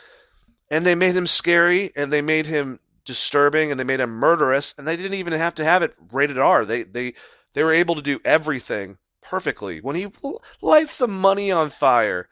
and 0.70 0.84
they 0.84 0.94
made 0.94 1.16
him 1.16 1.26
scary 1.26 1.90
and 1.96 2.12
they 2.12 2.22
made 2.22 2.46
him 2.46 2.80
disturbing 3.06 3.70
and 3.70 3.80
they 3.80 3.84
made 3.84 4.00
him 4.00 4.10
murderous 4.10 4.74
and 4.76 4.86
they 4.86 4.96
didn't 4.96 5.14
even 5.14 5.32
have 5.32 5.54
to 5.54 5.64
have 5.64 5.82
it 5.82 5.94
rated 6.12 6.38
R. 6.38 6.66
They, 6.66 6.82
they, 6.82 7.14
they 7.54 7.62
were 7.64 7.72
able 7.72 7.94
to 7.94 8.02
do 8.02 8.20
everything 8.24 8.98
perfectly. 9.28 9.81
When 9.81 9.97
he 9.97 10.09
lights 10.61 10.93
some 10.93 11.20
money 11.20 11.51
on 11.51 11.70
fire, 11.70 12.28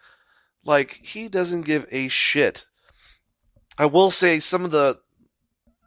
like 0.65 0.93
he 0.93 1.29
doesn't 1.29 1.63
give 1.63 1.87
a 1.91 2.09
shit. 2.09 2.67
I 3.77 3.87
will 3.87 4.11
say 4.11 4.41
some 4.41 4.65
of 4.65 4.71
the 4.71 4.99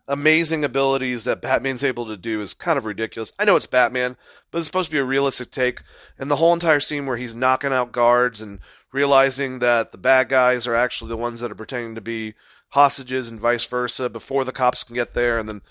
amazing 0.07 0.63
abilities 0.63 1.25
that 1.25 1.41
Batman's 1.41 1.83
able 1.83 2.05
to 2.05 2.17
do 2.17 2.41
is 2.41 2.53
kind 2.53 2.77
of 2.77 2.85
ridiculous. 2.85 3.33
I 3.37 3.45
know 3.45 3.55
it's 3.55 3.65
Batman, 3.65 4.15
but 4.51 4.59
it's 4.59 4.67
supposed 4.67 4.89
to 4.89 4.95
be 4.95 4.99
a 4.99 5.03
realistic 5.03 5.51
take. 5.51 5.81
And 6.17 6.31
the 6.31 6.37
whole 6.37 6.53
entire 6.53 6.79
scene 6.79 7.05
where 7.05 7.17
he's 7.17 7.35
knocking 7.35 7.73
out 7.73 7.91
guards 7.91 8.41
and 8.41 8.59
realizing 8.93 9.59
that 9.59 9.91
the 9.91 9.97
bad 9.97 10.29
guys 10.29 10.65
are 10.65 10.75
actually 10.75 11.09
the 11.09 11.17
ones 11.17 11.39
that 11.39 11.51
are 11.51 11.55
pretending 11.55 11.95
to 11.95 12.01
be 12.01 12.35
hostages 12.69 13.29
and 13.29 13.39
vice 13.39 13.65
versa 13.65 14.09
before 14.09 14.43
the 14.43 14.51
cops 14.51 14.83
can 14.83 14.95
get 14.95 15.13
there 15.13 15.39
and 15.39 15.47
then 15.47 15.61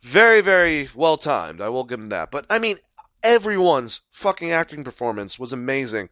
very 0.00 0.40
very 0.40 0.88
well 0.94 1.18
timed 1.18 1.60
i 1.60 1.68
will 1.68 1.84
give 1.84 2.00
him 2.00 2.08
that 2.08 2.30
but 2.30 2.46
i 2.48 2.58
mean 2.58 2.78
everyone's 3.24 4.02
fucking 4.12 4.52
acting 4.52 4.84
performance 4.84 5.38
was 5.38 5.52
amazing. 5.52 6.10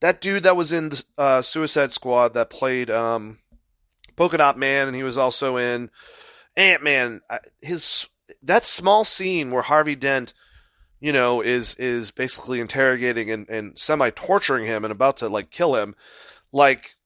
That 0.00 0.20
dude 0.20 0.44
that 0.44 0.56
was 0.56 0.70
in 0.70 0.90
the 0.90 1.04
uh, 1.18 1.42
Suicide 1.42 1.92
Squad 1.92 2.34
that 2.34 2.50
played 2.50 2.90
um, 2.90 3.38
Polka 4.14 4.36
Dot 4.36 4.58
Man, 4.58 4.86
and 4.86 4.94
he 4.94 5.02
was 5.02 5.18
also 5.18 5.56
in 5.56 5.90
Ant 6.56 6.82
Man. 6.82 7.22
His 7.60 8.06
that 8.42 8.66
small 8.66 9.04
scene 9.04 9.50
where 9.50 9.62
Harvey 9.62 9.96
Dent, 9.96 10.32
you 11.00 11.12
know, 11.12 11.40
is 11.40 11.74
is 11.74 12.10
basically 12.10 12.60
interrogating 12.60 13.30
and, 13.30 13.48
and 13.48 13.78
semi 13.78 14.10
torturing 14.10 14.66
him 14.66 14.84
and 14.84 14.92
about 14.92 15.16
to 15.18 15.28
like 15.28 15.50
kill 15.50 15.74
him, 15.74 15.96
like 16.52 16.96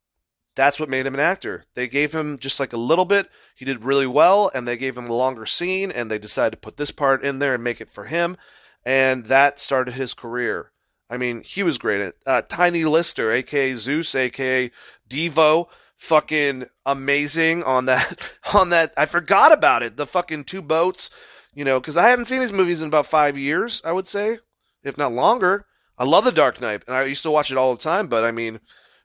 that's 0.57 0.79
what 0.79 0.89
made 0.89 1.07
him 1.07 1.15
an 1.15 1.21
actor. 1.21 1.65
They 1.75 1.89
gave 1.89 2.15
him 2.15 2.39
just 2.39 2.61
like 2.61 2.73
a 2.73 2.77
little 2.77 3.05
bit. 3.05 3.29
He 3.57 3.65
did 3.65 3.85
really 3.85 4.07
well, 4.07 4.53
and 4.55 4.69
they 4.69 4.77
gave 4.77 4.97
him 4.97 5.09
a 5.09 5.17
longer 5.17 5.47
scene, 5.47 5.91
and 5.91 6.09
they 6.09 6.19
decided 6.19 6.51
to 6.53 6.61
put 6.61 6.77
this 6.77 6.93
part 6.93 7.25
in 7.25 7.41
there 7.41 7.55
and 7.55 7.65
make 7.65 7.81
it 7.81 7.93
for 7.93 8.05
him 8.05 8.37
and 8.85 9.27
that 9.27 9.61
started 9.61 9.95
his 9.95 10.15
career. 10.15 10.73
I 11.11 11.17
mean, 11.17 11.43
he 11.43 11.63
was 11.63 11.79
great 11.79 12.01
at 12.01 12.15
uh, 12.27 12.43
Tiny 12.43 12.85
Lister, 12.85 13.31
aka 13.33 13.75
Zeus, 13.75 14.15
aka 14.15 14.71
Deebo, 15.09 15.67
fucking 15.97 16.67
amazing 16.85 17.63
on 17.63 17.87
that. 17.87 18.21
On 18.55 18.69
that, 18.71 18.93
I 18.97 19.07
forgot 19.07 19.53
about 19.53 19.83
it. 19.83 19.97
The 19.97 20.07
fucking 20.07 20.45
two 20.45 20.63
boats, 20.63 21.11
you 21.55 21.65
know, 21.65 21.81
because 21.81 21.97
I 21.97 22.11
haven't 22.11 22.27
seen 22.27 22.41
these 22.41 22.53
movies 22.53 22.81
in 22.81 22.89
about 22.89 23.07
five 23.07 23.39
years. 23.39 23.81
I 23.85 23.93
would 23.93 24.09
say, 24.09 24.39
if 24.83 24.99
not 24.99 25.13
longer. 25.13 25.67
I 25.97 26.05
love 26.05 26.25
The 26.25 26.33
Dark 26.33 26.61
Knight, 26.61 26.83
and 26.87 26.97
I 26.97 27.05
used 27.05 27.23
to 27.23 27.31
watch 27.31 27.51
it 27.51 27.57
all 27.57 27.75
the 27.75 27.83
time. 27.83 28.09
But 28.09 28.25
I 28.25 28.33
mean, 28.33 28.61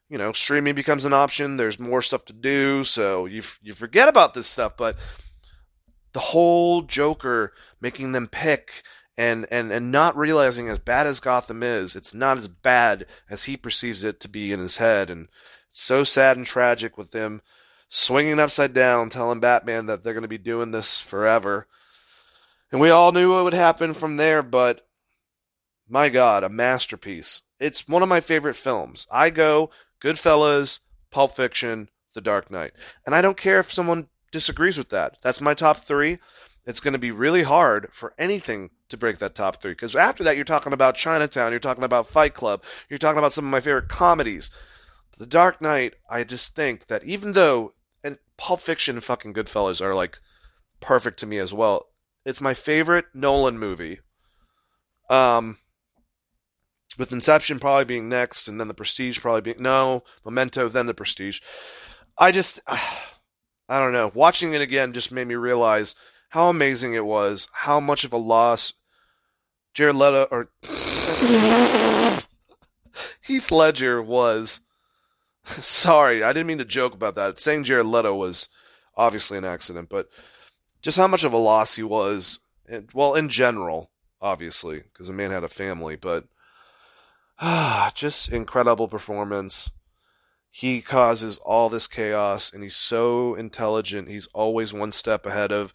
you 0.09 0.17
know, 0.17 0.33
streaming 0.33 0.75
becomes 0.75 1.05
an 1.05 1.13
option. 1.13 1.57
There's 1.57 1.79
more 1.79 2.01
stuff 2.01 2.25
to 2.25 2.33
do, 2.33 2.83
so 2.83 3.25
you 3.25 3.43
you 3.61 3.73
forget 3.73 4.09
about 4.09 4.33
this 4.33 4.47
stuff. 4.47 4.73
But 4.75 4.97
the 6.13 6.19
whole 6.19 6.81
Joker 6.81 7.53
making 7.79 8.11
them 8.11 8.27
pick 8.27 8.83
and 9.19 9.45
and 9.51 9.69
and 9.69 9.91
not 9.91 10.15
realizing 10.15 10.69
as 10.69 10.79
bad 10.79 11.05
as 11.05 11.19
Gotham 11.19 11.61
is, 11.61 11.93
it's 11.93 12.13
not 12.13 12.37
as 12.37 12.47
bad 12.47 13.05
as 13.29 13.43
he 13.43 13.57
perceives 13.57 14.01
it 14.01 14.21
to 14.21 14.29
be 14.29 14.53
in 14.53 14.61
his 14.61 14.77
head, 14.77 15.09
and 15.09 15.27
it's 15.69 15.83
so 15.83 16.05
sad 16.05 16.37
and 16.37 16.47
tragic 16.47 16.97
with 16.97 17.11
them 17.11 17.41
swinging 17.89 18.39
upside 18.39 18.73
down, 18.73 19.09
telling 19.09 19.41
Batman 19.41 19.87
that 19.87 20.05
they're 20.05 20.13
going 20.13 20.21
to 20.21 20.29
be 20.29 20.37
doing 20.37 20.71
this 20.71 21.01
forever. 21.01 21.67
And 22.71 22.79
we 22.79 22.91
all 22.91 23.11
knew 23.11 23.33
what 23.33 23.43
would 23.43 23.53
happen 23.53 23.93
from 23.93 24.15
there, 24.15 24.41
but 24.41 24.87
my 25.89 26.07
God, 26.07 26.45
a 26.45 26.49
masterpiece. 26.49 27.41
It's 27.59 27.89
one 27.89 28.03
of 28.03 28.07
my 28.07 28.21
favorite 28.21 28.55
films. 28.55 29.05
I 29.11 29.31
go 29.31 29.69
Goodfellas, 30.01 30.79
Pulp 31.11 31.35
Fiction, 31.35 31.89
The 32.13 32.21
Dark 32.21 32.49
Knight. 32.49 32.71
And 33.05 33.13
I 33.13 33.21
don't 33.21 33.35
care 33.35 33.59
if 33.59 33.73
someone 33.73 34.07
disagrees 34.31 34.77
with 34.77 34.89
that. 34.89 35.17
That's 35.21 35.41
my 35.41 35.55
top 35.55 35.77
three. 35.77 36.19
It's 36.65 36.79
going 36.79 36.93
to 36.93 36.99
be 36.99 37.11
really 37.11 37.43
hard 37.43 37.89
for 37.91 38.13
anything 38.17 38.69
to 38.89 38.97
break 38.97 39.19
that 39.19 39.35
top 39.35 39.61
three. 39.61 39.71
Because 39.71 39.95
after 39.95 40.23
that, 40.23 40.35
you're 40.35 40.45
talking 40.45 40.73
about 40.73 40.95
Chinatown, 40.95 41.51
you're 41.51 41.59
talking 41.59 41.83
about 41.83 42.07
Fight 42.07 42.33
Club, 42.33 42.63
you're 42.89 42.99
talking 42.99 43.19
about 43.19 43.33
some 43.33 43.45
of 43.45 43.51
my 43.51 43.59
favorite 43.59 43.89
comedies. 43.89 44.51
The 45.17 45.25
Dark 45.25 45.61
Knight, 45.61 45.95
I 46.09 46.23
just 46.23 46.55
think 46.55 46.87
that 46.87 47.03
even 47.03 47.33
though, 47.33 47.73
and 48.03 48.17
Pulp 48.37 48.61
Fiction 48.61 48.95
and 48.95 49.03
fucking 49.03 49.33
Goodfellas 49.33 49.81
are 49.81 49.93
like 49.93 50.17
perfect 50.79 51.19
to 51.19 51.25
me 51.25 51.37
as 51.37 51.53
well. 51.53 51.87
It's 52.25 52.41
my 52.41 52.53
favorite 52.53 53.05
Nolan 53.13 53.59
movie. 53.59 53.99
Um, 55.09 55.57
with 56.97 57.11
Inception 57.11 57.59
probably 57.59 57.85
being 57.85 58.09
next, 58.09 58.47
and 58.47 58.59
then 58.59 58.67
The 58.67 58.73
Prestige 58.73 59.19
probably 59.19 59.41
being 59.41 59.61
no 59.61 60.03
Memento, 60.23 60.69
then 60.69 60.85
The 60.85 60.93
Prestige. 60.93 61.39
I 62.17 62.31
just, 62.31 62.59
I 62.67 63.79
don't 63.79 63.93
know. 63.93 64.11
Watching 64.13 64.53
it 64.53 64.61
again 64.61 64.93
just 64.93 65.11
made 65.11 65.27
me 65.27 65.35
realize 65.35 65.95
how 66.29 66.49
amazing 66.49 66.93
it 66.93 67.05
was, 67.05 67.47
how 67.51 67.79
much 67.79 68.03
of 68.03 68.13
a 68.13 68.17
loss 68.17 68.73
Jared 69.73 69.95
Leto 69.95 70.27
or 70.31 70.49
Heath 73.21 73.51
Ledger 73.51 74.01
was. 74.01 74.61
Sorry, 75.45 76.23
I 76.23 76.33
didn't 76.33 76.47
mean 76.47 76.57
to 76.57 76.65
joke 76.65 76.93
about 76.93 77.15
that. 77.15 77.39
Saying 77.39 77.63
Jared 77.63 77.85
Leto 77.85 78.15
was 78.15 78.49
obviously 78.97 79.37
an 79.37 79.45
accident, 79.45 79.89
but 79.89 80.09
just 80.81 80.97
how 80.97 81.07
much 81.07 81.23
of 81.23 81.33
a 81.33 81.37
loss 81.37 81.75
he 81.75 81.83
was. 81.83 82.39
And, 82.67 82.89
well, 82.93 83.15
in 83.15 83.29
general, 83.29 83.89
obviously, 84.21 84.79
because 84.79 85.07
the 85.07 85.13
man 85.13 85.31
had 85.31 85.43
a 85.43 85.49
family, 85.49 85.95
but 85.95 86.25
Ah, 87.39 87.91
just 87.95 88.31
incredible 88.31 88.87
performance. 88.87 89.69
He 90.51 90.81
causes 90.81 91.37
all 91.37 91.69
this 91.69 91.87
chaos, 91.87 92.51
and 92.51 92.63
he's 92.63 92.75
so 92.75 93.35
intelligent. 93.35 94.09
He's 94.09 94.27
always 94.33 94.73
one 94.73 94.91
step 94.91 95.25
ahead 95.25 95.51
of, 95.51 95.73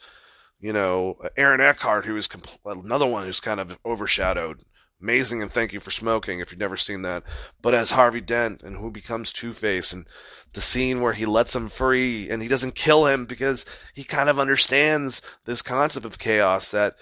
you 0.60 0.72
know, 0.72 1.18
Aaron 1.36 1.60
Eckhart, 1.60 2.06
who 2.06 2.16
is 2.16 2.28
compl- 2.28 2.58
another 2.64 3.06
one 3.06 3.26
who's 3.26 3.40
kind 3.40 3.60
of 3.60 3.78
overshadowed. 3.84 4.62
Amazing, 5.02 5.42
and 5.42 5.52
thank 5.52 5.72
you 5.72 5.80
for 5.80 5.90
smoking 5.90 6.40
if 6.40 6.50
you've 6.50 6.60
never 6.60 6.76
seen 6.76 7.02
that. 7.02 7.24
But 7.60 7.74
as 7.74 7.90
Harvey 7.90 8.20
Dent, 8.22 8.62
and 8.62 8.78
who 8.78 8.90
becomes 8.90 9.32
Two 9.32 9.52
Face, 9.52 9.92
and 9.92 10.06
the 10.54 10.62
scene 10.62 11.02
where 11.02 11.12
he 11.12 11.26
lets 11.26 11.54
him 11.54 11.68
free, 11.68 12.30
and 12.30 12.40
he 12.40 12.48
doesn't 12.48 12.74
kill 12.74 13.06
him 13.06 13.26
because 13.26 13.66
he 13.92 14.04
kind 14.04 14.30
of 14.30 14.38
understands 14.38 15.20
this 15.44 15.60
concept 15.60 16.06
of 16.06 16.18
chaos 16.18 16.70
that 16.70 16.94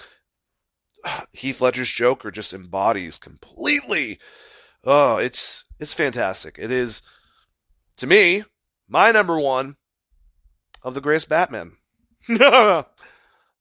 Heath 1.33 1.61
Ledger's 1.61 1.91
Joker 1.91 2.31
just 2.31 2.53
embodies 2.53 3.19
completely. 3.19 4.19
Oh, 4.85 5.16
it's 5.19 5.65
it's 5.79 5.95
fantastic. 5.95 6.57
It 6.59 6.70
is 6.70 7.03
to 7.99 8.07
me 8.07 8.45
my 8.89 9.12
number 9.12 9.39
one 9.39 9.77
of 10.83 10.95
the 10.95 11.01
greatest 11.01 11.29
Batman. 11.29 11.77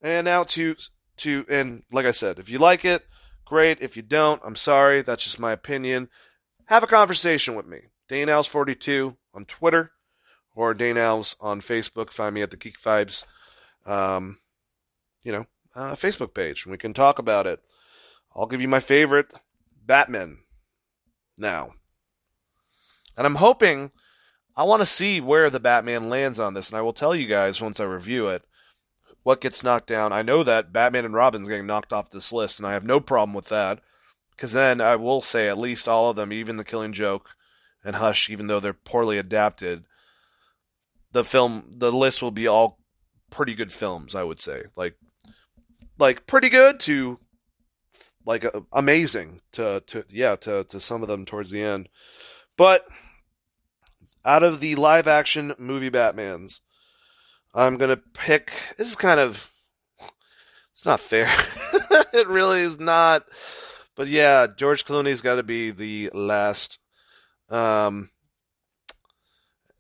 and 0.02 0.26
now 0.26 0.44
to 0.44 0.76
to 1.18 1.46
and 1.50 1.84
like 1.92 2.06
I 2.06 2.12
said, 2.12 2.40
if 2.40 2.50
you 2.50 2.58
like 2.58 2.84
it, 2.84 3.06
great. 3.46 3.82
If 3.82 3.96
you 3.96 4.02
don't, 4.02 4.42
I'm 4.44 4.56
sorry. 4.56 5.02
That's 5.02 5.24
just 5.24 5.40
my 5.40 5.52
opinion. 5.52 6.10
Have 6.66 6.84
a 6.84 6.88
conversation 6.88 7.56
with 7.56 7.68
me. 7.68 7.80
Dane 8.08 8.44
42 8.44 9.16
on 9.34 9.46
Twitter 9.46 9.92
or 10.56 10.74
Dane 10.74 10.98
on 10.98 11.62
Facebook. 11.62 12.12
Find 12.12 12.36
me 12.36 12.42
at 12.42 12.52
the 12.52 12.58
Geek 12.58 12.82
Vibes, 12.82 13.26
um, 13.86 14.40
you 15.24 15.32
know, 15.32 15.46
uh, 15.76 15.94
Facebook 15.94 16.34
page. 16.34 16.66
We 16.66 16.78
can 16.78 16.94
talk 16.94 17.20
about 17.20 17.48
it. 17.48 17.60
I'll 18.36 18.48
give 18.48 18.62
you 18.62 18.68
my 18.68 18.80
favorite 18.80 19.34
Batman 19.86 20.40
now. 21.38 21.74
And 23.18 23.28
I'm 23.28 23.36
hoping, 23.36 23.92
I 24.56 24.64
want 24.64 24.82
to 24.82 24.86
see 24.86 25.20
where 25.20 25.50
the 25.50 25.60
Batman 25.60 26.10
lands 26.10 26.40
on 26.40 26.54
this, 26.54 26.70
and 26.70 26.78
I 26.78 26.82
will 26.82 26.94
tell 26.94 27.16
you 27.16 27.28
guys 27.28 27.62
once 27.62 27.80
I 27.80 27.84
review 27.84 28.28
it 28.30 28.44
what 29.24 29.42
gets 29.42 29.64
knocked 29.64 29.88
down. 29.88 30.12
I 30.12 30.22
know 30.22 30.44
that 30.44 30.74
Batman 30.74 31.06
and 31.06 31.14
Robin's 31.14 31.48
getting 31.48 31.68
knocked 31.68 31.94
off 31.94 32.10
this 32.10 32.32
list, 32.32 32.60
and 32.60 32.68
I 32.68 32.74
have 32.74 32.84
no 32.84 33.00
problem 33.00 33.34
with 33.34 33.46
that. 33.46 33.80
Because 34.32 34.54
then 34.54 34.82
I 34.82 34.96
will 34.96 35.22
say 35.22 35.48
at 35.48 35.58
least 35.58 35.88
all 35.88 36.10
of 36.10 36.16
them, 36.16 36.34
even 36.34 36.58
The 36.58 36.64
Killing 36.64 36.94
Joke 36.94 37.30
and 37.84 37.98
Hush, 37.98 38.30
even 38.30 38.48
though 38.48 38.60
they're 38.60 38.74
poorly 38.74 39.18
adapted, 39.18 39.84
the 41.12 41.24
film, 41.24 41.76
the 41.78 41.92
list 41.92 42.22
will 42.22 42.32
be 42.32 42.48
all 42.48 42.80
pretty 43.30 43.54
good 43.54 43.72
films, 43.72 44.16
I 44.16 44.24
would 44.24 44.42
say. 44.42 44.64
Like, 44.76 44.96
like 46.00 46.26
pretty 46.26 46.50
good 46.50 46.80
to 46.82 47.20
like 48.26 48.46
uh, 48.46 48.62
amazing 48.72 49.42
to 49.52 49.82
to 49.88 50.06
yeah 50.10 50.36
to 50.36 50.64
to 50.66 50.80
some 50.80 51.02
of 51.02 51.08
them 51.08 51.26
towards 51.26 51.52
the 51.52 51.62
end. 51.62 51.90
But 52.58 52.86
out 54.26 54.44
of 54.44 54.60
the 54.60 54.76
live 54.76 55.08
action 55.08 55.54
movie 55.58 55.90
Batmans, 55.90 56.60
I'm 57.54 57.78
gonna 57.78 57.98
pick. 57.98 58.54
This 58.78 58.90
is 58.90 58.96
kind 58.96 59.20
of 59.20 59.52
it's 60.74 60.86
not 60.86 61.00
fair. 61.00 61.30
it 62.14 62.28
really 62.28 62.62
is 62.62 62.80
not. 62.80 63.24
But 63.96 64.08
yeah, 64.08 64.48
George 64.56 64.86
Clooney's 64.86 65.22
got 65.22 65.36
to 65.36 65.44
be 65.44 65.72
the 65.72 66.10
last. 66.14 66.80
Um, 67.50 68.10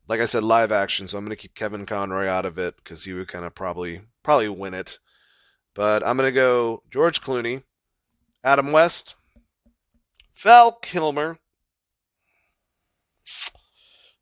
like 0.07 0.19
I 0.19 0.25
said, 0.25 0.43
live 0.43 0.71
action. 0.71 1.07
So 1.07 1.17
I'm 1.17 1.23
gonna 1.23 1.35
keep 1.35 1.55
Kevin 1.55 1.85
Conroy 1.85 2.27
out 2.27 2.45
of 2.45 2.57
it 2.57 2.75
because 2.77 3.05
he 3.05 3.13
would 3.13 3.27
kind 3.27 3.45
of 3.45 3.55
probably 3.55 4.01
probably 4.23 4.49
win 4.49 4.73
it. 4.73 4.99
But 5.73 6.05
I'm 6.05 6.17
gonna 6.17 6.31
go 6.31 6.83
George 6.89 7.21
Clooney. 7.21 7.63
Adam 8.43 8.71
West, 8.71 9.15
Val 10.35 10.71
Kilmer, 10.71 11.37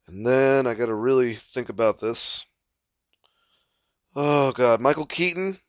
and 0.05 0.25
then 0.25 0.67
I 0.67 0.73
got 0.73 0.87
to 0.87 0.93
really 0.93 1.35
think 1.35 1.69
about 1.69 2.01
this. 2.01 2.45
Oh 4.21 4.51
God, 4.51 4.81
Michael 4.81 5.05
Keaton, 5.05 5.59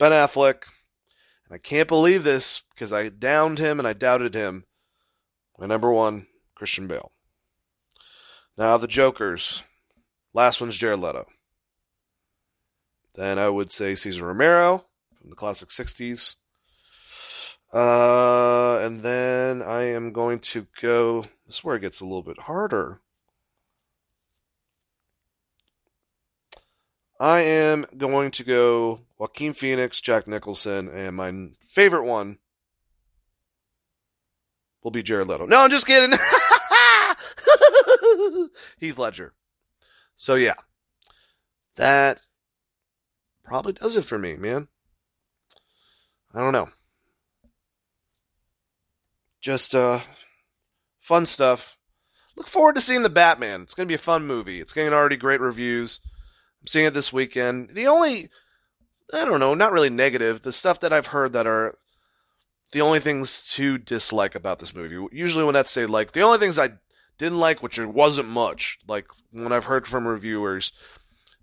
Ben 0.00 0.10
Affleck, 0.10 0.64
and 1.46 1.54
I 1.54 1.58
can't 1.58 1.86
believe 1.86 2.24
this 2.24 2.62
because 2.74 2.92
I 2.92 3.08
downed 3.08 3.60
him 3.60 3.78
and 3.78 3.86
I 3.86 3.92
doubted 3.92 4.34
him. 4.34 4.64
My 5.60 5.66
number 5.66 5.92
one, 5.92 6.26
Christian 6.56 6.88
Bale. 6.88 7.12
Now 8.58 8.76
the 8.78 8.88
Jokers. 8.88 9.62
Last 10.32 10.60
one's 10.60 10.76
Jared 10.76 10.98
Leto. 10.98 11.26
Then 13.14 13.38
I 13.38 13.48
would 13.48 13.70
say 13.70 13.94
Cesar 13.94 14.26
Romero 14.26 14.86
from 15.20 15.30
the 15.30 15.36
classic 15.36 15.68
60s. 15.68 16.34
Uh, 17.72 18.80
and 18.82 19.02
then 19.02 19.62
I 19.62 19.84
am 19.84 20.12
going 20.12 20.40
to 20.40 20.66
go. 20.82 21.26
This 21.46 21.58
is 21.58 21.64
where 21.64 21.76
it 21.76 21.82
gets 21.82 22.00
a 22.00 22.04
little 22.04 22.24
bit 22.24 22.40
harder. 22.40 23.02
I 27.18 27.40
am 27.40 27.86
going 27.96 28.30
to 28.32 28.44
go 28.44 29.00
Joaquin 29.18 29.54
Phoenix, 29.54 30.00
Jack 30.00 30.26
Nicholson, 30.26 30.88
and 30.88 31.16
my 31.16 31.32
favorite 31.66 32.04
one 32.04 32.38
will 34.82 34.90
be 34.90 35.02
Jared 35.02 35.28
Leto. 35.28 35.46
No, 35.46 35.60
I'm 35.60 35.70
just 35.70 35.86
kidding. 35.86 36.10
Heath 38.78 38.98
Ledger. 38.98 39.32
So 40.16 40.34
yeah, 40.34 40.54
that 41.76 42.20
probably 43.44 43.72
does 43.72 43.96
it 43.96 44.04
for 44.04 44.18
me, 44.18 44.36
man. 44.36 44.68
I 46.34 46.40
don't 46.40 46.52
know. 46.52 46.68
Just 49.40 49.74
uh, 49.74 50.00
fun 51.00 51.26
stuff. 51.26 51.78
Look 52.36 52.48
forward 52.48 52.74
to 52.74 52.80
seeing 52.80 53.02
the 53.02 53.08
Batman. 53.08 53.62
It's 53.62 53.74
going 53.74 53.86
to 53.86 53.90
be 53.90 53.94
a 53.94 53.98
fun 53.98 54.26
movie. 54.26 54.60
It's 54.60 54.72
getting 54.72 54.92
already 54.92 55.16
great 55.16 55.40
reviews. 55.40 56.00
Seeing 56.66 56.86
it 56.86 56.94
this 56.94 57.12
weekend. 57.12 57.70
The 57.74 57.86
only, 57.86 58.30
I 59.12 59.24
don't 59.24 59.40
know, 59.40 59.54
not 59.54 59.72
really 59.72 59.90
negative. 59.90 60.42
The 60.42 60.52
stuff 60.52 60.80
that 60.80 60.92
I've 60.92 61.08
heard 61.08 61.32
that 61.32 61.46
are 61.46 61.76
the 62.72 62.80
only 62.80 63.00
things 63.00 63.46
to 63.52 63.78
dislike 63.78 64.34
about 64.34 64.58
this 64.58 64.74
movie. 64.74 65.06
Usually, 65.12 65.44
when 65.44 65.54
that's 65.54 65.70
say 65.70 65.86
like 65.86 66.12
the 66.12 66.22
only 66.22 66.38
things 66.38 66.58
I 66.58 66.72
didn't 67.18 67.38
like, 67.38 67.62
which 67.62 67.78
wasn't 67.78 68.28
much, 68.28 68.78
like 68.88 69.06
when 69.30 69.52
I've 69.52 69.66
heard 69.66 69.86
from 69.86 70.08
reviewers, 70.08 70.72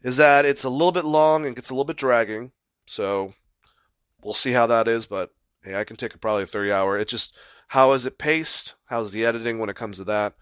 is 0.03 0.17
that 0.17 0.45
it's 0.45 0.63
a 0.63 0.69
little 0.69 0.91
bit 0.91 1.05
long 1.05 1.45
and 1.45 1.55
gets 1.55 1.69
a 1.69 1.73
little 1.73 1.85
bit 1.85 1.97
dragging. 1.97 2.51
So 2.85 3.33
we'll 4.23 4.33
see 4.33 4.51
how 4.51 4.67
that 4.67 4.87
is, 4.87 5.05
but 5.05 5.31
hey, 5.63 5.75
I 5.75 5.83
can 5.83 5.95
take 5.95 6.13
a, 6.13 6.17
probably 6.17 6.43
a 6.43 6.47
30 6.47 6.71
hour. 6.71 6.97
It 6.97 7.07
just, 7.07 7.35
how 7.69 7.93
is 7.93 8.05
it 8.05 8.17
paced? 8.17 8.75
How's 8.85 9.11
the 9.11 9.25
editing 9.25 9.59
when 9.59 9.69
it 9.69 9.75
comes 9.75 9.97
to 9.97 10.03
that? 10.05 10.33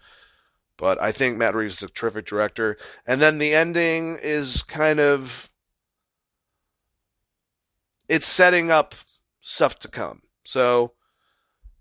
But 0.80 1.00
I 1.00 1.12
think 1.12 1.36
Matt 1.36 1.54
Reeves 1.54 1.76
is 1.76 1.82
a 1.82 1.88
terrific 1.88 2.24
director. 2.24 2.78
And 3.06 3.20
then 3.20 3.36
the 3.36 3.54
ending 3.54 4.16
is 4.16 4.62
kind 4.62 4.98
of, 4.98 5.50
it's 8.08 8.26
setting 8.26 8.70
up 8.70 8.94
stuff 9.42 9.78
to 9.80 9.88
come. 9.88 10.22
So 10.42 10.92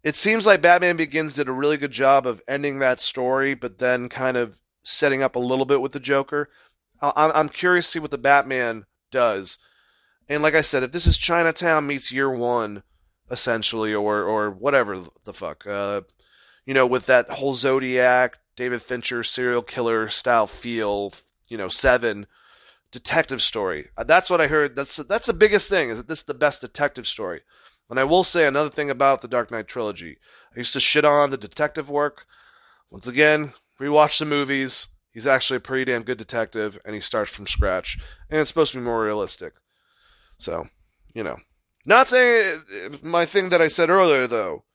it 0.03 0.17
seems 0.17 0.45
like 0.45 0.61
Batman 0.61 0.97
Begins 0.97 1.35
did 1.35 1.47
a 1.47 1.53
really 1.53 1.77
good 1.77 1.93
job 1.93 2.27
of 2.27 2.41
ending 2.45 2.79
that 2.79 2.99
story, 2.99 3.53
but 3.53 3.79
then 3.79 4.09
kind 4.09 4.35
of 4.35 4.59
setting 4.83 5.23
up 5.23 5.37
a 5.37 5.39
little 5.39 5.65
bit 5.65 5.79
with 5.79 5.93
the 5.93 5.99
Joker. 6.01 6.49
I'm 7.01 7.47
curious 7.47 7.85
to 7.85 7.91
see 7.91 7.99
what 7.99 8.11
the 8.11 8.17
Batman 8.17 8.85
does. 9.11 9.59
And 10.27 10.43
like 10.43 10.55
I 10.55 10.61
said, 10.61 10.83
if 10.83 10.91
this 10.91 11.07
is 11.07 11.17
Chinatown 11.17 11.87
meets 11.87 12.11
Year 12.11 12.29
One, 12.29 12.83
essentially, 13.31 13.93
or 13.93 14.23
or 14.23 14.51
whatever 14.51 15.05
the 15.23 15.33
fuck, 15.33 15.65
uh, 15.65 16.01
you 16.65 16.73
know, 16.73 16.85
with 16.85 17.05
that 17.05 17.29
whole 17.29 17.53
Zodiac, 17.53 18.37
David 18.59 18.81
Fincher 18.81 19.23
serial 19.23 19.61
killer 19.61 20.09
style 20.09 20.45
feel, 20.45 21.13
you 21.47 21.57
know, 21.57 21.69
Seven 21.69 22.27
detective 22.91 23.41
story. 23.41 23.87
Uh, 23.97 24.03
that's 24.03 24.29
what 24.29 24.41
I 24.41 24.47
heard. 24.47 24.75
That's 24.75 24.97
that's 24.97 25.27
the 25.27 25.33
biggest 25.33 25.69
thing. 25.69 25.89
Is 25.89 25.97
that 25.97 26.09
this 26.09 26.19
is 26.19 26.25
the 26.25 26.33
best 26.33 26.59
detective 26.59 27.07
story? 27.07 27.39
And 27.89 27.97
I 27.97 28.03
will 28.03 28.25
say 28.25 28.45
another 28.45 28.69
thing 28.69 28.89
about 28.89 29.21
the 29.21 29.29
Dark 29.29 29.49
Knight 29.49 29.69
trilogy. 29.69 30.17
I 30.53 30.59
used 30.59 30.73
to 30.73 30.81
shit 30.81 31.05
on 31.05 31.29
the 31.29 31.37
detective 31.37 31.89
work. 31.89 32.25
Once 32.91 33.07
again, 33.07 33.53
rewatch 33.79 34.19
the 34.19 34.25
movies. 34.25 34.89
He's 35.13 35.25
actually 35.25 35.57
a 35.57 35.61
pretty 35.61 35.89
damn 35.89 36.03
good 36.03 36.17
detective, 36.17 36.77
and 36.83 36.93
he 36.93 36.99
starts 36.99 37.31
from 37.31 37.47
scratch. 37.47 37.97
And 38.29 38.41
it's 38.41 38.49
supposed 38.49 38.73
to 38.73 38.79
be 38.79 38.83
more 38.83 39.05
realistic. 39.05 39.53
So, 40.37 40.67
you 41.13 41.23
know. 41.23 41.37
Not 41.85 42.09
saying 42.09 42.63
my 43.01 43.25
thing 43.25 43.49
that 43.49 43.61
I 43.61 43.69
said 43.69 43.89
earlier, 43.89 44.27
though. 44.27 44.65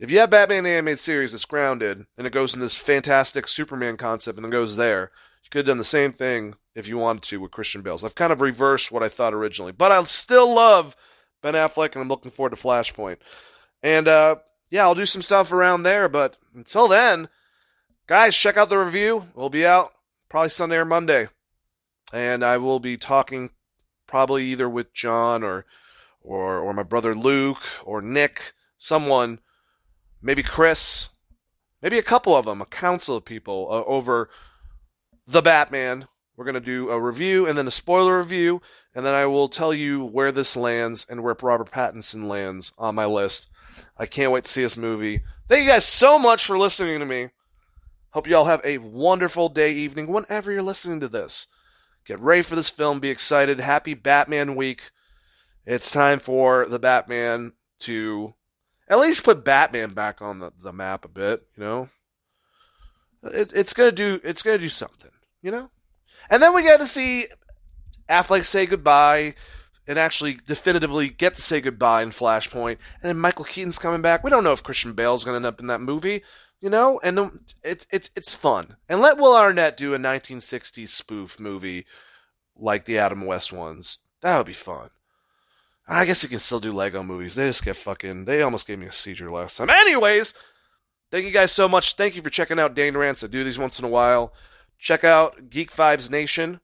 If 0.00 0.10
you 0.10 0.18
have 0.20 0.30
Batman 0.30 0.64
the 0.64 0.70
animated 0.70 0.98
series 0.98 1.32
that's 1.32 1.44
grounded, 1.44 2.06
and 2.16 2.26
it 2.26 2.32
goes 2.32 2.54
in 2.54 2.60
this 2.60 2.74
fantastic 2.74 3.46
Superman 3.46 3.98
concept, 3.98 4.38
and 4.38 4.46
it 4.46 4.50
goes 4.50 4.76
there, 4.76 5.12
you 5.44 5.50
could 5.50 5.58
have 5.58 5.66
done 5.66 5.76
the 5.76 5.84
same 5.84 6.10
thing 6.10 6.54
if 6.74 6.88
you 6.88 6.96
wanted 6.96 7.22
to 7.24 7.38
with 7.38 7.50
Christian 7.50 7.82
Bale's. 7.82 8.02
I've 8.02 8.14
kind 8.14 8.32
of 8.32 8.40
reversed 8.40 8.90
what 8.90 9.02
I 9.02 9.10
thought 9.10 9.34
originally. 9.34 9.72
But 9.72 9.92
I 9.92 10.02
still 10.04 10.54
love 10.54 10.96
Ben 11.42 11.52
Affleck, 11.52 11.92
and 11.92 12.00
I'm 12.00 12.08
looking 12.08 12.30
forward 12.30 12.56
to 12.56 12.62
Flashpoint. 12.62 13.18
And 13.82 14.08
uh, 14.08 14.36
yeah, 14.70 14.84
I'll 14.84 14.94
do 14.94 15.04
some 15.04 15.20
stuff 15.20 15.52
around 15.52 15.82
there. 15.82 16.08
But 16.08 16.38
until 16.54 16.88
then, 16.88 17.28
guys, 18.06 18.34
check 18.34 18.56
out 18.56 18.70
the 18.70 18.78
review. 18.78 19.26
We'll 19.34 19.50
be 19.50 19.66
out 19.66 19.92
probably 20.30 20.48
Sunday 20.48 20.76
or 20.76 20.86
Monday, 20.86 21.28
and 22.10 22.42
I 22.42 22.56
will 22.56 22.80
be 22.80 22.96
talking 22.96 23.50
probably 24.06 24.44
either 24.46 24.68
with 24.68 24.94
John 24.94 25.42
or 25.42 25.66
or 26.22 26.58
or 26.58 26.72
my 26.72 26.84
brother 26.84 27.14
Luke 27.14 27.62
or 27.84 28.00
Nick, 28.00 28.54
someone, 28.78 29.40
maybe 30.22 30.42
Chris, 30.42 31.08
maybe 31.82 31.98
a 31.98 32.02
couple 32.02 32.36
of 32.36 32.44
them, 32.44 32.60
a 32.60 32.66
council 32.66 33.16
of 33.16 33.24
people 33.24 33.68
uh, 33.70 33.84
over 33.84 34.30
the 35.26 35.42
Batman 35.42 36.08
we're 36.40 36.44
going 36.44 36.54
to 36.54 36.60
do 36.60 36.88
a 36.88 36.98
review 36.98 37.46
and 37.46 37.58
then 37.58 37.68
a 37.68 37.70
spoiler 37.70 38.16
review, 38.16 38.62
and 38.94 39.04
then 39.04 39.12
I 39.12 39.26
will 39.26 39.50
tell 39.50 39.74
you 39.74 40.02
where 40.02 40.32
this 40.32 40.56
lands 40.56 41.06
and 41.06 41.22
where 41.22 41.36
Robert 41.42 41.70
Pattinson 41.70 42.28
lands 42.28 42.72
on 42.78 42.94
my 42.94 43.04
list. 43.04 43.46
I 43.98 44.06
can't 44.06 44.32
wait 44.32 44.46
to 44.46 44.50
see 44.50 44.62
this 44.62 44.74
movie. 44.74 45.20
Thank 45.48 45.64
you 45.64 45.68
guys 45.68 45.84
so 45.84 46.18
much 46.18 46.46
for 46.46 46.56
listening 46.56 46.98
to 47.00 47.04
me. 47.04 47.28
Hope 48.12 48.26
you 48.26 48.36
all 48.36 48.46
have 48.46 48.62
a 48.64 48.78
wonderful 48.78 49.50
day, 49.50 49.70
evening, 49.70 50.06
whenever 50.06 50.50
you're 50.50 50.62
listening 50.62 50.98
to 51.00 51.08
this. 51.08 51.46
Get 52.06 52.18
ready 52.20 52.40
for 52.40 52.56
this 52.56 52.70
film. 52.70 53.00
Be 53.00 53.10
excited. 53.10 53.60
Happy 53.60 53.92
Batman 53.92 54.56
week. 54.56 54.92
It's 55.66 55.90
time 55.90 56.20
for 56.20 56.64
the 56.64 56.78
Batman 56.78 57.52
to 57.80 58.32
at 58.90 58.98
least 58.98 59.24
put 59.24 59.44
Batman 59.44 59.94
back 59.94 60.20
on 60.20 60.40
the, 60.40 60.52
the 60.60 60.72
map 60.72 61.04
a 61.04 61.08
bit, 61.08 61.46
you 61.56 61.62
know? 61.62 61.88
It, 63.22 63.52
it's 63.54 63.72
gonna 63.72 63.92
do 63.92 64.20
it's 64.24 64.42
gonna 64.42 64.58
do 64.58 64.68
something, 64.68 65.12
you 65.40 65.50
know? 65.50 65.70
And 66.28 66.42
then 66.42 66.54
we 66.54 66.62
get 66.62 66.78
to 66.80 66.86
see 66.86 67.28
Affleck 68.08 68.44
say 68.44 68.66
goodbye 68.66 69.34
and 69.86 69.98
actually 69.98 70.38
definitively 70.46 71.08
get 71.08 71.36
to 71.36 71.42
say 71.42 71.60
goodbye 71.60 72.02
in 72.02 72.10
Flashpoint. 72.10 72.78
And 73.02 73.10
then 73.10 73.18
Michael 73.18 73.44
Keaton's 73.44 73.78
coming 73.78 74.02
back. 74.02 74.24
We 74.24 74.30
don't 74.30 74.44
know 74.44 74.52
if 74.52 74.62
Christian 74.62 74.92
Bale's 74.92 75.24
to 75.24 75.32
end 75.32 75.46
up 75.46 75.60
in 75.60 75.66
that 75.68 75.80
movie, 75.80 76.22
you 76.60 76.68
know? 76.68 77.00
And 77.02 77.40
it's 77.62 77.86
it's 77.92 78.10
it's 78.16 78.34
fun. 78.34 78.76
And 78.88 79.00
let 79.00 79.18
Will 79.18 79.36
Arnett 79.36 79.76
do 79.76 79.94
a 79.94 79.98
1960s 79.98 80.88
spoof 80.88 81.38
movie 81.38 81.86
like 82.56 82.86
the 82.86 82.98
Adam 82.98 83.24
West 83.24 83.52
ones. 83.52 83.98
That 84.22 84.36
would 84.36 84.46
be 84.46 84.52
fun. 84.52 84.90
I 85.92 86.04
guess 86.04 86.22
you 86.22 86.28
can 86.28 86.38
still 86.38 86.60
do 86.60 86.72
Lego 86.72 87.02
movies. 87.02 87.34
They 87.34 87.48
just 87.48 87.64
get 87.64 87.76
fucking. 87.76 88.24
They 88.24 88.42
almost 88.42 88.66
gave 88.66 88.78
me 88.78 88.86
a 88.86 88.92
seizure 88.92 89.30
last 89.30 89.56
time. 89.56 89.70
Anyways, 89.70 90.34
thank 91.10 91.24
you 91.24 91.32
guys 91.32 91.50
so 91.50 91.68
much. 91.68 91.96
Thank 91.96 92.14
you 92.14 92.22
for 92.22 92.30
checking 92.30 92.60
out 92.60 92.76
Dane 92.76 92.96
Rants. 92.96 93.24
I 93.24 93.26
do 93.26 93.42
these 93.42 93.58
once 93.58 93.78
in 93.78 93.84
a 93.84 93.88
while. 93.88 94.32
Check 94.78 95.02
out 95.02 95.50
Geek 95.50 95.72
Vibes 95.72 96.08
Nation 96.08 96.60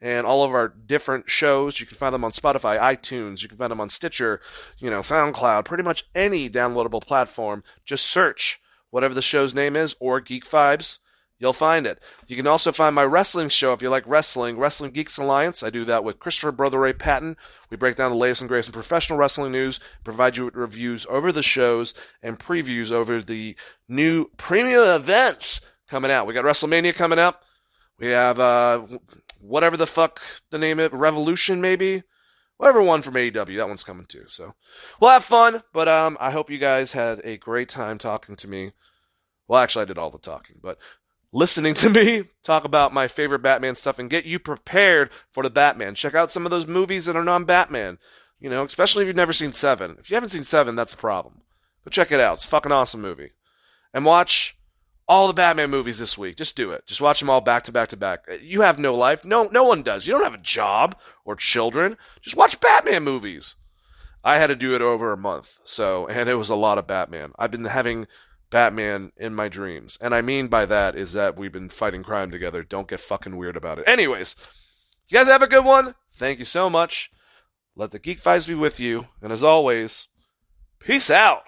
and 0.00 0.24
all 0.24 0.44
of 0.44 0.54
our 0.54 0.68
different 0.68 1.28
shows. 1.28 1.80
You 1.80 1.86
can 1.86 1.96
find 1.96 2.14
them 2.14 2.24
on 2.24 2.30
Spotify, 2.30 2.78
iTunes. 2.78 3.42
You 3.42 3.48
can 3.48 3.58
find 3.58 3.72
them 3.72 3.80
on 3.80 3.88
Stitcher, 3.88 4.40
you 4.78 4.88
know, 4.88 5.00
SoundCloud, 5.00 5.64
pretty 5.64 5.82
much 5.82 6.06
any 6.14 6.48
downloadable 6.48 7.04
platform. 7.04 7.64
Just 7.84 8.06
search 8.06 8.60
whatever 8.90 9.14
the 9.14 9.20
show's 9.20 9.52
name 9.52 9.74
is 9.74 9.96
or 9.98 10.20
Geek 10.20 10.44
Vibes. 10.44 10.98
You'll 11.40 11.54
find 11.54 11.86
it. 11.86 12.02
You 12.26 12.36
can 12.36 12.46
also 12.46 12.70
find 12.70 12.94
my 12.94 13.02
wrestling 13.02 13.48
show 13.48 13.72
if 13.72 13.80
you 13.80 13.88
like 13.88 14.06
wrestling, 14.06 14.58
Wrestling 14.58 14.90
Geeks 14.90 15.16
Alliance. 15.16 15.62
I 15.62 15.70
do 15.70 15.86
that 15.86 16.04
with 16.04 16.18
Christopher 16.18 16.52
Brother 16.52 16.78
Ray 16.78 16.92
Patton. 16.92 17.38
We 17.70 17.78
break 17.78 17.96
down 17.96 18.10
the 18.10 18.16
latest 18.18 18.42
and 18.42 18.48
greatest 18.48 18.68
in 18.68 18.74
professional 18.74 19.18
wrestling 19.18 19.50
news, 19.50 19.80
provide 20.04 20.36
you 20.36 20.44
with 20.44 20.54
reviews 20.54 21.06
over 21.08 21.32
the 21.32 21.42
shows 21.42 21.94
and 22.22 22.38
previews 22.38 22.92
over 22.92 23.22
the 23.22 23.56
new 23.88 24.26
premium 24.36 24.86
events 24.86 25.62
coming 25.88 26.10
out. 26.10 26.26
We 26.26 26.34
got 26.34 26.44
WrestleMania 26.44 26.94
coming 26.94 27.18
up. 27.18 27.42
We 27.98 28.08
have 28.08 28.38
uh, 28.38 28.82
whatever 29.40 29.78
the 29.78 29.86
fuck 29.86 30.20
the 30.50 30.58
name 30.58 30.78
of 30.78 30.92
it, 30.92 30.96
Revolution 30.96 31.62
maybe. 31.62 32.02
Whatever 32.58 32.82
one 32.82 33.00
from 33.00 33.14
AEW, 33.14 33.56
that 33.56 33.68
one's 33.68 33.84
coming 33.84 34.04
too. 34.04 34.26
So 34.28 34.54
we'll 35.00 35.10
have 35.10 35.24
fun. 35.24 35.62
But 35.72 35.88
um, 35.88 36.18
I 36.20 36.30
hope 36.30 36.50
you 36.50 36.58
guys 36.58 36.92
had 36.92 37.22
a 37.24 37.38
great 37.38 37.70
time 37.70 37.96
talking 37.96 38.36
to 38.36 38.46
me. 38.46 38.72
Well, 39.48 39.60
actually, 39.60 39.82
I 39.82 39.86
did 39.86 39.98
all 39.98 40.10
the 40.10 40.18
talking, 40.18 40.56
but 40.62 40.78
listening 41.32 41.74
to 41.74 41.90
me 41.90 42.24
talk 42.42 42.64
about 42.64 42.92
my 42.92 43.08
favorite 43.08 43.42
Batman 43.42 43.74
stuff 43.74 43.98
and 43.98 44.10
get 44.10 44.24
you 44.24 44.38
prepared 44.38 45.10
for 45.30 45.42
the 45.42 45.50
Batman. 45.50 45.94
Check 45.94 46.14
out 46.14 46.30
some 46.30 46.44
of 46.44 46.50
those 46.50 46.66
movies 46.66 47.06
that 47.06 47.16
are 47.16 47.24
non-Batman. 47.24 47.98
You 48.38 48.48
know, 48.50 48.64
especially 48.64 49.02
if 49.02 49.06
you've 49.06 49.16
never 49.16 49.32
seen 49.32 49.52
Seven. 49.52 49.96
If 50.00 50.10
you 50.10 50.14
haven't 50.14 50.30
seen 50.30 50.44
Seven, 50.44 50.74
that's 50.74 50.94
a 50.94 50.98
problem. 50.98 51.42
But 51.84 51.92
check 51.92 52.10
it 52.10 52.20
out. 52.20 52.34
It's 52.34 52.44
a 52.44 52.48
fucking 52.48 52.72
awesome 52.72 53.00
movie. 53.00 53.32
And 53.92 54.04
watch 54.04 54.56
all 55.06 55.26
the 55.26 55.34
Batman 55.34 55.70
movies 55.70 55.98
this 55.98 56.16
week. 56.16 56.36
Just 56.36 56.56
do 56.56 56.70
it. 56.70 56.86
Just 56.86 57.00
watch 57.00 57.20
them 57.20 57.28
all 57.28 57.40
back 57.40 57.64
to 57.64 57.72
back 57.72 57.88
to 57.90 57.96
back. 57.96 58.20
You 58.40 58.62
have 58.62 58.78
no 58.78 58.94
life. 58.94 59.24
No, 59.24 59.48
no 59.50 59.64
one 59.64 59.82
does. 59.82 60.06
You 60.06 60.14
don't 60.14 60.24
have 60.24 60.34
a 60.34 60.38
job 60.38 60.96
or 61.24 61.36
children. 61.36 61.96
Just 62.22 62.36
watch 62.36 62.60
Batman 62.60 63.02
movies. 63.02 63.56
I 64.22 64.38
had 64.38 64.48
to 64.48 64.56
do 64.56 64.74
it 64.74 64.82
over 64.82 65.12
a 65.12 65.16
month, 65.16 65.58
so 65.64 66.06
and 66.06 66.28
it 66.28 66.34
was 66.34 66.50
a 66.50 66.54
lot 66.54 66.76
of 66.76 66.86
Batman. 66.86 67.32
I've 67.38 67.50
been 67.50 67.64
having 67.64 68.06
Batman 68.50 69.12
in 69.16 69.34
my 69.34 69.48
dreams, 69.48 69.96
and 70.00 70.14
I 70.14 70.22
mean 70.22 70.48
by 70.48 70.66
that 70.66 70.96
is 70.96 71.12
that 71.12 71.36
we've 71.36 71.52
been 71.52 71.68
fighting 71.68 72.02
crime 72.02 72.30
together. 72.30 72.62
Don't 72.62 72.88
get 72.88 73.00
fucking 73.00 73.36
weird 73.36 73.56
about 73.56 73.78
it. 73.78 73.84
Anyways, 73.86 74.36
you 75.08 75.16
guys 75.16 75.28
have 75.28 75.42
a 75.42 75.46
good 75.46 75.64
one. 75.64 75.94
Thank 76.12 76.38
you 76.38 76.44
so 76.44 76.68
much. 76.68 77.10
Let 77.76 77.92
the 77.92 77.98
Geek 77.98 78.22
Vibes 78.22 78.48
be 78.48 78.54
with 78.54 78.80
you, 78.80 79.06
and 79.22 79.32
as 79.32 79.44
always, 79.44 80.08
peace 80.80 81.10
out. 81.10 81.44